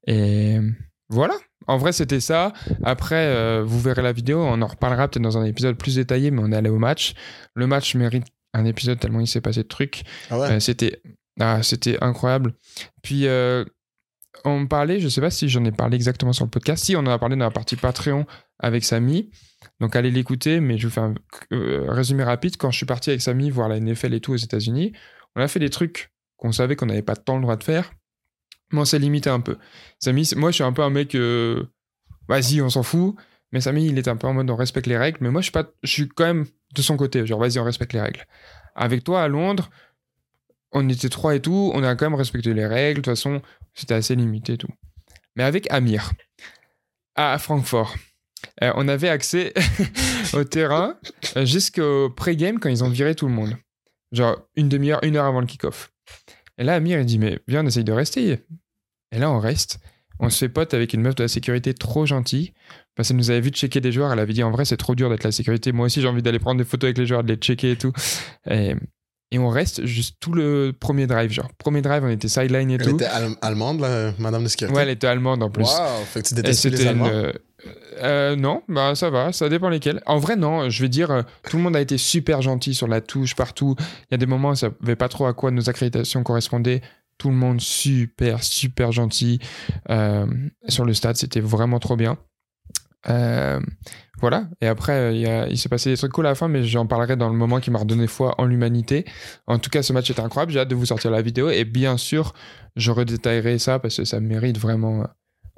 Et 0.07 0.59
voilà. 1.09 1.35
En 1.67 1.77
vrai, 1.77 1.93
c'était 1.93 2.21
ça. 2.21 2.53
Après, 2.83 3.27
euh, 3.27 3.63
vous 3.65 3.81
verrez 3.81 4.03
la 4.03 4.13
vidéo, 4.13 4.43
on 4.43 4.61
en 4.63 4.67
reparlera 4.67 5.09
peut-être 5.09 5.23
dans 5.23 5.37
un 5.37 5.45
épisode 5.45 5.77
plus 5.77 5.97
détaillé, 5.97 6.31
mais 6.31 6.41
on 6.43 6.53
est 6.53 6.57
allé 6.57 6.71
au 6.71 6.79
match. 6.79 7.15
Le 7.55 7.67
match 7.67 7.95
mérite 7.95 8.27
un 8.55 8.65
épisode 8.65 8.99
tellement 8.99 9.21
il 9.21 9.27
s'est 9.27 9.41
passé 9.41 9.63
de 9.63 9.69
trucs. 9.69 10.03
Ah 10.31 10.39
ouais? 10.39 10.53
Euh, 10.53 10.61
c'était 10.61 11.01
ah, 11.41 11.63
c'était 11.63 11.99
incroyable. 12.03 12.55
Puis 13.03 13.27
euh, 13.27 13.65
on 14.45 14.66
parlait, 14.66 15.01
je 15.01 15.09
sais 15.09 15.20
pas 15.20 15.30
si 15.30 15.49
j'en 15.49 15.64
ai 15.64 15.72
parlé 15.72 15.97
exactement 15.97 16.32
sur 16.32 16.45
le 16.45 16.51
podcast. 16.51 16.84
Si 16.84 16.97
on 16.97 17.01
en 17.01 17.07
a 17.07 17.18
parlé 17.18 17.36
dans 17.36 17.45
la 17.45 17.51
partie 17.51 17.76
Patreon 17.76 18.26
avec 18.59 18.84
Samy. 18.84 19.30
Donc 19.80 19.97
allez 19.97 20.11
l'écouter, 20.11 20.61
mais 20.61 20.78
je 20.78 20.86
vous 20.86 20.93
fais 20.93 21.01
un 21.01 21.14
euh, 21.53 21.86
résumé 21.89 22.24
rapide. 22.24 22.57
Quand 22.57 22.70
je 22.70 22.76
suis 22.76 22.86
parti 22.86 23.11
avec 23.11 23.22
Samy 23.22 23.51
voir 23.51 23.68
la 23.68 23.80
NFL 23.80 24.14
et 24.14 24.20
tout 24.20 24.32
aux 24.32 24.36
États-Unis, 24.36 24.93
on 25.36 25.41
a 25.41 25.49
fait 25.49 25.61
des 25.61 25.70
trucs 25.70 26.12
qu'on 26.36 26.53
savait 26.53 26.76
qu'on 26.76 26.86
n'avait 26.86 27.03
pas 27.03 27.16
tant 27.16 27.36
le 27.36 27.43
droit 27.43 27.57
de 27.57 27.64
faire, 27.64 27.93
mais 28.72 28.80
on 28.80 28.84
s'est 28.84 28.99
limité 28.99 29.30
un 29.30 29.41
peu. 29.41 29.57
Samy, 29.99 30.28
moi 30.36 30.51
je 30.51 30.57
suis 30.57 30.64
un 30.64 30.72
peu 30.72 30.82
un 30.82 30.91
mec, 30.91 31.14
euh, 31.14 31.64
vas-y, 32.28 32.61
on 32.61 32.70
s'en 32.70 32.82
fout. 32.82 33.16
Mais 33.51 33.61
Samy, 33.61 33.86
il 33.86 33.99
est 33.99 34.09
un 34.09 34.16
peu 34.16 34.26
en 34.26 34.34
mode 34.34 34.51
on 34.51 34.57
respecte 34.57 34.86
les 34.86 34.99
règles, 34.99 35.18
mais 35.20 35.30
moi 35.30 35.41
je 35.41 35.47
suis 35.47 35.53
pas, 35.53 35.64
je 35.82 35.91
suis 35.91 36.09
quand 36.09 36.26
même 36.26 36.47
de 36.74 36.82
son 36.82 36.97
côté, 36.97 37.26
genre 37.26 37.41
vas-y, 37.41 37.59
on 37.59 37.64
respecte 37.64 37.93
les 37.95 38.01
règles. 38.01 38.26
Avec 38.74 39.05
toi 39.05 39.22
à 39.22 39.28
Londres, 39.28 39.70
on 40.72 40.86
était 40.89 41.09
trois 41.09 41.34
et 41.34 41.41
tout, 41.41 41.70
on 41.74 41.82
a 41.82 41.95
quand 41.97 42.07
même 42.07 42.18
respecté 42.18 42.53
les 42.53 42.66
règles, 42.66 43.01
de 43.01 43.05
toute 43.05 43.12
façon, 43.12 43.41
c'était 43.79 43.95
assez 43.95 44.16
limité 44.16 44.55
et 44.55 44.59
tout. 44.59 44.68
Mais 45.37 45.45
avec 45.45 45.70
Amir, 45.70 46.12
à 47.14 47.39
Francfort, 47.39 47.95
euh, 48.62 48.72
on 48.76 48.89
avait 48.89 49.09
accès 49.09 49.53
au 50.33 50.45
terrain 50.45 50.97
euh, 51.37 51.45
jusqu'au 51.45 52.11
pré-game 52.11 52.59
quand 52.59 52.68
ils 52.68 52.85
ont 52.85 52.89
viré 52.89 53.14
tout 53.14 53.26
le 53.26 53.33
monde. 53.33 53.57
Genre 54.12 54.37
une 54.57 54.68
demi-heure, 54.68 55.01
une 55.03 55.16
heure 55.16 55.26
avant 55.26 55.41
le 55.41 55.47
kick-off. 55.47 55.93
Et 56.57 56.64
là, 56.64 56.74
Amir, 56.74 56.99
il 56.99 57.07
dit 57.07 57.18
Mais 57.18 57.39
viens, 57.47 57.62
on 57.62 57.66
essaye 57.66 57.85
de 57.85 57.93
rester. 57.93 58.41
Et 59.12 59.18
là, 59.18 59.31
on 59.31 59.39
reste. 59.39 59.79
On 60.20 60.31
se 60.31 60.39
fait 60.39 60.49
pote 60.49 60.74
avec 60.74 60.93
une 60.93 61.03
meuf 61.03 61.14
de 61.14 61.22
la 61.22 61.29
sécurité 61.29 61.72
trop 61.74 62.05
gentille. 62.05 62.53
Parce 62.97 63.09
qu'elle 63.09 63.16
nous 63.16 63.31
avait 63.31 63.41
vu 63.41 63.51
checker 63.51 63.81
des 63.81 63.93
joueurs. 63.93 64.12
Elle 64.12 64.18
avait 64.18 64.33
dit 64.33 64.43
En 64.43 64.51
vrai, 64.51 64.64
c'est 64.64 64.76
trop 64.76 64.97
dur 64.97 65.09
d'être 65.09 65.24
la 65.24 65.31
sécurité. 65.33 65.70
Moi 65.70 65.87
aussi, 65.87 66.01
j'ai 66.01 66.09
envie 66.09 66.22
d'aller 66.22 66.41
prendre 66.41 66.59
des 66.59 66.64
photos 66.64 66.89
avec 66.89 66.99
les 66.99 67.07
joueurs, 67.07 67.22
de 67.22 67.29
les 67.29 67.39
checker 67.39 67.72
et 67.72 67.76
tout. 67.76 67.93
Et 69.31 69.39
on 69.39 69.49
reste 69.49 69.85
juste 69.85 70.16
tout 70.20 70.33
le 70.33 70.72
premier 70.79 71.07
drive. 71.07 71.31
Genre, 71.31 71.49
premier 71.59 71.83
drive, 71.83 72.03
on 72.05 72.09
était 72.09 72.29
sideline 72.29 72.70
et 72.70 72.74
Elle 72.74 72.83
tout. 72.83 72.95
était 72.95 73.05
al- 73.05 73.35
allemande, 73.43 73.81
là, 73.81 74.12
madame 74.18 74.45
de 74.45 74.49
sécurité? 74.49 74.74
Ouais, 74.76 74.83
elle 74.85 74.89
était 74.91 75.07
allemande 75.07 75.43
en 75.43 75.51
plus. 75.51 75.64
Wow, 75.64 76.05
fait 76.07 76.22
que 76.22 76.29
tu 76.29 76.35
détestes 76.35 76.64
les 76.64 76.83
une. 76.83 76.89
Allemands? 76.89 77.09
euh, 77.09 77.33
euh, 78.03 78.37
non, 78.37 78.62
bah 78.68 78.95
ça 78.95 79.11
va, 79.11 79.33
ça 79.33 79.49
dépend 79.49 79.68
lesquels. 79.68 80.01
En 80.07 80.18
vrai, 80.18 80.37
non, 80.37 80.70
je 80.70 80.81
vais 80.83 80.89
dire, 80.89 81.11
euh, 81.11 81.22
tout 81.51 81.57
le 81.57 81.62
monde 81.62 81.76
a 81.76 81.81
été 81.81 81.99
super 81.99 82.41
gentil 82.41 82.72
sur 82.72 82.87
la 82.87 83.01
touche, 83.01 83.35
partout. 83.35 83.74
Il 83.79 84.12
y 84.12 84.14
a 84.14 84.18
des 84.18 84.26
moments 84.26 84.51
où 84.51 84.55
ça 84.55 84.68
savait 84.81 84.97
pas 84.97 85.09
trop 85.09 85.26
à 85.26 85.35
quoi 85.35 85.51
nos 85.51 85.68
accréditations 85.68 86.22
correspondaient. 86.22 86.81
Tout 87.18 87.31
le 87.31 87.35
monde 87.35 87.61
super, 87.61 88.45
super 88.45 88.93
gentil. 88.93 89.41
Euh, 89.91 90.24
sur 90.68 90.85
le 90.85 90.95
stade, 90.95 91.16
c'était 91.16 91.41
vraiment 91.41 91.81
trop 91.81 91.97
bien. 91.97 92.16
Euh, 93.09 93.61
voilà. 94.21 94.49
Et 94.61 94.66
après, 94.66 94.93
euh, 94.93 95.12
il 95.12 95.21
y 95.21 95.27
a- 95.27 95.49
il 95.49 95.57
s'est 95.59 95.69
passé 95.69 95.91
des 95.91 95.97
trucs 95.97 96.12
cool 96.12 96.27
à 96.27 96.31
la 96.31 96.35
fin, 96.35 96.49
mais 96.49 96.64
j'en 96.64 96.87
parlerai 96.87 97.16
dans 97.16 97.29
le 97.29 97.37
moment 97.37 97.61
qui 97.61 97.71
m'a 97.71 97.79
redonné 97.79 98.07
foi 98.07 98.35
en 98.39 98.45
l'humanité. 98.47 99.05
En 99.47 99.59
tout 99.59 99.71
cas, 99.71 99.83
ce 99.83 99.93
match 99.93 100.11
était 100.11 100.21
incroyable. 100.21 100.53
J'ai 100.53 100.61
hâte 100.61 100.69
de 100.69 100.75
vous 100.75 100.87
sortir 100.87 101.11
la 101.11 101.23
vidéo. 101.23 101.51
Et 101.51 101.64
bien 101.64 101.97
sûr, 101.97 102.33
je 102.77 102.91
redétaillerai 102.91 103.59
ça 103.59 103.79
parce 103.79 103.97
que 103.97 104.05
ça 104.05 104.21
mérite 104.21 104.59
vraiment 104.59 105.03
euh, 105.03 105.07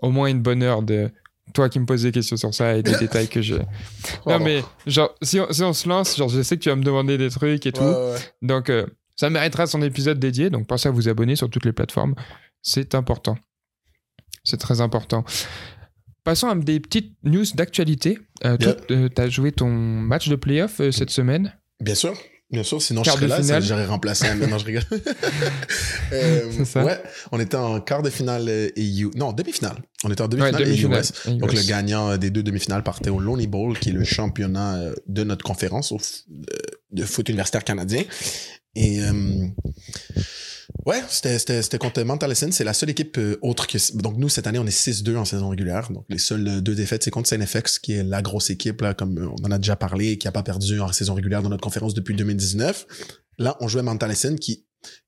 au 0.02 0.11
moins 0.11 0.26
une 0.28 0.40
bonne 0.42 0.62
heure 0.62 0.82
de 0.82 1.11
toi 1.54 1.68
qui 1.68 1.80
me 1.80 1.86
poses 1.86 2.02
des 2.02 2.12
questions 2.12 2.36
sur 2.36 2.54
ça 2.54 2.76
et 2.76 2.82
des 2.82 2.96
détails 3.00 3.28
que 3.28 3.42
je. 3.42 3.56
Non, 4.26 4.38
mais 4.38 4.62
genre, 4.86 5.14
si 5.22 5.40
on, 5.40 5.50
si 5.52 5.62
on 5.62 5.72
se 5.72 5.88
lance, 5.88 6.16
genre, 6.16 6.28
je 6.28 6.42
sais 6.42 6.56
que 6.56 6.62
tu 6.62 6.68
vas 6.68 6.76
me 6.76 6.84
demander 6.84 7.18
des 7.18 7.30
trucs 7.30 7.66
et 7.66 7.72
tout. 7.72 7.82
Ouais, 7.82 7.88
ouais, 7.88 8.12
ouais. 8.12 8.18
Donc, 8.42 8.70
euh, 8.70 8.86
ça 9.16 9.30
méritera 9.30 9.66
son 9.66 9.82
épisode 9.82 10.18
dédié. 10.18 10.48
Donc, 10.50 10.66
pensez 10.66 10.88
à 10.88 10.92
vous 10.92 11.08
abonner 11.08 11.34
sur 11.36 11.50
toutes 11.50 11.64
les 11.64 11.72
plateformes. 11.72 12.14
C'est 12.62 12.94
important. 12.94 13.36
C'est 14.44 14.56
très 14.58 14.80
important. 14.80 15.24
Passons 16.30 16.46
à 16.46 16.54
des 16.54 16.78
petites 16.78 17.16
news 17.24 17.44
d'actualité. 17.56 18.20
Euh, 18.44 18.56
tu 18.56 19.20
as 19.20 19.28
joué 19.28 19.50
ton 19.50 19.66
match 19.68 20.28
de 20.28 20.36
playoff 20.36 20.78
euh, 20.78 20.92
cette 20.92 21.10
semaine. 21.10 21.52
Bien 21.80 21.96
sûr, 21.96 22.16
bien 22.52 22.62
sûr. 22.62 22.80
Sinon, 22.80 23.02
Quart 23.02 23.16
je 23.16 23.22
serais 23.22 23.28
là, 23.28 23.42
finale. 23.42 23.62
j'aurais 23.64 23.86
remplacé 23.86 24.28
un. 24.28 24.36
Non, 24.36 24.56
je 24.56 24.64
rigole. 24.64 24.84
Euh, 26.12 26.64
ça. 26.64 26.84
Ouais, 26.84 27.00
on 27.30 27.38
était 27.38 27.56
en 27.56 27.80
quart 27.80 28.02
de 28.02 28.10
finale 28.10 28.46
euh, 28.48 28.68
EU. 28.76 29.10
Non, 29.16 29.32
demi-finale. 29.32 29.76
On 30.04 30.10
était 30.10 30.22
en 30.22 30.28
demi-finale 30.28 30.60
Ouais, 30.62 30.66
demi-finale. 30.66 31.04
US. 31.04 31.28
Donc, 31.38 31.52
le 31.52 31.62
gagnant 31.66 32.10
euh, 32.10 32.16
des 32.16 32.30
deux 32.30 32.42
demi-finales 32.42 32.82
partait 32.82 33.10
au 33.10 33.20
Lonely 33.20 33.46
Bowl, 33.46 33.78
qui 33.78 33.90
est 33.90 33.92
le 33.92 34.02
championnat 34.02 34.76
euh, 34.76 34.94
de 35.06 35.22
notre 35.24 35.44
conférence 35.44 35.92
au 35.92 35.98
de 36.90 37.04
foot 37.04 37.28
universitaire 37.28 37.62
canadien. 37.62 38.02
Et 38.76 39.02
euh, 39.02 39.46
ouais, 40.86 41.02
c'était- 41.08 41.78
contre 41.78 42.02
Montallison. 42.02 42.50
C'est 42.52 42.64
la 42.64 42.72
seule 42.72 42.90
équipe 42.90 43.18
euh, 43.18 43.36
autre 43.42 43.66
que. 43.66 43.78
Donc, 43.98 44.16
nous, 44.16 44.28
cette 44.28 44.46
année, 44.46 44.58
on 44.58 44.66
est 44.66 44.70
6-2 44.70 45.16
en 45.16 45.24
saison 45.24 45.48
régulière. 45.48 45.90
Donc, 45.90 46.04
les 46.08 46.18
seules 46.18 46.46
euh, 46.46 46.60
deux 46.60 46.74
défaites, 46.74 47.02
c'est 47.02 47.10
contre 47.10 47.28
SNFX, 47.28 47.78
qui 47.80 47.92
est 47.92 48.04
la 48.04 48.22
grosse 48.22 48.50
équipe, 48.50 48.80
là, 48.80 48.94
comme 48.94 49.18
euh, 49.18 49.28
on 49.28 49.44
en 49.46 49.50
a 49.50 49.58
déjà 49.58 49.76
parlé, 49.76 50.18
qui 50.18 50.26
n'a 50.26 50.32
pas 50.32 50.42
perdu 50.42 50.80
en 50.80 50.92
saison 50.92 51.14
régulière 51.14 51.42
dans 51.42 51.48
notre 51.50 51.62
conférence 51.62 51.94
depuis 51.94 52.14
2019. 52.14 52.86
Là, 53.38 53.56
on 53.60 53.68
jouait 53.68 53.82
Montallison, 53.82 54.36
qui 54.36 54.64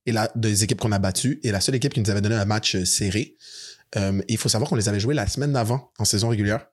est 0.07 0.13
la 0.13 0.31
des 0.35 0.65
équipes 0.65 0.81
qu'on 0.81 0.93
a 0.93 0.99
battues, 0.99 1.41
et 1.45 1.53
la 1.53 1.61
seule 1.61 1.77
équipe 1.77 1.95
qui 1.95 2.01
nous 2.01 2.11
avait 2.11 2.21
donné 2.21 2.35
un 2.35 2.45
match 2.45 2.83
serré. 2.85 3.37
Euh, 3.97 4.21
et 4.21 4.33
il 4.35 4.39
faut 4.39 4.49
savoir 4.49 4.69
qu'on 4.71 4.77
les 4.77 4.89
avait 4.89 5.01
joués 5.01 5.15
la 5.15 5.27
semaine 5.27 5.53
d'avant 5.53 5.91
en 5.99 6.05
saison 6.05 6.29
régulière. 6.29 6.67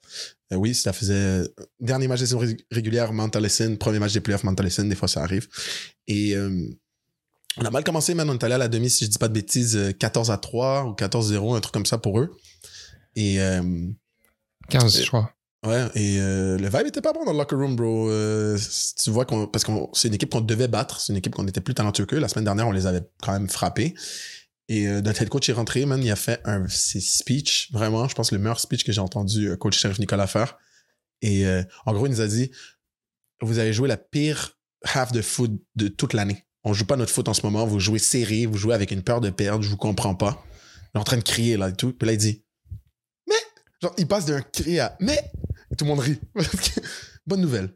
Euh, 0.53 0.55
oui, 0.55 0.74
ça 0.74 0.93
faisait 0.93 1.13
euh, 1.13 1.47
dernier 1.80 2.07
match 2.07 2.22
de 2.22 2.26
saison 2.26 2.39
ré- 2.39 2.57
régulière, 2.72 3.11
Montallison, 3.11 3.76
premier 3.76 3.99
match 3.99 4.13
des 4.13 4.22
playoffs, 4.22 4.43
Montallison, 4.43 4.86
des 4.86 4.95
fois 4.95 5.07
ça 5.07 5.22
arrive. 5.22 5.47
Et 6.07 6.36
on 7.57 7.65
a 7.65 7.72
mal 7.72 7.84
commencé, 7.84 8.13
man. 8.13 8.30
On 8.30 8.34
est 8.36 8.43
allé 8.43 8.53
à 8.53 8.57
la 8.57 8.67
demi, 8.67 8.89
si 8.89 9.05
je 9.05 9.09
dis 9.09 9.17
pas 9.17 9.28
de 9.28 9.34
bêtises, 9.34 9.76
euh, 9.76 9.91
14 9.91 10.32
à 10.32 10.38
3 10.38 10.86
ou 10.86 10.93
14-0, 10.93 11.55
un 11.55 11.59
truc 11.59 11.74
comme 11.74 11.86
ça 11.86 11.97
pour 11.97 12.20
eux. 12.20 12.32
Et 13.15 13.41
euh, 13.41 13.61
15, 14.70 15.01
je 15.03 15.07
crois. 15.07 15.34
Ouais, 15.65 15.88
et 15.95 16.22
euh, 16.22 16.57
le 16.57 16.70
vibe 16.70 16.88
était 16.88 17.01
pas 17.01 17.11
bon 17.11 17.26
dans 17.26 17.34
le 17.34 17.38
locker 17.38 17.55
room, 17.57 17.76
bro. 17.76 18.09
Euh, 18.09 18.57
tu 19.03 19.09
vois 19.09 19.26
qu'on 19.26 19.45
parce 19.45 19.65
que 19.65 19.72
c'est 19.91 20.07
une 20.07 20.13
équipe 20.13 20.30
qu'on 20.30 20.39
devait 20.39 20.70
battre, 20.70 21.01
c'est 21.01 21.11
une 21.11 21.17
équipe 21.17 21.36
qu'on 21.36 21.47
était 21.47 21.59
plus 21.59 21.74
talentueux 21.74 22.05
qu'eux. 22.05 22.20
La 22.20 22.30
semaine 22.30 22.45
dernière, 22.45 22.65
on 22.65 22.72
les 22.72 22.86
avait 22.88 23.01
quand 23.22 23.34
même 23.34 23.49
frappés. 23.49 23.93
Et 24.70 24.88
euh, 24.88 25.01
notre 25.01 25.22
head 25.22 25.30
coach 25.30 25.49
est 25.49 25.53
rentré, 25.53 25.86
man, 25.86 26.01
il 26.01 26.11
a 26.11 26.15
fait 26.15 26.39
un 26.45 26.67
speech, 26.67 27.72
vraiment, 27.72 28.07
je 28.07 28.13
pense 28.13 28.32
le 28.32 28.38
meilleur 28.38 28.59
speech 28.59 28.84
que 28.84 28.91
j'ai 28.91 29.01
entendu 29.01 29.49
euh, 29.49 29.57
coach 29.57 29.78
Sheriff 29.78 29.97
Nicolas 29.97 30.28
faire. 30.28 30.59
Et 31.24 31.47
euh, 31.47 31.63
en 31.88 31.93
gros, 31.93 32.05
il 32.05 32.11
nous 32.11 32.22
a 32.22 32.28
dit 32.28 32.51
vous 33.41 33.57
avez 33.57 33.74
joué 33.74 33.88
la 33.88 33.97
pire 33.97 34.57
half 34.84 35.11
de 35.11 35.24
foot 35.24 35.51
de 35.76 35.88
toute 35.88 36.13
l'année. 36.13 36.45
On 36.63 36.74
joue 36.74 36.86
pas 36.86 36.97
notre 36.97 37.11
foot 37.11 37.28
en 37.28 37.34
ce 37.34 37.41
moment, 37.41 37.65
vous 37.65 37.80
jouez 37.80 37.97
serré, 37.97 38.45
vous 38.45 38.57
jouez 38.57 38.76
avec 38.76 38.91
une 38.91 39.01
peur 39.01 39.22
de 39.22 39.32
perdre, 39.32 39.63
je 39.63 39.70
vous 39.70 39.78
comprends 39.78 40.13
pas. 40.13 40.45
Il 40.93 40.97
est 40.97 41.01
en 41.01 41.03
train 41.03 41.17
de 41.17 41.24
crier 41.24 41.57
là 41.57 41.70
et 41.70 41.74
tout. 41.74 41.93
Puis 41.93 42.05
là, 42.05 42.13
il 42.13 42.17
dit 42.17 42.43
Mais 43.28 43.36
genre, 43.82 43.93
il 43.97 44.07
passe 44.07 44.26
d'un 44.26 44.41
cri 44.41 44.80
à 44.80 44.95
Mais 44.99 45.20
Tout 45.78 45.86
le 45.86 45.89
monde 45.89 45.99
rit. 45.99 46.20
bonne 47.26 47.41
nouvelle. 47.41 47.74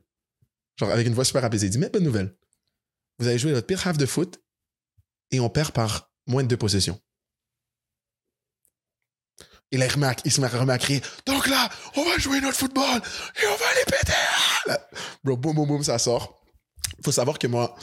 Genre, 0.78 0.92
avec 0.92 1.08
une 1.08 1.14
voix 1.14 1.26
super 1.26 1.44
apaisée. 1.44 1.68
Il 1.68 1.70
dit, 1.72 1.78
mais 1.80 1.90
bonne 1.90 2.04
nouvelle. 2.04 2.36
Vous 3.18 3.28
avez 3.28 3.40
joué 3.40 3.54
votre 3.54 3.68
pire 3.68 3.86
half 3.88 3.98
de 3.98 4.06
foot 4.06 4.42
et 5.32 5.40
on 5.40 5.50
perd 5.50 5.72
par 5.72 6.13
moins 6.28 6.44
de 6.44 6.48
deux 6.48 6.58
possessions. 6.58 7.00
Et 9.72 9.78
là, 9.78 9.86
il, 9.88 9.92
remet 9.92 10.08
à- 10.08 10.16
il 10.24 10.32
se 10.32 10.40
met- 10.40 10.48
remet 10.48 10.74
à 10.74 10.78
crier 10.78 11.02
Donc 11.26 11.48
là, 11.48 11.68
on 11.96 12.04
va 12.06 12.18
jouer 12.20 12.40
notre 12.42 12.58
football 12.58 13.02
et 13.42 13.48
on 13.48 13.56
va 13.56 13.66
les 13.76 13.86
péter. 13.86 14.14
Là, 14.68 14.88
bro, 15.24 15.36
boum, 15.36 15.56
boum, 15.56 15.68
boum, 15.68 15.84
ça 15.84 15.98
sort. 15.98 16.40
faut 17.04 17.12
savoir 17.12 17.40
que 17.40 17.48
moi, 17.48 17.76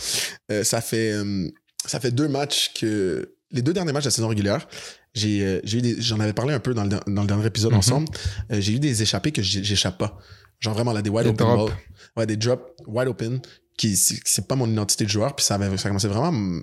euh, 0.52 0.62
ça, 0.62 0.80
fait, 0.80 1.12
euh, 1.12 1.48
ça 1.84 1.98
fait 2.00 2.10
deux 2.12 2.28
matchs 2.28 2.72
que. 2.74 3.34
Les 3.52 3.62
deux 3.62 3.72
derniers 3.72 3.90
matchs 3.92 4.04
de 4.04 4.08
la 4.08 4.12
saison 4.12 4.28
régulière, 4.28 4.68
j'ai 5.12 5.44
euh, 5.44 5.60
j'ai 5.64 5.78
eu 5.78 5.82
des- 5.82 6.00
j'en 6.00 6.20
avais 6.20 6.32
parlé 6.32 6.54
un 6.54 6.60
peu 6.60 6.72
dans 6.72 6.84
le, 6.84 6.90
dans 7.08 7.22
le 7.22 7.26
dernier 7.26 7.44
épisode 7.46 7.72
Mhm. 7.72 7.78
ensemble. 7.78 8.08
J'ai 8.50 8.74
eu 8.74 8.78
des 8.78 9.02
échappées 9.02 9.32
que 9.32 9.42
j'échappe 9.42 9.98
pas. 9.98 10.16
Genre 10.60 10.72
vraiment 10.74 10.92
là, 10.92 11.02
des 11.02 11.10
wide 11.10 11.24
Des 11.34 11.42
open. 11.42 11.74
Ouais, 12.16 12.26
des 12.26 12.36
drops 12.36 12.62
wide 12.86 13.08
open 13.08 13.40
qui 13.76 13.96
c'est 13.96 14.20
c'est 14.24 14.46
pas 14.46 14.54
mon 14.54 14.70
identité 14.70 15.04
de 15.04 15.10
joueur. 15.10 15.34
Puis 15.34 15.44
ça, 15.44 15.58
ça 15.76 15.88
commençait 15.88 16.06
vraiment 16.06 16.60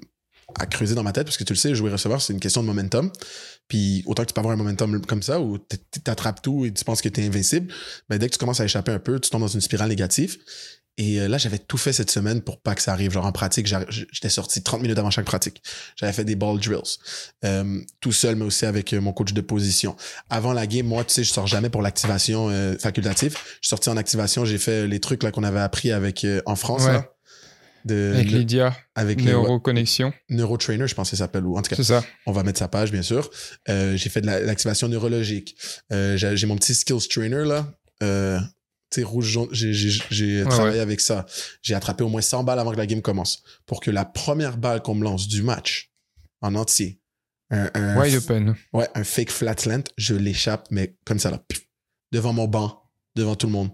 à 0.56 0.66
creuser 0.66 0.96
dans 0.96 1.04
ma 1.04 1.12
tête 1.12 1.26
parce 1.26 1.38
que 1.38 1.44
tu 1.44 1.54
le 1.54 1.58
sais, 1.58 1.76
jouer 1.76 1.92
receveur, 1.92 2.22
c'est 2.22 2.34
une 2.34 2.40
question 2.40 2.62
de 2.62 2.68
momentum. 2.68 3.12
Puis 3.68 4.04
autant 4.06 4.24
que 4.24 4.30
tu 4.30 4.34
peux 4.34 4.40
avoir 4.40 4.54
un 4.54 4.58
momentum 4.58 5.06
comme 5.06 5.22
ça 5.22 5.42
où 5.42 5.58
t- 5.58 5.78
t- 5.78 6.00
t'attrapes 6.00 6.42
tout 6.42 6.66
et 6.66 6.74
tu 6.74 6.84
penses 6.86 7.02
que 7.02 7.10
t'es 7.10 7.26
invincible, 7.26 7.72
ben 8.10 8.18
dès 8.18 8.28
que 8.28 8.34
tu 8.34 8.38
commences 8.40 8.62
à 8.62 8.66
échapper 8.66 8.92
un 8.92 9.00
peu, 9.00 9.20
tu 9.20 9.30
tombes 9.30 9.42
dans 9.42 9.48
une 9.48 9.62
spirale 9.62 9.90
négative. 9.90 10.38
Et 11.00 11.20
euh, 11.22 11.28
là, 11.28 11.38
j'avais 11.38 11.60
tout 11.60 11.78
fait 11.78 11.94
cette 11.94 12.10
semaine 12.10 12.42
pour 12.42 12.60
pas 12.60 12.74
que 12.74 12.82
ça 12.82 12.92
arrive. 12.92 13.12
Genre 13.12 13.26
en 13.26 13.32
pratique, 13.32 13.68
j'étais 13.68 14.30
sorti 14.30 14.64
30 14.64 14.82
minutes 14.82 14.98
avant 14.98 15.12
chaque 15.12 15.26
pratique. 15.26 15.62
J'avais 15.96 16.12
fait 16.14 16.24
des 16.26 16.36
ball 16.36 16.60
drills. 16.60 16.98
Euh, 17.46 17.80
tout 18.00 18.12
seul, 18.12 18.36
mais 18.36 18.46
aussi 18.46 18.66
avec 18.66 18.94
euh, 18.94 19.02
mon 19.02 19.14
coach 19.14 19.32
de 19.34 19.42
position. 19.42 19.96
Avant 20.32 20.54
la 20.54 20.66
game, 20.66 20.88
moi, 20.88 21.04
tu 21.04 21.14
sais, 21.14 21.24
je 21.24 21.32
sors 21.32 21.46
jamais 21.46 21.70
pour 21.70 21.84
l'activation 21.84 22.50
facultative. 22.80 23.34
Je 23.34 23.68
suis 23.68 23.70
sorti 23.70 23.90
en 23.90 23.98
activation, 23.98 24.44
j'ai 24.44 24.58
fait 24.58 24.88
les 24.88 25.00
trucs 25.00 25.22
là 25.22 25.32
qu'on 25.32 25.44
avait 25.44 25.60
appris 25.60 25.92
avec 25.92 26.26
en 26.48 26.56
France. 26.56 26.86
De, 27.88 28.12
Avec 28.14 28.30
Lydia, 28.32 28.78
avec 28.96 29.22
neuroconnexion. 29.24 30.14
Neurotrainer, 30.30 30.88
je 30.88 30.94
pense 30.96 31.10
que 31.10 31.16
ça 31.16 31.24
s'appelle. 31.26 31.46
Ou 31.46 31.58
en 31.58 31.62
tout 31.62 31.76
cas, 31.76 31.82
ça. 31.84 32.04
on 32.28 32.32
va 32.32 32.44
mettre 32.44 32.60
sa 32.60 32.68
page, 32.68 32.92
bien 32.92 33.02
sûr. 33.02 33.30
Euh, 33.70 33.96
j'ai 33.98 34.10
fait 34.10 34.22
de 34.22 34.28
la- 34.28 34.40
l'activation 34.42 34.88
neurologique. 34.88 35.56
Euh, 35.92 36.18
j'ai 36.18 36.46
mon 36.46 36.56
petit 36.58 36.76
skills 36.76 37.08
trainer, 37.10 37.44
là. 37.46 37.74
Euh, 38.04 38.40
tu 38.92 39.02
sais, 39.02 39.04
rouge. 39.04 39.40
J'ai 39.52 40.44
Ouais, 40.44 40.50
travaillé 40.50 40.80
avec 40.80 41.00
ça. 41.02 41.26
J'ai 41.62 41.74
attrapé 41.74 42.04
au 42.04 42.10
moins 42.10 42.22
100 42.22 42.44
balles 42.44 42.60
avant 42.60 42.72
que 42.72 42.78
la 42.78 42.86
game 42.86 43.02
commence. 43.02 43.42
Pour 43.66 43.82
que 43.82 43.90
la 43.92 44.06
première 44.06 44.58
balle 44.58 44.82
qu'on 44.82 44.96
me 44.96 45.04
lance 45.04 45.28
du 45.28 45.42
match, 45.44 45.92
en 46.42 46.54
entier, 46.56 47.00
un, 47.50 47.70
un- 47.74 48.00
Wide 48.00 48.16
open. 48.16 48.56
ouais, 48.74 48.88
un 48.94 49.04
fake 49.04 49.32
flat 49.32 49.56
slant, 49.58 49.84
je 49.98 50.14
l'échappe, 50.16 50.68
mais 50.70 50.96
comme 51.06 51.18
ça, 51.20 51.32
là. 51.32 51.42
devant 52.12 52.34
mon 52.34 52.48
banc, 52.48 52.84
devant 53.16 53.36
tout 53.36 53.48
le 53.48 53.54
monde. 53.54 53.72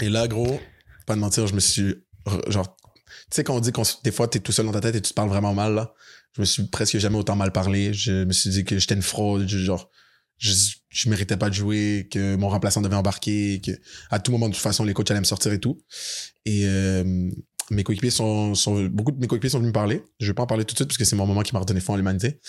Et 0.00 0.08
là, 0.08 0.26
gros, 0.26 0.60
pas 1.06 1.14
de 1.14 1.20
mentir, 1.20 1.46
je 1.46 1.54
me 1.54 1.60
suis. 1.60 1.94
Re- 2.26 2.50
Genre, 2.50 2.76
tu 2.76 2.82
sais, 3.30 3.44
quand 3.44 3.54
on 3.56 3.60
dit 3.60 3.72
qu'on 3.72 3.82
des 4.02 4.12
fois, 4.12 4.28
t'es 4.28 4.40
tout 4.40 4.52
seul 4.52 4.66
dans 4.66 4.72
ta 4.72 4.80
tête 4.80 4.96
et 4.96 5.00
tu 5.02 5.10
te 5.10 5.14
parles 5.14 5.28
vraiment 5.28 5.54
mal, 5.54 5.74
là. 5.74 5.94
Je 6.32 6.40
me 6.40 6.44
suis 6.46 6.64
presque 6.64 6.98
jamais 6.98 7.16
autant 7.16 7.36
mal 7.36 7.52
parlé. 7.52 7.92
Je 7.94 8.24
me 8.24 8.32
suis 8.32 8.50
dit 8.50 8.64
que 8.64 8.78
j'étais 8.78 8.94
une 8.94 9.02
fraude. 9.02 9.46
genre, 9.48 9.90
je, 10.38 10.52
je 10.88 11.08
méritais 11.08 11.36
pas 11.36 11.48
de 11.48 11.54
jouer, 11.54 12.08
que 12.10 12.34
mon 12.36 12.48
remplaçant 12.48 12.80
devait 12.82 12.96
embarquer, 12.96 13.60
que 13.64 13.70
à 14.10 14.18
tout 14.18 14.32
moment, 14.32 14.48
de 14.48 14.54
toute 14.54 14.62
façon, 14.62 14.84
les 14.84 14.92
coachs 14.94 15.10
allaient 15.10 15.20
me 15.20 15.24
sortir 15.24 15.52
et 15.52 15.60
tout. 15.60 15.80
Et 16.44 16.62
euh, 16.66 17.30
mes 17.70 17.84
coéquipiers 17.84 18.10
sont, 18.10 18.54
sont. 18.56 18.84
Beaucoup 18.86 19.12
de 19.12 19.18
mes 19.20 19.26
coéquipiers 19.28 19.50
sont 19.50 19.58
venus 19.58 19.68
me 19.68 19.72
parler. 19.72 20.02
Je 20.18 20.26
vais 20.26 20.34
pas 20.34 20.42
en 20.42 20.46
parler 20.46 20.64
tout 20.64 20.72
de 20.74 20.78
suite 20.78 20.88
parce 20.88 20.98
que 20.98 21.04
c'est 21.04 21.16
mon 21.16 21.26
moment 21.26 21.42
qui 21.42 21.52
m'a 21.54 21.60
redonné 21.60 21.80
foi 21.80 21.94
en 21.94 21.96
l'humanité. 21.96 22.40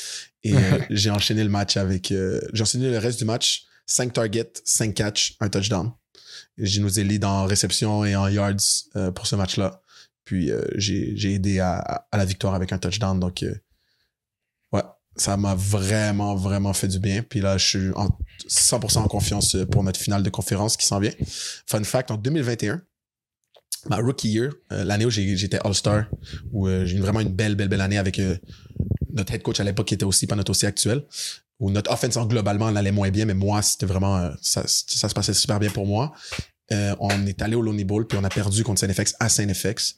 Et 0.43 0.55
euh, 0.55 0.79
j'ai 0.89 1.11
enchaîné 1.11 1.43
le 1.43 1.49
match 1.49 1.77
avec. 1.77 2.11
euh, 2.11 2.41
j'ai 2.53 2.63
enchaîné 2.63 2.89
le 2.89 2.97
reste 2.97 3.19
du 3.19 3.25
match. 3.25 3.65
5 3.87 4.13
targets, 4.13 4.51
5 4.65 4.95
catch, 4.95 5.35
un 5.41 5.47
touchdown. 5.49 5.91
Lead 6.57 7.25
en 7.25 7.45
réception 7.45 8.05
et 8.05 8.15
en 8.15 8.27
yards 8.27 8.55
euh, 8.95 9.11
pour 9.11 9.27
ce 9.27 9.35
match-là. 9.35 9.81
Puis 10.23 10.51
euh, 10.51 10.63
j'ai 10.75 11.33
aidé 11.33 11.59
à, 11.59 11.77
à 12.11 12.17
la 12.17 12.25
victoire 12.25 12.55
avec 12.55 12.71
un 12.71 12.77
touchdown. 12.77 13.19
Donc, 13.19 13.43
euh, 13.43 13.53
ouais, 14.71 14.83
ça 15.15 15.37
m'a 15.37 15.55
vraiment, 15.55 16.35
vraiment 16.35 16.73
fait 16.73 16.87
du 16.87 16.99
bien. 16.99 17.21
Puis 17.21 17.41
là, 17.41 17.57
je 17.57 17.65
suis 17.65 17.91
en 17.95 18.09
100% 18.47 18.97
en 18.99 19.07
confiance 19.07 19.55
pour 19.71 19.83
notre 19.83 19.99
finale 19.99 20.23
de 20.23 20.29
conférence 20.29 20.77
qui 20.77 20.85
s'en 20.85 20.99
vient. 20.99 21.13
Fun 21.67 21.83
fact, 21.83 22.11
en 22.11 22.17
2021, 22.17 22.81
ma 23.89 23.97
rookie 23.97 24.29
year, 24.29 24.51
euh, 24.71 24.83
l'année 24.83 25.05
où 25.05 25.09
j'étais 25.09 25.59
All-Star, 25.63 26.05
où 26.51 26.67
euh, 26.67 26.85
j'ai 26.85 26.97
eu 26.97 27.01
vraiment 27.01 27.19
une 27.19 27.33
belle, 27.33 27.55
belle, 27.55 27.67
belle 27.67 27.81
année 27.81 27.97
avec 27.97 28.19
euh, 28.19 28.37
notre 29.13 29.33
head 29.33 29.41
coach 29.41 29.59
à 29.59 29.63
l'époque 29.63 29.87
qui 29.87 29.93
était 29.93 30.05
aussi 30.05 30.27
pas 30.27 30.35
notre 30.35 30.51
aussi 30.51 30.65
actuel, 30.65 31.03
où 31.59 31.71
notre 31.71 31.91
offense 31.91 32.17
en 32.17 32.25
globalement 32.25 32.67
allait 32.67 32.91
moins 32.91 33.09
bien, 33.09 33.25
mais 33.25 33.33
moi, 33.33 33.61
c'était 33.61 33.85
vraiment, 33.85 34.29
ça, 34.41 34.67
se 34.67 35.13
passait 35.13 35.33
super 35.33 35.59
bien 35.59 35.69
pour 35.69 35.85
moi. 35.87 36.13
Euh, 36.71 36.95
on 36.99 37.25
est 37.27 37.41
allé 37.41 37.55
au 37.55 37.61
Lonely 37.61 37.85
Bowl, 37.85 38.07
puis 38.07 38.17
on 38.17 38.23
a 38.23 38.29
perdu 38.29 38.63
contre 38.63 38.79
SNFX 38.81 39.15
à 39.19 39.29
SNFX. 39.29 39.95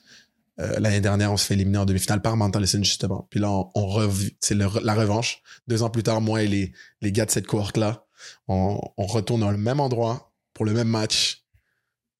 Euh, 0.59 0.79
L'année 0.79 1.01
dernière, 1.01 1.31
on 1.31 1.37
se 1.37 1.45
fait 1.45 1.53
éliminer 1.53 1.77
en 1.79 1.85
demi-finale 1.85 2.21
par 2.21 2.35
Mental 2.35 2.61
Listen, 2.61 2.83
justement. 2.83 3.27
Puis 3.29 3.39
là, 3.39 3.49
on, 3.51 3.69
on 3.75 3.87
rev- 3.87 4.31
c'est 4.39 4.55
la 4.55 4.67
revanche. 4.67 5.41
Deux 5.67 5.81
ans 5.83 5.89
plus 5.89 6.03
tard, 6.03 6.19
moi 6.21 6.43
et 6.43 6.47
les, 6.47 6.73
les 7.01 7.11
gars 7.11 7.25
de 7.25 7.31
cette 7.31 7.47
cohorte-là, 7.47 8.05
on, 8.47 8.79
on 8.97 9.05
retourne 9.05 9.41
dans 9.41 9.51
le 9.51 9.57
même 9.57 9.79
endroit 9.79 10.33
pour 10.53 10.65
le 10.65 10.73
même 10.73 10.87
match. 10.89 11.43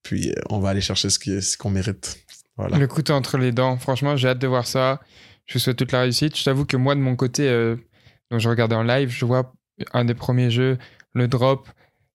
Puis 0.03 0.29
euh, 0.29 0.35
on 0.49 0.59
va 0.59 0.69
aller 0.69 0.81
chercher 0.81 1.09
ce 1.09 1.57
qu'on 1.57 1.69
mérite. 1.69 2.17
Voilà. 2.55 2.77
Le 2.77 2.87
couteau 2.87 3.13
entre 3.13 3.37
les 3.37 3.51
dents. 3.51 3.77
Franchement, 3.77 4.15
j'ai 4.15 4.29
hâte 4.29 4.39
de 4.39 4.47
voir 4.47 4.65
ça. 4.65 4.99
Je 5.45 5.53
vous 5.55 5.59
souhaite 5.59 5.77
toute 5.77 5.91
la 5.91 6.01
réussite. 6.01 6.37
Je 6.37 6.43
t'avoue 6.43 6.65
que 6.65 6.77
moi, 6.77 6.95
de 6.95 6.99
mon 7.01 7.15
côté, 7.15 7.47
donc 8.31 8.39
je 8.39 8.49
regardais 8.49 8.75
en 8.75 8.83
live, 8.83 9.09
je 9.09 9.25
vois 9.25 9.53
un 9.93 10.05
des 10.05 10.13
premiers 10.15 10.49
jeux, 10.51 10.77
le 11.13 11.27
drop. 11.27 11.67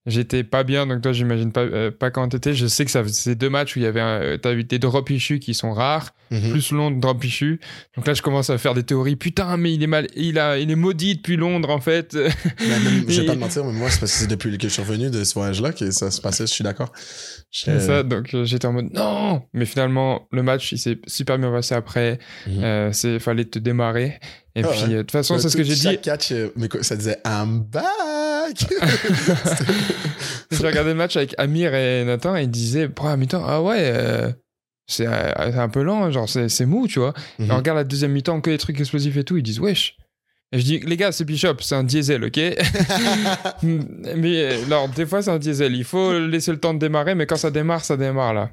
J'étais 0.04 0.42
pas 0.42 0.64
bien, 0.64 0.84
donc 0.88 1.00
toi, 1.00 1.12
j'imagine 1.12 1.52
pas, 1.52 1.60
euh, 1.60 1.92
pas 1.92 2.10
quand 2.10 2.28
t'étais. 2.28 2.54
Je 2.54 2.66
sais 2.66 2.84
que 2.84 2.90
ça 2.90 3.04
faisait 3.04 3.36
deux 3.36 3.48
matchs 3.48 3.76
où 3.76 3.78
il 3.78 3.82
y 3.82 3.86
avait, 3.86 4.00
un- 4.00 4.36
t'as 4.36 4.52
eu 4.52 4.64
des 4.64 4.80
drops 4.80 5.08
issues 5.12 5.38
qui 5.38 5.54
sont 5.54 5.72
rares, 5.72 6.12
Mhm. 6.32 6.50
plus 6.50 6.72
Londres 6.72 6.98
drop 6.98 7.22
issues. 7.24 7.60
Donc 7.96 8.08
là, 8.08 8.12
je 8.14 8.20
commence 8.20 8.50
à 8.50 8.58
faire 8.58 8.74
des 8.74 8.82
théories. 8.82 9.14
Putain, 9.14 9.56
mais 9.58 9.72
il 9.72 9.80
est 9.80 9.86
mal, 9.86 10.08
il 10.16 10.40
a, 10.40 10.58
il 10.58 10.72
est 10.72 10.74
maudit 10.74 11.14
depuis 11.14 11.36
Londres 11.36 11.70
en 11.70 11.80
fait. 11.80 12.14
Mais 12.14 12.24
même, 12.80 13.04
je 13.08 13.20
vais 13.20 13.26
pas 13.28 13.34
te 13.34 13.38
mentir, 13.38 13.64
mais 13.64 13.70
moi, 13.70 13.90
c'est 13.90 14.00
parce 14.00 14.10
que 14.10 14.18
c'est 14.18 14.26
depuis 14.26 14.58
que 14.58 14.66
je 14.66 14.72
suis 14.72 14.82
revenu 14.82 15.08
de 15.08 15.22
ce 15.22 15.34
voyage-là 15.34 15.72
que 15.72 15.88
ça 15.92 16.10
se 16.10 16.20
passait, 16.20 16.48
je 16.48 16.52
suis 16.52 16.64
d'accord. 16.64 16.90
C'est 17.52 17.78
ça, 17.78 18.02
donc 18.02 18.34
euh, 18.34 18.44
j'étais 18.44 18.66
en 18.66 18.72
mode 18.72 18.88
non, 18.92 19.42
mais 19.52 19.66
finalement 19.66 20.26
le 20.32 20.42
match 20.42 20.72
il 20.72 20.78
s'est 20.78 20.98
super 21.06 21.38
bien 21.38 21.52
passé 21.52 21.74
après. 21.76 22.18
Euh, 22.48 22.90
c'est 22.92 23.20
fallait 23.20 23.44
te 23.44 23.58
démarrer. 23.60 24.18
Et 24.54 24.62
Ah 24.64 24.68
puis 24.68 24.80
ouais. 24.82 24.84
euh, 24.84 24.96
de 24.98 25.02
toute 25.02 25.10
façon 25.12 25.38
c'est 25.38 25.48
ce 25.48 25.56
que 25.56 25.62
j'ai 25.62 25.74
dit. 25.74 25.98
Catch, 26.00 26.32
euh, 26.32 26.50
mais 26.56 26.68
quoi, 26.68 26.82
ça 26.82 26.96
disait 26.96 27.18
I'm 27.26 27.60
back. 27.60 27.92
J'ai 30.50 30.66
regardé 30.66 30.90
le 30.90 30.96
match 30.96 31.16
avec 31.16 31.34
Amir 31.38 31.74
et 31.74 32.04
Nathan 32.04 32.36
et 32.36 32.42
ils 32.42 32.50
disaient 32.50 32.88
première 32.88 33.16
mi-temps 33.16 33.42
ah 33.46 33.62
ouais 33.62 33.78
euh, 33.80 34.30
c'est 34.86 35.06
euh, 35.06 35.32
un 35.38 35.68
peu 35.68 35.82
lent 35.82 36.10
genre 36.10 36.28
c'est 36.28 36.66
mou 36.66 36.86
tu 36.86 36.98
vois. 36.98 37.14
Mhm. 37.38 37.46
Et 37.46 37.52
on 37.52 37.56
regarde 37.56 37.78
la 37.78 37.84
deuxième 37.84 38.12
mi-temps 38.12 38.40
que 38.40 38.50
les 38.50 38.58
trucs 38.58 38.78
explosifs 38.78 39.16
et 39.16 39.24
tout 39.24 39.36
ils 39.36 39.42
disent 39.42 39.60
wesh. 39.60 39.96
Et 40.54 40.58
je 40.58 40.64
dis 40.64 40.80
les 40.80 40.96
gars 40.98 41.12
c'est 41.12 41.24
Bishop 41.24 41.56
c'est 41.60 41.74
un 41.74 41.84
diesel 41.84 42.24
ok? 42.24 42.36
mais 43.62 44.42
euh, 44.42 44.64
alors 44.66 44.88
des 44.90 45.06
fois 45.06 45.22
c'est 45.22 45.30
un 45.30 45.38
diesel 45.38 45.74
il 45.74 45.84
faut 45.84 46.18
laisser 46.18 46.52
le 46.52 46.60
temps 46.60 46.74
de 46.74 46.78
démarrer 46.78 47.14
mais 47.14 47.26
quand 47.26 47.36
ça 47.36 47.50
démarre 47.50 47.84
ça 47.84 47.96
démarre 47.96 48.34
là. 48.34 48.50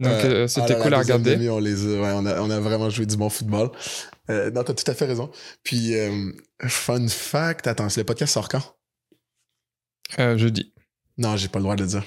Donc 0.00 0.12
euh, 0.24 0.44
Ah 0.44 0.48
c'était 0.48 0.74
là, 0.74 0.80
cool 0.80 0.94
à 0.94 0.98
regarder. 1.00 1.36
demi, 1.36 1.48
on, 1.50 1.58
les 1.58 1.84
a, 1.84 2.00
ouais, 2.00 2.12
on, 2.14 2.24
a, 2.24 2.40
on 2.40 2.50
a 2.50 2.58
vraiment 2.58 2.88
joué 2.88 3.04
du 3.04 3.16
bon 3.16 3.28
football. 3.28 3.70
Euh, 4.30 4.50
non, 4.50 4.62
t'as 4.62 4.74
tout 4.74 4.88
à 4.90 4.94
fait 4.94 5.04
raison. 5.04 5.30
Puis, 5.62 5.94
euh, 5.94 6.32
fun 6.66 7.06
fact, 7.08 7.66
attends, 7.66 7.88
le 7.96 8.04
podcast 8.04 8.34
sort 8.34 8.48
quand? 8.48 8.62
Euh, 10.18 10.38
jeudi. 10.38 10.72
Non, 11.18 11.36
j'ai 11.36 11.48
pas 11.48 11.58
le 11.58 11.64
droit 11.64 11.76
de 11.76 11.82
le 11.82 11.88
dire. 11.88 12.04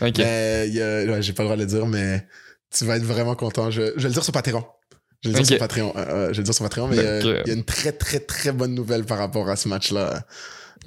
Ok. 0.00 0.18
Mais 0.18 0.68
ouais, 1.08 1.22
j'ai 1.22 1.32
pas 1.32 1.42
le 1.42 1.48
droit 1.48 1.56
de 1.56 1.62
le 1.62 1.68
dire, 1.68 1.86
mais 1.86 2.26
tu 2.70 2.84
vas 2.84 2.96
être 2.96 3.04
vraiment 3.04 3.36
content. 3.36 3.70
Je, 3.70 3.92
je 3.96 4.02
vais 4.02 4.08
le 4.08 4.14
dire 4.14 4.24
sur 4.24 4.32
Patreon. 4.32 4.64
Je 5.24 5.30
vais 5.30 5.38
le 5.38 5.40
dire 5.40 5.46
sur 5.46 5.58
Patreon. 5.58 5.92
Euh, 5.96 6.00
euh, 6.00 6.26
je 6.28 6.32
vais 6.32 6.36
le 6.38 6.42
dire 6.44 6.54
sur 6.54 6.64
Patreon, 6.64 6.88
mais 6.88 6.98
euh, 6.98 7.22
euh, 7.24 7.42
il 7.44 7.48
y 7.48 7.52
a 7.52 7.54
une 7.54 7.64
très, 7.64 7.92
très, 7.92 8.20
très 8.20 8.52
bonne 8.52 8.74
nouvelle 8.74 9.04
par 9.04 9.18
rapport 9.18 9.48
à 9.48 9.56
ce 9.56 9.68
match-là 9.68 10.22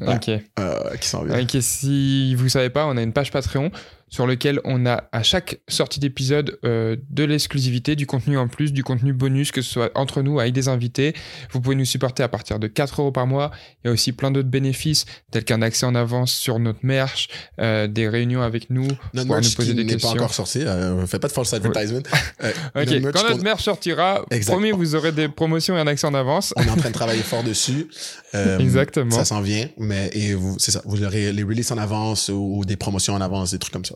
Ok. 0.02 0.30
euh, 0.30 0.96
qui 1.02 1.08
s'en 1.08 1.24
vient. 1.24 1.42
Ok, 1.42 1.58
si 1.62 2.36
vous 2.36 2.50
savez 2.50 2.70
pas, 2.70 2.86
on 2.86 2.96
a 2.98 3.02
une 3.02 3.14
page 3.14 3.32
Patreon 3.32 3.72
sur 4.10 4.26
lequel 4.26 4.60
on 4.64 4.86
a 4.86 5.04
à 5.12 5.22
chaque 5.24 5.60
sortie 5.68 6.00
d'épisode 6.00 6.58
euh, 6.64 6.96
de 7.10 7.24
l'exclusivité, 7.24 7.96
du 7.96 8.06
contenu 8.06 8.38
en 8.38 8.48
plus, 8.48 8.72
du 8.72 8.84
contenu 8.84 9.12
bonus, 9.14 9.52
que 9.52 9.62
ce 9.62 9.70
soit 9.72 9.92
entre 9.96 10.22
nous 10.22 10.40
avec 10.40 10.54
des 10.54 10.70
invités. 10.70 11.14
Vous 11.52 11.60
pouvez 11.62 11.76
nous 11.76 11.86
supporter 11.86 12.24
à 12.24 12.28
partir 12.30 12.60
de 12.60 12.68
4 12.68 13.02
euros 13.02 13.12
par 13.12 13.28
mois. 13.28 13.52
Il 13.84 13.88
y 13.88 13.90
a 13.90 13.94
aussi 13.94 14.14
plein 14.14 14.32
d'autres 14.32 14.48
bénéfices, 14.50 15.06
tels 15.32 15.44
qu'un 15.44 15.62
accès 15.62 15.86
en 15.86 15.94
avance 15.96 16.32
sur 16.32 16.60
notre 16.60 16.80
merch, 16.84 17.28
euh, 17.60 17.88
des 17.88 18.08
réunions 18.08 18.42
avec 18.42 18.70
nous. 18.70 18.88
Merch 19.14 19.28
nous 19.28 19.52
poser 19.56 19.70
qui 19.72 19.76
des 19.76 19.84
n'est 19.84 19.88
pas 19.88 19.94
questions. 19.94 20.10
encore 20.12 20.34
sorti. 20.34 20.60
Euh, 20.66 21.06
fais 21.06 21.20
pas 21.20 21.28
de 21.28 21.34
false 21.34 21.54
advertisement. 21.54 22.00
Euh, 22.44 22.52
Ok, 22.76 22.86
notre 22.90 23.00
merch 23.02 23.14
quand 23.16 23.30
notre 23.30 23.44
merch 23.44 23.64
sortira, 23.64 24.24
Exact. 24.32 24.52
promis, 24.54 24.72
vous 24.72 24.96
aurez 24.96 25.12
des 25.12 25.28
promotions 25.28 25.76
et 25.76 25.80
un 25.80 25.88
accès 25.88 26.06
en 26.08 26.14
avance. 26.14 26.54
on 26.56 26.62
est 26.64 26.70
en 26.70 26.76
train 26.76 26.90
de 26.90 26.94
travailler 26.94 27.24
fort 27.24 27.44
dessus. 27.44 27.88
Euh, 28.36 28.60
Exactement. 28.60 29.10
Ça 29.16 29.24
s'en 29.26 29.40
vient, 29.42 29.68
mais 29.78 30.10
et 30.14 30.34
vous, 30.36 30.58
c'est 30.60 30.72
ça. 30.72 30.82
Vous 30.86 31.02
aurez 31.04 31.32
les 31.32 31.44
releases 31.44 31.72
en 31.72 31.78
avance 31.78 32.28
ou, 32.28 32.58
ou 32.58 32.66
des 32.66 32.76
promotions 32.76 33.14
en 33.14 33.22
avance, 33.22 33.52
des 33.52 33.58
trucs 33.58 33.72
comme 33.74 33.86
ça. 33.86 33.96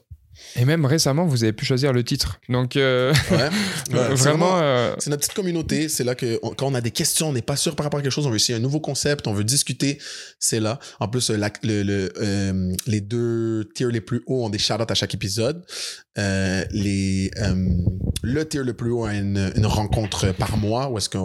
Et 0.56 0.66
même 0.66 0.86
récemment, 0.86 1.26
vous 1.26 1.44
avez 1.44 1.54
pu 1.54 1.66
choisir 1.66 1.94
le 1.94 2.04
titre. 2.04 2.39
Donc, 2.50 2.76
euh, 2.76 3.14
Ouais. 3.32 3.38
Ouais, 3.38 3.50
c'est 4.16 4.30
vraiment, 4.30 4.60
euh, 4.60 4.94
C'est 5.00 5.10
notre 5.10 5.22
petite 5.22 5.34
communauté. 5.36 5.88
C'est 5.89 6.04
là 6.04 6.14
que 6.16 6.39
on- 6.44 6.50
quand 6.54 6.68
on 6.68 6.74
a 6.76 6.82
des 6.82 6.92
questions, 6.92 7.30
on 7.30 7.34
n'est 7.34 7.42
pas 7.42 7.56
sûr 7.56 7.76
par 7.76 7.86
rapport 7.86 8.00
à 8.00 8.04
quelque 8.04 8.12
chose, 8.12 8.28
on 8.28 8.30
veut 8.30 8.36
essayer 8.36 8.58
un 8.58 8.62
nouveau 8.62 8.80
concept, 8.80 9.28
on 9.28 9.34
veut 9.34 9.44
discuter. 9.44 9.98
C'est 10.39 10.60
là. 10.60 10.80
En 11.00 11.08
plus, 11.08 11.30
euh, 11.32 11.38
la- 11.38 11.52
le, 11.64 11.84
le, 11.84 12.12
euh, 12.22 12.74
les 12.88 13.02
deux 13.02 13.70
tiers 13.76 13.89
les 13.89 14.02
plus 14.02 14.24
hauts 14.28 14.46
ont 14.46 14.50
des 14.50 14.60
shout-outs 14.60 14.89
à 14.92 14.96
chaque 14.96 15.14
épisode. 15.14 15.64
Euh, 16.18 16.66
les, 16.72 17.32
euh, 17.38 17.70
le 18.22 18.47
tier 18.47 18.64
le 18.64 18.74
plus 18.74 18.91
haut 18.91 19.05
a 19.05 19.14
une, 19.14 19.51
une 19.55 19.66
rencontre 19.66 20.34
par 20.34 20.57
mois 20.57 20.89
où 20.89 20.97
est-ce 20.97 21.07
que 21.07 21.18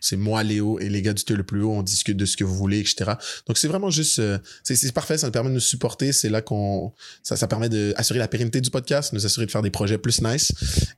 c'est 0.00 0.16
moi, 0.16 0.42
Léo 0.42 0.78
et 0.78 0.88
les 0.90 1.00
gars 1.00 1.14
du 1.14 1.24
tier 1.24 1.36
le 1.36 1.42
plus 1.42 1.62
haut, 1.62 1.72
on 1.72 1.82
discute 1.82 2.16
de 2.16 2.26
ce 2.26 2.36
que 2.36 2.44
vous 2.44 2.54
voulez, 2.54 2.80
etc. 2.80 3.12
Donc 3.46 3.56
c'est 3.56 3.68
vraiment 3.68 3.90
juste, 3.90 4.18
euh, 4.18 4.38
c'est 4.62 4.76
c'est 4.76 4.92
parfait, 4.92 5.16
ça 5.16 5.26
nous 5.26 5.32
permet 5.32 5.48
de 5.48 5.54
nous 5.54 5.60
supporter. 5.60 6.12
C'est 6.12 6.28
là 6.28 6.42
qu'on, 6.42 6.92
ça, 7.22 7.36
ça 7.36 7.48
permet 7.48 7.68
d'assurer 7.68 8.18
la 8.18 8.28
pérennité 8.28 8.60
du 8.60 8.70
podcast, 8.70 9.12
nous 9.12 9.24
assurer 9.24 9.46
de 9.46 9.50
faire 9.50 9.62
des 9.62 9.70
projets 9.70 9.98
plus 9.98 10.20
nice 10.20 10.52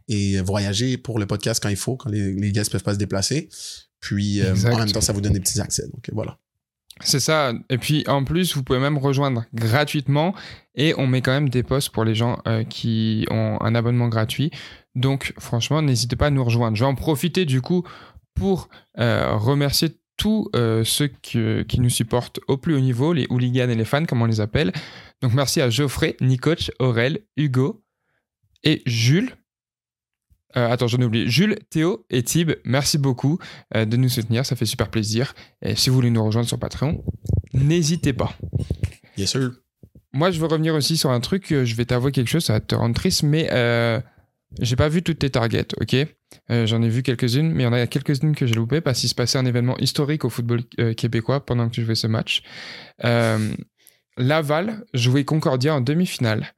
et 0.09 0.41
voyager 0.41 0.97
pour 0.97 1.19
le 1.19 1.27
podcast 1.27 1.63
quand 1.63 1.69
il 1.69 1.77
faut, 1.77 1.97
quand 1.97 2.11
les, 2.11 2.33
les 2.33 2.53
guests 2.53 2.73
peuvent 2.73 2.83
pas 2.83 2.95
se 2.95 2.99
déplacer. 2.99 3.49
Puis 4.01 4.41
euh, 4.41 4.55
en 4.67 4.79
même 4.79 4.93
temps, 4.93 5.01
ça 5.01 5.13
vous 5.13 5.21
donne 5.21 5.33
des 5.33 5.41
petits 5.41 5.61
accès. 5.61 5.87
Donc 5.89 6.09
euh, 6.09 6.13
voilà. 6.15 6.39
C'est 7.01 7.21
ça. 7.21 7.53
Et 7.71 7.79
puis, 7.79 8.05
en 8.07 8.25
plus, 8.25 8.55
vous 8.55 8.63
pouvez 8.63 8.79
même 8.79 8.99
rejoindre 8.99 9.45
gratuitement. 9.55 10.35
Et 10.75 10.95
on 10.97 11.07
met 11.07 11.23
quand 11.23 11.33
même 11.33 11.49
des 11.49 11.63
posts 11.63 11.91
pour 11.91 12.05
les 12.05 12.15
gens 12.15 12.39
euh, 12.47 12.65
qui 12.65 13.27
ont 13.31 13.59
un 13.61 13.75
abonnement 13.75 14.09
gratuit. 14.09 14.51
Donc, 14.95 15.33
franchement, 15.39 15.83
n'hésitez 15.83 16.17
pas 16.17 16.27
à 16.27 16.31
nous 16.31 16.45
rejoindre. 16.45 16.77
Je 16.77 16.85
vais 16.85 16.91
en 16.91 16.95
profiter, 16.95 17.45
du 17.45 17.61
coup, 17.61 17.85
pour 18.35 18.69
euh, 18.99 19.37
remercier 19.37 19.91
tous 20.17 20.49
euh, 20.57 20.83
ceux 20.85 21.07
qui, 21.07 21.81
nous 21.81 21.91
supportent 21.91 22.41
au 22.49 22.57
plus 22.57 22.75
haut 22.75 22.81
niveau, 22.81 23.13
les 23.13 23.27
hooligans 23.31 23.71
et 23.71 23.75
les 23.75 23.85
fans, 23.85 24.05
comme 24.05 24.23
on 24.23 24.27
les 24.27 24.41
appelle. 24.41 24.73
Donc, 25.23 25.33
merci 25.35 25.61
à 25.61 25.71
Geoffrey, 25.71 26.17
Nicoch, 26.21 26.71
Aurel, 26.81 27.21
Hugo 27.37 27.83
et 28.65 28.83
Jules. 28.87 29.38
Euh, 30.57 30.71
attends, 30.71 30.87
j'en 30.87 30.99
ai 30.99 31.05
oublié. 31.05 31.29
Jules, 31.29 31.59
Théo 31.71 32.07
et 32.11 32.23
Tib, 32.23 32.53
merci 32.65 32.99
beaucoup 32.99 33.39
euh, 33.77 33.85
de 33.85 33.97
nous 33.97 34.09
soutenir, 34.09 34.47
ça 34.47 34.57
fait 34.57 34.67
super 34.67 34.89
plaisir. 34.89 35.35
Et 35.63 35.77
si 35.77 35.91
vous 35.91 35.97
voulez 35.97 36.11
nous 36.11 36.25
rejoindre 36.25 36.49
sur 36.49 36.59
Patreon, 36.59 37.05
n'hésitez 37.53 38.13
pas. 38.13 38.35
Bien 39.17 39.27
sûr. 39.27 39.53
Moi, 40.13 40.31
je 40.31 40.41
veux 40.41 40.47
revenir 40.47 40.75
aussi 40.75 40.97
sur 40.97 41.11
un 41.11 41.21
truc, 41.21 41.53
euh, 41.53 41.65
je 41.65 41.75
vais 41.75 41.85
t'avouer 41.85 42.13
quelque 42.13 42.29
chose, 42.29 42.45
ça 42.45 42.55
va 42.55 42.61
te 42.61 42.75
rendre 42.75 42.95
triste, 42.95 43.25
mais 43.25 43.49
euh, 43.53 44.01
j'ai 44.61 44.77
pas 44.77 44.89
vu 44.89 45.03
toutes 45.03 45.19
tes 45.19 45.31
targets, 45.31 45.69
ok? 45.81 45.97
J'en 46.51 46.83
ai 46.83 46.89
vu 46.89 47.03
quelques-unes, 47.03 47.53
mais 47.53 47.63
il 47.63 47.67
y 47.67 47.69
en 47.69 47.73
a 47.73 47.87
quelques-unes 47.87 48.35
que 48.35 48.47
j'ai 48.47 48.55
loupées 48.55 48.83
parce 48.83 49.01
qu'il 49.01 49.09
se 49.09 49.15
passait 49.15 49.39
un 49.39 49.47
événement 49.47 49.77
historique 49.79 50.25
au 50.25 50.31
football 50.31 50.63
québécois 50.95 51.45
pendant 51.45 51.69
que 51.69 51.77
je 51.77 51.83
jouais 51.83 51.95
ce 51.95 52.07
match. 52.07 52.43
Laval 54.19 54.85
jouait 54.93 55.25
Concordia 55.25 55.75
en 55.75 55.81
demi-finale. 55.81 56.55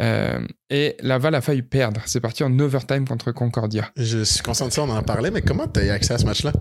Euh, 0.00 0.40
et 0.70 0.96
Laval 1.00 1.34
a 1.34 1.40
failli 1.40 1.62
perdre. 1.62 2.00
C'est 2.06 2.20
parti 2.20 2.42
en 2.44 2.58
overtime 2.58 3.06
contre 3.06 3.32
Concordia. 3.32 3.90
Je 3.96 4.24
suis 4.24 4.42
conscient 4.42 4.66
de 4.66 4.72
ça, 4.72 4.82
on 4.82 4.90
en 4.90 5.02
parlait, 5.02 5.30
mais 5.30 5.42
comment 5.42 5.68
tu 5.68 5.80
as 5.80 5.84
eu 5.84 5.90
accès 5.90 6.14
à 6.14 6.18
ce 6.18 6.24
match-là? 6.24 6.52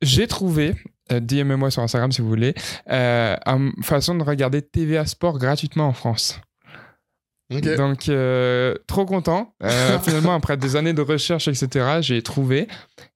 J'ai 0.00 0.26
trouvé, 0.26 0.74
euh, 1.12 1.20
DM-moi 1.20 1.70
sur 1.70 1.82
Instagram 1.82 2.10
si 2.10 2.20
vous 2.20 2.28
voulez, 2.28 2.54
euh, 2.90 3.36
une 3.46 3.72
façon 3.82 4.16
de 4.16 4.24
regarder 4.24 4.62
TVA 4.62 5.06
Sport 5.06 5.38
gratuitement 5.38 5.86
en 5.86 5.92
France. 5.92 6.40
Donc, 7.60 8.08
euh, 8.08 8.74
trop 8.86 9.04
content. 9.04 9.54
Euh, 9.62 9.98
finalement, 10.02 10.34
après 10.34 10.56
des 10.56 10.76
années 10.76 10.92
de 10.92 11.02
recherche, 11.02 11.48
etc., 11.48 11.98
j'ai 12.00 12.22
trouvé. 12.22 12.68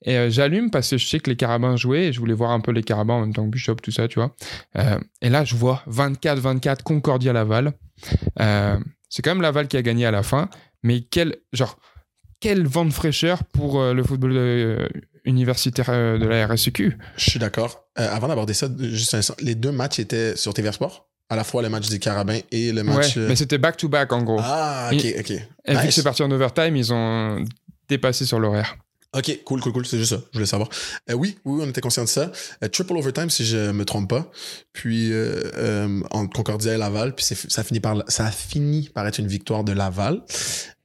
Et 0.05 0.17
euh, 0.17 0.31
j'allume 0.31 0.71
parce 0.71 0.91
que 0.91 0.99
je 0.99 1.07
sais 1.07 1.21
que 1.21 1.31
les 1.31 1.37
carabins 1.37 1.77
jouaient 1.77 2.07
et 2.07 2.13
je 2.13 2.21
voulais 2.21 2.35
voir 2.35 2.51
un 2.51 2.61
peu 2.61 2.73
les 2.73 2.83
carabins 2.83 3.15
en 3.15 3.21
même 3.21 3.33
temps 3.33 3.45
que 3.45 3.51
Bishop, 3.51 3.77
tout 3.77 3.91
ça, 3.91 4.09
tu 4.09 4.19
vois. 4.19 4.35
Et 5.23 5.31
là, 5.31 5.45
je 5.45 5.55
vois 5.57 5.83
24-24 5.89 6.83
Concordia 6.83 7.33
Laval. 7.33 7.73
C'est 9.17 9.23
quand 9.23 9.31
même 9.31 9.41
Laval 9.41 9.67
qui 9.67 9.79
a 9.79 9.83
gagné 9.83 10.05
à 10.05 10.11
la 10.11 10.23
fin. 10.23 10.51
Mais 10.83 11.01
quel, 11.01 11.37
genre, 11.55 11.79
quel 12.39 12.67
vent 12.67 12.85
de 12.85 12.93
fraîcheur 12.93 13.45
pour 13.45 13.81
euh, 13.81 13.95
le 13.95 14.03
football 14.05 14.33
euh, 14.35 14.87
universitaire 15.25 15.87
euh, 15.89 16.19
de 16.19 16.27
la 16.27 16.47
RSEQ. 16.47 16.99
Je 17.17 17.31
suis 17.31 17.39
d'accord. 17.39 17.87
Avant 17.95 18.29
d'aborder 18.29 18.53
ça, 18.53 18.69
juste 18.79 19.15
un 19.15 19.19
instant, 19.19 19.35
les 19.41 19.55
deux 19.55 19.73
matchs 19.73 20.01
étaient 20.01 20.37
sur 20.37 20.53
TVA 20.53 20.73
Sport? 20.73 21.09
À 21.31 21.35
la 21.37 21.45
fois 21.45 21.63
le 21.63 21.71
match 21.71 21.89
des 21.89 21.99
Carabins 21.99 22.41
et 22.53 22.73
le 22.73 22.83
Ouais, 22.83 22.95
match. 22.95 23.17
euh, 23.17 23.27
mais 23.27 23.37
c'était 23.37 23.57
back-to-back 23.57 24.13
en 24.13 24.23
gros. 24.23 24.39
Ah, 24.39 24.91
ok, 24.93 24.99
ok. 25.19 25.31
et 25.31 25.39
vu 25.39 25.45
que 25.65 25.87
nice. 25.87 25.95
c'est 25.95 26.03
parti 26.05 26.23
en 26.23 26.31
overtime, 26.31 26.77
ils 26.77 26.93
ont 26.93 27.43
dépassé 27.89 28.27
sur 28.27 28.39
l'horaire. 28.39 28.77
Ok, 29.17 29.41
cool, 29.45 29.61
cool, 29.61 29.73
cool. 29.73 29.87
C'est 29.87 29.97
juste 29.99 30.11
ça. 30.11 30.21
Je 30.31 30.37
voulais 30.37 30.47
savoir. 30.47 30.69
Euh, 31.09 31.15
oui, 31.15 31.39
oui, 31.47 31.63
on 31.65 31.69
était 31.71 31.81
conscient 31.81 32.05
de 32.05 32.09
ça. 32.09 32.31
Euh, 32.63 32.69
triple 32.69 32.93
overtime, 32.97 33.31
si 33.31 33.47
je 33.47 33.71
me 33.71 33.85
trompe 33.87 34.11
pas. 34.11 34.31
Puis 34.75 35.11
euh, 35.11 35.41
euh, 35.57 36.03
entre 36.11 36.35
Concordia 36.35 36.75
et 36.75 36.79
Laval. 36.79 37.15
Puis 37.15 37.25
ça 37.25 37.65
finit 37.65 37.81
par 37.81 38.03
ça 38.09 38.27
a 38.27 38.31
fini 38.31 38.91
par 38.93 39.07
être 39.07 39.19
une 39.19 39.27
victoire 39.27 39.65
de 39.65 39.73
Laval. 39.73 40.23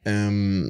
Euh, 0.07 0.69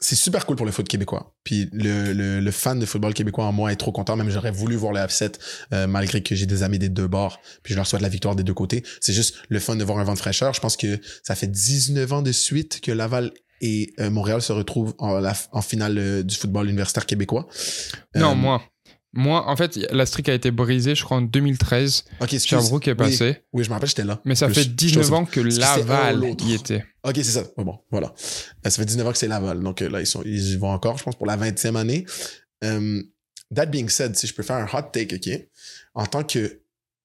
c'est 0.00 0.14
super 0.14 0.46
cool 0.46 0.56
pour 0.56 0.64
le 0.64 0.72
foot 0.72 0.88
québécois. 0.88 1.34
Puis 1.44 1.68
le, 1.72 2.12
le, 2.12 2.40
le 2.40 2.50
fan 2.50 2.78
de 2.78 2.86
football 2.86 3.12
québécois 3.12 3.44
en 3.44 3.52
moi 3.52 3.72
est 3.72 3.76
trop 3.76 3.92
content. 3.92 4.16
Même 4.16 4.30
j'aurais 4.30 4.50
voulu 4.50 4.76
voir 4.76 4.92
le 4.92 5.00
upset 5.00 5.32
malgré 5.70 6.22
que 6.22 6.34
j'ai 6.34 6.46
des 6.46 6.62
amis 6.62 6.78
des 6.78 6.90
deux 6.90 7.06
bords. 7.06 7.40
Puis 7.62 7.72
je 7.72 7.76
leur 7.76 7.86
souhaite 7.86 8.02
la 8.02 8.08
victoire 8.08 8.36
des 8.36 8.44
deux 8.44 8.54
côtés. 8.54 8.82
C'est 9.00 9.14
juste 9.14 9.36
le 9.48 9.58
fun 9.58 9.74
de 9.76 9.84
voir 9.84 9.98
un 9.98 10.04
vent 10.04 10.14
de 10.14 10.18
fraîcheur. 10.18 10.54
Je 10.54 10.60
pense 10.60 10.76
que 10.76 11.00
ça 11.22 11.34
fait 11.34 11.48
19 11.48 12.12
ans 12.12 12.22
de 12.22 12.32
suite 12.32 12.80
que 12.80 12.92
Laval 12.92 13.32
et 13.60 13.92
euh, 14.00 14.10
Montréal 14.10 14.42
se 14.42 14.52
retrouvent 14.52 14.94
en, 14.98 15.18
la, 15.18 15.34
en 15.52 15.62
finale 15.62 15.98
euh, 15.98 16.22
du 16.22 16.34
football 16.36 16.68
universitaire 16.68 17.06
québécois. 17.06 17.46
Non, 18.14 18.32
Euh, 18.32 18.34
moins. 18.34 18.62
Moi, 19.18 19.48
en 19.48 19.56
fait, 19.56 19.76
la 19.92 20.04
streak 20.04 20.28
a 20.28 20.34
été 20.34 20.50
brisée, 20.50 20.94
je 20.94 21.02
crois, 21.02 21.16
en 21.16 21.22
2013. 21.22 22.04
Ok. 22.20 22.38
Sherbrooke 22.38 22.86
est 22.88 22.94
passé. 22.94 23.38
Oui, 23.54 23.64
je 23.64 23.70
me 23.70 23.74
rappelle, 23.74 23.88
j'étais 23.88 24.04
là. 24.04 24.20
Mais 24.26 24.34
ça 24.34 24.44
Plus. 24.46 24.56
fait 24.56 24.62
Je 24.64 24.68
19 24.68 25.06
sais- 25.06 25.12
ans 25.12 25.24
que 25.24 25.40
Laval 25.40 26.34
y 26.46 26.52
était. 26.52 26.84
Ok, 27.02 27.14
c'est 27.16 27.22
ça. 27.24 27.44
Ouais, 27.56 27.64
bon, 27.64 27.78
voilà. 27.90 28.08
Euh, 28.08 28.68
ça 28.70 28.72
fait 28.72 28.84
19 28.84 29.06
ans 29.06 29.12
que 29.12 29.18
c'est 29.18 29.28
Laval. 29.28 29.60
Donc 29.60 29.80
là, 29.80 30.00
ils, 30.00 30.06
sont, 30.06 30.22
ils 30.26 30.52
y 30.52 30.56
vont 30.56 30.70
encore, 30.70 30.98
je 30.98 31.04
pense, 31.04 31.16
pour 31.16 31.26
la 31.26 31.38
20e 31.38 31.76
année. 31.76 32.04
Euh, 32.64 33.02
that 33.54 33.66
being 33.66 33.88
said, 33.88 34.14
si 34.16 34.26
je 34.26 34.34
peux 34.34 34.42
faire 34.42 34.56
un 34.56 34.66
hot 34.70 34.90
take, 34.92 35.14
ok, 35.16 35.48
en 35.94 36.04
tant 36.04 36.22
que. 36.22 36.60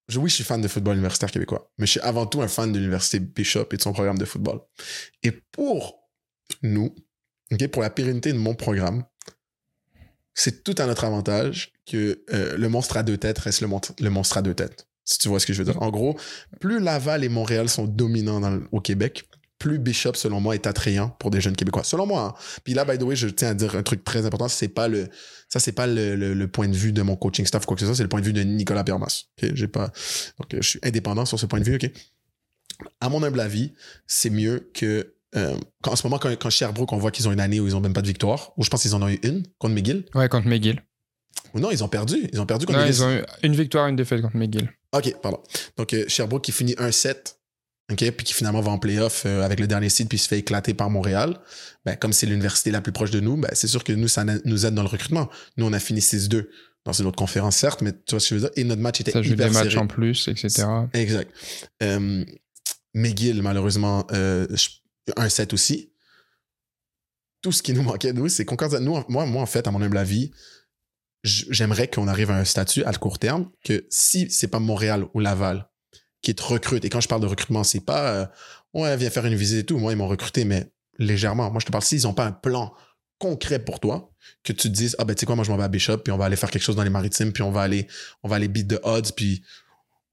je- 0.10 0.20
oui, 0.20 0.30
je 0.30 0.36
suis 0.36 0.44
fan 0.44 0.60
de 0.60 0.68
football 0.68 0.96
universitaire 0.96 1.32
québécois, 1.32 1.72
mais 1.78 1.86
je 1.86 1.92
suis 1.92 2.00
avant 2.02 2.26
tout 2.26 2.42
un 2.42 2.50
fan 2.50 2.74
de 2.74 2.78
l'université 2.78 3.20
Bishop 3.20 3.68
et 3.72 3.78
de 3.78 3.82
son 3.82 3.94
programme 3.94 4.18
de 4.18 4.26
football. 4.26 4.60
Et 5.24 5.32
pour 5.32 6.01
nous, 6.62 6.94
ok, 7.52 7.68
pour 7.68 7.82
la 7.82 7.90
pérennité 7.90 8.34
de 8.34 8.38
mon 8.38 8.56
programme, 8.56 9.04
c'est 10.34 10.64
tout 10.64 10.76
à 10.78 10.86
notre 10.86 11.04
avantage 11.04 11.74
que 11.86 12.24
euh, 12.34 12.58
le 12.58 12.70
monstre 12.70 12.98
à 12.98 13.04
deux 13.04 13.18
têtes 13.18 13.40
reste 13.40 13.62
le, 13.62 13.68
mon- 13.68 13.82
le 14.00 14.10
monstre 14.10 14.38
à 14.38 14.42
deux 14.42 14.54
têtes. 14.54 14.88
Si 15.04 15.18
tu 15.18 15.28
vois 15.28 15.40
ce 15.40 15.46
que 15.46 15.54
je 15.54 15.62
veux 15.62 15.66
dire. 15.72 15.82
En 15.82 15.90
gros, 15.90 16.18
plus 16.60 16.80
Laval 16.80 17.24
et 17.24 17.30
Montréal 17.30 17.68
sont 17.70 17.86
dominants 17.86 18.40
dans 18.40 18.60
au 18.72 18.80
Québec, 18.80 19.28
plus 19.58 19.78
Bishop, 19.78 20.14
selon 20.16 20.40
moi, 20.40 20.56
est 20.56 20.66
attrayant 20.68 21.10
pour 21.20 21.32
des 21.32 21.42
jeunes 21.42 21.56
Québécois. 21.56 21.84
Selon 21.84 22.06
moi. 22.08 22.36
hein. 22.38 22.60
Puis 22.64 22.74
là, 22.74 22.86
by 22.86 22.98
the 22.98 23.04
way, 23.04 23.16
je 23.16 23.28
tiens 23.28 23.50
à 23.50 23.54
dire 23.54 23.76
un 23.76 23.84
truc 23.84 24.04
très 24.04 24.26
important. 24.26 24.48
C'est 24.48 24.70
pas 24.70 24.88
le, 24.88 25.10
ça, 25.50 25.60
c'est 25.60 25.74
pas 25.74 25.86
le, 25.86 26.16
le- 26.16 26.34
le 26.34 26.48
point 26.48 26.68
de 26.70 26.76
vue 26.76 26.94
de 26.94 27.02
mon 27.02 27.16
coaching 27.16 27.46
staff, 27.46 27.66
quoi 27.66 27.76
que 27.76 27.82
ce 27.82 27.86
soit. 27.88 27.96
C'est 27.96 28.04
le 28.04 28.10
point 28.10 28.22
de 28.22 28.26
vue 28.26 28.34
de 28.34 28.42
Nicolas 28.42 28.84
Permas. 28.84 29.26
Ok, 29.44 29.52
J'ai 29.54 29.68
pas, 29.68 29.92
donc, 30.40 30.54
euh, 30.54 30.60
je 30.62 30.68
suis 30.70 30.80
indépendant 30.84 31.26
sur 31.26 31.38
ce 31.40 31.46
point 31.46 31.60
de 31.60 31.66
vue. 31.66 31.76
OK? 31.76 31.92
À 33.02 33.10
mon 33.10 33.22
humble 33.24 33.40
avis, 33.40 33.74
c'est 34.08 34.30
mieux 34.30 34.72
que, 34.74 35.14
euh, 35.36 35.56
quand- 35.82 35.92
en 35.92 35.96
ce 35.96 36.04
moment, 36.06 36.18
quand, 36.20 36.30
quand 36.38 36.50
Sherbrooke, 36.50 36.92
on 36.94 36.98
voit 36.98 37.12
qu'ils 37.12 37.28
ont 37.28 37.32
une 37.32 37.40
année 37.40 37.60
où 37.60 37.68
ils 37.68 37.76
ont 37.76 37.80
même 37.82 37.94
pas 37.94 38.02
de 38.02 38.08
victoire, 38.08 38.52
ou 38.58 38.64
je 38.64 38.70
pense 38.70 38.82
qu'ils 38.82 38.96
en 38.96 39.02
ont 39.02 39.10
eu 39.10 39.20
une 39.24 39.44
contre 39.60 39.74
McGill. 39.76 40.06
Ouais, 40.16 40.28
contre 40.30 40.48
McGill. 40.48 40.82
Ou 41.54 41.60
non, 41.60 41.72
ils 41.72 41.84
ont 41.84 41.88
perdu. 41.88 42.30
Ils 42.34 42.40
ont 42.42 42.46
perdu 42.46 42.66
contre 42.66 42.80
Non, 42.80 42.86
McGill. 42.86 43.02
ils 43.02 43.04
ont 43.04 43.12
eu 43.12 43.24
une 43.44 43.56
victoire, 43.56 43.88
une 43.88 43.96
défaite 43.96 44.22
contre 44.22 44.38
McGill. 44.38 44.70
OK, 44.94 45.16
pardon. 45.22 45.40
Donc, 45.78 45.94
euh, 45.94 46.06
Sherbrooke 46.08 46.44
qui 46.44 46.52
finit 46.52 46.74
1-7, 46.78 47.38
OK, 47.92 47.98
puis 48.12 48.26
qui 48.26 48.34
finalement 48.34 48.62
va 48.62 48.72
en 48.72 48.78
playoff 48.80 49.24
euh, 49.26 49.42
avec 49.44 49.60
le 49.60 49.68
dernier 49.68 49.90
seed, 49.90 50.08
puis 50.10 50.18
se 50.18 50.28
fait 50.28 50.40
éclater 50.40 50.74
par 50.74 50.90
Montréal. 50.90 51.40
Ben, 51.86 51.96
comme 51.96 52.14
c'est 52.14 52.26
l'université 52.26 52.72
la 52.72 52.82
plus 52.82 52.92
proche 52.92 53.12
de 53.12 53.20
nous, 53.20 53.38
ben, 53.38 53.50
c'est 53.54 53.68
sûr 53.68 53.84
que 53.84 53.92
nous, 53.94 54.08
ça 54.08 54.24
nous 54.46 54.66
aide 54.66 54.74
dans 54.76 54.84
le 54.84 54.88
recrutement. 54.90 55.30
Nous, 55.58 55.66
on 55.66 55.74
a 55.74 55.80
fini 55.80 56.00
6-2 56.02 56.48
dans 56.86 56.94
une 56.94 57.06
autre 57.06 57.18
conférence, 57.18 57.56
certes, 57.58 57.82
mais 57.82 57.92
tu 57.92 58.00
vois 58.12 58.20
ce 58.20 58.30
que 58.30 58.36
je 58.36 58.42
veux 58.42 58.50
dire? 58.50 58.52
Et 58.56 58.64
notre 58.64 58.82
match 58.82 59.00
était 59.02 59.12
Ça 59.12 59.22
joue 59.22 59.34
hyper 59.34 59.48
des 59.50 59.54
matchs 59.54 59.76
en 59.78 59.88
plus, 59.88 60.28
etc. 60.28 60.64
Exact. 60.94 61.32
Euh, 61.84 62.26
McGill, 62.94 63.42
malheureusement, 63.42 64.06
euh, 64.12 64.48
je- 65.08 65.14
1-7 65.18 65.54
aussi. 65.54 65.92
Tout 67.42 67.52
ce 67.52 67.64
qui 67.64 67.74
nous 67.74 67.82
manquait, 67.82 68.14
nous, 68.14 68.30
c'est 68.30 68.46
Concordia. 68.46 68.80
Nous, 68.80 69.04
moi, 69.10 69.26
moi, 69.26 69.42
en 69.42 69.46
fait, 69.48 69.68
à 69.68 69.72
mon 69.72 69.82
humble 69.82 69.98
avis, 69.98 70.32
j'aimerais 71.24 71.88
qu'on 71.88 72.08
arrive 72.08 72.32
à 72.32 72.38
un 72.38 72.46
statut 72.46 72.84
à 72.84 72.94
court 72.94 73.20
terme 73.20 73.50
que 73.64 73.86
si 73.90 74.30
c'est 74.30 74.48
pas 74.48 74.60
Montréal 74.60 75.06
ou 75.14 75.20
Laval 75.20 75.68
qui 76.22 76.36
te 76.36 76.44
recrute, 76.44 76.86
et 76.86 76.90
quand 76.90 77.02
je 77.02 77.08
parle 77.08 77.22
de 77.22 77.28
recrutement, 77.28 77.64
c'est 77.64 77.80
pas 77.86 78.14
euh, 78.14 78.26
ouais, 78.74 78.96
viens 78.98 79.10
faire 79.10 79.26
une 79.26 79.36
visite 79.36 79.60
et 79.60 79.66
tout. 79.66 79.78
Moi, 79.80 79.92
ils 79.94 79.96
m'ont 79.96 80.08
recruté, 80.08 80.46
mais 80.46 80.72
légèrement. 81.00 81.50
Moi, 81.50 81.60
je 81.60 81.66
te 81.66 81.72
parle 81.72 81.84
s'ils 81.84 82.04
n'ont 82.04 82.14
pas 82.14 82.26
un 82.26 82.32
plan 82.32 82.74
concret 83.18 83.60
pour 83.60 83.80
toi, 83.80 84.12
que 84.44 84.52
tu 84.54 84.64
te 84.64 84.68
dises, 84.68 84.96
ah 85.00 85.06
ben, 85.06 85.14
tu 85.16 85.22
sais 85.22 85.26
quoi, 85.28 85.36
moi, 85.36 85.44
je 85.46 85.52
m'en 85.52 85.58
vais 85.58 85.64
à 85.64 85.68
Bishop, 85.68 85.98
puis 86.00 86.12
on 86.12 86.18
va 86.18 86.26
aller 86.26 86.36
faire 86.36 86.50
quelque 86.50 86.64
chose 86.64 86.76
dans 86.76 86.84
les 86.84 86.90
maritimes, 86.90 87.32
puis 87.32 87.44
on 87.44 87.52
va 87.52 87.62
aller, 87.62 87.88
on 88.24 88.28
va 88.30 88.36
aller 88.38 88.48
beat 88.48 88.66
de 88.68 88.80
odds, 88.84 89.12
puis 89.16 89.44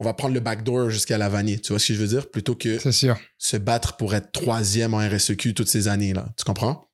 on 0.01 0.05
va 0.05 0.15
prendre 0.15 0.35
le 0.35 0.41
backdoor 0.41 0.91
jusqu'à 0.91 1.19
la 1.19 1.29
vanille. 1.29 1.61
Tu 1.61 1.73
vois 1.73 1.79
ce 1.79 1.89
que 1.89 1.95
je 1.95 2.01
veux 2.01 2.07
dire? 2.07 2.31
Plutôt 2.31 2.55
que 2.55 2.79
sûr. 2.93 3.17
se 3.37 3.57
battre 3.57 3.97
pour 3.97 4.15
être 4.15 4.31
troisième 4.33 4.95
en 4.95 4.99
RSEQ 4.99 5.55
toutes 5.55 5.69
ces 5.69 5.89
années-là. 5.89 6.29
Tu 6.37 6.45
comprends? 6.45 6.89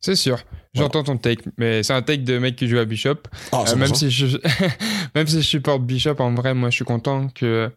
C'est 0.00 0.16
sûr. 0.16 0.38
J'entends 0.74 1.04
ton 1.04 1.16
take, 1.16 1.42
mais 1.56 1.82
c'est 1.82 1.94
un 1.94 2.02
take 2.02 2.22
de 2.22 2.38
mec 2.38 2.56
qui 2.56 2.68
joue 2.68 2.78
à 2.78 2.84
Bishop. 2.84 3.16
Ah, 3.52 3.64
Euh, 3.66 3.76
même, 3.76 3.94
si 3.94 4.10
je... 4.10 4.38
même 5.14 5.26
si 5.26 5.36
je 5.36 5.46
supporte 5.46 5.82
Bishop, 5.82 6.16
en 6.18 6.34
vrai, 6.34 6.54
moi, 6.54 6.70
je 6.70 6.76
suis 6.76 6.84
content 6.84 7.28
que 7.28 7.70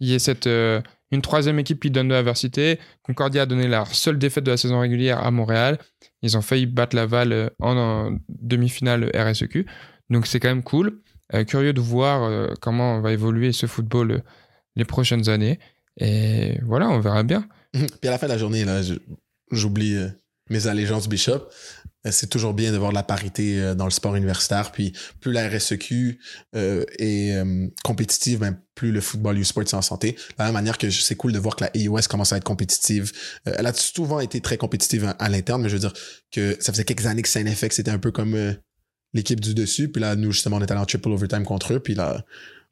il 0.00 0.08
y 0.08 0.14
ait 0.14 0.18
cette, 0.18 0.46
euh, 0.46 0.80
une 1.12 1.22
troisième 1.22 1.58
équipe 1.58 1.80
qui 1.80 1.90
donne 1.90 2.08
de 2.08 2.14
l'adversité. 2.14 2.80
Concordia 3.02 3.42
a 3.42 3.46
donné 3.46 3.68
leur 3.68 3.86
seule 3.94 4.18
défaite 4.18 4.44
de 4.44 4.50
la 4.50 4.56
saison 4.56 4.80
régulière 4.80 5.22
à 5.24 5.30
Montréal. 5.30 5.78
Ils 6.22 6.36
ont 6.36 6.42
failli 6.42 6.66
battre 6.66 6.96
Laval 6.96 7.32
euh, 7.32 7.50
en, 7.60 7.76
en 7.76 8.18
demi-finale 8.28 9.10
RSEQ. 9.14 9.66
Donc 10.10 10.26
c'est 10.26 10.40
quand 10.40 10.48
même 10.48 10.64
cool. 10.64 11.00
Euh, 11.34 11.44
curieux 11.44 11.72
de 11.72 11.80
voir 11.80 12.24
euh, 12.24 12.48
comment 12.60 13.00
va 13.00 13.12
évoluer 13.12 13.52
ce 13.52 13.66
football 13.66 14.10
euh, 14.10 14.18
les 14.76 14.84
prochaines 14.84 15.28
années. 15.28 15.58
Et 15.98 16.58
voilà, 16.62 16.88
on 16.88 17.00
verra 17.00 17.22
bien. 17.22 17.46
Puis 17.72 18.08
à 18.08 18.10
la 18.10 18.18
fin 18.18 18.26
de 18.26 18.32
la 18.32 18.38
journée, 18.38 18.64
là, 18.64 18.80
j'oublie 19.50 19.96
mes 20.48 20.66
allégeances 20.66 21.08
Bishop. 21.08 21.48
C'est 22.10 22.28
toujours 22.28 22.52
bien 22.52 22.72
de 22.72 22.78
voir 22.78 22.90
de 22.90 22.96
la 22.96 23.02
parité 23.04 23.74
dans 23.76 23.84
le 23.84 23.90
sport 23.90 24.16
universitaire. 24.16 24.72
Puis 24.72 24.92
plus 25.20 25.30
la 25.30 25.48
RSEQ 25.48 26.18
est 26.54 27.32
euh, 27.32 27.68
compétitive, 27.84 28.40
ben, 28.40 28.58
plus 28.74 28.90
le 28.90 29.00
football 29.00 29.38
U-Sport 29.38 29.62
est 29.62 29.74
en 29.74 29.82
santé. 29.82 30.12
De 30.12 30.18
la 30.38 30.46
même 30.46 30.54
manière 30.54 30.78
que 30.78 30.90
c'est 30.90 31.14
cool 31.14 31.32
de 31.32 31.38
voir 31.38 31.54
que 31.54 31.64
la 31.64 31.70
AUS 31.76 32.08
commence 32.08 32.32
à 32.32 32.38
être 32.38 32.44
compétitive. 32.44 33.12
Elle 33.44 33.66
a 33.66 33.74
souvent 33.74 34.18
été 34.18 34.40
très 34.40 34.56
compétitive 34.56 35.14
à, 35.18 35.28
l'interne, 35.28 35.62
mais 35.62 35.68
je 35.68 35.74
veux 35.74 35.80
dire 35.80 35.92
que 36.32 36.56
ça 36.58 36.72
faisait 36.72 36.84
quelques 36.84 37.06
années 37.06 37.22
que 37.22 37.28
CNFX 37.28 37.76
c'était 37.76 37.90
un 37.90 37.98
peu 37.98 38.10
comme 38.10 38.56
l'équipe 39.14 39.40
du 39.40 39.54
dessus. 39.54 39.90
Puis 39.90 40.00
là, 40.00 40.16
nous, 40.16 40.32
justement, 40.32 40.56
on 40.56 40.60
est 40.60 40.70
allé 40.70 40.80
en 40.80 40.86
triple 40.86 41.08
overtime 41.10 41.44
contre 41.44 41.74
eux. 41.74 41.80
Puis 41.80 41.94
là, 41.94 42.24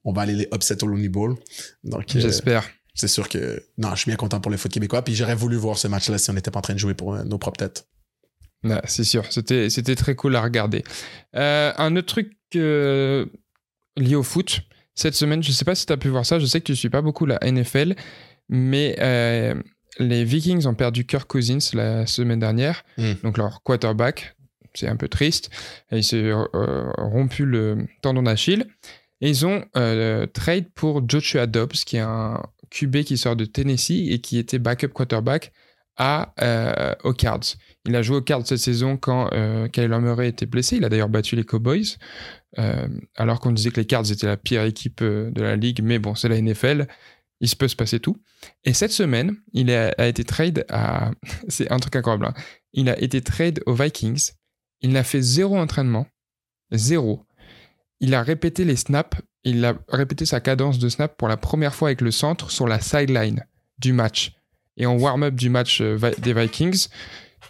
on 0.05 0.13
va 0.13 0.23
aller 0.23 0.35
les 0.35 0.49
upset 0.55 0.83
au 0.83 0.87
Looney 0.87 1.09
Bowl. 1.09 1.37
Donc, 1.85 2.17
euh, 2.17 2.21
J'espère. 2.21 2.69
c'est 2.95 3.09
sûr 3.09 3.29
que 3.29 3.63
non, 3.79 3.91
je 3.91 4.01
suis 4.01 4.09
bien 4.11 4.17
content 4.17 4.41
pour 4.41 4.51
le 4.51 4.57
foot 4.57 4.73
québécois. 4.73 5.03
Puis 5.03 5.15
j'aurais 5.15 5.35
voulu 5.35 5.57
voir 5.57 5.77
ce 5.79 5.89
match-là 5.89 6.19
si 6.19 6.31
on 6.31 6.33
n'était 6.35 6.51
pas 6.51 6.59
en 6.61 6.63
train 6.63 6.75
de 6.75 6.79
jouer 6.79 6.95
pour 6.95 7.15
euh, 7.15 7.25
nos 7.25 7.39
propres 7.39 7.59
têtes. 7.59 7.87
Ouais, 8.63 8.81
c'est 8.85 9.05
sûr, 9.05 9.25
c'était 9.31 9.71
c'était 9.71 9.95
très 9.95 10.15
cool 10.15 10.37
à 10.37 10.43
regarder. 10.43 10.85
Euh, 11.35 11.73
un 11.79 11.97
autre 11.97 12.09
truc 12.09 12.33
euh, 12.57 13.25
lié 13.97 14.17
au 14.17 14.23
foot, 14.23 14.61
cette 14.95 15.15
semaine, 15.15 15.43
je 15.43 15.51
sais 15.51 15.65
pas 15.65 15.75
si 15.75 15.87
tu 15.87 15.93
as 15.95 15.97
pu 15.97 16.09
voir 16.09 16.27
ça, 16.27 16.39
je 16.39 16.45
sais 16.45 16.61
que 16.61 16.67
tu 16.67 16.77
suis 16.77 16.91
pas 16.91 17.01
beaucoup 17.01 17.25
la 17.25 17.39
NFL, 17.43 17.95
mais 18.51 18.97
les 19.99 20.25
Vikings 20.25 20.67
ont 20.67 20.75
perdu 20.75 21.07
Kirk 21.07 21.27
Cousins 21.27 21.59
la 21.73 22.07
semaine 22.07 22.39
dernière, 22.39 22.85
Mm. 22.99 23.13
donc 23.23 23.39
leur 23.39 23.63
quarterback, 23.63 24.37
c'est 24.75 24.89
un 24.89 24.97
peu 24.97 25.09
triste, 25.09 25.51
il 25.93 26.05
s'est 26.05 26.23
euh, 26.25 26.45
rompu 26.99 27.45
le 27.45 27.87
tendon 28.03 28.23
d'Achille, 28.23 28.67
et 29.21 29.29
ils 29.29 29.47
ont 29.47 29.65
euh, 29.77 30.27
trade 30.27 30.71
pour 30.75 31.09
Joshua 31.09 31.47
Dobbs, 31.47 31.73
qui 31.73 31.97
est 31.97 32.01
un 32.01 32.43
QB 32.71 33.03
qui 33.03 33.19
sort 33.19 33.37
de 33.37 33.45
Tennessee 33.45 34.09
et 34.11 34.21
qui 34.21 34.39
était 34.39 34.59
backup 34.59 34.89
quarterback 34.89 35.53
euh, 36.41 36.95
aux 37.05 37.13
Cards. 37.13 37.57
Il 37.87 37.95
a 37.97 38.03
joué 38.03 38.17
aux 38.17 38.23
Cards 38.23 38.47
cette 38.47 38.59
saison 38.59 38.97
quand 38.97 39.29
euh, 39.33 39.69
Kyler 39.69 39.99
Murray 39.99 40.29
était 40.29 40.47
blessé. 40.47 40.77
Il 40.77 40.85
a 40.85 40.89
d'ailleurs 40.89 41.09
battu 41.09 41.37
les 41.37 41.45
Cowboys, 41.45 41.97
euh, 42.59 42.89
alors 43.17 43.41
qu'on 43.41 43.53
disait 43.53 43.71
que 43.71 43.81
les 43.81 43.87
Cards 43.87 44.11
étaient 44.11 44.27
la 44.27 44.37
pire 44.37 44.63
équipe 44.65 45.03
euh, 45.03 45.31
de 45.31 45.43
la 45.43 45.57
ligue. 45.57 45.83
Mais 45.83 45.99
bon, 45.99 46.15
c'est 46.15 46.29
la 46.29 46.41
NFL. 46.41 46.87
Il 47.41 47.49
se 47.49 47.57
peut 47.57 47.69
se 47.69 47.77
passer 47.77 48.01
tout. 48.01 48.23
Et 48.65 48.73
cette 48.73 48.93
semaine, 48.93 49.37
il 49.53 49.71
a, 49.71 49.93
a 49.99 50.07
été 50.07 50.25
trade 50.25 50.65
à... 50.69 51.11
c'est 51.49 51.71
un 51.71 51.79
truc 51.79 51.97
incroyable. 51.97 52.27
hein. 52.27 52.35
Il 52.73 52.89
a 52.89 52.99
été 53.01 53.21
trade 53.21 53.61
aux 53.67 53.75
Vikings. 53.75 54.31
Il 54.83 54.91
n'a 54.91 55.05
fait 55.05 55.21
zéro 55.21 55.57
entraînement. 55.57 56.07
Zéro. 56.73 57.25
Il 58.01 58.15
a 58.15 58.23
répété 58.23 58.65
les 58.65 58.77
snaps. 58.77 59.19
Il 59.45 59.65
a 59.65 59.75
répété 59.89 60.25
sa 60.27 60.41
cadence 60.41 60.79
de 60.79 60.89
snap 60.89 61.17
pour 61.17 61.29
la 61.29 61.37
première 61.37 61.75
fois 61.75 61.89
avec 61.89 62.01
le 62.01 62.11
centre 62.11 62.51
sur 62.51 62.67
la 62.67 62.81
sideline 62.81 63.45
du 63.79 63.93
match. 63.93 64.33
Et 64.77 64.87
en 64.87 64.97
warm-up 64.97 65.35
du 65.35 65.51
match 65.51 65.81
euh, 65.81 65.99
des 66.19 66.33
Vikings, 66.33 66.89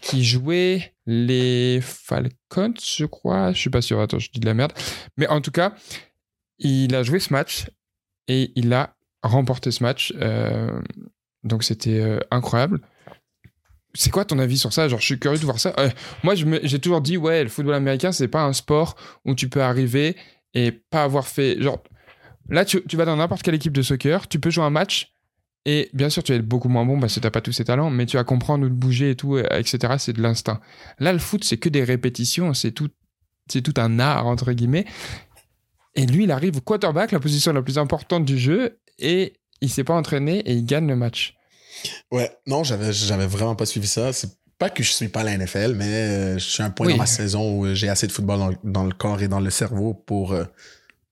qui 0.01 0.25
jouait 0.25 0.95
les 1.07 1.81
Falcons, 1.83 2.75
je 2.83 3.05
crois. 3.05 3.53
Je 3.53 3.59
suis 3.59 3.71
pas 3.71 3.83
sûr. 3.83 4.01
Attends, 4.01 4.19
je 4.19 4.31
dis 4.31 4.41
de 4.41 4.47
la 4.47 4.55
merde. 4.55 4.73
Mais 5.17 5.27
en 5.29 5.41
tout 5.41 5.51
cas, 5.51 5.75
il 6.59 6.95
a 6.95 7.03
joué 7.03 7.21
ce 7.21 7.33
match 7.33 7.67
et 8.29 8.53
il 8.55 8.73
a 8.73 8.97
remporté 9.23 9.71
ce 9.71 9.83
match. 9.83 10.15
Euh, 10.17 10.81
donc 11.43 11.65
c'était 11.65 12.01
euh, 12.01 12.21
incroyable. 12.31 12.81
C'est 13.95 14.11
quoi 14.11 14.25
ton 14.25 14.39
avis 14.39 14.59
sur 14.59 14.73
ça? 14.73 14.89
Genre, 14.89 15.01
je 15.01 15.05
suis 15.05 15.19
curieux 15.19 15.39
de 15.39 15.45
voir 15.45 15.59
ça. 15.59 15.75
Euh, 15.79 15.91
moi, 16.23 16.35
j'ai 16.35 16.79
toujours 16.79 17.01
dit, 17.01 17.17
ouais, 17.17 17.43
le 17.43 17.49
football 17.49 17.75
américain, 17.75 18.13
c'est 18.13 18.29
pas 18.29 18.43
un 18.43 18.53
sport 18.53 18.97
où 19.25 19.35
tu 19.35 19.49
peux 19.49 19.63
arriver 19.63 20.17
et 20.55 20.71
pas 20.71 21.03
avoir 21.03 21.27
fait. 21.27 21.61
Genre, 21.61 21.83
là, 22.49 22.65
tu, 22.65 22.83
vas 22.95 23.05
dans 23.05 23.17
n'importe 23.17 23.43
quelle 23.43 23.55
équipe 23.55 23.73
de 23.73 23.83
soccer, 23.83 24.29
tu 24.29 24.39
peux 24.39 24.51
jouer 24.51 24.65
un 24.65 24.71
match 24.71 25.15
et 25.67 25.91
bien 25.93 26.09
sûr, 26.09 26.23
tu 26.23 26.33
vas 26.33 26.39
être 26.39 26.47
beaucoup 26.47 26.69
moins 26.69 26.87
bon 26.87 26.99
parce 26.99 27.15
que 27.15 27.21
t'as 27.21 27.31
pas 27.31 27.43
tous 27.43 27.53
ces 27.53 27.65
talents, 27.65 27.91
mais 27.91 28.07
tu 28.07 28.17
vas 28.17 28.25
comprendre 28.25 28.65
où 28.65 28.69
te 28.69 28.75
bouger 28.75 29.11
et 29.11 29.17
tout, 29.17 29.37
etc. 29.39 29.95
C'est 29.99 30.15
de 30.15 30.23
l'instinct. 30.23 30.61
Là, 30.99 31.13
le 31.13 31.19
foot, 31.19 31.45
c'est 31.45 31.59
que 31.59 31.69
des 31.69 31.85
répétitions, 31.85 32.55
c'est 32.55 32.73
tout, 32.73 32.89
c'est 33.51 33.61
tout 33.61 33.75
un 33.77 33.99
art 33.99 34.27
entre 34.27 34.53
guillemets. 34.53 34.87
Et 35.97 36.07
lui, 36.07 36.25
il 36.25 36.31
arrive 36.31 36.57
au 36.57 36.61
quarterback, 36.61 37.13
la 37.13 37.21
position 37.21 37.53
la 37.53 37.63
plus 37.63 37.77
importante 37.77 38.25
du 38.25 38.39
jeu, 38.39 38.79
et 38.99 39.35
il 39.61 39.69
s'est 39.69 39.85
pas 39.85 39.95
entraîné 39.95 40.39
et 40.41 40.55
il 40.55 40.65
gagne 40.65 40.87
le 40.87 40.97
match. 40.97 41.37
Ouais, 42.11 42.31
non, 42.47 42.65
j'avais, 42.65 42.93
j'avais 42.93 43.27
vraiment 43.27 43.55
pas 43.57 43.67
suivi 43.67 43.87
ça. 43.87 44.13
C'est 44.13 44.31
pas 44.59 44.69
que 44.71 44.83
je 44.83 44.91
suis 44.93 45.09
pas 45.09 45.23
la 45.23 45.37
NFL, 45.39 45.75
mais 45.75 45.85
euh, 45.87 46.35
je 46.39 46.45
suis 46.45 46.63
à 46.63 46.67
un 46.67 46.71
point 46.71 46.87
Oui. 46.87 46.93
dans 46.93 46.99
ma 46.99 47.07
saison 47.07 47.59
où 47.59 47.75
j'ai 47.75 47.89
assez 47.89 48.07
de 48.07 48.13
football 48.13 48.39
dans 48.39 48.49
le, 48.49 48.57
dans 48.65 48.85
le 48.85 48.93
corps 48.93 49.23
et 49.23 49.29
dans 49.29 49.41
le 49.41 49.51
cerveau 49.51 49.95
pour, 49.95 50.33
euh, 50.33 50.45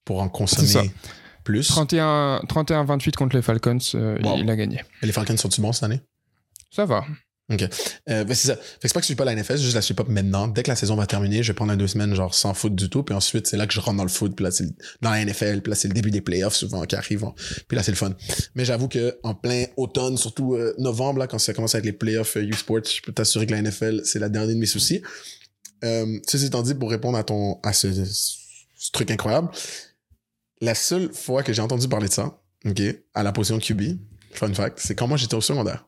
pour 0.05 0.21
en 0.21 0.29
consommer 0.29 0.91
plus. 1.43 1.67
31 1.69 2.41
31-28 2.47 3.15
contre 3.15 3.35
les 3.35 3.41
Falcons, 3.41 3.77
euh, 3.95 4.19
Wow. 4.23 4.37
il 4.37 4.49
a 4.49 4.55
gagné. 4.55 4.83
Et 5.01 5.05
les 5.07 5.11
Falcons 5.11 5.35
sont-ils 5.37 5.61
bons 5.61 5.73
cette 5.73 5.83
année? 5.83 6.01
Ça 6.69 6.85
va. 6.85 7.03
Euh, 7.51 8.23
ben, 8.23 8.33
c'est 8.35 8.47
ça. 8.47 8.55
Fait 8.55 8.61
que 8.61 8.87
c'est 8.87 8.93
pas 8.93 8.99
que 8.99 9.03
je 9.03 9.05
suis 9.07 9.15
pas 9.15 9.25
la 9.25 9.33
NFL, 9.35 9.57
c'est 9.57 9.63
juste 9.63 9.75
la 9.75 9.81
suis 9.81 9.93
pas 9.93 10.03
maintenant. 10.07 10.47
Dès 10.47 10.63
que 10.63 10.69
la 10.69 10.75
saison 10.75 10.95
va 10.95 11.07
terminer, 11.07 11.41
je 11.41 11.51
vais 11.51 11.55
prendre 11.55 11.71
un 11.71 11.77
deux 11.77 11.87
semaines 11.87 12.13
genre 12.13 12.33
sans 12.33 12.53
foot 12.53 12.75
du 12.75 12.89
tout, 12.89 13.03
puis 13.03 13.15
ensuite 13.15 13.47
c'est 13.47 13.57
là 13.57 13.65
que 13.65 13.73
je 13.73 13.79
rentre 13.79 13.97
dans 13.97 14.03
le 14.03 14.09
foot, 14.09 14.35
puis 14.35 14.43
là 14.43 14.51
c'est 14.51 14.65
le- 14.65 14.73
dans 15.01 15.09
la 15.09 15.19
NFL, 15.25 15.61
puis 15.61 15.69
là 15.71 15.75
c'est 15.75 15.87
le 15.87 15.93
début 15.93 16.11
des 16.11 16.21
playoffs 16.21 16.55
souvent 16.55 16.83
qui 16.85 16.95
arrivent, 16.95 17.25
puis 17.67 17.75
là 17.75 17.81
c'est 17.83 17.91
le 17.91 17.97
fun. 17.97 18.13
Mais 18.55 18.65
j'avoue 18.65 18.87
que 18.87 19.17
en 19.23 19.33
plein 19.33 19.65
automne, 19.77 20.17
surtout 20.17 20.53
euh, 20.55 20.75
novembre 20.77 21.19
là, 21.19 21.27
quand 21.27 21.39
ça 21.39 21.53
commence 21.53 21.73
à 21.75 21.79
être 21.79 21.85
les 21.85 21.93
playoffs 21.93 22.37
euh, 22.37 22.43
U-Sports, 22.43 22.85
je 22.85 23.01
peux 23.01 23.11
t'assurer 23.13 23.47
que 23.47 23.51
la 23.51 23.61
NFL 23.61 24.01
c'est 24.05 24.19
la 24.19 24.29
dernière 24.29 24.53
de 24.53 24.59
mes 24.59 24.65
soucis. 24.67 25.01
Euh, 25.83 26.19
ceci 26.27 26.45
étant 26.45 26.61
dit, 26.61 26.75
pour 26.75 26.89
répondre 26.91 27.17
à 27.17 27.23
ton 27.23 27.59
à 27.63 27.73
ce, 27.73 27.87
ce 28.05 28.91
truc 28.91 29.09
incroyable, 29.11 29.49
la 30.61 30.75
seule 30.75 31.11
fois 31.13 31.41
que 31.43 31.53
j'ai 31.53 31.61
entendu 31.61 31.87
parler 31.87 32.09
de 32.09 32.13
ça, 32.13 32.39
ok, 32.65 32.81
à 33.13 33.23
la 33.23 33.31
position 33.31 33.59
QB, 33.59 33.97
fun 34.33 34.53
fact, 34.53 34.79
c'est 34.81 34.93
quand 34.95 35.07
moi 35.07 35.17
j'étais 35.17 35.35
au 35.35 35.41
secondaire 35.41 35.87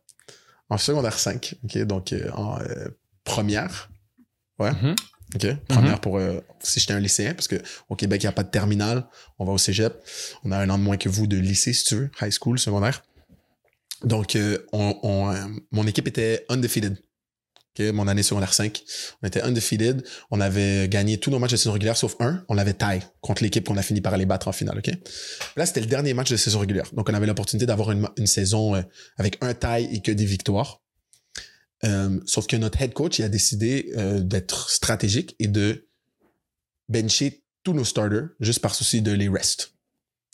en 0.72 0.77
secondaire 0.77 1.19
5, 1.19 1.56
ok, 1.65 1.77
donc 1.84 2.14
euh, 2.14 2.31
en 2.34 2.60
euh, 2.61 2.88
première, 3.23 3.89
Mhm. 4.60 4.95
ok, 5.35 5.56
première 5.68 5.99
pour 6.02 6.18
euh, 6.18 6.39
si 6.60 6.80
j'étais 6.80 6.93
un 6.93 6.99
lycéen, 6.99 7.34
parce 7.34 7.48
que 7.48 7.56
au 7.89 7.95
Québec 7.95 8.22
il 8.22 8.26
n'y 8.27 8.30
a 8.30 8.31
pas 8.31 8.43
de 8.43 8.49
terminale, 8.52 9.07
on 9.39 9.45
va 9.45 9.52
au 9.53 9.57
cégep, 9.57 9.93
on 10.43 10.52
a 10.52 10.57
un 10.60 10.69
an 10.69 10.77
de 10.77 10.84
moins 10.84 10.98
que 10.98 11.10
vous 11.10 11.26
de 11.27 11.38
lycée 11.38 11.73
si 11.73 11.84
tu 11.85 11.95
veux, 11.95 12.11
high 12.22 12.31
school, 12.31 12.60
secondaire. 12.60 13.03
Donc 14.03 14.35
euh, 14.35 14.60
on, 14.72 14.98
on, 15.03 15.31
euh, 15.31 15.45
mon 15.72 15.85
équipe 15.88 16.07
était 16.07 16.45
undefeated. 16.49 16.98
Mon 17.80 18.07
année 18.07 18.23
secondaire 18.23 18.53
5, 18.53 18.84
on 19.23 19.27
était 19.27 19.41
undefeated. 19.41 20.03
On 20.30 20.41
avait 20.41 20.88
gagné 20.89 21.18
tous 21.18 21.31
nos 21.31 21.39
matchs 21.39 21.52
de 21.52 21.57
saison 21.57 21.72
régulière 21.72 21.98
sauf 21.98 22.15
un. 22.19 22.43
On 22.49 22.53
l'avait 22.53 22.73
taille 22.73 23.02
contre 23.22 23.43
l'équipe 23.43 23.65
qu'on 23.68 23.77
a 23.77 23.81
fini 23.81 24.02
par 24.02 24.14
aller 24.14 24.26
battre 24.26 24.48
en 24.48 24.52
finale. 24.52 24.77
ok? 24.80 24.91
Là, 25.56 25.65
c'était 25.65 25.80
le 25.81 25.85
dernier 25.88 26.14
match 26.14 26.30
de 26.30 26.38
saison 26.38 26.60
régulière. 26.60 26.89
Donc, 26.93 27.10
on 27.10 27.14
avait 27.14 27.26
l'opportunité 27.27 27.65
d'avoir 27.65 27.91
une, 27.91 28.07
une 28.18 28.27
saison 28.27 28.76
euh, 28.76 28.81
avec 29.18 29.38
un 29.41 29.53
taille 29.53 29.89
et 29.91 30.02
que 30.02 30.11
des 30.11 30.26
victoires. 30.26 30.81
Euh, 31.84 32.19
sauf 32.27 32.45
que 32.45 32.56
notre 32.57 32.80
head 32.80 32.93
coach 32.93 33.18
il 33.18 33.23
a 33.23 33.30
décidé 33.30 33.91
euh, 33.98 34.19
d'être 34.19 34.69
stratégique 34.69 35.35
et 35.39 35.48
de 35.48 35.88
bencher 36.89 37.43
tous 37.64 37.73
nos 37.73 37.84
starters 37.84 38.30
juste 38.39 38.60
par 38.60 38.76
souci 38.76 39.02
de 39.02 39.11
les 39.11 39.30
rest. 39.30 39.73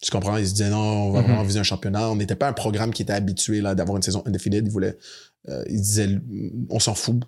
Tu 0.01 0.11
comprends? 0.11 0.37
Il 0.37 0.45
se 0.45 0.51
disait 0.51 0.69
non, 0.69 0.77
on 0.77 1.11
va 1.11 1.21
Mhm. 1.21 1.25
vraiment 1.27 1.43
viser 1.43 1.59
un 1.59 1.63
championnat. 1.63 2.09
On 2.09 2.15
n'était 2.15 2.35
pas 2.35 2.47
un 2.47 2.53
programme 2.53 2.91
qui 2.93 3.01
était 3.01 3.13
habitué 3.13 3.61
là, 3.61 3.75
d'avoir 3.75 3.97
une 3.97 4.03
saison 4.03 4.21
undefeated. 4.25 4.65
Il 4.67 4.71
voulait, 4.71 4.95
euh, 5.49 5.63
il 5.69 5.81
disait, 5.81 6.09
on 6.69 6.79
s'en 6.79 6.95
fout. 6.95 7.23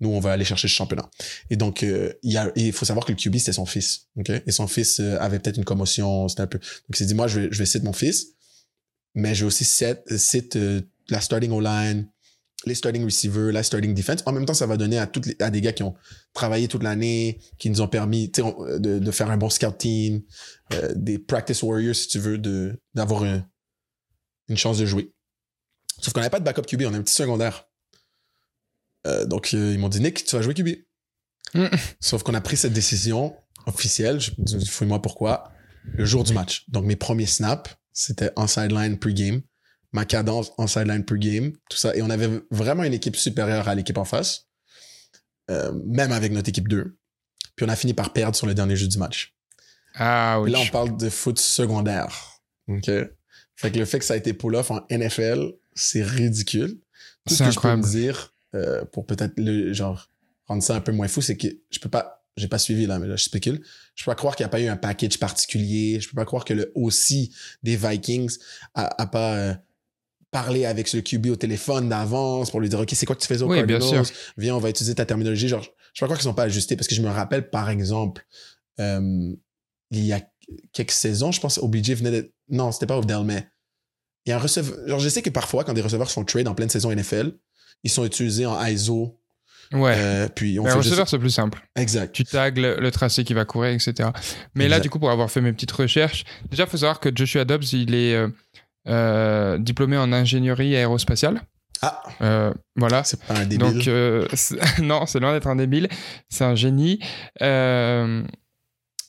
Nous, 0.00 0.10
on 0.10 0.20
va 0.20 0.32
aller 0.32 0.44
chercher 0.44 0.68
ce 0.68 0.74
championnat. 0.74 1.08
Et 1.48 1.56
donc, 1.56 1.82
euh, 1.82 2.12
il, 2.22 2.72
faut 2.72 2.84
savoir 2.84 3.06
que 3.06 3.12
le 3.12 3.16
QB, 3.16 3.36
c'était 3.36 3.52
son 3.52 3.64
fils. 3.64 4.08
Et 4.46 4.52
son 4.52 4.66
fils 4.66 5.00
euh, 5.00 5.16
avait 5.20 5.38
peut-être 5.38 5.56
une 5.56 5.64
commotion. 5.64 6.28
C'était 6.28 6.42
un 6.42 6.46
peu. 6.46 6.58
Donc, 6.58 6.90
il 6.90 6.96
s'est 6.96 7.06
dit, 7.06 7.14
moi, 7.14 7.28
je 7.28 7.40
vais, 7.40 7.48
je 7.50 7.64
citer 7.64 7.84
mon 7.84 7.94
fils, 7.94 8.26
mais 9.14 9.34
je 9.34 9.44
vais 9.44 9.46
aussi 9.46 9.64
cite, 9.64 10.02
cite 10.18 10.56
euh, 10.56 10.82
la 11.08 11.20
starting 11.22 11.50
O-line, 11.50 12.06
les 12.66 12.74
starting 12.74 13.04
receivers, 13.04 13.52
la 13.52 13.62
starting 13.62 13.94
defense. 13.94 14.22
En 14.26 14.32
même 14.32 14.44
temps, 14.44 14.54
ça 14.54 14.66
va 14.66 14.76
donner 14.76 14.98
à, 14.98 15.10
à 15.40 15.50
des 15.50 15.60
gars 15.62 15.72
qui 15.72 15.82
ont 15.82 15.94
travaillé 16.34 16.68
toute 16.68 16.82
l'année, 16.82 17.40
qui 17.58 17.70
nous 17.70 17.80
ont 17.80 17.88
permis 17.88 18.28
de, 18.28 19.10
faire 19.10 19.30
un 19.30 19.36
bon 19.38 19.48
scout 19.48 19.78
team, 19.78 20.22
euh, 20.74 20.92
des 20.94 21.18
practice 21.18 21.62
warriors, 21.62 21.94
si 21.94 22.08
tu 22.08 22.18
veux, 22.18 22.38
de, 22.38 22.78
d'avoir 22.94 23.22
un- 23.22 23.46
une 24.48 24.56
chance 24.56 24.78
de 24.78 24.86
jouer. 24.86 25.12
Sauf 26.00 26.12
qu'on 26.12 26.20
n'avait 26.20 26.30
pas 26.30 26.40
de 26.40 26.44
backup 26.44 26.62
QB, 26.62 26.82
on 26.82 26.94
a 26.94 26.96
un 26.96 27.02
petit 27.02 27.14
secondaire. 27.14 27.68
Euh, 29.06 29.24
donc, 29.24 29.50
euh, 29.54 29.72
ils 29.72 29.78
m'ont 29.78 29.88
dit, 29.88 30.00
Nick, 30.00 30.24
tu 30.24 30.36
vas 30.36 30.42
jouer 30.42 30.54
QB. 30.54 30.68
Mm. 31.54 31.66
Sauf 32.00 32.22
qu'on 32.22 32.34
a 32.34 32.40
pris 32.40 32.56
cette 32.56 32.72
décision 32.72 33.36
officielle, 33.66 34.20
je 34.20 34.30
fouille-moi 34.68 35.00
pourquoi, 35.02 35.52
le 35.84 36.04
jour 36.04 36.24
du 36.24 36.32
match. 36.32 36.64
Donc, 36.68 36.84
mes 36.84 36.96
premiers 36.96 37.26
snaps, 37.26 37.70
c'était 37.92 38.30
en 38.36 38.46
sideline 38.46 38.98
pre-game, 38.98 39.42
ma 39.92 40.04
cadence 40.04 40.52
en 40.58 40.66
sideline 40.66 41.04
pre-game, 41.04 41.52
tout 41.70 41.78
ça. 41.78 41.94
Et 41.96 42.02
on 42.02 42.10
avait 42.10 42.40
vraiment 42.50 42.84
une 42.84 42.94
équipe 42.94 43.16
supérieure 43.16 43.68
à 43.68 43.74
l'équipe 43.74 43.98
en 43.98 44.04
face, 44.04 44.46
euh, 45.50 45.72
même 45.86 46.12
avec 46.12 46.32
notre 46.32 46.48
équipe 46.48 46.68
2. 46.68 46.96
Puis 47.54 47.64
on 47.64 47.68
a 47.68 47.76
fini 47.76 47.94
par 47.94 48.12
perdre 48.12 48.36
sur 48.36 48.46
le 48.46 48.54
dernier 48.54 48.76
jeu 48.76 48.86
du 48.86 48.98
match. 48.98 49.34
Ah 49.94 50.40
oui. 50.40 50.52
Puis 50.52 50.60
là, 50.60 50.66
on 50.66 50.70
parle 50.70 50.96
de 50.96 51.08
foot 51.08 51.38
secondaire. 51.38 52.42
OK? 52.68 52.90
Fait 53.56 53.70
que 53.72 53.78
le 53.78 53.86
fait 53.86 53.98
que 53.98 54.04
ça 54.04 54.14
a 54.14 54.16
été 54.18 54.34
pull-off 54.34 54.70
en 54.70 54.84
NFL, 54.90 55.52
c'est 55.76 56.02
ridicule. 56.02 56.80
Tout 57.26 57.34
ce 57.34 57.44
que 57.44 57.50
je 57.50 57.60
peux 57.60 57.80
dire, 57.80 58.34
euh, 58.54 58.84
pour 58.84 59.06
peut-être 59.06 59.34
le 59.36 59.72
genre 59.72 60.08
rendre 60.46 60.62
ça 60.62 60.74
un 60.74 60.80
peu 60.80 60.92
moins 60.92 61.08
fou, 61.08 61.20
c'est 61.20 61.36
que 61.36 61.48
je 61.70 61.78
peux 61.78 61.88
pas, 61.88 62.24
j'ai 62.36 62.48
pas 62.48 62.58
suivi 62.58 62.86
là, 62.86 62.98
mais 62.98 63.06
là 63.06 63.16
je 63.16 63.24
spécule. 63.24 63.62
Je 63.94 64.04
peux 64.04 64.10
pas 64.10 64.14
croire 64.14 64.36
qu'il 64.36 64.44
n'y 64.44 64.48
a 64.48 64.50
pas 64.50 64.60
eu 64.60 64.66
un 64.66 64.76
package 64.76 65.18
particulier. 65.18 66.00
Je 66.00 66.08
peux 66.08 66.14
pas 66.14 66.24
croire 66.24 66.44
que 66.44 66.54
le 66.54 66.72
aussi 66.74 67.34
des 67.62 67.76
Vikings 67.76 68.36
a, 68.74 69.02
a 69.02 69.06
pas 69.06 69.36
euh, 69.36 69.54
parlé 70.30 70.64
avec 70.64 70.88
ce 70.88 70.98
QB 70.98 71.26
au 71.26 71.36
téléphone 71.36 71.88
d'avance 71.88 72.50
pour 72.50 72.60
lui 72.60 72.68
dire 72.68 72.80
ok 72.80 72.90
c'est 72.92 73.06
quoi 73.06 73.16
que 73.16 73.22
tu 73.22 73.26
fais 73.26 73.42
au 73.42 73.48
Oui, 73.48 73.62
bien 73.64 73.78
Cardinals? 73.78 74.06
Viens 74.36 74.56
on 74.56 74.60
va 74.60 74.70
utiliser 74.70 74.94
ta 74.94 75.06
terminologie. 75.06 75.48
Genre 75.48 75.62
je 75.62 75.68
peux 75.68 75.74
pas 76.00 76.06
croire 76.06 76.18
qu'ils 76.18 76.24
sont 76.24 76.34
pas 76.34 76.44
ajustés 76.44 76.76
parce 76.76 76.88
que 76.88 76.94
je 76.94 77.02
me 77.02 77.08
rappelle 77.08 77.50
par 77.50 77.70
exemple 77.70 78.26
euh, 78.80 79.32
il 79.90 80.04
y 80.04 80.12
a 80.12 80.20
quelques 80.72 80.92
saisons, 80.92 81.32
je 81.32 81.40
pense 81.40 81.58
OBJ 81.58 81.92
venait 81.92 82.10
de 82.10 82.32
non 82.48 82.70
c'était 82.70 82.86
pas 82.86 82.98
Odell 82.98 83.24
mais 83.24 83.48
il 84.26 84.30
y 84.30 84.32
a 84.32 84.36
un 84.36 84.40
receveur. 84.40 84.76
Genre, 84.88 84.98
je 85.00 85.08
sais 85.08 85.22
que 85.22 85.30
parfois, 85.30 85.64
quand 85.64 85.72
des 85.72 85.80
receveurs 85.82 86.10
sont 86.10 86.24
trade 86.24 86.48
en 86.48 86.54
pleine 86.54 86.68
saison 86.68 86.90
NFL, 86.94 87.32
ils 87.84 87.90
sont 87.90 88.04
utilisés 88.04 88.44
en 88.46 88.62
ISO. 88.66 89.18
Ouais. 89.72 89.94
euh, 89.96 90.28
puis 90.28 90.58
on 90.60 90.64
Mais 90.64 90.70
fait 90.70 90.76
un 90.76 90.80
juste- 90.80 90.90
receveur, 90.90 91.08
c'est 91.08 91.18
plus 91.18 91.30
simple. 91.30 91.60
Exact. 91.74 92.12
Tu 92.14 92.24
tags 92.24 92.50
le, 92.50 92.76
le 92.78 92.90
tracé 92.90 93.24
qui 93.24 93.34
va 93.34 93.44
courir, 93.44 93.72
etc. 93.72 94.10
Mais 94.54 94.68
là, 94.68 94.78
du 94.80 94.90
coup, 94.90 94.98
pour 95.00 95.10
avoir 95.10 95.30
fait 95.30 95.40
mes 95.40 95.52
petites 95.52 95.72
recherches, 95.72 96.24
déjà, 96.50 96.64
il 96.64 96.68
faut 96.68 96.76
savoir 96.76 97.00
que 97.00 97.08
Joshua 97.14 97.44
Dobbs, 97.44 97.64
il 97.72 97.94
est 97.94 98.14
euh, 98.14 98.28
euh, 98.88 99.58
diplômé 99.58 99.96
en 99.96 100.12
ingénierie 100.12 100.76
aérospatiale. 100.76 101.42
Ah, 101.82 102.02
Euh, 102.22 102.54
voilà. 102.76 103.02
c'est 103.04 103.20
pas 103.22 103.34
un 103.34 103.44
débile. 103.44 103.58
Donc, 103.74 103.88
euh, 103.88 104.26
non, 104.82 105.04
c'est 105.06 105.18
loin 105.20 105.32
d'être 105.32 105.46
un 105.48 105.56
débile. 105.56 105.88
C'est 106.28 106.44
un 106.44 106.54
génie. 106.54 107.00
Euh, 107.42 108.22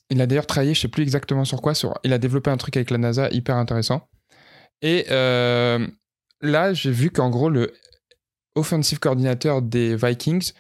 il 0.10 0.22
a 0.22 0.26
d'ailleurs 0.26 0.48
travaillé, 0.48 0.74
je 0.74 0.82
sais 0.82 0.88
plus 0.88 1.04
exactement 1.04 1.46
sur 1.46 1.62
quoi. 1.62 1.74
Sur, 1.76 1.94
il 2.04 2.14
a 2.14 2.18
développé 2.18 2.50
un 2.50 2.58
truc 2.58 2.76
avec 2.78 2.90
la 2.92 2.98
NASA 2.98 3.30
hyper 3.32 3.56
intéressant. 3.58 4.10
Et 4.82 5.06
euh, 5.12 5.86
là, 6.42 6.74
j'ai 6.74 6.92
vu 6.92 7.10
qu'en 7.10 7.30
gros, 7.30 7.50
le 7.50 7.74
offensive 8.56 9.00
coordinateur 9.00 9.62
des 9.62 9.96
Vikings, 9.96 10.52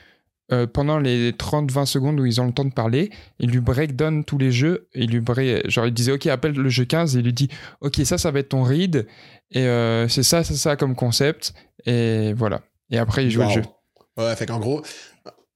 euh, 0.51 0.65
pendant 0.65 0.97
les 0.97 1.33
30-20 1.33 1.85
secondes 1.85 2.19
où 2.19 2.25
ils 2.25 2.39
ont 2.39 2.45
le 2.45 2.53
temps 2.53 2.63
de 2.65 2.73
parler, 2.73 3.09
il 3.39 3.49
lui 3.51 3.59
breakdown 3.59 4.23
tous 4.23 4.37
les 4.37 4.51
jeux. 4.51 4.87
Il 4.93 5.11
lui 5.11 5.19
break- 5.19 5.69
genre, 5.69 5.85
il 5.87 5.93
disait, 5.93 6.13
OK, 6.13 6.25
appelle 6.27 6.53
le 6.53 6.69
jeu 6.69 6.85
15. 6.85 7.15
Et 7.15 7.19
il 7.19 7.25
lui 7.25 7.33
dit, 7.33 7.49
OK, 7.81 7.99
ça, 8.05 8.17
ça 8.17 8.31
va 8.31 8.39
être 8.39 8.49
ton 8.49 8.63
read. 8.63 9.07
Et 9.51 9.63
euh, 9.63 10.07
c'est 10.07 10.23
ça, 10.23 10.43
c'est 10.43 10.55
ça 10.55 10.75
comme 10.77 10.95
concept. 10.95 11.53
Et 11.85 12.33
voilà. 12.33 12.61
Et 12.89 12.97
après, 12.97 13.25
il 13.25 13.31
joue 13.31 13.41
le 13.41 13.49
jeu. 13.55 13.61
Ouais, 14.17 14.35
fait 14.35 14.45
qu'en 14.45 14.59
gros, 14.59 14.81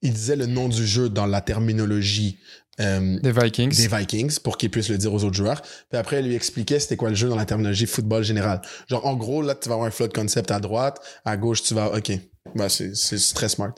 il 0.02 0.12
disait 0.14 0.36
le 0.36 0.46
nom 0.46 0.68
du 0.68 0.86
jeu 0.86 1.10
dans 1.10 1.26
la 1.26 1.40
terminologie 1.42 2.38
euh, 2.82 3.20
Des 3.20 3.32
Vikings. 3.32 3.76
des 3.76 3.88
Vikings 3.88 4.40
pour 4.40 4.58
qu'il 4.58 4.70
puisse 4.70 4.90
le 4.90 4.98
dire 4.98 5.14
aux 5.14 5.24
autres 5.24 5.36
joueurs. 5.36 5.62
Puis 5.62 5.98
après, 5.98 6.20
il 6.20 6.28
lui 6.28 6.36
expliquait 6.36 6.80
c'était 6.80 6.98
quoi 6.98 7.10
le 7.10 7.16
jeu 7.16 7.30
dans 7.30 7.36
la 7.36 7.46
terminologie 7.46 7.86
football 7.86 8.24
général. 8.24 8.62
Genre, 8.88 9.06
en 9.06 9.16
gros, 9.16 9.42
là, 9.42 9.56
tu 9.56 9.70
vas 9.70 9.76
avoir 9.76 9.88
un 9.88 9.92
flow 9.92 10.08
de 10.08 10.14
concept 10.14 10.52
à 10.52 10.60
droite, 10.60 11.00
à 11.26 11.38
gauche, 11.38 11.64
tu 11.64 11.74
vas. 11.74 11.96
OK. 11.96 12.12
Bah, 12.56 12.68
c'est 12.70 12.94
très 13.34 13.50
smart. 13.50 13.74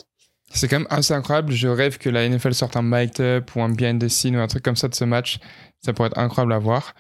C'est 0.54 0.68
quand 0.68 0.80
même 0.80 0.88
assez 0.90 1.14
incroyable. 1.14 1.52
Je 1.52 1.68
rêve 1.68 1.98
que 1.98 2.10
la 2.10 2.28
NFL 2.30 2.54
sorte 2.54 2.78
un 2.78 2.84
mic'd 2.84 3.20
up 3.22 3.56
ou 3.56 3.62
un 3.62 3.70
behind 3.70 4.02
the 4.04 4.08
scene 4.08 4.36
ou 4.36 4.40
un 4.40 4.48
truc 4.48 4.64
comme 4.64 4.76
ça 4.76 4.88
de 4.88 4.96
ce 4.96 5.04
match. 5.04 5.40
Ça 5.84 5.94
pourrait 5.94 6.10
être 6.10 6.18
incroyable 6.18 6.54
à 6.54 6.60
voir. 6.60 6.94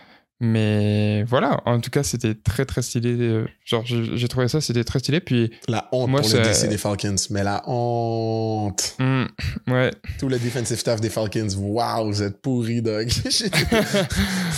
Mais 0.45 1.23
voilà, 1.23 1.61
en 1.65 1.79
tout 1.79 1.89
cas, 1.89 2.03
c'était 2.03 2.35
très 2.35 2.65
très 2.65 2.81
stylé. 2.81 3.15
Euh, 3.17 3.47
Genre, 3.63 3.85
j'ai 3.85 4.27
trouvé 4.27 4.49
ça, 4.49 4.59
c'était 4.59 4.83
très 4.83 4.99
stylé. 4.99 5.21
Puis, 5.21 5.51
La 5.69 5.87
honte 5.93 6.09
Moi, 6.09 6.19
pour 6.19 6.29
le 6.33 6.41
DC 6.41 6.67
des 6.67 6.77
Falcons. 6.77 7.15
Mais 7.29 7.43
la 7.43 7.63
honte. 7.65 8.97
hmm, 8.99 9.23
ouais, 9.67 9.91
Tout 10.19 10.27
le 10.27 10.37
defensive 10.37 10.77
staff 10.77 10.99
des 10.99 11.09
Falcons. 11.09 11.47
Waouh, 11.57 12.07
vous 12.07 12.21
êtes 12.21 12.41
pourris, 12.41 12.81
dog. 12.81 13.09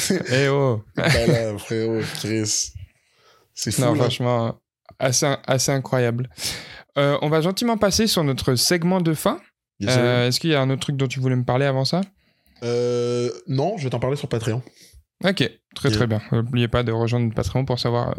eh 0.31 0.47
oh. 0.47 0.81
ben 0.95 1.27
là, 1.27 1.55
frérot, 1.59 2.01
Chris. 2.15 2.71
C'est 3.53 3.71
fou, 3.71 3.81
Non, 3.81 3.93
là. 3.93 4.01
franchement, 4.01 4.59
assez, 4.97 5.35
assez 5.45 5.71
incroyable. 5.71 6.31
Euh, 6.97 7.15
on 7.21 7.29
va 7.29 7.41
gentiment 7.41 7.77
passer 7.77 8.07
sur 8.07 8.23
notre 8.23 8.55
segment 8.55 9.01
de 9.01 9.13
fin. 9.13 9.39
Euh, 9.83 10.27
Est-ce 10.27 10.39
qu'il 10.39 10.49
y 10.49 10.55
a 10.55 10.61
un 10.61 10.69
autre 10.71 10.81
truc 10.81 10.97
dont 10.97 11.07
tu 11.07 11.19
voulais 11.19 11.35
me 11.35 11.45
parler 11.45 11.67
avant 11.67 11.85
ça? 11.85 12.01
Euh, 12.63 13.29
non, 13.47 13.77
je 13.77 13.83
vais 13.83 13.91
t'en 13.91 13.99
parler 13.99 14.17
sur 14.17 14.27
Patreon. 14.29 14.63
Ok, 15.23 15.49
très 15.75 15.91
très 15.91 16.07
bien. 16.07 16.21
N'oubliez 16.31 16.67
pas 16.67 16.83
de 16.83 16.91
rejoindre 16.91 17.33
Patreon 17.33 17.65
pour 17.65 17.79
savoir 17.79 18.09
euh, 18.09 18.13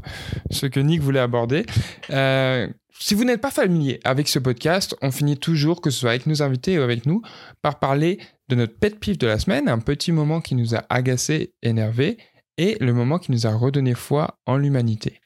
ce 0.50 0.66
que 0.66 0.80
Nick 0.80 1.00
voulait 1.02 1.20
aborder. 1.20 1.66
Euh, 2.10 2.68
si 2.98 3.14
vous 3.14 3.24
n'êtes 3.24 3.40
pas 3.40 3.50
familier 3.50 4.00
avec 4.04 4.28
ce 4.28 4.38
podcast, 4.38 4.96
on 5.02 5.10
finit 5.10 5.36
toujours, 5.36 5.80
que 5.80 5.90
ce 5.90 6.00
soit 6.00 6.10
avec 6.10 6.26
nos 6.26 6.42
invités 6.42 6.78
ou 6.78 6.82
avec 6.82 7.04
nous, 7.04 7.20
par 7.60 7.78
parler 7.78 8.18
de 8.48 8.56
notre 8.56 8.78
pet 8.78 8.98
peeve 8.98 9.18
de 9.18 9.26
la 9.26 9.38
semaine, 9.38 9.68
un 9.68 9.78
petit 9.78 10.12
moment 10.12 10.40
qui 10.40 10.54
nous 10.54 10.74
a 10.74 10.84
agacé, 10.88 11.52
énervé, 11.62 12.16
et 12.58 12.76
le 12.80 12.94
moment 12.94 13.18
qui 13.18 13.32
nous 13.32 13.46
a 13.46 13.54
redonné 13.54 13.94
foi 13.94 14.38
en 14.46 14.56
l'humanité. 14.56 15.20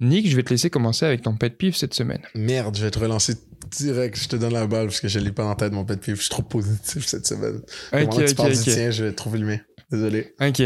Nick, 0.00 0.28
je 0.28 0.36
vais 0.36 0.42
te 0.42 0.50
laisser 0.50 0.70
commencer 0.70 1.06
avec 1.06 1.22
ton 1.22 1.36
pet 1.36 1.56
peeve 1.56 1.76
cette 1.76 1.94
semaine. 1.94 2.22
Merde, 2.34 2.76
je 2.76 2.84
vais 2.84 2.90
te 2.90 2.98
relancer 2.98 3.34
direct. 3.70 4.18
Je 4.18 4.28
te 4.28 4.36
donne 4.36 4.52
la 4.52 4.66
balle 4.66 4.86
parce 4.86 5.00
que 5.00 5.08
je 5.08 5.18
l'ai 5.20 5.32
pas 5.32 5.44
en 5.44 5.54
tête, 5.54 5.72
mon 5.72 5.84
pet 5.84 6.00
peeve. 6.00 6.16
Je 6.16 6.22
suis 6.22 6.30
trop 6.30 6.42
positif 6.42 7.06
cette 7.06 7.26
semaine. 7.26 7.60
Ok, 7.92 8.24
tu 8.24 8.34
parles 8.34 8.52
du 8.52 8.58
ok. 8.58 8.64
tien, 8.64 8.90
je 8.90 9.04
vais 9.04 9.12
trouver 9.12 9.38
le 9.38 9.46
mien. 9.46 9.58
Désolé. 9.92 10.34
Ok. 10.40 10.62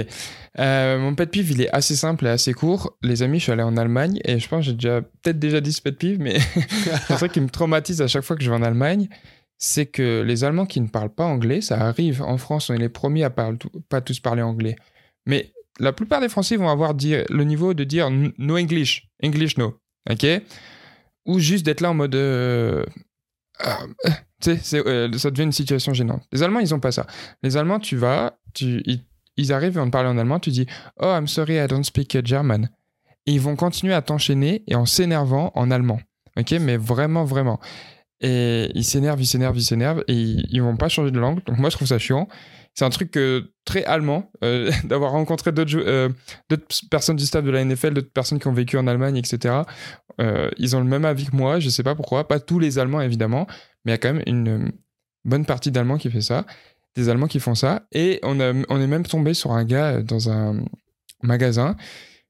Euh, 0.59 0.99
mon 0.99 1.15
pet 1.17 1.27
peeve, 1.27 1.51
il 1.51 1.61
est 1.63 1.71
assez 1.71 1.97
simple 1.97 2.27
et 2.27 2.29
assez 2.29 2.53
court. 2.55 2.97
Les 3.03 3.23
amis, 3.23 3.39
je 3.39 3.45
suis 3.45 3.53
allé 3.53 3.65
en 3.65 3.77
Allemagne 3.77 4.21
et 4.25 4.39
je 4.39 4.49
pense 4.49 4.61
que 4.61 4.67
j'ai 4.67 4.75
déjà 4.75 5.03
peut-être 5.03 5.39
déjà 5.39 5.61
dit 5.61 5.73
ce 5.73 5.83
pet 5.83 5.99
peeve, 5.99 6.21
mais 6.21 6.39
c'est 7.07 7.13
un 7.13 7.17
truc 7.17 7.33
qui 7.33 7.41
me 7.41 7.49
traumatise 7.49 8.01
à 8.01 8.07
chaque 8.07 8.23
fois 8.23 8.37
que 8.37 8.45
je 8.45 8.51
vais 8.51 8.57
en 8.57 8.63
Allemagne. 8.63 9.09
C'est 9.59 9.87
que 9.87 10.23
les 10.23 10.45
Allemands 10.45 10.67
qui 10.67 10.81
ne 10.81 10.87
parlent 10.87 11.15
pas 11.15 11.25
anglais, 11.25 11.61
ça 11.61 11.81
arrive 11.81 12.23
en 12.23 12.39
France, 12.39 12.71
on 12.71 12.75
est 12.75 12.79
les 12.79 12.89
premiers 12.89 13.25
à 13.25 13.31
parler, 13.31 13.59
pas 13.89 14.01
tous 14.01 14.21
parler 14.21 14.43
anglais. 14.43 14.77
Mais 15.27 15.53
la 15.81 15.93
plupart 15.93 16.21
des 16.21 16.29
Français 16.29 16.57
vont 16.57 16.69
avoir 16.69 16.95
le 16.95 17.43
niveau 17.43 17.75
de 17.75 17.83
dire 17.83 18.11
no 18.11 18.57
English, 18.57 19.09
English 19.25 19.57
no, 19.59 19.81
ok? 20.09 20.27
Ou 21.27 21.39
juste 21.41 21.67
d'être 21.67 21.81
là 21.81 21.91
en 21.91 21.95
mode. 21.95 22.15
euh, 22.15 22.85
ah, 23.59 23.81
euh, 24.47 25.13
ça 25.19 25.31
devient 25.31 25.45
une 25.45 25.53
situation 25.53 25.95
gênante. 25.95 26.23
Les 26.33 26.43
Allemands, 26.43 26.61
ils 26.61 26.75
ont 26.75 26.81
pas 26.81 26.93
ça. 26.93 27.07
Les 27.43 27.57
Allemands, 27.57 27.81
tu 27.81 27.97
vas, 27.97 28.39
tu, 28.55 28.83
ils 29.37 29.53
arrivent 29.53 29.77
et 29.77 29.81
vont 29.81 29.87
te 29.87 29.91
parler 29.91 30.09
en 30.09 30.19
allemand, 30.19 30.41
tu 30.41 30.51
dis 30.51 30.67
Oh, 31.01 31.07
I'm 31.07 31.27
sorry, 31.27 31.57
I 31.57 31.67
don't 31.67 31.85
speak 31.85 32.25
German. 32.25 32.71
Et 33.27 33.33
ils 33.33 33.41
vont 33.41 33.57
continuer 33.57 33.95
à 33.95 34.03
t'enchaîner 34.03 34.63
et 34.67 34.75
en 34.75 34.87
s'énervant 34.87 35.53
en 35.55 35.71
allemand. 35.71 36.01
Ok, 36.39 36.53
mais 36.61 36.77
vraiment, 36.77 37.25
vraiment. 37.25 37.59
Et 38.21 38.71
ils 38.75 38.85
s'énervent, 38.85 39.21
ils 39.21 39.27
s'énervent, 39.27 39.59
ils 39.59 39.65
s'énervent 39.65 40.05
et 40.09 40.15
ils, 40.15 40.47
ils 40.51 40.63
vont 40.63 40.77
pas 40.77 40.89
changer 40.89 41.11
de 41.11 41.19
langue. 41.19 41.45
Donc 41.45 41.59
moi, 41.59 41.71
je 41.71 41.77
trouve 41.77 41.89
ça 41.89 41.99
chiant. 41.99 42.29
C'est 42.77 42.85
un 42.85 42.91
truc 42.91 43.19
très 43.65 43.85
allemand 43.85 44.31
euh, 44.45 44.71
d'avoir 44.85 45.13
rencontré 45.13 45.51
d'autres 45.51 45.79
euh, 45.79 46.11
personnes 46.91 47.17
du 47.17 47.25
staff 47.25 47.43
de 47.43 47.51
la 47.51 47.65
NFL, 47.65 47.95
d'autres 47.95 48.13
personnes 48.13 48.39
qui 48.39 48.49
ont 48.49 48.53
vécu 48.53 48.77
en 48.77 48.87
Allemagne, 48.87 49.17
etc. 49.17 49.63
Euh, 50.21 50.51
ils 50.59 50.77
ont 50.77 50.81
le 50.81 50.87
même 50.87 51.07
avis 51.07 51.25
que 51.25 51.35
moi, 51.35 51.59
je 51.59 51.71
sais 51.71 51.83
pas 51.83 51.95
pourquoi. 51.95 52.29
Pas 52.29 52.39
tous 52.39 52.59
les 52.59 52.79
Allemands, 52.79 53.01
évidemment, 53.01 53.47
mais 53.85 53.93
il 53.93 53.95
y 53.95 53.95
a 53.95 53.99
quand 53.99 54.13
même 54.13 54.23
une 54.27 54.73
bonne 55.25 55.47
partie 55.47 55.71
d'Allemands 55.71 55.97
qui 55.97 56.11
fait 56.11 56.21
ça. 56.21 56.45
Des 56.97 57.09
Allemands 57.09 57.27
qui 57.27 57.41
font 57.41 57.55
ça. 57.55 57.87
Et 57.93 58.19
on, 58.23 58.41
a, 58.41 58.53
on 58.69 58.81
est 58.81 58.87
même 58.87 59.07
tombé 59.07 59.35
sur 59.35 59.53
un 59.53 59.65
gars 59.65 60.03
dans 60.03 60.31
un 60.31 60.65
magasin 61.23 61.77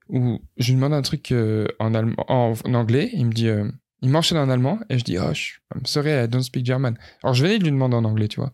où 0.09 0.39
je 0.57 0.67
lui 0.67 0.75
demande 0.75 0.93
un 0.93 1.01
truc 1.01 1.31
euh, 1.31 1.67
en, 1.79 1.93
allemand, 1.93 2.25
en, 2.27 2.53
anglais. 2.73 3.09
Il 3.13 3.27
me 3.27 3.31
dit, 3.31 3.47
euh, 3.47 3.69
il 4.01 4.09
m'enchaîne 4.09 4.37
en 4.37 4.49
allemand 4.49 4.79
et 4.89 4.97
je 4.97 5.03
dis, 5.03 5.17
oh, 5.17 5.33
je, 5.33 5.53
I'm 5.75 5.85
sorry, 5.85 6.11
I 6.11 6.27
don't 6.27 6.43
speak 6.43 6.65
German. 6.65 6.97
Alors 7.23 7.33
je 7.33 7.43
venais 7.43 7.59
de 7.59 7.63
lui 7.63 7.71
demander 7.71 7.95
en 7.95 8.05
anglais, 8.05 8.27
tu 8.27 8.39
vois. 8.39 8.53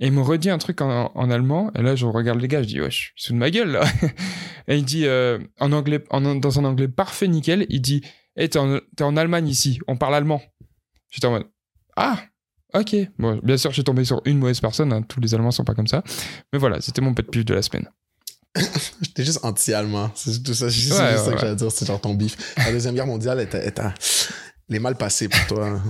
Et 0.00 0.06
il 0.06 0.12
me 0.12 0.20
redit 0.20 0.50
un 0.50 0.58
truc 0.58 0.80
en, 0.80 1.30
allemand. 1.30 1.72
Et 1.74 1.82
là, 1.82 1.96
je 1.96 2.06
regarde 2.06 2.40
les 2.40 2.46
gars, 2.46 2.62
je 2.62 2.68
dis, 2.68 2.80
wesh, 2.80 3.12
se 3.16 3.28
fout 3.28 3.34
de 3.34 3.38
ma 3.40 3.50
gueule, 3.50 3.72
là. 3.72 3.84
et 4.68 4.76
il 4.76 4.84
dit, 4.84 5.06
euh, 5.06 5.38
en 5.58 5.72
anglais, 5.72 6.04
en, 6.10 6.36
dans 6.36 6.60
un 6.60 6.64
anglais 6.64 6.86
parfait, 6.86 7.26
nickel, 7.26 7.66
il 7.68 7.80
dit, 7.80 8.02
hey, 8.36 8.48
t'es 8.48 8.60
en, 8.60 8.78
t'es 8.96 9.02
en 9.02 9.16
Allemagne 9.16 9.48
ici, 9.48 9.80
on 9.88 9.96
parle 9.96 10.14
allemand. 10.14 10.40
J'étais 11.10 11.26
en 11.26 11.32
mode, 11.32 11.46
ah, 11.96 12.22
ok. 12.74 12.96
Bon, 13.18 13.40
bien 13.42 13.56
sûr, 13.56 13.70
je 13.70 13.74
suis 13.74 13.84
tombé 13.84 14.04
sur 14.04 14.20
une 14.24 14.38
mauvaise 14.38 14.60
personne, 14.60 14.92
hein, 14.92 15.02
tous 15.02 15.20
les 15.20 15.34
Allemands 15.34 15.50
sont 15.50 15.64
pas 15.64 15.74
comme 15.74 15.86
ça. 15.86 16.02
Mais 16.52 16.58
voilà, 16.58 16.80
c'était 16.80 17.00
mon 17.00 17.14
pet 17.14 17.22
peeve 17.30 17.44
de 17.44 17.54
la 17.54 17.62
semaine. 17.62 17.88
J'étais 19.02 19.24
juste 19.24 19.40
anti-allemand. 19.44 20.10
C'est 20.14 20.42
tout 20.42 20.54
ça. 20.54 20.68
Juste, 20.68 20.92
Ouais, 20.92 20.98
c'est 20.98 21.04
juste 21.12 21.18
ouais, 21.18 21.24
ça 21.24 21.30
que 21.30 21.34
ouais. 21.36 21.40
j'allais 21.40 21.56
dire. 21.56 21.70
C'est 21.72 21.86
genre 21.86 22.00
ton 22.00 22.14
bif. 22.14 22.36
La 22.56 22.72
Deuxième 22.72 22.94
Guerre 22.94 23.06
mondiale 23.06 23.40
est, 23.40 23.54
est 23.54 23.78
à- 23.78 23.94
les 24.70 24.78
mal 24.80 24.96
passés 24.96 25.28
pour 25.28 25.46
toi. 25.46 25.80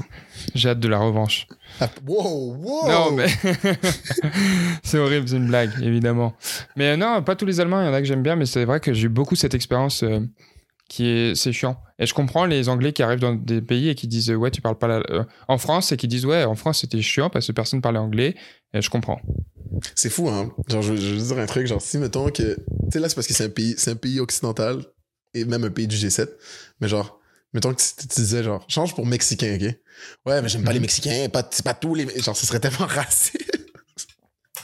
J'ai 0.54 0.68
hâte 0.68 0.78
de 0.80 0.86
la 0.88 0.98
revanche. 0.98 1.46
Ah, 1.80 1.88
Wow, 2.06 2.54
wow! 2.56 2.88
Non, 2.88 3.10
mais 3.12 3.26
c'est 4.82 4.98
horrible, 4.98 5.28
c'est 5.28 5.36
une 5.36 5.48
blague, 5.48 5.70
évidemment. 5.82 6.34
Mais 6.76 6.90
euh, 6.92 6.96
non, 6.96 7.22
pas 7.22 7.34
tous 7.36 7.44
les 7.46 7.58
Allemands, 7.60 7.80
il 7.82 7.86
y 7.86 7.88
en 7.88 7.92
a 7.94 7.98
que 8.00 8.06
j'aime 8.06 8.22
bien, 8.22 8.36
mais 8.36 8.46
c'est 8.46 8.64
vrai 8.64 8.80
que 8.80 8.92
j'ai 8.92 9.06
eu 9.06 9.08
beaucoup 9.08 9.34
cette 9.34 9.54
expérience 9.54 10.02
euh, 10.04 10.20
qui 10.88 11.06
est, 11.08 11.34
c'est 11.34 11.52
chiant. 11.52 11.80
Et 11.98 12.06
je 12.06 12.14
comprends 12.14 12.46
les 12.46 12.68
Anglais 12.68 12.92
qui 12.92 13.02
arrivent 13.02 13.18
dans 13.20 13.34
des 13.34 13.60
pays 13.60 13.88
et 13.88 13.94
qui 13.94 14.06
disent 14.06 14.30
ouais, 14.30 14.50
tu 14.50 14.60
parles 14.60 14.78
pas 14.78 14.86
la... 14.88 15.02
euh, 15.10 15.24
en 15.48 15.58
France 15.58 15.90
et 15.92 15.96
qui 15.96 16.06
disent 16.08 16.26
ouais, 16.26 16.44
en 16.44 16.54
France 16.54 16.80
c'était 16.80 17.02
chiant 17.02 17.28
parce 17.30 17.46
que 17.46 17.52
personne 17.52 17.80
parlait 17.80 17.98
anglais. 17.98 18.34
Et 18.74 18.82
je 18.82 18.90
comprends. 18.90 19.20
C'est 19.94 20.10
fou, 20.10 20.28
hein? 20.28 20.52
Genre, 20.68 20.82
je, 20.82 20.94
je 20.96 21.14
veux 21.14 21.26
dire 21.34 21.38
un 21.38 21.46
truc, 21.46 21.66
genre, 21.66 21.80
si, 21.82 21.98
mettons 21.98 22.30
que. 22.30 22.54
Tu 22.54 22.60
sais, 22.92 23.00
là, 23.00 23.08
c'est 23.08 23.14
parce 23.14 23.26
que 23.26 23.34
c'est 23.34 23.44
un 23.44 23.48
pays, 23.50 23.74
c'est 23.78 23.90
un 23.92 23.96
pays 23.96 24.20
occidental 24.20 24.84
et 25.34 25.44
même 25.44 25.64
un 25.64 25.70
pays 25.70 25.86
du 25.86 25.96
G7. 25.96 26.28
Mais 26.80 26.88
genre, 26.88 27.20
mettons 27.52 27.72
que 27.74 27.80
tu, 27.80 28.06
tu 28.08 28.20
disais, 28.20 28.42
genre, 28.42 28.64
change 28.68 28.94
pour 28.94 29.06
Mexicain, 29.06 29.56
ok? 29.56 29.74
Ouais, 30.26 30.42
mais 30.42 30.48
j'aime 30.48 30.62
pas 30.64 30.70
Mhm. 30.70 30.74
les 30.74 30.80
Mexicains, 30.80 31.28
pas, 31.28 31.46
c'est 31.50 31.64
pas 31.64 31.74
tous 31.74 31.94
les. 31.94 32.06
Genre, 32.20 32.36
ce 32.36 32.46
serait 32.46 32.60
tellement 32.60 32.86
raciste. 32.86 33.42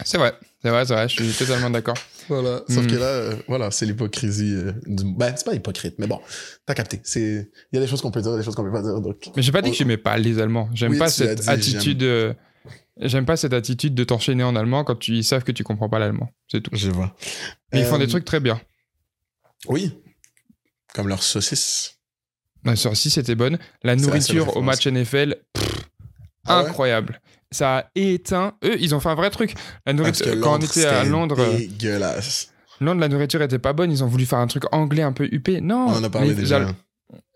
C'est 0.04 0.18
vrai, 0.18 0.34
c'est 0.64 0.70
vrai, 0.70 0.86
c'est 0.86 0.94
vrai, 0.94 1.08
je 1.08 1.22
suis 1.22 1.32
totalement 1.46 1.68
d'accord. 1.68 1.96
Voilà. 2.28 2.62
Sauf 2.70 2.84
Hmm. 2.84 2.86
que 2.88 2.94
là, 2.94 3.04
euh, 3.06 3.36
voilà, 3.48 3.70
c'est 3.70 3.84
l'hypocrisie. 3.84 4.54
euh, 4.54 4.72
du... 4.86 5.04
Ben, 5.14 5.34
c'est 5.36 5.44
pas 5.44 5.54
hypocrite, 5.54 5.96
mais 5.98 6.06
bon, 6.06 6.20
t'as 6.64 6.72
capté. 6.74 7.00
C'est... 7.04 7.50
Il 7.70 7.76
y 7.76 7.78
a 7.78 7.80
des 7.82 7.86
choses 7.86 8.00
qu'on 8.00 8.10
peut 8.10 8.22
dire, 8.22 8.34
des 8.36 8.42
choses 8.42 8.54
qu'on 8.54 8.64
peut 8.64 8.72
pas 8.72 8.82
dire. 8.82 8.98
Donc... 9.00 9.30
Mais 9.36 9.42
j'ai 9.42 9.52
pas 9.52 9.60
dit 9.60 9.68
On- 9.68 9.72
que 9.72 9.76
j'aimais 9.76 9.98
pas 9.98 10.16
les 10.16 10.38
Allemands. 10.40 10.70
J'aime 10.72 10.92
Oui, 10.92 10.98
pas 10.98 11.08
cette 11.10 11.42
dit, 11.42 11.48
attitude. 11.50 12.02
euh, 12.02 12.32
J'aime 13.00 13.26
pas 13.26 13.36
cette 13.36 13.52
attitude 13.52 13.94
de 13.94 14.04
t'enchaîner 14.04 14.44
en 14.44 14.54
allemand 14.56 14.84
quand 14.84 14.94
tu, 14.96 15.12
ils 15.16 15.24
savent 15.24 15.42
que 15.44 15.52
tu 15.52 15.64
comprends 15.64 15.88
pas 15.90 15.98
l'allemand. 15.98 16.30
C'est 16.48 16.60
tout. 16.62 16.70
Je 16.72 16.90
vois. 16.90 17.14
Mais 17.72 17.80
ils 17.80 17.86
font 17.86 17.96
Euh, 17.96 17.98
des 17.98 18.06
trucs 18.06 18.24
très 18.24 18.38
bien. 18.40 18.60
Oui. 19.68 19.92
Comme 20.94 21.08
leurs 21.08 21.22
saucisses. 21.24 21.98
La 22.64 22.76
saucisse 22.76 23.18
était 23.18 23.34
bonne. 23.34 23.58
La 23.82 23.96
nourriture 23.96 24.56
au 24.56 24.62
match 24.62 24.86
NFL, 24.86 25.36
pff, 25.52 25.68
Ah 26.46 26.62
ouais? 26.62 26.68
incroyable. 26.68 27.20
Ça 27.54 27.78
a 27.78 27.84
éteint. 27.94 28.54
Eux, 28.64 28.76
ils 28.80 28.94
ont 28.94 29.00
fait 29.00 29.08
un 29.08 29.14
vrai 29.14 29.30
truc. 29.30 29.54
La 29.86 29.92
Parce 29.94 29.96
nourriture, 29.96 30.26
que 30.26 30.40
quand 30.40 30.58
on 30.58 30.58
était 30.60 30.84
à 30.84 31.04
Londres, 31.04 31.36
euh, 31.40 31.56
Dégueulasse. 31.58 32.52
Londres, 32.80 33.00
la 33.00 33.08
nourriture 33.08 33.40
était 33.42 33.58
pas 33.58 33.72
bonne. 33.72 33.90
Ils 33.92 34.02
ont 34.02 34.08
voulu 34.08 34.26
faire 34.26 34.40
un 34.40 34.46
truc 34.46 34.64
anglais 34.72 35.02
un 35.02 35.12
peu 35.12 35.28
huppé. 35.30 35.60
Non. 35.60 35.86
On 35.88 35.92
en 35.96 36.04
a 36.04 36.10
parlé 36.10 36.28
les, 36.30 36.34
déjà. 36.34 36.56
Al- 36.56 36.74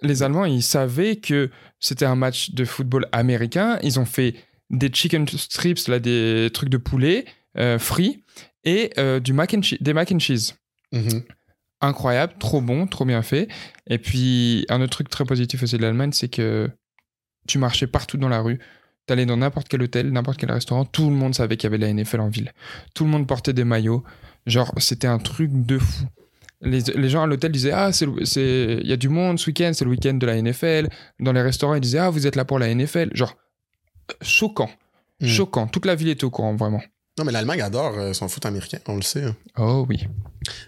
les 0.02 0.22
Allemands, 0.22 0.44
ils 0.44 0.62
savaient 0.62 1.16
que 1.16 1.50
c'était 1.78 2.04
un 2.04 2.16
match 2.16 2.50
de 2.50 2.64
football 2.64 3.06
américain. 3.12 3.78
Ils 3.82 4.00
ont 4.00 4.04
fait 4.04 4.34
des 4.70 4.90
chicken 4.92 5.26
strips, 5.28 5.86
là, 5.88 5.98
des 6.00 6.50
trucs 6.52 6.68
de 6.68 6.76
poulet 6.76 7.24
euh, 7.56 7.78
frits 7.78 8.24
et 8.64 8.90
euh, 8.98 9.20
du 9.20 9.32
mac 9.32 9.54
and 9.54 9.60
des 9.80 9.92
mac 9.92 10.10
and 10.12 10.18
cheese. 10.18 10.54
Mhm. 10.92 11.22
incroyable, 11.80 12.32
trop 12.40 12.60
bon, 12.60 12.86
trop 12.86 13.04
bien 13.04 13.22
fait. 13.22 13.46
Et 13.88 13.98
puis, 13.98 14.66
un 14.68 14.80
autre 14.80 14.90
truc 14.92 15.08
très 15.10 15.24
positif 15.24 15.62
aussi 15.62 15.76
de 15.76 15.82
l'Allemagne, 15.82 16.12
c'est 16.12 16.28
que 16.28 16.68
tu 17.46 17.58
marchais 17.58 17.86
partout 17.86 18.16
dans 18.16 18.28
la 18.28 18.40
rue. 18.40 18.58
T'allais 19.08 19.26
dans 19.26 19.36
n'importe 19.38 19.66
quel 19.68 19.82
hôtel, 19.82 20.12
n'importe 20.12 20.38
quel 20.38 20.52
restaurant, 20.52 20.84
tout 20.84 21.08
le 21.10 21.16
monde 21.16 21.34
savait 21.34 21.56
qu'il 21.56 21.68
y 21.68 21.74
avait 21.74 21.78
la 21.84 21.92
NFL 21.92 22.20
en 22.20 22.28
ville. 22.28 22.52
Tout 22.94 23.04
le 23.04 23.10
monde 23.10 23.26
portait 23.26 23.52
des 23.54 23.64
maillots. 23.64 24.04
Genre, 24.46 24.72
c'était 24.76 25.06
un 25.08 25.18
truc 25.18 25.50
de 25.52 25.78
fou. 25.78 26.04
Les, 26.60 26.80
les 26.80 27.08
gens 27.08 27.22
à 27.22 27.26
l'hôtel 27.26 27.50
disaient 27.52 27.72
Ah, 27.72 27.92
c'est 27.92 28.06
le- 28.06 28.24
c'est- 28.24 28.78
il 28.82 28.86
y 28.86 28.92
a 28.92 28.96
du 28.96 29.08
monde 29.08 29.38
ce 29.38 29.46
week-end, 29.48 29.70
c'est 29.74 29.84
le 29.84 29.90
week-end 29.90 30.14
de 30.14 30.26
la 30.26 30.36
NFL. 30.36 30.88
Dans 31.20 31.32
les 31.32 31.42
restaurants, 31.42 31.74
ils 31.74 31.80
disaient 31.80 31.98
Ah, 31.98 32.10
vous 32.10 32.26
êtes 32.26 32.36
là 32.36 32.44
pour 32.44 32.58
la 32.58 32.68
NFL. 32.68 33.10
Genre, 33.14 33.34
choquant. 34.22 34.70
Mhm. 35.20 35.28
Choquant. 35.28 35.66
Toute 35.66 35.86
la 35.86 35.94
ville 35.94 36.08
était 36.08 36.24
au 36.24 36.30
courant, 36.30 36.54
vraiment. 36.54 36.82
Non, 37.18 37.24
mais 37.24 37.32
l'Allemagne 37.32 37.62
adore 37.62 37.94
euh, 37.98 38.12
son 38.12 38.28
foot 38.28 38.46
américain, 38.46 38.78
on 38.86 38.96
le 38.96 39.02
sait. 39.02 39.24
hein. 39.24 39.34
Oh 39.56 39.84
oui. 39.88 40.06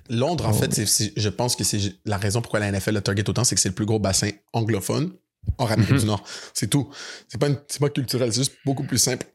Londres, 0.08 0.46
en 0.46 0.50
Oh, 0.50 0.54
fait, 0.54 0.76
oui. 0.78 1.12
je 1.16 1.28
pense 1.28 1.54
que 1.54 1.62
c'est 1.62 1.78
la 2.04 2.16
raison 2.16 2.40
pourquoi 2.42 2.58
la 2.60 2.70
NFL 2.72 2.94
le 2.94 3.00
target 3.00 3.28
autant, 3.28 3.44
c'est 3.44 3.54
que 3.54 3.60
c'est 3.60 3.68
le 3.68 3.74
plus 3.74 3.86
gros 3.86 4.00
bassin 4.00 4.30
anglophone 4.52 5.12
hors 5.58 5.70
Amérique 5.72 5.92
Mhm. 5.92 5.98
du 6.00 6.06
Nord. 6.06 6.24
C'est 6.54 6.68
tout. 6.68 6.88
C'est 7.28 7.38
pas, 7.38 7.48
une- 7.48 7.58
pas 7.80 7.90
culturel, 7.90 8.32
c'est 8.32 8.40
juste 8.40 8.56
beaucoup 8.64 8.84
plus 8.84 8.98
simple 8.98 9.26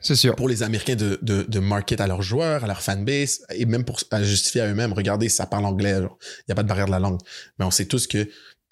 C'est 0.00 0.16
sûr. 0.16 0.34
pour 0.36 0.48
les 0.48 0.62
Américains 0.62 0.96
de, 0.96 1.18
de, 1.22 1.42
de 1.42 1.58
market 1.58 2.00
à 2.00 2.06
leurs 2.06 2.22
joueurs, 2.22 2.64
à 2.64 2.66
leur 2.66 2.80
fanbase, 2.82 3.40
et 3.54 3.64
même 3.66 3.84
pour 3.84 3.98
à 4.10 4.22
justifier 4.22 4.60
à 4.62 4.66
eux-mêmes. 4.68 4.92
Regardez, 4.92 5.28
ça 5.28 5.46
parle 5.46 5.64
anglais. 5.64 5.94
Il 5.98 6.02
n'y 6.48 6.52
a 6.52 6.54
pas 6.54 6.62
de 6.62 6.68
barrière 6.68 6.86
de 6.86 6.90
la 6.92 6.98
langue. 7.00 7.18
Mais 7.58 7.64
on 7.64 7.70
sait 7.70 7.86
tous 7.86 8.06
que 8.06 8.28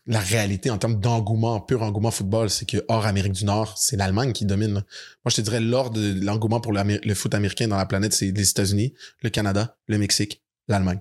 la 0.09 0.21
réalité 0.21 0.71
en 0.71 0.79
termes 0.79 1.01
d'engouement, 1.01 1.61
pur 1.61 1.83
engouement 1.83 2.13
football, 2.13 2.49
c'est 2.49 2.65
que 2.69 2.85
hors 2.87 3.07
Amérique 3.07 3.33
du 3.33 3.45
Nord, 3.45 3.77
c'est 3.77 3.97
l'Allemagne 3.97 4.33
qui 4.33 4.45
domine. 4.47 4.75
Moi, 4.75 4.83
je 5.27 5.35
te 5.37 5.41
dirais, 5.41 5.59
lors 5.61 5.91
de 5.91 6.25
l'engouement 6.25 6.61
pour 6.61 6.73
le 6.73 7.15
foot 7.15 7.35
américain 7.35 7.67
dans 7.67 7.77
la 7.77 7.87
planète, 7.87 8.13
c'est 8.13 8.31
les 8.31 8.49
États-Unis, 8.51 8.95
le 9.23 9.31
Canada, 9.31 9.77
le 9.89 9.99
Mexique, 9.99 10.43
l'Allemagne. 10.69 11.01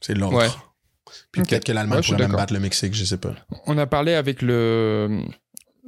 C'est 0.00 0.14
l'ordre. 0.14 0.38
Ouais. 0.38 0.48
Puis 1.32 1.42
peut-être 1.42 1.64
que 1.64 1.72
l'Allemagne 1.72 1.98
Ouais, 1.98 2.04
pourrait 2.04 2.28
même 2.28 2.36
battre 2.36 2.52
le 2.52 2.60
Mexique, 2.60 2.94
je 2.94 3.04
sais 3.04 3.18
pas. 3.18 3.34
On 3.66 3.78
a 3.78 3.86
parlé 3.86 4.14
avec 4.14 4.42
le 4.42 5.24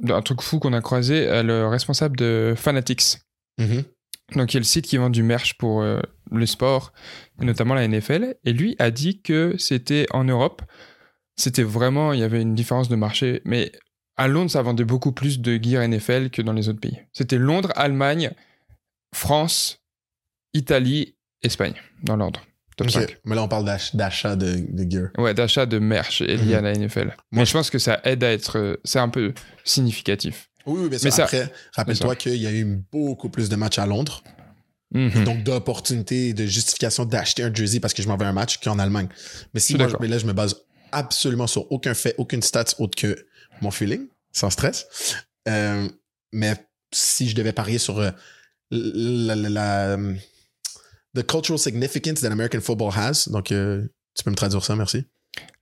un 0.09 0.21
truc 0.21 0.41
fou 0.41 0.59
qu'on 0.59 0.73
a 0.73 0.81
croisé, 0.81 1.27
euh, 1.27 1.43
le 1.43 1.67
responsable 1.67 2.17
de 2.17 2.53
Fanatics. 2.55 3.17
Mhm. 3.57 3.83
Donc, 4.35 4.53
il 4.53 4.55
y 4.55 4.57
a 4.57 4.59
le 4.59 4.65
site 4.65 4.85
qui 4.85 4.97
vend 4.97 5.09
du 5.09 5.23
merch 5.23 5.57
pour 5.57 5.81
euh, 5.81 5.99
le 6.31 6.45
sport, 6.45 6.91
et 7.41 7.45
notamment 7.45 7.73
la 7.73 7.87
NFL. 7.87 8.35
Et 8.43 8.53
lui 8.53 8.75
a 8.77 8.91
dit 8.91 9.21
que 9.21 9.55
c'était 9.57 10.05
en 10.11 10.25
Europe, 10.25 10.61
c'était 11.35 11.63
vraiment, 11.63 12.13
il 12.13 12.19
y 12.19 12.23
avait 12.23 12.41
une 12.41 12.53
différence 12.53 12.89
de 12.89 12.95
marché. 12.95 13.41
Mais 13.45 13.71
à 14.17 14.27
Londres, 14.27 14.51
ça 14.51 14.61
vendait 14.61 14.83
beaucoup 14.83 15.13
plus 15.13 15.39
de 15.39 15.57
gear 15.61 15.87
NFL 15.87 16.29
que 16.29 16.41
dans 16.41 16.53
les 16.53 16.67
autres 16.67 16.79
pays. 16.79 16.99
C'était 17.13 17.37
Londres, 17.37 17.71
Allemagne, 17.75 18.31
France, 19.15 19.81
Italie, 20.53 21.15
Espagne, 21.41 21.75
dans 22.03 22.17
l'ordre. 22.17 22.41
Top 22.77 22.87
Ok. 22.87 22.93
5. 22.93 23.17
Mais 23.25 23.35
là, 23.35 23.43
on 23.43 23.47
parle 23.47 23.65
d'ach- 23.65 23.95
d'achat 23.95 24.35
de, 24.35 24.63
de 24.69 24.89
gear. 24.91 25.09
Ouais, 25.17 25.33
d'achat 25.33 25.65
de 25.65 25.79
merch 25.79 26.21
lié 26.21 26.37
Mhm. 26.37 26.53
à 26.53 26.61
la 26.61 26.71
NFL. 26.73 27.15
Mais 27.31 27.43
je 27.45 27.51
pense 27.53 27.69
que 27.69 27.79
ça 27.79 27.99
aide 28.05 28.23
à 28.23 28.31
être. 28.31 28.57
euh, 28.57 28.77
C'est 28.85 28.99
un 28.99 29.09
peu 29.09 29.33
significatif. 29.65 30.49
Oui, 30.65 30.81
oui, 30.83 30.87
mais, 30.91 30.97
Mais 31.03 31.11
ça, 31.11 31.23
après, 31.23 31.51
rappelle-toi 31.73 32.15
qu'il 32.15 32.35
y 32.35 32.47
a 32.47 32.51
eu 32.51 32.65
beaucoup 32.91 33.29
plus 33.29 33.49
de 33.49 33.55
matchs 33.55 33.79
à 33.79 33.85
Londres. 33.85 34.23
Mhm. 34.93 35.23
Donc, 35.25 35.43
d'opportunités, 35.43 36.33
de 36.33 36.45
justification 36.45 37.03
d'acheter 37.05 37.43
un 37.43 37.53
jersey 37.53 37.79
parce 37.79 37.93
que 37.93 38.01
je 38.03 38.07
m'en 38.07 38.15
vais 38.17 38.25
à 38.25 38.29
un 38.29 38.33
match 38.33 38.59
qu'en 38.59 38.77
Allemagne. 38.79 39.07
Mais 39.53 39.59
si 39.59 39.75
moi, 39.75 39.87
mais 39.99 40.07
là, 40.07 40.17
je 40.17 40.25
me 40.25 40.33
base 40.33 40.55
absolument 40.91 41.47
sur 41.47 41.69
aucun 41.71 41.93
fait, 41.93 42.15
aucune 42.17 42.41
stats 42.41 42.65
autre 42.79 42.95
que 42.95 43.25
mon 43.61 43.71
feeling, 43.71 44.07
sans 44.31 44.49
stress. 44.49 44.85
Euh, 45.49 45.87
mais 46.31 46.53
si 46.93 47.27
je 47.27 47.35
devais 47.35 47.51
parier 47.53 47.79
sur 47.79 47.99
euh, 47.99 48.11
la, 48.71 49.35
la, 49.35 49.49
la- 49.49 49.97
the 51.17 51.25
cultural 51.25 51.57
significance 51.57 52.21
that 52.21 52.31
American 52.31 52.61
football 52.61 52.91
has, 52.95 53.27
donc 53.29 53.51
euh, 53.51 53.87
tu 54.15 54.23
peux 54.23 54.31
me 54.31 54.35
traduire 54.35 54.63
ça, 54.63 54.75
merci. 54.75 55.05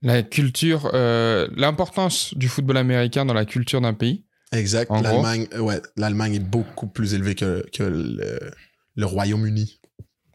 La 0.02 0.22
culture, 0.22 0.90
euh, 0.94 1.48
l'importance 1.56 2.34
du 2.34 2.48
football 2.48 2.76
américain 2.76 3.24
dans 3.24 3.34
la 3.34 3.44
culture 3.44 3.80
d'un 3.80 3.94
pays. 3.94 4.24
Exact. 4.52 4.90
L'Allemagne, 4.90 5.48
euh, 5.54 5.60
ouais, 5.60 5.82
l'Allemagne 5.96 6.34
est 6.34 6.40
beaucoup 6.40 6.86
plus 6.86 7.14
élevée 7.14 7.34
que, 7.34 7.64
que 7.72 7.82
le, 7.82 8.52
le 8.94 9.06
Royaume-Uni. 9.06 9.80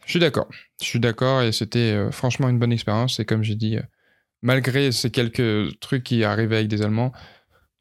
Je 0.06 0.12
suis 0.12 0.20
d'accord. 0.20 0.48
Je 0.82 0.86
suis 0.86 1.00
d'accord 1.00 1.42
et 1.42 1.52
c'était 1.52 1.94
euh, 1.94 2.12
franchement 2.12 2.50
une 2.50 2.60
bonne 2.60 2.74
expérience. 2.74 3.20
Et 3.20 3.26
comme 3.26 3.44
j'ai 3.44 3.56
dit, 3.56 3.78
malgré 4.42 4.92
ces 4.92 5.10
quelques 5.10 5.80
trucs 5.80 6.04
qui 6.04 6.24
arrivaient 6.24 6.58
avec 6.58 6.68
des 6.68 6.82
Allemands, 6.82 7.12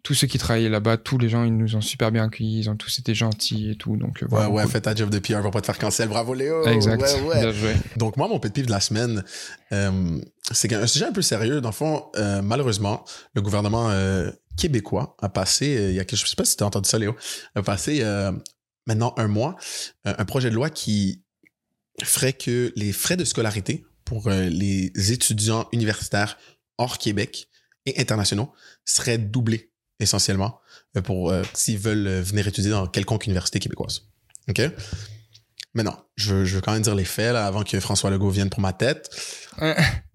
tous 0.03 0.15
ceux 0.15 0.27
qui 0.27 0.39
travaillaient 0.39 0.69
là-bas, 0.71 0.97
tous 0.97 1.19
les 1.19 1.29
gens, 1.29 1.45
ils 1.45 1.57
nous 1.57 1.77
ont 1.77 1.81
super 1.81 2.11
bien 2.11 2.25
accueillis. 2.25 2.61
Ils 2.61 2.71
ont 2.71 2.77
tous 2.77 2.99
été 2.99 3.15
gentils 3.15 3.71
et 3.71 3.77
tout. 3.77 3.97
Donc, 3.97 4.23
euh, 4.23 4.27
Ouais, 4.29 4.47
ouais, 4.47 4.63
cool. 4.63 4.73
fais 4.73 4.81
ta 4.81 4.95
job 4.95 5.11
de 5.11 5.19
PR, 5.19 5.41
va 5.43 5.51
pas 5.51 5.61
te 5.61 5.67
faire 5.67 5.79
cancel. 5.79 6.09
Bravo 6.09 6.33
Léo! 6.35 6.65
Exact. 6.67 7.03
Ouais, 7.03 7.21
ouais. 7.23 7.41
Bien 7.41 7.53
joué. 7.53 7.75
Donc, 7.97 8.17
moi, 8.17 8.27
mon 8.29 8.39
pet 8.41 8.53
peeve 8.53 8.67
de 8.67 8.71
la 8.71 8.81
semaine, 8.81 9.23
euh, 9.73 10.19
c'est 10.51 10.73
un 10.73 10.87
sujet 10.87 11.07
un 11.07 11.13
peu 11.13 11.23
sérieux. 11.23 11.61
Dans 11.61 11.69
le 11.69 11.75
fond, 11.75 12.07
euh, 12.17 12.41
malheureusement, 12.43 13.05
le 13.35 13.43
gouvernement 13.43 13.91
euh, 13.91 14.31
québécois 14.57 15.17
a 15.21 15.29
passé, 15.29 15.67
il 15.91 15.95
y 15.95 16.01
a 16.01 16.05
quelque 16.05 16.21
je 16.21 16.27
sais 16.27 16.37
pas 16.37 16.45
si 16.45 16.57
tu 16.57 16.65
as 16.65 16.67
entendu 16.67 16.89
ça, 16.89 16.99
Léo, 16.99 17.15
a 17.55 17.63
passé 17.63 18.03
maintenant 18.87 19.15
un 19.17 19.29
mois, 19.29 19.57
un 20.05 20.25
projet 20.25 20.51
de 20.51 20.55
loi 20.55 20.71
qui 20.71 21.23
ferait 22.03 22.33
que 22.33 22.73
les 22.77 22.93
frais 22.93 23.17
de 23.17 23.25
scolarité 23.25 23.85
pour 24.05 24.29
les 24.31 24.93
étudiants 25.13 25.69
universitaires 25.73 26.37
hors 26.79 26.99
Québec 26.99 27.49
et 27.87 27.99
internationaux 28.01 28.53
seraient 28.85 29.19
doublés 29.19 29.70
essentiellement 30.01 30.59
euh, 30.97 31.03
pour 31.03 31.31
euh, 31.31 31.43
s'ils 31.55 31.79
veulent 31.79 32.07
euh, 32.07 32.23
venir 32.23 32.49
étudier 32.49 32.71
dans 32.71 32.87
quelconque 32.87 33.27
université 33.27 33.59
québécoise. 33.61 34.03
OK? 34.49 34.61
Mais 35.75 35.85
non, 35.85 35.97
je, 36.17 36.35
veux- 36.35 36.45
je 36.45 36.57
veux 36.57 36.61
quand 36.61 36.73
même 36.73 36.83
dire 36.83 36.97
les 36.97 37.05
faits 37.05 37.33
là, 37.33 37.47
avant 37.47 37.63
que 37.63 37.79
François 37.79 38.11
Legault 38.11 38.31
vienne 38.31 38.51
pour 38.51 38.61
ma 38.61 38.73
tête. 38.73 39.09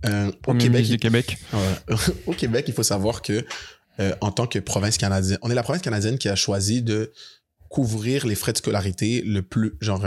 Euh, 0.05 0.31
au, 0.47 0.53
Québec. 0.55 1.37
Ouais. 1.53 1.95
au 2.27 2.33
Québec, 2.33 2.65
il 2.67 2.73
faut 2.73 2.83
savoir 2.83 3.21
que 3.21 3.45
en 4.19 4.29
tant 4.29 4.45
que 4.45 4.59
province 4.59 4.97
canadienne, 4.97 5.37
on 5.41 5.49
est 5.49 5.55
la 5.55 5.63
province 5.63 5.81
canadienne 5.81 6.17
qui 6.17 6.27
a 6.27 6.35
choisi 6.35 6.81
de 6.81 7.13
couvrir 7.69 8.27
les 8.27 8.35
frais 8.35 8.51
de 8.51 8.57
scolarité 8.57 9.21
le 9.21 9.41
plus, 9.41 9.75
genre, 9.79 10.05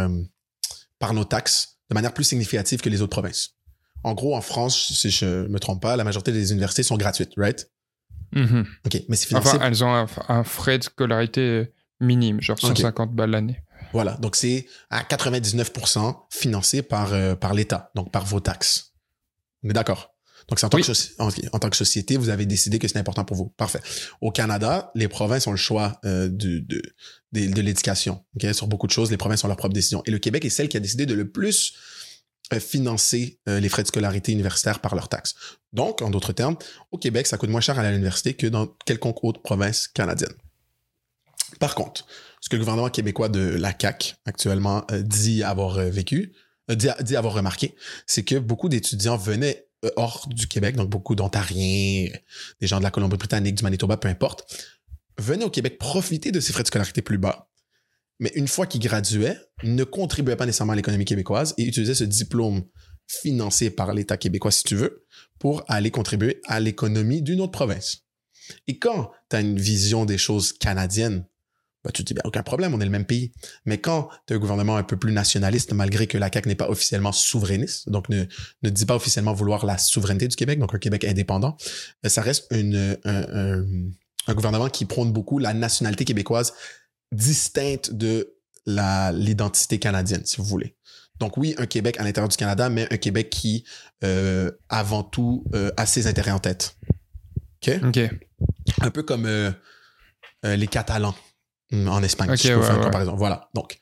par 0.99 1.15
nos 1.15 1.25
taxes, 1.25 1.79
de 1.89 1.95
manière 1.95 2.13
plus 2.13 2.25
significative 2.25 2.83
que 2.83 2.91
les 2.91 3.01
autres 3.01 3.13
provinces. 3.19 3.55
En 4.05 4.13
gros, 4.13 4.37
en 4.37 4.43
France, 4.43 4.93
si 4.93 5.11
je 5.11 5.47
me 5.49 5.59
trompe 5.59 5.81
pas, 5.81 5.97
la 5.97 6.05
majorité 6.05 6.33
des 6.33 6.53
universités 6.53 6.83
sont 6.83 6.99
gratuites, 6.99 7.33
right? 7.39 7.71
Mhm. 8.33 8.67
OK, 8.87 9.03
mais 9.09 9.17
c'est 9.17 9.27
financé 9.29 9.49
Enfin, 9.49 9.61
elles 9.67 9.85
ont 9.85 9.95
un, 9.95 10.07
un 10.29 10.45
frais 10.45 10.79
de 10.79 10.85
scolarité 10.85 11.73
minime, 12.01 12.41
genre 12.41 12.57
Ok. 12.63 12.77
150 12.77 13.15
balles 13.15 13.31
l'année. 13.31 13.61
Voilà, 13.93 14.17
donc 14.19 14.37
c'est 14.37 14.67
à 14.91 15.03
99% 15.03 16.17
financé 16.31 16.83
par, 16.83 17.13
euh, 17.13 17.35
par 17.35 17.55
l'État, 17.55 17.91
donc 17.95 18.13
par 18.13 18.25
vos 18.27 18.41
taxes. 18.41 18.93
On 19.65 19.71
est 19.71 19.73
d'accord? 19.73 20.15
Donc 20.49 20.59
c'est 20.59 20.67
en, 20.67 20.69
tant 20.71 20.79
Oui. 20.79 20.83
que 20.85 20.93
en, 21.23 21.29
en 21.53 21.59
tant 21.59 21.69
que 21.71 21.77
société, 21.77 22.17
vous 22.17 22.29
avez 22.31 22.47
décidé 22.47 22.79
que 22.79 22.89
c'est 22.89 22.99
important 22.99 23.25
pour 23.25 23.37
vous. 23.37 23.49
Parfait. 23.57 23.81
Au 24.21 24.31
Canada, 24.31 24.91
les 24.95 25.09
provinces 25.09 25.47
ont 25.47 25.51
le 25.51 25.57
choix 25.59 26.01
euh, 26.05 26.29
de, 26.29 26.59
de, 26.61 26.81
de, 27.33 27.47
de 27.53 27.61
l'éducation. 27.63 28.25
ok? 28.37 28.55
Sur 28.55 28.67
beaucoup 28.67 28.87
de 28.87 28.93
choses, 28.93 29.11
les 29.11 29.17
provinces 29.19 29.45
ont 29.45 29.49
leur 29.49 29.57
propre 29.59 29.75
décision. 29.75 30.03
Et 30.07 30.11
le 30.11 30.19
Québec 30.19 30.45
est 30.45 30.51
celle 30.51 30.69
qui 30.69 30.77
a 30.77 30.81
décidé 30.81 31.05
de 31.07 31.15
le 31.15 31.31
plus 31.31 31.75
euh, 31.75 32.08
financer 32.59 33.39
euh, 33.49 33.61
les 33.61 33.69
frais 33.69 33.83
de 33.83 33.89
scolarité 33.89 34.33
universitaire 34.33 34.81
par 34.81 34.95
leurs 34.95 35.09
taxes. 35.09 35.35
Donc, 35.73 36.03
en 36.03 36.11
d'autres 36.11 36.33
termes, 36.33 36.57
au 36.91 36.99
Québec, 36.99 37.27
ça 37.27 37.37
coûte 37.37 37.51
moins 37.51 37.61
cher 37.61 37.79
à 37.79 37.91
l'université 37.91 38.35
que 38.35 38.47
dans 38.47 38.67
quelconque 38.85 39.23
autre 39.25 39.43
province 39.43 39.89
canadienne. 39.89 40.33
Par 41.61 41.75
contre, 41.75 42.07
ce 42.41 42.49
que 42.49 42.57
le 42.57 42.61
gouvernement 42.61 42.91
québécois 42.91 43.29
de 43.29 43.41
la 43.41 43.73
CAQ 43.79 44.15
actuellement 44.25 44.85
euh, 44.91 45.03
dit 45.03 45.43
avoir 45.43 45.79
euh, 45.79 45.91
vécu, 45.91 46.33
euh, 46.71 46.75
dit, 46.75 47.17
avoir 47.17 47.35
remarqué, 47.35 47.75
c'est 48.07 48.25
que 48.25 48.37
beaucoup 48.37 48.69
d'étudiants 48.69 49.17
venaient 49.17 49.69
euh, 49.85 49.91
hors 49.97 50.27
du 50.29 50.47
Québec, 50.49 50.77
donc 50.77 50.91
beaucoup 50.91 51.15
d'Ontariens, 51.15 52.09
euh, 52.13 52.19
des 52.61 52.67
gens 52.67 52.79
de 52.79 52.83
la 52.83 52.91
Colombie-Britannique, 52.91 53.55
du 53.55 53.63
Manitoba, 53.63 53.97
peu 53.97 54.09
importe, 54.09 54.45
venaient 55.19 55.45
au 55.45 55.51
Québec 55.51 55.79
profiter 55.79 56.31
de 56.31 56.41
ces 56.41 56.53
frais 56.53 56.63
de 56.63 56.69
scolarité 56.69 57.03
plus 57.03 57.19
bas. 57.19 57.49
Mais 58.21 58.33
une 58.35 58.49
fois 58.49 58.67
qu'ils 58.67 58.81
graduaient, 58.81 59.39
ne 59.63 59.85
contribuaient 59.85 60.37
pas 60.37 60.47
nécessairement 60.47 60.73
à 60.73 60.77
l'économie 60.77 61.05
québécoise 61.05 61.55
et 61.57 61.65
utilisaient 61.65 61.95
ce 61.95 62.05
diplôme 62.05 62.65
financé 63.07 63.71
par 63.71 63.95
l'État 63.95 64.17
québécois, 64.17 64.51
si 64.51 64.65
tu 64.65 64.77
veux, 64.77 65.07
pour 65.39 65.65
aller 65.69 65.91
contribuer 65.91 66.41
à 66.47 66.61
l'économie 66.61 67.23
d'une 67.23 67.41
autre 67.41 67.53
province. 67.53 68.05
Et 68.67 68.79
quand 68.79 69.11
tu 69.31 69.37
as 69.37 69.41
une 69.41 69.59
vision 69.59 70.05
des 70.05 70.19
choses 70.19 70.53
canadiennes, 70.53 71.25
bah, 71.85 71.93
tu 71.93 72.03
te 72.03 72.09
dis, 72.09 72.15
ben, 72.15 72.23
aucun 72.25 72.43
problème, 72.43 72.75
on 72.75 72.81
est 72.81 72.85
le 72.85 72.91
même 72.91 73.05
pays. 73.05 73.33
Mais 73.65 73.79
quand 73.79 74.09
tu 74.27 74.33
as 74.33 74.37
un 74.37 74.39
gouvernement 74.39 74.77
un 74.77 74.83
peu 74.83 74.97
plus 74.97 75.13
nationaliste, 75.13 75.73
malgré 75.73 76.07
que 76.07 76.19
la 76.19 76.31
CAQ 76.33 76.49
n'est 76.49 76.55
pas 76.55 76.69
officiellement 76.69 77.13
souverainiste, 77.13 77.89
donc 77.89 78.09
ne, 78.09 78.25
ne 78.63 78.71
dit 78.71 78.85
pas 78.85 78.97
officiellement 78.97 79.33
vouloir 79.33 79.65
la 79.65 79.79
souveraineté 79.79 80.29
du 80.29 80.37
Québec, 80.37 80.59
donc 80.59 80.75
un 80.75 80.79
Québec 80.79 81.05
indépendant, 81.05 81.57
euh, 82.05 82.09
ça 82.09 82.21
reste 82.21 82.53
un, 82.53 82.97
un, 83.05 84.35
gouvernement 84.35 84.69
qui 84.69 84.85
prône 84.85 85.13
beaucoup 85.13 85.39
la 85.39 85.55
nationalité 85.55 86.05
québécoise 86.05 86.53
distincte 87.13 87.93
de 87.93 88.35
l'identité 88.67 89.79
canadienne, 89.79 90.25
si 90.25 90.37
vous 90.37 90.45
voulez. 90.45 90.77
Donc 91.19 91.37
oui, 91.37 91.55
un 91.59 91.67
Québec 91.67 91.99
à 91.99 92.05
l'intérieur 92.05 92.29
du 92.29 92.37
Canada, 92.37 92.69
mais 92.69 92.87
un 92.93 92.97
Québec 92.97 93.31
qui, 93.31 93.65
euh, 94.05 94.51
avant 94.69 95.03
tout, 95.03 95.45
euh, 95.55 95.71
a 95.77 95.87
ses 95.87 96.07
intérêts 96.07 96.31
en 96.31 96.39
tête. 96.39 96.77
OK? 97.67 98.01
Un 98.81 98.91
peu 98.91 99.03
comme 99.03 99.27
euh, 99.27 99.51
les 100.45 100.67
Catalans 100.69 101.15
mm, 101.73 101.89
en 101.89 102.03
Espagne. 102.03 102.31
Ok, 102.31 102.39
si 102.39 102.49
je 102.49 102.53
peux 102.53 102.61
ouais, 102.61 102.67
faire 102.67 102.75
une 102.75 102.81
ouais. 102.81 102.87
comparaison. 102.87 103.17
Voilà. 103.17 103.51
Donc, 103.55 103.79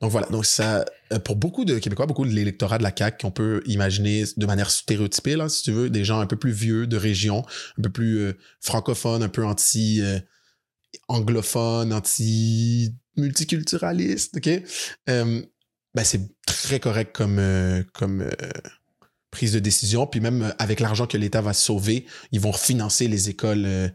donc 0.00 0.10
voilà. 0.10 0.28
Donc 0.28 0.46
ça, 0.46 0.84
pour 1.24 1.36
beaucoup 1.36 1.64
de 1.64 1.78
Québécois, 1.78 2.06
beaucoup 2.06 2.24
de 2.24 2.30
l'électorat 2.30 2.78
de 2.78 2.82
la 2.82 2.92
CAQ 2.96 3.18
qu'on 3.22 3.30
peut 3.30 3.62
imaginer 3.66 4.24
de 4.36 4.46
manière 4.46 4.70
stéréotypée, 4.70 5.36
là, 5.36 5.48
si 5.48 5.64
tu 5.64 5.72
veux, 5.72 5.90
des 5.90 6.04
gens 6.04 6.20
un 6.20 6.26
peu 6.26 6.36
plus 6.36 6.52
vieux 6.52 6.86
de 6.86 6.96
région, 6.96 7.44
un 7.78 7.82
peu 7.82 7.90
plus 7.90 8.18
euh, 8.18 8.38
francophones, 8.60 9.22
un 9.22 9.28
peu 9.28 9.44
anti 9.44 10.02
euh, 10.94 10.98
anglophones, 11.08 11.92
anti 11.92 12.94
multiculturalistes, 13.16 14.36
ok? 14.36 14.48
Euh, 15.08 15.42
ben 15.94 16.04
c'est 16.04 16.28
très 16.46 16.80
correct 16.80 17.14
comme 17.14 17.38
euh, 17.38 17.82
euh, 18.02 18.30
prise 19.30 19.52
de 19.52 19.58
décision. 19.58 20.06
Puis 20.06 20.20
même 20.20 20.54
avec 20.58 20.80
l'argent 20.80 21.06
que 21.06 21.16
l'État 21.16 21.40
va 21.40 21.52
sauver, 21.52 22.06
ils 22.32 22.40
vont 22.40 22.52
financer 22.52 23.08
les 23.08 23.30
écoles 23.30 23.92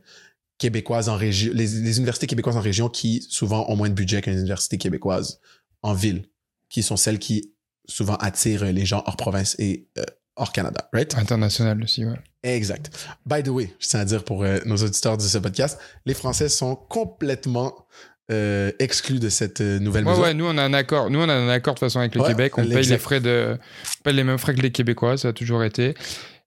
québécoises 0.57 1.09
en 1.09 1.15
région, 1.15 1.51
les, 1.53 1.67
les 1.67 1.97
universités 1.97 2.27
québécoises 2.27 2.57
en 2.57 2.61
région 2.61 2.89
qui 2.89 3.25
souvent 3.29 3.69
ont 3.69 3.75
moins 3.75 3.89
de 3.89 3.93
budget 3.93 4.21
qu'une 4.21 4.33
université 4.33 4.77
québécoise 4.77 5.39
en 5.81 5.93
ville, 5.93 6.29
qui 6.69 6.83
sont 6.83 6.97
celles 6.97 7.19
qui 7.19 7.53
souvent 7.87 8.15
attirent 8.15 8.65
les 8.65 8.85
gens 8.85 9.03
hors 9.05 9.17
province 9.17 9.55
et 9.59 9.87
hors 10.35 10.51
Canada, 10.51 10.89
right? 10.93 11.13
International 11.17 11.81
aussi, 11.83 12.05
ouais. 12.05 12.15
Exact. 12.43 12.89
By 13.25 13.43
the 13.43 13.49
way, 13.49 13.73
je 13.79 13.87
tiens 13.87 13.99
à 13.99 14.05
dire 14.05 14.23
pour 14.23 14.43
euh, 14.43 14.57
nos 14.65 14.77
auditeurs 14.77 15.17
de 15.17 15.21
ce 15.21 15.37
podcast, 15.37 15.79
les 16.05 16.13
Français 16.13 16.49
sont 16.49 16.75
complètement 16.75 17.85
euh, 18.31 18.71
exclus 18.79 19.19
de 19.19 19.29
cette 19.29 19.61
euh, 19.61 19.77
nouvelle 19.79 20.05
Ouais, 20.05 20.11
mesure. 20.11 20.23
ouais, 20.23 20.33
nous 20.33 20.45
on 20.45 20.57
a 20.57 20.63
un 20.63 20.73
accord. 20.73 21.09
Nous 21.09 21.19
on 21.19 21.29
a 21.29 21.33
un 21.33 21.49
accord 21.49 21.73
de 21.75 21.79
toute 21.79 21.87
façon 21.87 21.99
avec 21.99 22.15
le 22.15 22.21
Ouais, 22.21 22.29
Québec. 22.29 22.57
On 22.57 22.67
paye 22.67 22.83
les 22.85 22.97
frais 22.97 23.19
de, 23.19 23.57
on 23.59 24.03
paye 24.03 24.13
les 24.15 24.23
mêmes 24.23 24.37
frais 24.37 24.55
que 24.55 24.61
les 24.61 24.71
Québécois. 24.71 25.17
Ça 25.17 25.27
a 25.29 25.33
toujours 25.33 25.63
été. 25.63 25.93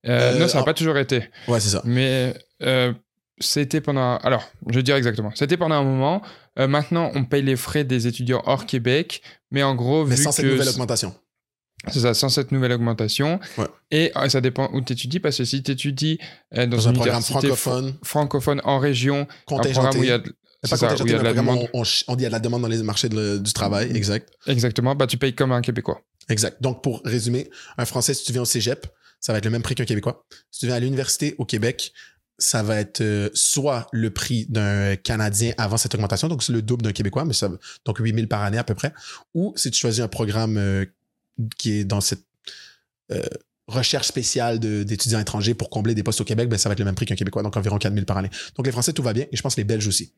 Non, 0.03 0.47
ça 0.47 0.59
n'a 0.59 0.63
pas 0.65 0.73
toujours 0.73 0.97
été. 0.97 1.29
Ouais, 1.47 1.59
c'est 1.59 1.69
ça. 1.69 1.81
Mais 1.85 2.33
c'était 3.39 3.81
pendant. 3.81 4.17
Alors, 4.17 4.49
je 4.69 4.75
vais 4.75 4.83
dire 4.83 4.95
exactement. 4.95 5.31
C'était 5.35 5.57
pendant 5.57 5.75
un 5.75 5.83
moment. 5.83 6.21
Maintenant, 6.57 7.11
on 7.15 7.23
paye 7.25 7.41
les 7.43 7.55
frais 7.55 7.83
des 7.83 8.07
étudiants 8.07 8.41
hors 8.45 8.65
Québec. 8.65 9.21
Mais 9.51 9.61
en 9.63 9.75
gros, 9.75 10.05
Mais 10.05 10.15
vu 10.15 10.23
sans 10.23 10.31
cette 10.31 10.45
nouvelle 10.45 10.69
augmentation. 10.69 11.13
C'est 11.91 11.99
ça, 11.99 12.13
sans 12.13 12.29
cette 12.29 12.51
nouvelle 12.51 12.71
augmentation. 12.71 13.39
Ouais. 13.57 13.65
Et 13.91 14.11
euh, 14.15 14.27
ça 14.29 14.41
dépend 14.41 14.69
où 14.73 14.81
tu 14.81 14.93
étudies, 14.93 15.19
parce 15.19 15.37
que 15.37 15.45
si 15.45 15.61
tu 15.61 15.71
étudies 15.71 16.17
dans, 16.51 16.67
Dans 16.67 16.87
un 16.87 16.93
programme 16.93 17.21
université 17.21 17.47
fr- 17.49 17.55
francophone, 17.55 17.93
francophone 18.03 18.61
en 18.63 18.79
région, 18.79 19.27
un 19.51 19.55
programme 19.59 19.97
où 19.97 20.03
il 20.03 20.09
y 20.09 20.11
a, 20.11 20.17
de- 20.19 20.23
C'est 20.63 20.69
c'est 20.69 20.69
pas 20.87 20.95
ça, 20.97 21.03
où 21.03 21.05
il 21.07 21.11
y 21.11 21.15
a 21.15 21.19
de 21.19 21.23
la 21.23 21.33
demande, 21.33 21.67
on, 21.73 21.83
dit 21.83 21.93
il 22.09 22.21
y 22.21 22.25
a 22.25 22.29
de 22.29 22.31
la 22.33 22.39
demande 22.39 22.61
dans 22.63 22.67
les 22.67 22.81
marchés 22.81 23.09
de 23.09 23.37
du 23.37 23.53
travail. 23.53 23.91
Exact. 23.95 24.29
exactement, 24.47 24.95
bah, 24.95 25.05
tu 25.05 25.17
payes 25.17 25.35
comme 25.35 25.51
un 25.51 25.61
Québécois. 25.61 26.01
Exact. 26.27 26.57
Donc, 26.61 26.81
pour 26.81 27.01
résumer, 27.05 27.49
un 27.77 27.85
Français, 27.85 28.15
si 28.15 28.23
tu 28.25 28.31
viens 28.31 28.41
au 28.41 28.45
cégep, 28.45 28.87
ça 29.19 29.31
va 29.31 29.37
être 29.37 29.45
le 29.45 29.51
même 29.51 29.61
prix 29.61 29.75
qu'un 29.75 29.85
Québécois. 29.85 30.25
Si 30.49 30.61
tu 30.61 30.65
viens 30.65 30.75
à 30.75 30.79
l'université 30.79 31.35
au 31.37 31.45
Québec, 31.45 31.93
ça 32.39 32.63
va 32.63 32.79
être 32.79 33.01
euh, 33.01 33.29
soit 33.33 33.87
le 33.91 34.09
prix 34.09 34.45
d'un 34.49 34.95
Canadien 34.95 35.53
avant 35.57 35.77
cette 35.77 35.93
augmentation, 35.95 36.27
donc 36.27 36.41
c'est 36.43 36.51
le 36.51 36.61
double 36.61 36.81
d'un 36.83 36.91
Québécois, 36.93 37.25
mais 37.25 37.33
ça, 37.33 37.49
donc 37.85 37.99
8000 37.99 38.27
par 38.27 38.41
année 38.41 38.57
à 38.57 38.63
peu 38.63 38.73
près. 38.75 38.91
Ou 39.35 39.53
si 39.55 39.69
tu 39.71 39.79
choisis 39.79 40.01
un 40.03 40.07
programme 40.07 40.57
euh, 40.57 40.85
qui 41.57 41.73
est 41.73 41.85
dans 41.85 42.01
cette 42.01 42.25
euh, 43.11 43.21
recherche 43.67 44.07
spéciale 44.07 44.59
d'étudiants 44.59 45.19
étrangers 45.19 45.53
pour 45.53 45.69
combler 45.69 45.95
des 45.95 46.03
postes 46.03 46.21
au 46.21 46.25
Québec, 46.25 46.49
ben, 46.49 46.57
ça 46.57 46.69
va 46.69 46.73
être 46.73 46.79
le 46.79 46.85
même 46.85 46.95
prix 46.95 47.05
qu'un 47.05 47.15
Québécois, 47.15 47.43
donc 47.43 47.57
environ 47.57 47.77
4000 47.77 48.05
par 48.05 48.17
année. 48.17 48.29
Donc 48.55 48.65
les 48.65 48.71
Français, 48.71 48.93
tout 48.93 49.03
va 49.03 49.13
bien, 49.13 49.25
et 49.31 49.35
je 49.35 49.41
pense 49.41 49.57
les 49.57 49.63
Belges 49.63 49.87
aussi. 49.87 50.13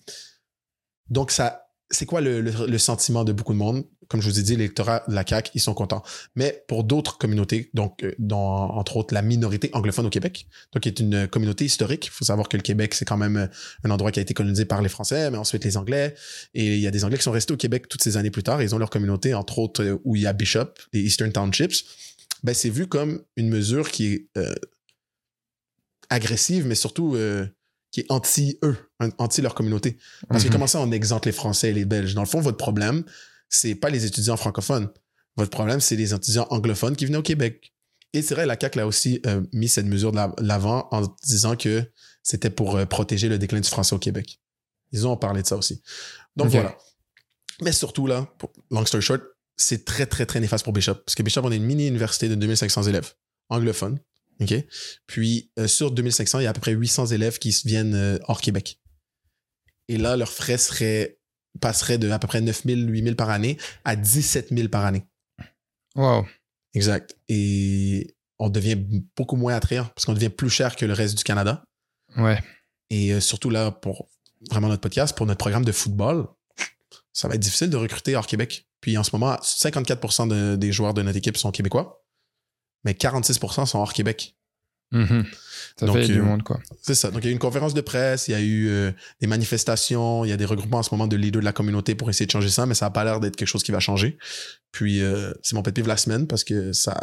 Donc 1.09 1.31
ça, 1.31 1.69
c'est 1.89 2.05
quoi 2.05 2.19
le 2.19 2.77
sentiment 2.77 3.23
de 3.23 3.31
beaucoup 3.31 3.53
de 3.53 3.57
monde? 3.57 3.85
Comme 4.09 4.21
je 4.21 4.29
vous 4.29 4.39
ai 4.39 4.43
dit, 4.43 4.55
l'électorat 4.55 5.03
de 5.07 5.13
la 5.13 5.25
CAQ, 5.27 5.51
ils 5.55 5.59
sont 5.59 5.73
contents. 5.73 6.03
Mais 6.35 6.63
pour 6.67 6.83
d'autres 6.83 7.17
communautés, 7.17 7.69
donc 7.73 8.03
euh, 8.03 8.13
dont, 8.19 8.37
entre 8.37 8.97
autres 8.97 9.13
la 9.13 9.21
minorité 9.21 9.69
anglophone 9.73 10.05
au 10.05 10.09
Québec, 10.09 10.47
donc 10.73 10.83
qui 10.83 10.89
est 10.89 10.99
une 10.99 11.27
communauté 11.27 11.65
historique. 11.65 12.05
Il 12.07 12.11
faut 12.11 12.25
savoir 12.25 12.47
que 12.49 12.57
le 12.57 12.63
Québec, 12.63 12.93
c'est 12.93 13.05
quand 13.05 13.17
même 13.17 13.37
euh, 13.37 13.47
un 13.83 13.89
endroit 13.89 14.11
qui 14.11 14.19
a 14.19 14.21
été 14.21 14.33
colonisé 14.33 14.65
par 14.65 14.81
les 14.81 14.89
Français, 14.89 15.29
mais 15.31 15.37
ensuite 15.37 15.63
les 15.65 15.77
Anglais. 15.77 16.15
Et 16.53 16.75
il 16.75 16.79
y 16.81 16.87
a 16.87 16.91
des 16.91 17.03
Anglais 17.03 17.17
qui 17.17 17.23
sont 17.23 17.31
restés 17.31 17.53
au 17.53 17.57
Québec 17.57 17.87
toutes 17.89 18.03
ces 18.03 18.17
années 18.17 18.31
plus 18.31 18.43
tard. 18.43 18.61
Ils 18.61 18.73
ont 18.73 18.77
leur 18.77 18.89
communauté, 18.89 19.33
entre 19.33 19.59
autres, 19.59 19.83
euh, 19.83 19.99
où 20.03 20.15
il 20.15 20.21
y 20.23 20.27
a 20.27 20.33
Bishop, 20.33 20.73
les 20.93 21.01
Eastern 21.01 21.31
Townships. 21.31 21.85
Ben, 22.43 22.53
c'est 22.53 22.69
vu 22.69 22.87
comme 22.87 23.21
une 23.35 23.49
mesure 23.49 23.89
qui 23.89 24.13
est 24.13 24.27
euh, 24.37 24.53
agressive, 26.09 26.65
mais 26.65 26.75
surtout 26.75 27.15
euh, 27.15 27.45
qui 27.91 28.01
est 28.01 28.05
anti-eux, 28.11 28.77
anti 29.17 29.41
leur 29.41 29.55
communauté. 29.55 29.97
Parce 30.29 30.43
que 30.43 30.49
Mhm. 30.49 30.53
comment 30.53 30.67
ça, 30.67 30.79
on 30.81 30.91
exempte 30.91 31.25
les 31.25 31.31
Français 31.31 31.69
et 31.69 31.73
les 31.73 31.85
Belges? 31.85 32.13
Dans 32.13 32.21
le 32.21 32.27
fond, 32.27 32.41
votre 32.41 32.57
problème, 32.57 33.03
c'est 33.49 33.75
pas 33.75 33.89
les 33.89 34.05
étudiants 34.05 34.37
francophones. 34.37 34.89
Votre 35.35 35.51
problème, 35.51 35.79
c'est 35.79 35.95
les 35.95 36.13
étudiants 36.13 36.47
anglophones 36.49 36.95
qui 36.95 37.05
venaient 37.05 37.17
au 37.17 37.23
Québec. 37.23 37.73
Et 38.13 38.21
c'est 38.21 38.33
vrai, 38.35 38.45
la 38.45 38.57
CAQ 38.59 38.79
a 38.79 38.87
aussi 38.87 39.21
euh, 39.25 39.43
mis 39.53 39.67
cette 39.67 39.85
mesure 39.85 40.11
de 40.11 40.17
la- 40.17 40.33
l'avant 40.39 40.87
en 40.91 41.03
disant 41.23 41.55
que 41.55 41.83
c'était 42.23 42.49
pour 42.49 42.75
euh, 42.77 42.85
protéger 42.85 43.29
le 43.29 43.37
déclin 43.37 43.59
du 43.59 43.69
français 43.69 43.93
au 43.95 43.99
Québec. 43.99 44.39
Ils 44.91 45.05
ont 45.05 45.17
parlé 45.17 45.41
de 45.41 45.47
ça 45.47 45.57
aussi. 45.57 45.81
Donc 46.35 46.47
voilà. 46.61 46.77
Mais 47.61 47.71
surtout, 47.71 48.07
là, 48.07 48.25
pour- 48.39 48.51
long 48.71 48.85
story 48.85 49.03
short, 49.03 49.21
c'est 49.57 49.85
très, 49.85 50.05
très, 50.05 50.25
très 50.25 50.39
néfaste 50.39 50.63
pour 50.63 50.73
Bishop. 50.73 50.95
Parce 50.95 51.15
que 51.15 51.23
Bishop, 51.23 51.41
on 51.43 51.51
est 51.51 51.57
une 51.57 51.65
mini-université 51.65 52.29
de 52.29 52.35
2500 52.35 52.83
élèves 52.83 53.13
anglophones. 53.49 53.99
OK? 54.39 54.53
Puis, 55.07 55.51
euh, 55.59 55.67
sur 55.67 55.91
2500, 55.91 56.39
il 56.39 56.43
y 56.43 56.47
a 56.47 56.51
à 56.51 56.53
peu 56.53 56.61
près 56.61 56.71
800 56.73 57.07
élèves 57.07 57.39
qui 57.39 57.49
viennent 57.65 57.95
euh, 57.95 58.19
hors 58.27 58.39
Québec. 58.39 58.79
Et 59.87 59.97
là, 59.97 60.15
leurs 60.15 60.31
frais 60.31 60.57
seraient, 60.57 61.16
passeraient 61.61 61.97
de 61.97 62.09
à 62.09 62.19
peu 62.19 62.27
près 62.27 62.41
9000, 62.41 62.89
8000 62.89 63.15
par 63.15 63.29
année 63.29 63.57
à 63.85 63.95
17 63.95 64.49
000 64.55 64.67
par 64.69 64.85
année. 64.85 65.05
Wow. 65.95 66.25
Exact. 66.73 67.17
Et 67.27 68.15
on 68.39 68.49
devient 68.49 68.77
beaucoup 69.15 69.35
moins 69.35 69.55
attrayant 69.55 69.85
parce 69.95 70.05
qu'on 70.05 70.13
devient 70.13 70.29
plus 70.29 70.49
cher 70.49 70.75
que 70.75 70.85
le 70.85 70.93
reste 70.93 71.17
du 71.17 71.23
Canada. 71.23 71.63
Ouais. 72.17 72.39
Et 72.89 73.13
euh, 73.13 73.19
surtout 73.19 73.49
là, 73.49 73.71
pour 73.71 74.09
vraiment 74.51 74.67
notre 74.67 74.81
podcast, 74.81 75.17
pour 75.17 75.25
notre 75.25 75.39
programme 75.39 75.65
de 75.65 75.71
football, 75.71 76.27
ça 77.13 77.27
va 77.27 77.33
être 77.33 77.41
difficile 77.41 77.69
de 77.71 77.77
recruter 77.77 78.15
hors 78.15 78.27
Québec. 78.27 78.67
Puis 78.79 78.95
en 78.97 79.03
ce 79.03 79.09
moment, 79.13 79.35
54% 79.41 80.27
de- 80.27 80.55
des 80.55 80.71
joueurs 80.71 80.93
de 80.93 81.01
notre 81.01 81.17
équipe 81.17 81.35
sont 81.37 81.51
québécois, 81.51 82.05
mais 82.83 82.93
46% 82.93 83.65
sont 83.65 83.79
hors 83.79 83.93
Québec. 83.93 84.36
Mhm. 84.91 85.25
Ça 85.75 85.85
Donc, 85.85 85.97
fait 85.97 86.05
du 86.05 86.19
euh, 86.19 86.23
monde, 86.23 86.43
quoi. 86.43 86.59
C'est 86.81 86.95
ça. 86.95 87.11
Donc, 87.11 87.21
il 87.23 87.25
y 87.25 87.27
a 87.27 87.31
eu 87.31 87.33
une 87.33 87.39
conférence 87.39 87.73
de 87.73 87.81
presse, 87.81 88.27
il 88.29 88.31
y 88.31 88.35
a 88.35 88.39
eu 88.39 88.67
euh, 88.69 88.91
des 89.21 89.27
manifestations, 89.27 90.23
il 90.25 90.29
y 90.29 90.31
a 90.31 90.37
des 90.37 90.45
regroupements 90.45 90.79
en 90.79 90.83
ce 90.83 90.89
moment 90.93 91.07
de 91.07 91.15
leaders 91.15 91.41
de 91.41 91.45
la 91.45 91.51
communauté 91.53 91.93
pour 91.93 92.09
essayer 92.09 92.25
de 92.25 92.31
changer 92.31 92.49
ça, 92.49 92.65
mais 92.65 92.73
ça 92.73 92.85
n'a 92.85 92.89
pas 92.91 93.03
l'air 93.03 93.19
d'être 93.19 93.35
quelque 93.35 93.47
chose 93.49 93.63
qui 93.63 93.71
va 93.71 93.79
changer. 93.79 94.17
Puis, 94.71 95.01
euh, 95.01 95.33
c'est 95.43 95.55
mon 95.55 95.61
pet 95.63 95.71
de 95.71 95.87
la 95.87 95.97
semaine 95.97 96.25
parce 96.27 96.43
que 96.43 96.71
ça. 96.73 96.97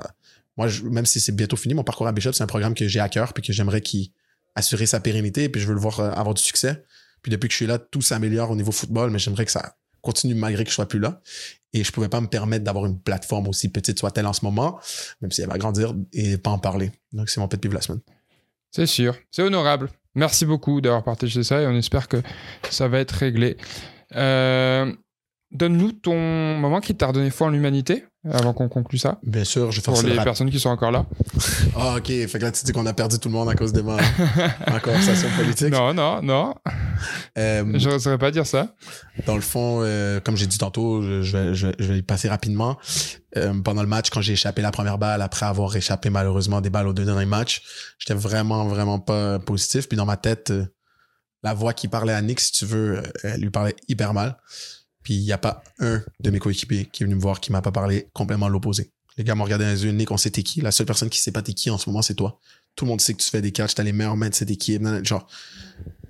Moi, 0.56 0.68
je- 0.68 0.82
même 0.84 1.04
si 1.06 1.20
c'est 1.20 1.32
bientôt 1.32 1.56
fini, 1.56 1.74
mon 1.74 1.84
parcours 1.84 2.06
à 2.06 2.12
Bishop, 2.12 2.32
c'est 2.32 2.42
un 2.42 2.46
programme 2.48 2.74
que 2.74 2.88
j'ai 2.88 3.00
à 3.00 3.08
cœur 3.08 3.32
puis 3.34 3.42
que 3.42 3.52
j'aimerais 3.52 3.80
qu'il 3.80 4.10
assurer 4.54 4.86
sa 4.86 5.00
pérennité 5.00 5.48
puis 5.48 5.60
je 5.60 5.66
veux 5.66 5.74
le 5.74 5.80
voir 5.80 6.00
avoir 6.00 6.32
du 6.34 6.42
succès. 6.42 6.84
Puis, 7.22 7.30
depuis 7.30 7.48
que 7.48 7.52
je 7.52 7.56
suis 7.56 7.66
là, 7.66 7.78
tout 7.78 8.02
s'améliore 8.02 8.50
au 8.50 8.56
niveau 8.56 8.72
football, 8.72 9.10
mais 9.10 9.18
j'aimerais 9.18 9.44
que 9.44 9.50
ça 9.52 9.76
continue 10.00 10.34
malgré 10.34 10.64
que 10.64 10.70
je 10.70 10.74
sois 10.74 10.86
plus 10.88 10.98
là. 11.00 11.20
Et 11.74 11.84
je 11.84 11.92
pouvais 11.92 12.08
pas 12.08 12.20
me 12.20 12.28
permettre 12.28 12.64
d'avoir 12.64 12.86
une 12.86 12.98
plateforme 12.98 13.48
aussi 13.48 13.68
petite 13.68 13.98
soit-elle 13.98 14.26
en 14.26 14.32
ce 14.32 14.44
moment, 14.44 14.80
même 15.20 15.30
si 15.30 15.42
elle 15.42 15.48
va 15.48 15.58
grandir 15.58 15.92
et 16.12 16.38
pas 16.38 16.50
en 16.50 16.58
parler. 16.58 16.92
Donc, 17.12 17.28
c'est 17.28 17.40
mon 17.40 17.48
pet 17.48 17.60
peeve. 17.60 17.76
C'est 18.70 18.86
sûr. 18.86 19.16
C'est 19.30 19.42
honorable. 19.42 19.90
Merci 20.14 20.46
beaucoup 20.46 20.80
d'avoir 20.80 21.04
partagé 21.04 21.42
ça 21.42 21.60
et 21.60 21.66
on 21.66 21.76
espère 21.76 22.08
que 22.08 22.22
ça 22.70 22.88
va 22.88 23.00
être 23.00 23.12
réglé. 23.12 23.56
Euh, 24.14 24.92
Donne-nous 25.54 25.92
ton 25.92 26.58
moment 26.58 26.80
qui 26.80 26.96
t'a 26.96 27.06
redonné 27.06 27.30
foi 27.30 27.46
en 27.46 27.50
l'humanité 27.50 28.04
avant 28.30 28.52
qu'on 28.52 28.68
conclue 28.68 28.98
ça. 28.98 29.18
Bien 29.22 29.44
sûr, 29.44 29.70
je 29.70 29.80
vais 29.80 29.84
faire 29.84 29.94
Pour 29.94 30.02
les 30.02 30.16
personnes 30.16 30.50
qui 30.50 30.58
sont 30.60 30.70
encore 30.70 30.90
là. 30.90 31.06
Ah, 31.76 31.96
ok. 31.96 32.06
Fait 32.06 32.38
que 32.38 32.44
là, 32.44 32.52
tu 32.52 32.64
dis 32.64 32.72
qu'on 32.72 32.86
a 32.86 32.92
perdu 32.92 33.18
tout 33.18 33.28
le 33.28 33.34
monde 33.34 33.48
à 33.48 33.54
cause 33.54 33.72
des 33.72 33.82
morts 33.82 34.00
en 34.66 34.78
conversation 34.80 35.28
politique. 35.36 35.70
non, 35.70 35.92
non, 35.92 36.22
non. 36.22 36.54
Euh, 37.36 37.64
Je 37.78 37.88
n'oserais 37.88 38.18
pas 38.18 38.30
dire 38.30 38.46
ça. 38.46 38.74
dans 39.26 39.34
le 39.34 39.40
fond, 39.40 39.80
euh, 39.82 40.20
comme 40.20 40.36
j'ai 40.36 40.46
dit 40.46 40.58
tantôt, 40.58 41.02
je, 41.02 41.36
vais, 41.36 41.54
je, 41.54 41.68
je 41.78 41.92
vais 41.92 41.98
y 41.98 42.02
passer 42.02 42.28
rapidement. 42.28 42.76
Euh, 43.36 43.52
pendant 43.62 43.82
le 43.82 43.88
match, 43.88 44.10
quand 44.10 44.20
j'ai 44.20 44.34
échappé 44.34 44.62
la 44.62 44.70
première 44.70 44.98
balle, 44.98 45.20
après 45.20 45.46
avoir 45.46 45.74
échappé 45.74 46.08
malheureusement 46.10 46.60
des 46.60 46.70
balles 46.70 46.86
aux 46.86 46.92
deux 46.92 47.04
derniers 47.04 47.26
matchs, 47.26 47.62
j'étais 47.98 48.14
vraiment, 48.14 48.64
vraiment 48.66 49.00
pas 49.00 49.38
positif. 49.40 49.88
Puis 49.88 49.96
dans 49.96 50.06
ma 50.06 50.16
tête, 50.16 50.50
euh, 50.50 50.64
la 51.42 51.52
voix 51.52 51.72
qui 51.74 51.88
parlait 51.88 52.12
à 52.12 52.22
Nick, 52.22 52.40
si 52.40 52.52
tu 52.52 52.64
veux, 52.64 52.98
euh, 52.98 53.02
elle 53.24 53.40
lui 53.40 53.50
parlait 53.50 53.74
hyper 53.88 54.14
mal. 54.14 54.38
Puis 55.04 55.14
il 55.14 55.22
n'y 55.22 55.32
a 55.32 55.38
pas 55.38 55.62
un 55.78 56.02
de 56.18 56.30
mes 56.30 56.40
coéquipiers 56.40 56.86
qui 56.86 57.02
est 57.02 57.06
venu 57.06 57.14
me 57.14 57.20
voir 57.20 57.38
qui 57.38 57.52
m'a 57.52 57.62
pas 57.62 57.70
parlé 57.70 58.08
complètement 58.12 58.48
l'opposé. 58.48 58.90
Les 59.16 59.22
gars 59.22 59.36
m'ont 59.36 59.44
regardé 59.44 59.64
dans 59.64 59.70
les 59.70 59.84
yeux, 59.84 59.92
Nick, 59.92 60.10
on 60.10 60.16
sait 60.16 60.30
t'es 60.30 60.42
qui. 60.42 60.60
La 60.60 60.72
seule 60.72 60.86
personne 60.86 61.08
qui 61.08 61.20
sait 61.20 61.30
pas 61.30 61.42
t'es 61.42 61.52
qui 61.52 61.70
en 61.70 61.78
ce 61.78 61.88
moment, 61.88 62.02
c'est 62.02 62.14
toi. 62.14 62.40
Tout 62.74 62.86
le 62.86 62.88
monde 62.88 63.00
sait 63.00 63.14
que 63.14 63.22
tu 63.22 63.30
fais 63.30 63.40
des 63.40 63.52
catchs, 63.52 63.74
t'as 63.74 63.84
les 63.84 63.92
meilleurs 63.92 64.16
mains 64.16 64.30
de 64.30 64.34
cette 64.34 64.50
équipe. 64.50 64.82
Genre, 65.04 65.28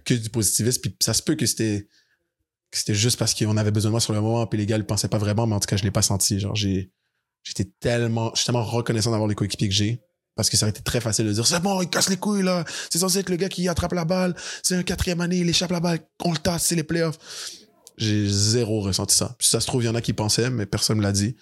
que 0.04 0.14
du 0.14 0.30
positivisme. 0.30 0.80
Puis 0.80 0.96
ça 1.00 1.12
se 1.12 1.22
peut 1.22 1.34
que 1.34 1.44
c'était 1.44 1.88
que 2.70 2.78
c'était 2.78 2.94
juste 2.94 3.18
parce 3.18 3.34
qu'on 3.34 3.56
avait 3.56 3.70
besoin 3.70 3.90
de 3.90 3.92
moi 3.92 4.00
sur 4.00 4.12
le 4.12 4.20
moment, 4.20 4.46
puis 4.46 4.58
les 4.58 4.66
gars 4.66 4.78
ne 4.78 4.82
pensaient 4.82 5.08
pas 5.08 5.18
vraiment, 5.18 5.46
mais 5.46 5.54
en 5.54 5.60
tout 5.60 5.66
cas, 5.66 5.76
je 5.76 5.84
l'ai 5.84 5.92
pas 5.92 6.02
senti. 6.02 6.40
Genre, 6.40 6.56
j'ai, 6.56 6.90
j'étais 7.44 7.70
tellement, 7.78 8.30
tellement 8.30 8.64
reconnaissant 8.64 9.10
d'avoir 9.12 9.28
les 9.28 9.36
coéquipiers 9.36 9.68
que 9.68 9.74
j'ai. 9.74 10.00
Parce 10.34 10.50
que 10.50 10.56
ça 10.56 10.66
aurait 10.66 10.70
été 10.70 10.82
très 10.82 11.00
facile 11.00 11.26
de 11.26 11.32
dire, 11.32 11.46
c'est 11.46 11.60
bon, 11.60 11.80
il 11.82 11.88
casse 11.88 12.08
les 12.08 12.16
couilles, 12.16 12.42
là. 12.42 12.64
C'est 12.90 12.98
censé 12.98 13.20
être 13.20 13.30
le 13.30 13.36
gars 13.36 13.48
qui 13.48 13.68
attrape 13.68 13.92
la 13.92 14.04
balle. 14.04 14.34
C'est 14.64 14.74
un 14.74 14.82
quatrième 14.82 15.20
année, 15.20 15.38
il 15.38 15.48
échappe 15.48 15.70
la 15.70 15.78
balle. 15.78 16.00
On 16.24 16.32
le 16.32 16.38
tasse, 16.38 16.64
c'est 16.64 16.74
les 16.74 16.82
playoffs. 16.82 17.18
J'ai 17.96 18.28
zéro 18.28 18.80
ressenti 18.80 19.14
ça. 19.14 19.36
Puis 19.38 19.48
ça 19.48 19.60
se 19.60 19.66
trouve, 19.66 19.82
il 19.82 19.86
y 19.86 19.88
en 19.88 19.94
a 19.94 20.00
qui 20.00 20.12
pensaient, 20.12 20.50
mais 20.50 20.66
personne 20.66 20.98
me 20.98 21.02
l'a 21.02 21.12
dit. 21.12 21.36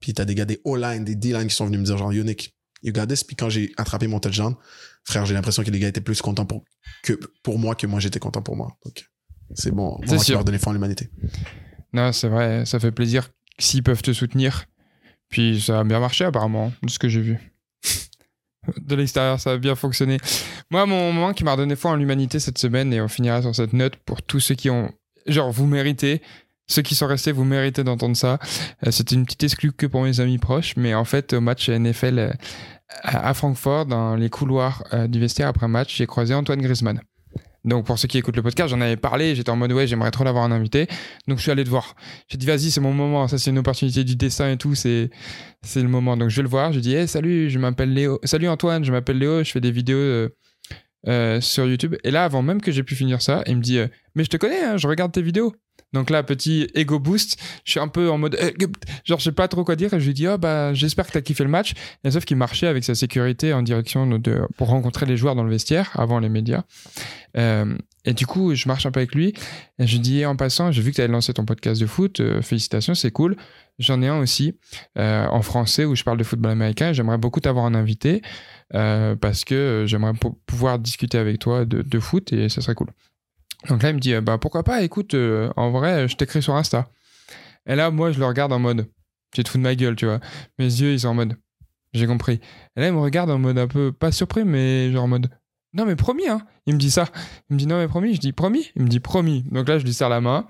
Puis 0.00 0.12
t'as 0.12 0.24
des 0.24 0.34
gars 0.34 0.44
des 0.44 0.60
O-line, 0.64 1.04
des 1.04 1.14
D-line 1.14 1.48
qui 1.48 1.54
sont 1.54 1.66
venus 1.66 1.80
me 1.80 1.84
dire, 1.84 1.98
genre, 1.98 2.12
Nick, 2.12 2.54
you 2.82 2.92
got 2.92 3.06
this? 3.06 3.24
Puis 3.24 3.36
quand 3.36 3.48
j'ai 3.48 3.72
attrapé 3.76 4.06
mon 4.06 4.20
touchdown, 4.20 4.54
frère, 5.04 5.24
j'ai 5.26 5.34
l'impression 5.34 5.62
que 5.62 5.70
les 5.70 5.78
gars 5.78 5.88
étaient 5.88 6.00
plus 6.00 6.20
contents 6.20 6.46
pour, 6.46 6.64
que, 7.02 7.14
pour 7.42 7.58
moi 7.58 7.74
que 7.74 7.86
moi 7.86 8.00
j'étais 8.00 8.18
content 8.18 8.42
pour 8.42 8.56
moi. 8.56 8.76
Donc, 8.84 9.06
c'est 9.54 9.70
bon. 9.70 9.98
Qui 10.06 10.18
sûr. 10.18 10.34
leur 10.34 10.44
donner 10.44 10.58
foi 10.58 10.70
en 10.70 10.74
l'humanité. 10.74 11.08
Non, 11.92 12.12
c'est 12.12 12.28
vrai, 12.28 12.66
ça 12.66 12.78
fait 12.78 12.92
plaisir 12.92 13.30
s'ils 13.58 13.82
peuvent 13.82 14.02
te 14.02 14.12
soutenir. 14.12 14.66
Puis 15.28 15.60
ça 15.60 15.80
a 15.80 15.84
bien 15.84 16.00
marché 16.00 16.24
apparemment, 16.24 16.72
de 16.82 16.90
ce 16.90 16.98
que 16.98 17.08
j'ai 17.08 17.20
vu. 17.20 17.52
De 18.78 18.96
l'extérieur, 18.96 19.40
ça 19.40 19.52
a 19.52 19.58
bien 19.58 19.76
fonctionné. 19.76 20.18
Moi, 20.70 20.84
mon 20.86 21.12
moment 21.12 21.32
qui 21.32 21.44
m'a 21.44 21.52
redonné 21.52 21.76
foi 21.76 21.92
en 21.92 21.96
l'humanité 21.96 22.40
cette 22.40 22.58
semaine, 22.58 22.92
et 22.92 23.00
on 23.00 23.06
finira 23.06 23.40
sur 23.40 23.54
cette 23.54 23.72
note 23.72 23.96
pour 23.96 24.22
tous 24.22 24.40
ceux 24.40 24.56
qui 24.56 24.70
ont... 24.70 24.92
Genre, 25.26 25.50
vous 25.50 25.66
méritez. 25.66 26.22
Ceux 26.68 26.82
qui 26.82 26.96
sont 26.96 27.06
restés, 27.06 27.30
vous 27.30 27.44
méritez 27.44 27.84
d'entendre 27.84 28.16
ça. 28.16 28.38
Euh, 28.84 28.90
C'était 28.90 29.14
une 29.14 29.24
petite 29.24 29.44
exclue 29.44 29.72
que 29.72 29.86
pour 29.86 30.02
mes 30.02 30.18
amis 30.20 30.38
proches, 30.38 30.74
mais 30.76 30.94
en 30.94 31.04
fait, 31.04 31.32
au 31.32 31.40
match 31.40 31.68
NFL 31.68 32.18
euh, 32.18 32.32
à 33.04 33.34
Francfort, 33.34 33.86
dans 33.86 34.16
les 34.16 34.30
couloirs 34.30 34.82
euh, 34.92 35.06
du 35.06 35.20
vestiaire 35.20 35.48
après 35.48 35.68
match, 35.68 35.96
j'ai 35.96 36.06
croisé 36.06 36.34
Antoine 36.34 36.60
Griezmann. 36.60 37.00
Donc 37.64 37.84
pour 37.84 37.98
ceux 37.98 38.06
qui 38.06 38.16
écoutent 38.18 38.36
le 38.36 38.42
podcast, 38.42 38.70
j'en 38.70 38.80
avais 38.80 38.96
parlé, 38.96 39.34
j'étais 39.34 39.50
en 39.50 39.56
mode 39.56 39.72
ouais, 39.72 39.88
j'aimerais 39.88 40.12
trop 40.12 40.22
l'avoir 40.22 40.44
en 40.44 40.52
invité. 40.52 40.86
Donc 41.26 41.38
je 41.38 41.42
suis 41.42 41.50
allé 41.50 41.64
te 41.64 41.68
voir. 41.68 41.96
J'ai 42.28 42.38
dit 42.38 42.46
vas-y, 42.46 42.70
c'est 42.70 42.80
mon 42.80 42.92
moment, 42.92 43.26
ça 43.26 43.38
c'est 43.38 43.50
une 43.50 43.58
opportunité 43.58 44.04
du 44.04 44.14
dessin 44.14 44.52
et 44.52 44.56
tout, 44.56 44.76
c'est 44.76 45.10
c'est 45.62 45.82
le 45.82 45.88
moment. 45.88 46.16
Donc 46.16 46.30
je 46.30 46.36
vais 46.36 46.42
le 46.44 46.48
voir, 46.48 46.72
je 46.72 46.78
dis 46.78 46.94
hey, 46.94 47.08
salut, 47.08 47.50
je 47.50 47.58
m'appelle 47.58 47.92
Léo. 47.92 48.20
Salut 48.22 48.48
Antoine, 48.48 48.84
je 48.84 48.92
m'appelle 48.92 49.18
Léo, 49.18 49.42
je 49.42 49.50
fais 49.50 49.60
des 49.60 49.72
vidéos 49.72 50.28
euh, 51.08 51.26
euh, 51.26 51.40
sur 51.40 51.66
YouTube. 51.66 51.96
Et 52.04 52.10
là, 52.10 52.24
avant 52.24 52.42
même 52.42 52.60
que 52.60 52.72
j'ai 52.72 52.82
pu 52.82 52.94
finir 52.94 53.22
ça, 53.22 53.42
il 53.46 53.56
me 53.56 53.62
dit 53.62 53.78
euh, 53.78 53.88
mais 54.14 54.24
je 54.24 54.30
te 54.30 54.36
connais, 54.36 54.62
hein, 54.62 54.76
je 54.76 54.86
regarde 54.88 55.12
tes 55.12 55.22
vidéos. 55.22 55.54
Donc 55.92 56.10
là, 56.10 56.22
petit 56.22 56.68
ego 56.74 56.98
boost, 56.98 57.38
je 57.64 57.70
suis 57.70 57.80
un 57.80 57.88
peu 57.88 58.10
en 58.10 58.18
mode, 58.18 58.36
eh, 58.40 58.54
genre, 59.04 59.18
je 59.18 59.24
sais 59.24 59.32
pas 59.32 59.48
trop 59.48 59.64
quoi 59.64 59.76
dire, 59.76 59.94
et 59.94 60.00
je 60.00 60.06
lui 60.06 60.14
dis, 60.14 60.26
oh 60.26 60.36
bah, 60.36 60.74
j'espère 60.74 61.06
que 61.06 61.12
t'as 61.12 61.20
kiffé 61.20 61.44
le 61.44 61.50
match. 61.50 61.74
Et 62.04 62.10
sauf 62.10 62.24
qu'il 62.24 62.36
marchait 62.36 62.66
avec 62.66 62.84
sa 62.84 62.94
sécurité 62.94 63.52
en 63.52 63.62
direction 63.62 64.06
de, 64.18 64.40
pour 64.56 64.68
rencontrer 64.68 65.06
les 65.06 65.16
joueurs 65.16 65.36
dans 65.36 65.44
le 65.44 65.50
vestiaire, 65.50 65.90
avant 65.94 66.18
les 66.18 66.28
médias. 66.28 66.64
Euh, 67.36 67.76
et 68.04 68.14
du 68.14 68.26
coup, 68.26 68.54
je 68.54 68.68
marche 68.68 68.84
un 68.86 68.90
peu 68.90 69.00
avec 69.00 69.14
lui, 69.14 69.34
et 69.78 69.86
je 69.86 69.92
lui 69.92 70.00
dis, 70.00 70.26
en 70.26 70.36
passant, 70.36 70.70
j'ai 70.70 70.82
vu 70.82 70.90
que 70.90 70.96
t'avais 70.96 71.12
lancé 71.12 71.32
ton 71.32 71.44
podcast 71.44 71.80
de 71.80 71.86
foot, 71.86 72.20
euh, 72.20 72.42
félicitations, 72.42 72.94
c'est 72.94 73.10
cool. 73.10 73.36
J'en 73.78 74.00
ai 74.00 74.08
un 74.08 74.18
aussi, 74.18 74.58
euh, 74.98 75.26
en 75.26 75.42
français, 75.42 75.84
où 75.84 75.94
je 75.94 76.02
parle 76.02 76.18
de 76.18 76.24
football 76.24 76.52
américain, 76.52 76.92
j'aimerais 76.92 77.18
beaucoup 77.18 77.40
t'avoir 77.40 77.64
en 77.64 77.74
invité, 77.74 78.22
euh, 78.22 78.55
parce 78.70 79.44
que 79.44 79.54
euh, 79.54 79.86
j'aimerais 79.86 80.14
pou- 80.14 80.38
pouvoir 80.46 80.78
discuter 80.78 81.18
avec 81.18 81.38
toi 81.38 81.64
de, 81.64 82.00
foot, 82.00 82.32
et 82.32 82.48
ça 82.48 82.60
serait 82.60 82.74
cool. 82.74 82.88
Donc 83.68 83.82
là, 83.82 83.90
il 83.90 83.94
me 83.96 84.00
dit, 84.00 84.14
euh, 84.14 84.20
bah 84.20 84.38
pourquoi 84.38 84.62
pas, 84.62 84.82
écoute, 84.82 85.14
euh, 85.14 85.50
en 85.56 85.70
vrai, 85.70 86.08
je 86.08 86.16
t'écris 86.16 86.42
sur 86.42 86.54
Insta. 86.54 86.88
Et 87.66 87.74
là, 87.74 87.90
moi, 87.90 88.12
je 88.12 88.18
le 88.18 88.26
regarde 88.26 88.52
en 88.52 88.58
mode, 88.58 88.88
tu 89.32 89.42
te 89.42 89.48
fous 89.48 89.58
de 89.58 89.62
ma 89.62 89.74
gueule, 89.74 89.96
tu 89.96 90.06
vois. 90.06 90.20
Mes 90.58 90.66
yeux, 90.66 90.92
ils 90.92 91.00
sont 91.00 91.08
en 91.08 91.14
mode, 91.14 91.36
j'ai 91.92 92.06
compris. 92.06 92.40
Et 92.76 92.80
là, 92.80 92.88
il 92.88 92.92
me 92.92 93.00
regarde 93.00 93.30
en 93.30 93.38
mode 93.38 93.58
un 93.58 93.66
peu, 93.66 93.92
pas 93.92 94.12
surpris, 94.12 94.44
mais 94.44 94.92
genre 94.92 95.04
en 95.04 95.08
mode, 95.08 95.30
non, 95.76 95.84
mais 95.84 95.96
promis, 95.96 96.26
hein. 96.26 96.40
Il 96.64 96.74
me 96.74 96.78
dit 96.78 96.90
ça. 96.90 97.06
Il 97.50 97.54
me 97.54 97.58
dit, 97.58 97.66
non, 97.66 97.76
mais 97.76 97.86
promis. 97.86 98.14
Je 98.14 98.20
dis, 98.20 98.32
promis? 98.32 98.70
Il 98.76 98.82
me 98.82 98.88
dit, 98.88 98.98
promis. 98.98 99.42
Donc 99.50 99.68
là, 99.68 99.78
je 99.78 99.84
lui 99.84 99.92
serre 99.92 100.08
la 100.08 100.22
main. 100.22 100.46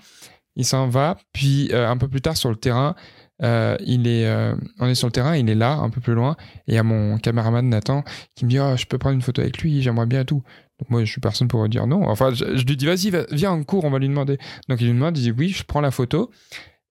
Il 0.55 0.65
s'en 0.65 0.89
va. 0.89 1.17
Puis, 1.33 1.69
euh, 1.73 1.89
un 1.91 1.97
peu 1.97 2.07
plus 2.07 2.21
tard, 2.21 2.37
sur 2.37 2.49
le 2.49 2.57
terrain, 2.57 2.95
euh, 3.43 3.77
il 3.85 4.07
est, 4.07 4.27
euh, 4.27 4.55
on 4.79 4.87
est 4.87 4.95
sur 4.95 5.09
le 5.09 5.13
terrain, 5.13 5.37
il 5.37 5.49
est 5.49 5.55
là, 5.55 5.75
un 5.75 5.91
peu 5.91 6.01
plus 6.01 6.15
loin. 6.15 6.37
Et 6.67 6.73
il 6.73 6.75
y 6.75 6.79
a 6.79 6.83
mon 6.83 7.19
caméraman 7.19 7.69
Nathan 7.69 8.03
qui 8.35 8.45
me 8.45 8.51
dit, 8.51 8.59
oh, 8.59 8.77
je 8.77 8.87
peux 8.87 8.99
prendre 8.99 9.15
une 9.15 9.23
photo 9.23 9.43
avec 9.43 9.59
lui, 9.59 9.83
j'aimerais 9.83 10.07
bien 10.07 10.21
et 10.23 10.25
tout. 10.25 10.43
Donc 10.79 10.91
moi, 10.91 11.05
je 11.05 11.11
suis 11.11 11.21
personne 11.21 11.49
pour 11.49 11.67
dire 11.69 11.87
non. 11.87 12.09
Enfin, 12.09 12.33
je, 12.35 12.45
lui 12.45 12.77
dis, 12.77 12.87
vas-y, 12.87 13.11
va- 13.11 13.27
viens 13.31 13.51
en 13.51 13.63
cours, 13.65 13.85
on 13.85 13.91
va 13.91 13.99
lui 13.99 14.09
demander. 14.09 14.39
Donc 14.69 14.81
il 14.81 14.87
lui 14.87 14.95
demande, 14.95 15.17
il 15.19 15.23
dit, 15.23 15.33
oui, 15.33 15.49
je 15.49 15.65
prends 15.65 15.81
la 15.81 15.91
photo. 15.91 16.31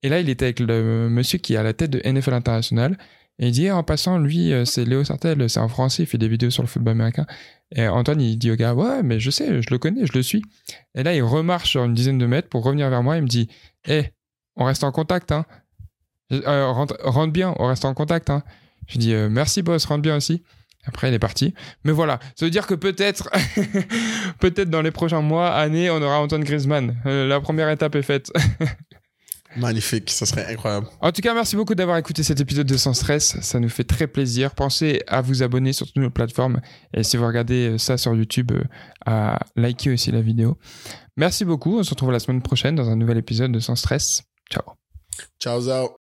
Et 0.03 0.09
là, 0.09 0.19
il 0.19 0.29
était 0.29 0.45
avec 0.45 0.59
le 0.59 1.09
monsieur 1.09 1.39
qui 1.39 1.53
est 1.53 1.57
à 1.57 1.63
la 1.63 1.73
tête 1.73 1.91
de 1.91 2.01
NFL 2.07 2.33
International. 2.33 2.97
Et 3.37 3.47
il 3.47 3.51
dit, 3.51 3.65
eh, 3.65 3.71
en 3.71 3.83
passant, 3.83 4.17
lui, 4.17 4.53
euh, 4.53 4.63
c'est 4.63 4.85
Léo 4.85 5.03
Sartel, 5.03 5.49
c'est 5.49 5.59
un 5.59 5.67
Français, 5.67 6.03
il 6.03 6.05
fait 6.05 6.17
des 6.17 6.29
vidéos 6.29 6.51
sur 6.51 6.63
le 6.63 6.67
football 6.67 6.93
américain. 6.93 7.25
Et 7.75 7.85
Antoine, 7.87 8.21
il 8.21 8.37
dit 8.37 8.49
au 8.49 8.55
gars, 8.55 8.73
ouais, 8.73 9.03
mais 9.03 9.19
je 9.19 9.29
sais, 9.29 9.61
je 9.61 9.69
le 9.71 9.77
connais, 9.77 10.05
je 10.05 10.13
le 10.13 10.23
suis. 10.23 10.41
Et 10.95 11.03
là, 11.03 11.13
il 11.13 11.21
remarche 11.21 11.71
sur 11.71 11.83
une 11.83 11.93
dizaine 11.93 12.17
de 12.17 12.25
mètres 12.25 12.47
pour 12.47 12.63
revenir 12.63 12.89
vers 12.89 13.03
moi. 13.03 13.17
Il 13.17 13.23
me 13.23 13.27
dit, 13.27 13.49
hé, 13.87 14.13
on 14.55 14.65
reste 14.65 14.83
en 14.83 14.91
contact, 14.91 15.31
hein. 15.31 15.45
Euh, 16.31 16.71
rentre, 16.71 16.97
rentre 17.03 17.31
bien, 17.31 17.53
on 17.59 17.67
reste 17.67 17.85
en 17.85 17.93
contact, 17.93 18.29
hein. 18.29 18.43
Je 18.87 18.99
dis, 18.99 19.13
euh, 19.13 19.29
merci, 19.29 19.61
boss, 19.61 19.85
rentre 19.85 20.01
bien 20.01 20.15
aussi. 20.15 20.43
Après, 20.87 21.09
il 21.09 21.13
est 21.13 21.19
parti. 21.19 21.53
Mais 21.83 21.91
voilà, 21.91 22.19
ça 22.35 22.45
veut 22.45 22.51
dire 22.51 22.67
que 22.67 22.75
peut-être, 22.75 23.29
peut-être 24.39 24.69
dans 24.69 24.81
les 24.81 24.91
prochains 24.91 25.21
mois, 25.21 25.51
années, 25.51 25.89
on 25.89 26.01
aura 26.01 26.19
Antoine 26.19 26.43
Griezmann. 26.43 26.95
Euh, 27.05 27.27
la 27.27 27.39
première 27.41 27.69
étape 27.69 27.95
est 27.95 28.03
faite. 28.03 28.31
Magnifique, 29.57 30.11
ça 30.11 30.25
serait 30.25 30.51
incroyable. 30.51 30.87
En 30.99 31.11
tout 31.11 31.21
cas, 31.21 31.33
merci 31.33 31.55
beaucoup 31.55 31.75
d'avoir 31.75 31.97
écouté 31.97 32.23
cet 32.23 32.41
épisode 32.41 32.67
de 32.67 32.75
Sans 32.75 32.93
Stress. 32.93 33.39
Ça 33.41 33.59
nous 33.59 33.69
fait 33.69 33.85
très 33.85 34.05
plaisir. 34.05 34.53
Pensez 34.53 35.01
à 35.07 35.21
vous 35.21 35.43
abonner 35.43 35.71
sur 35.71 35.87
toutes 35.87 36.01
nos 36.01 36.09
plateformes. 36.09 36.59
Et 36.93 37.03
si 37.03 37.15
vous 37.15 37.25
regardez 37.25 37.69
euh, 37.69 37.77
ça 37.77 37.97
sur 37.97 38.13
YouTube, 38.13 38.51
euh, 38.51 38.63
à 39.05 39.39
liker 39.55 39.93
aussi 39.93 40.11
la 40.11 40.21
vidéo. 40.21 40.57
Merci 41.15 41.45
beaucoup. 41.45 41.79
On 41.79 41.83
se 41.83 41.91
retrouve 41.91 42.11
la 42.11 42.19
semaine 42.19 42.41
prochaine 42.41 42.75
dans 42.75 42.89
un 42.89 42.97
nouvel 42.97 43.17
épisode 43.17 43.51
de 43.51 43.59
Sans 43.59 43.75
Stress. 43.75 44.23
Ciao. 44.51 44.73
Ciao, 45.39 45.63
ciao. 45.63 45.89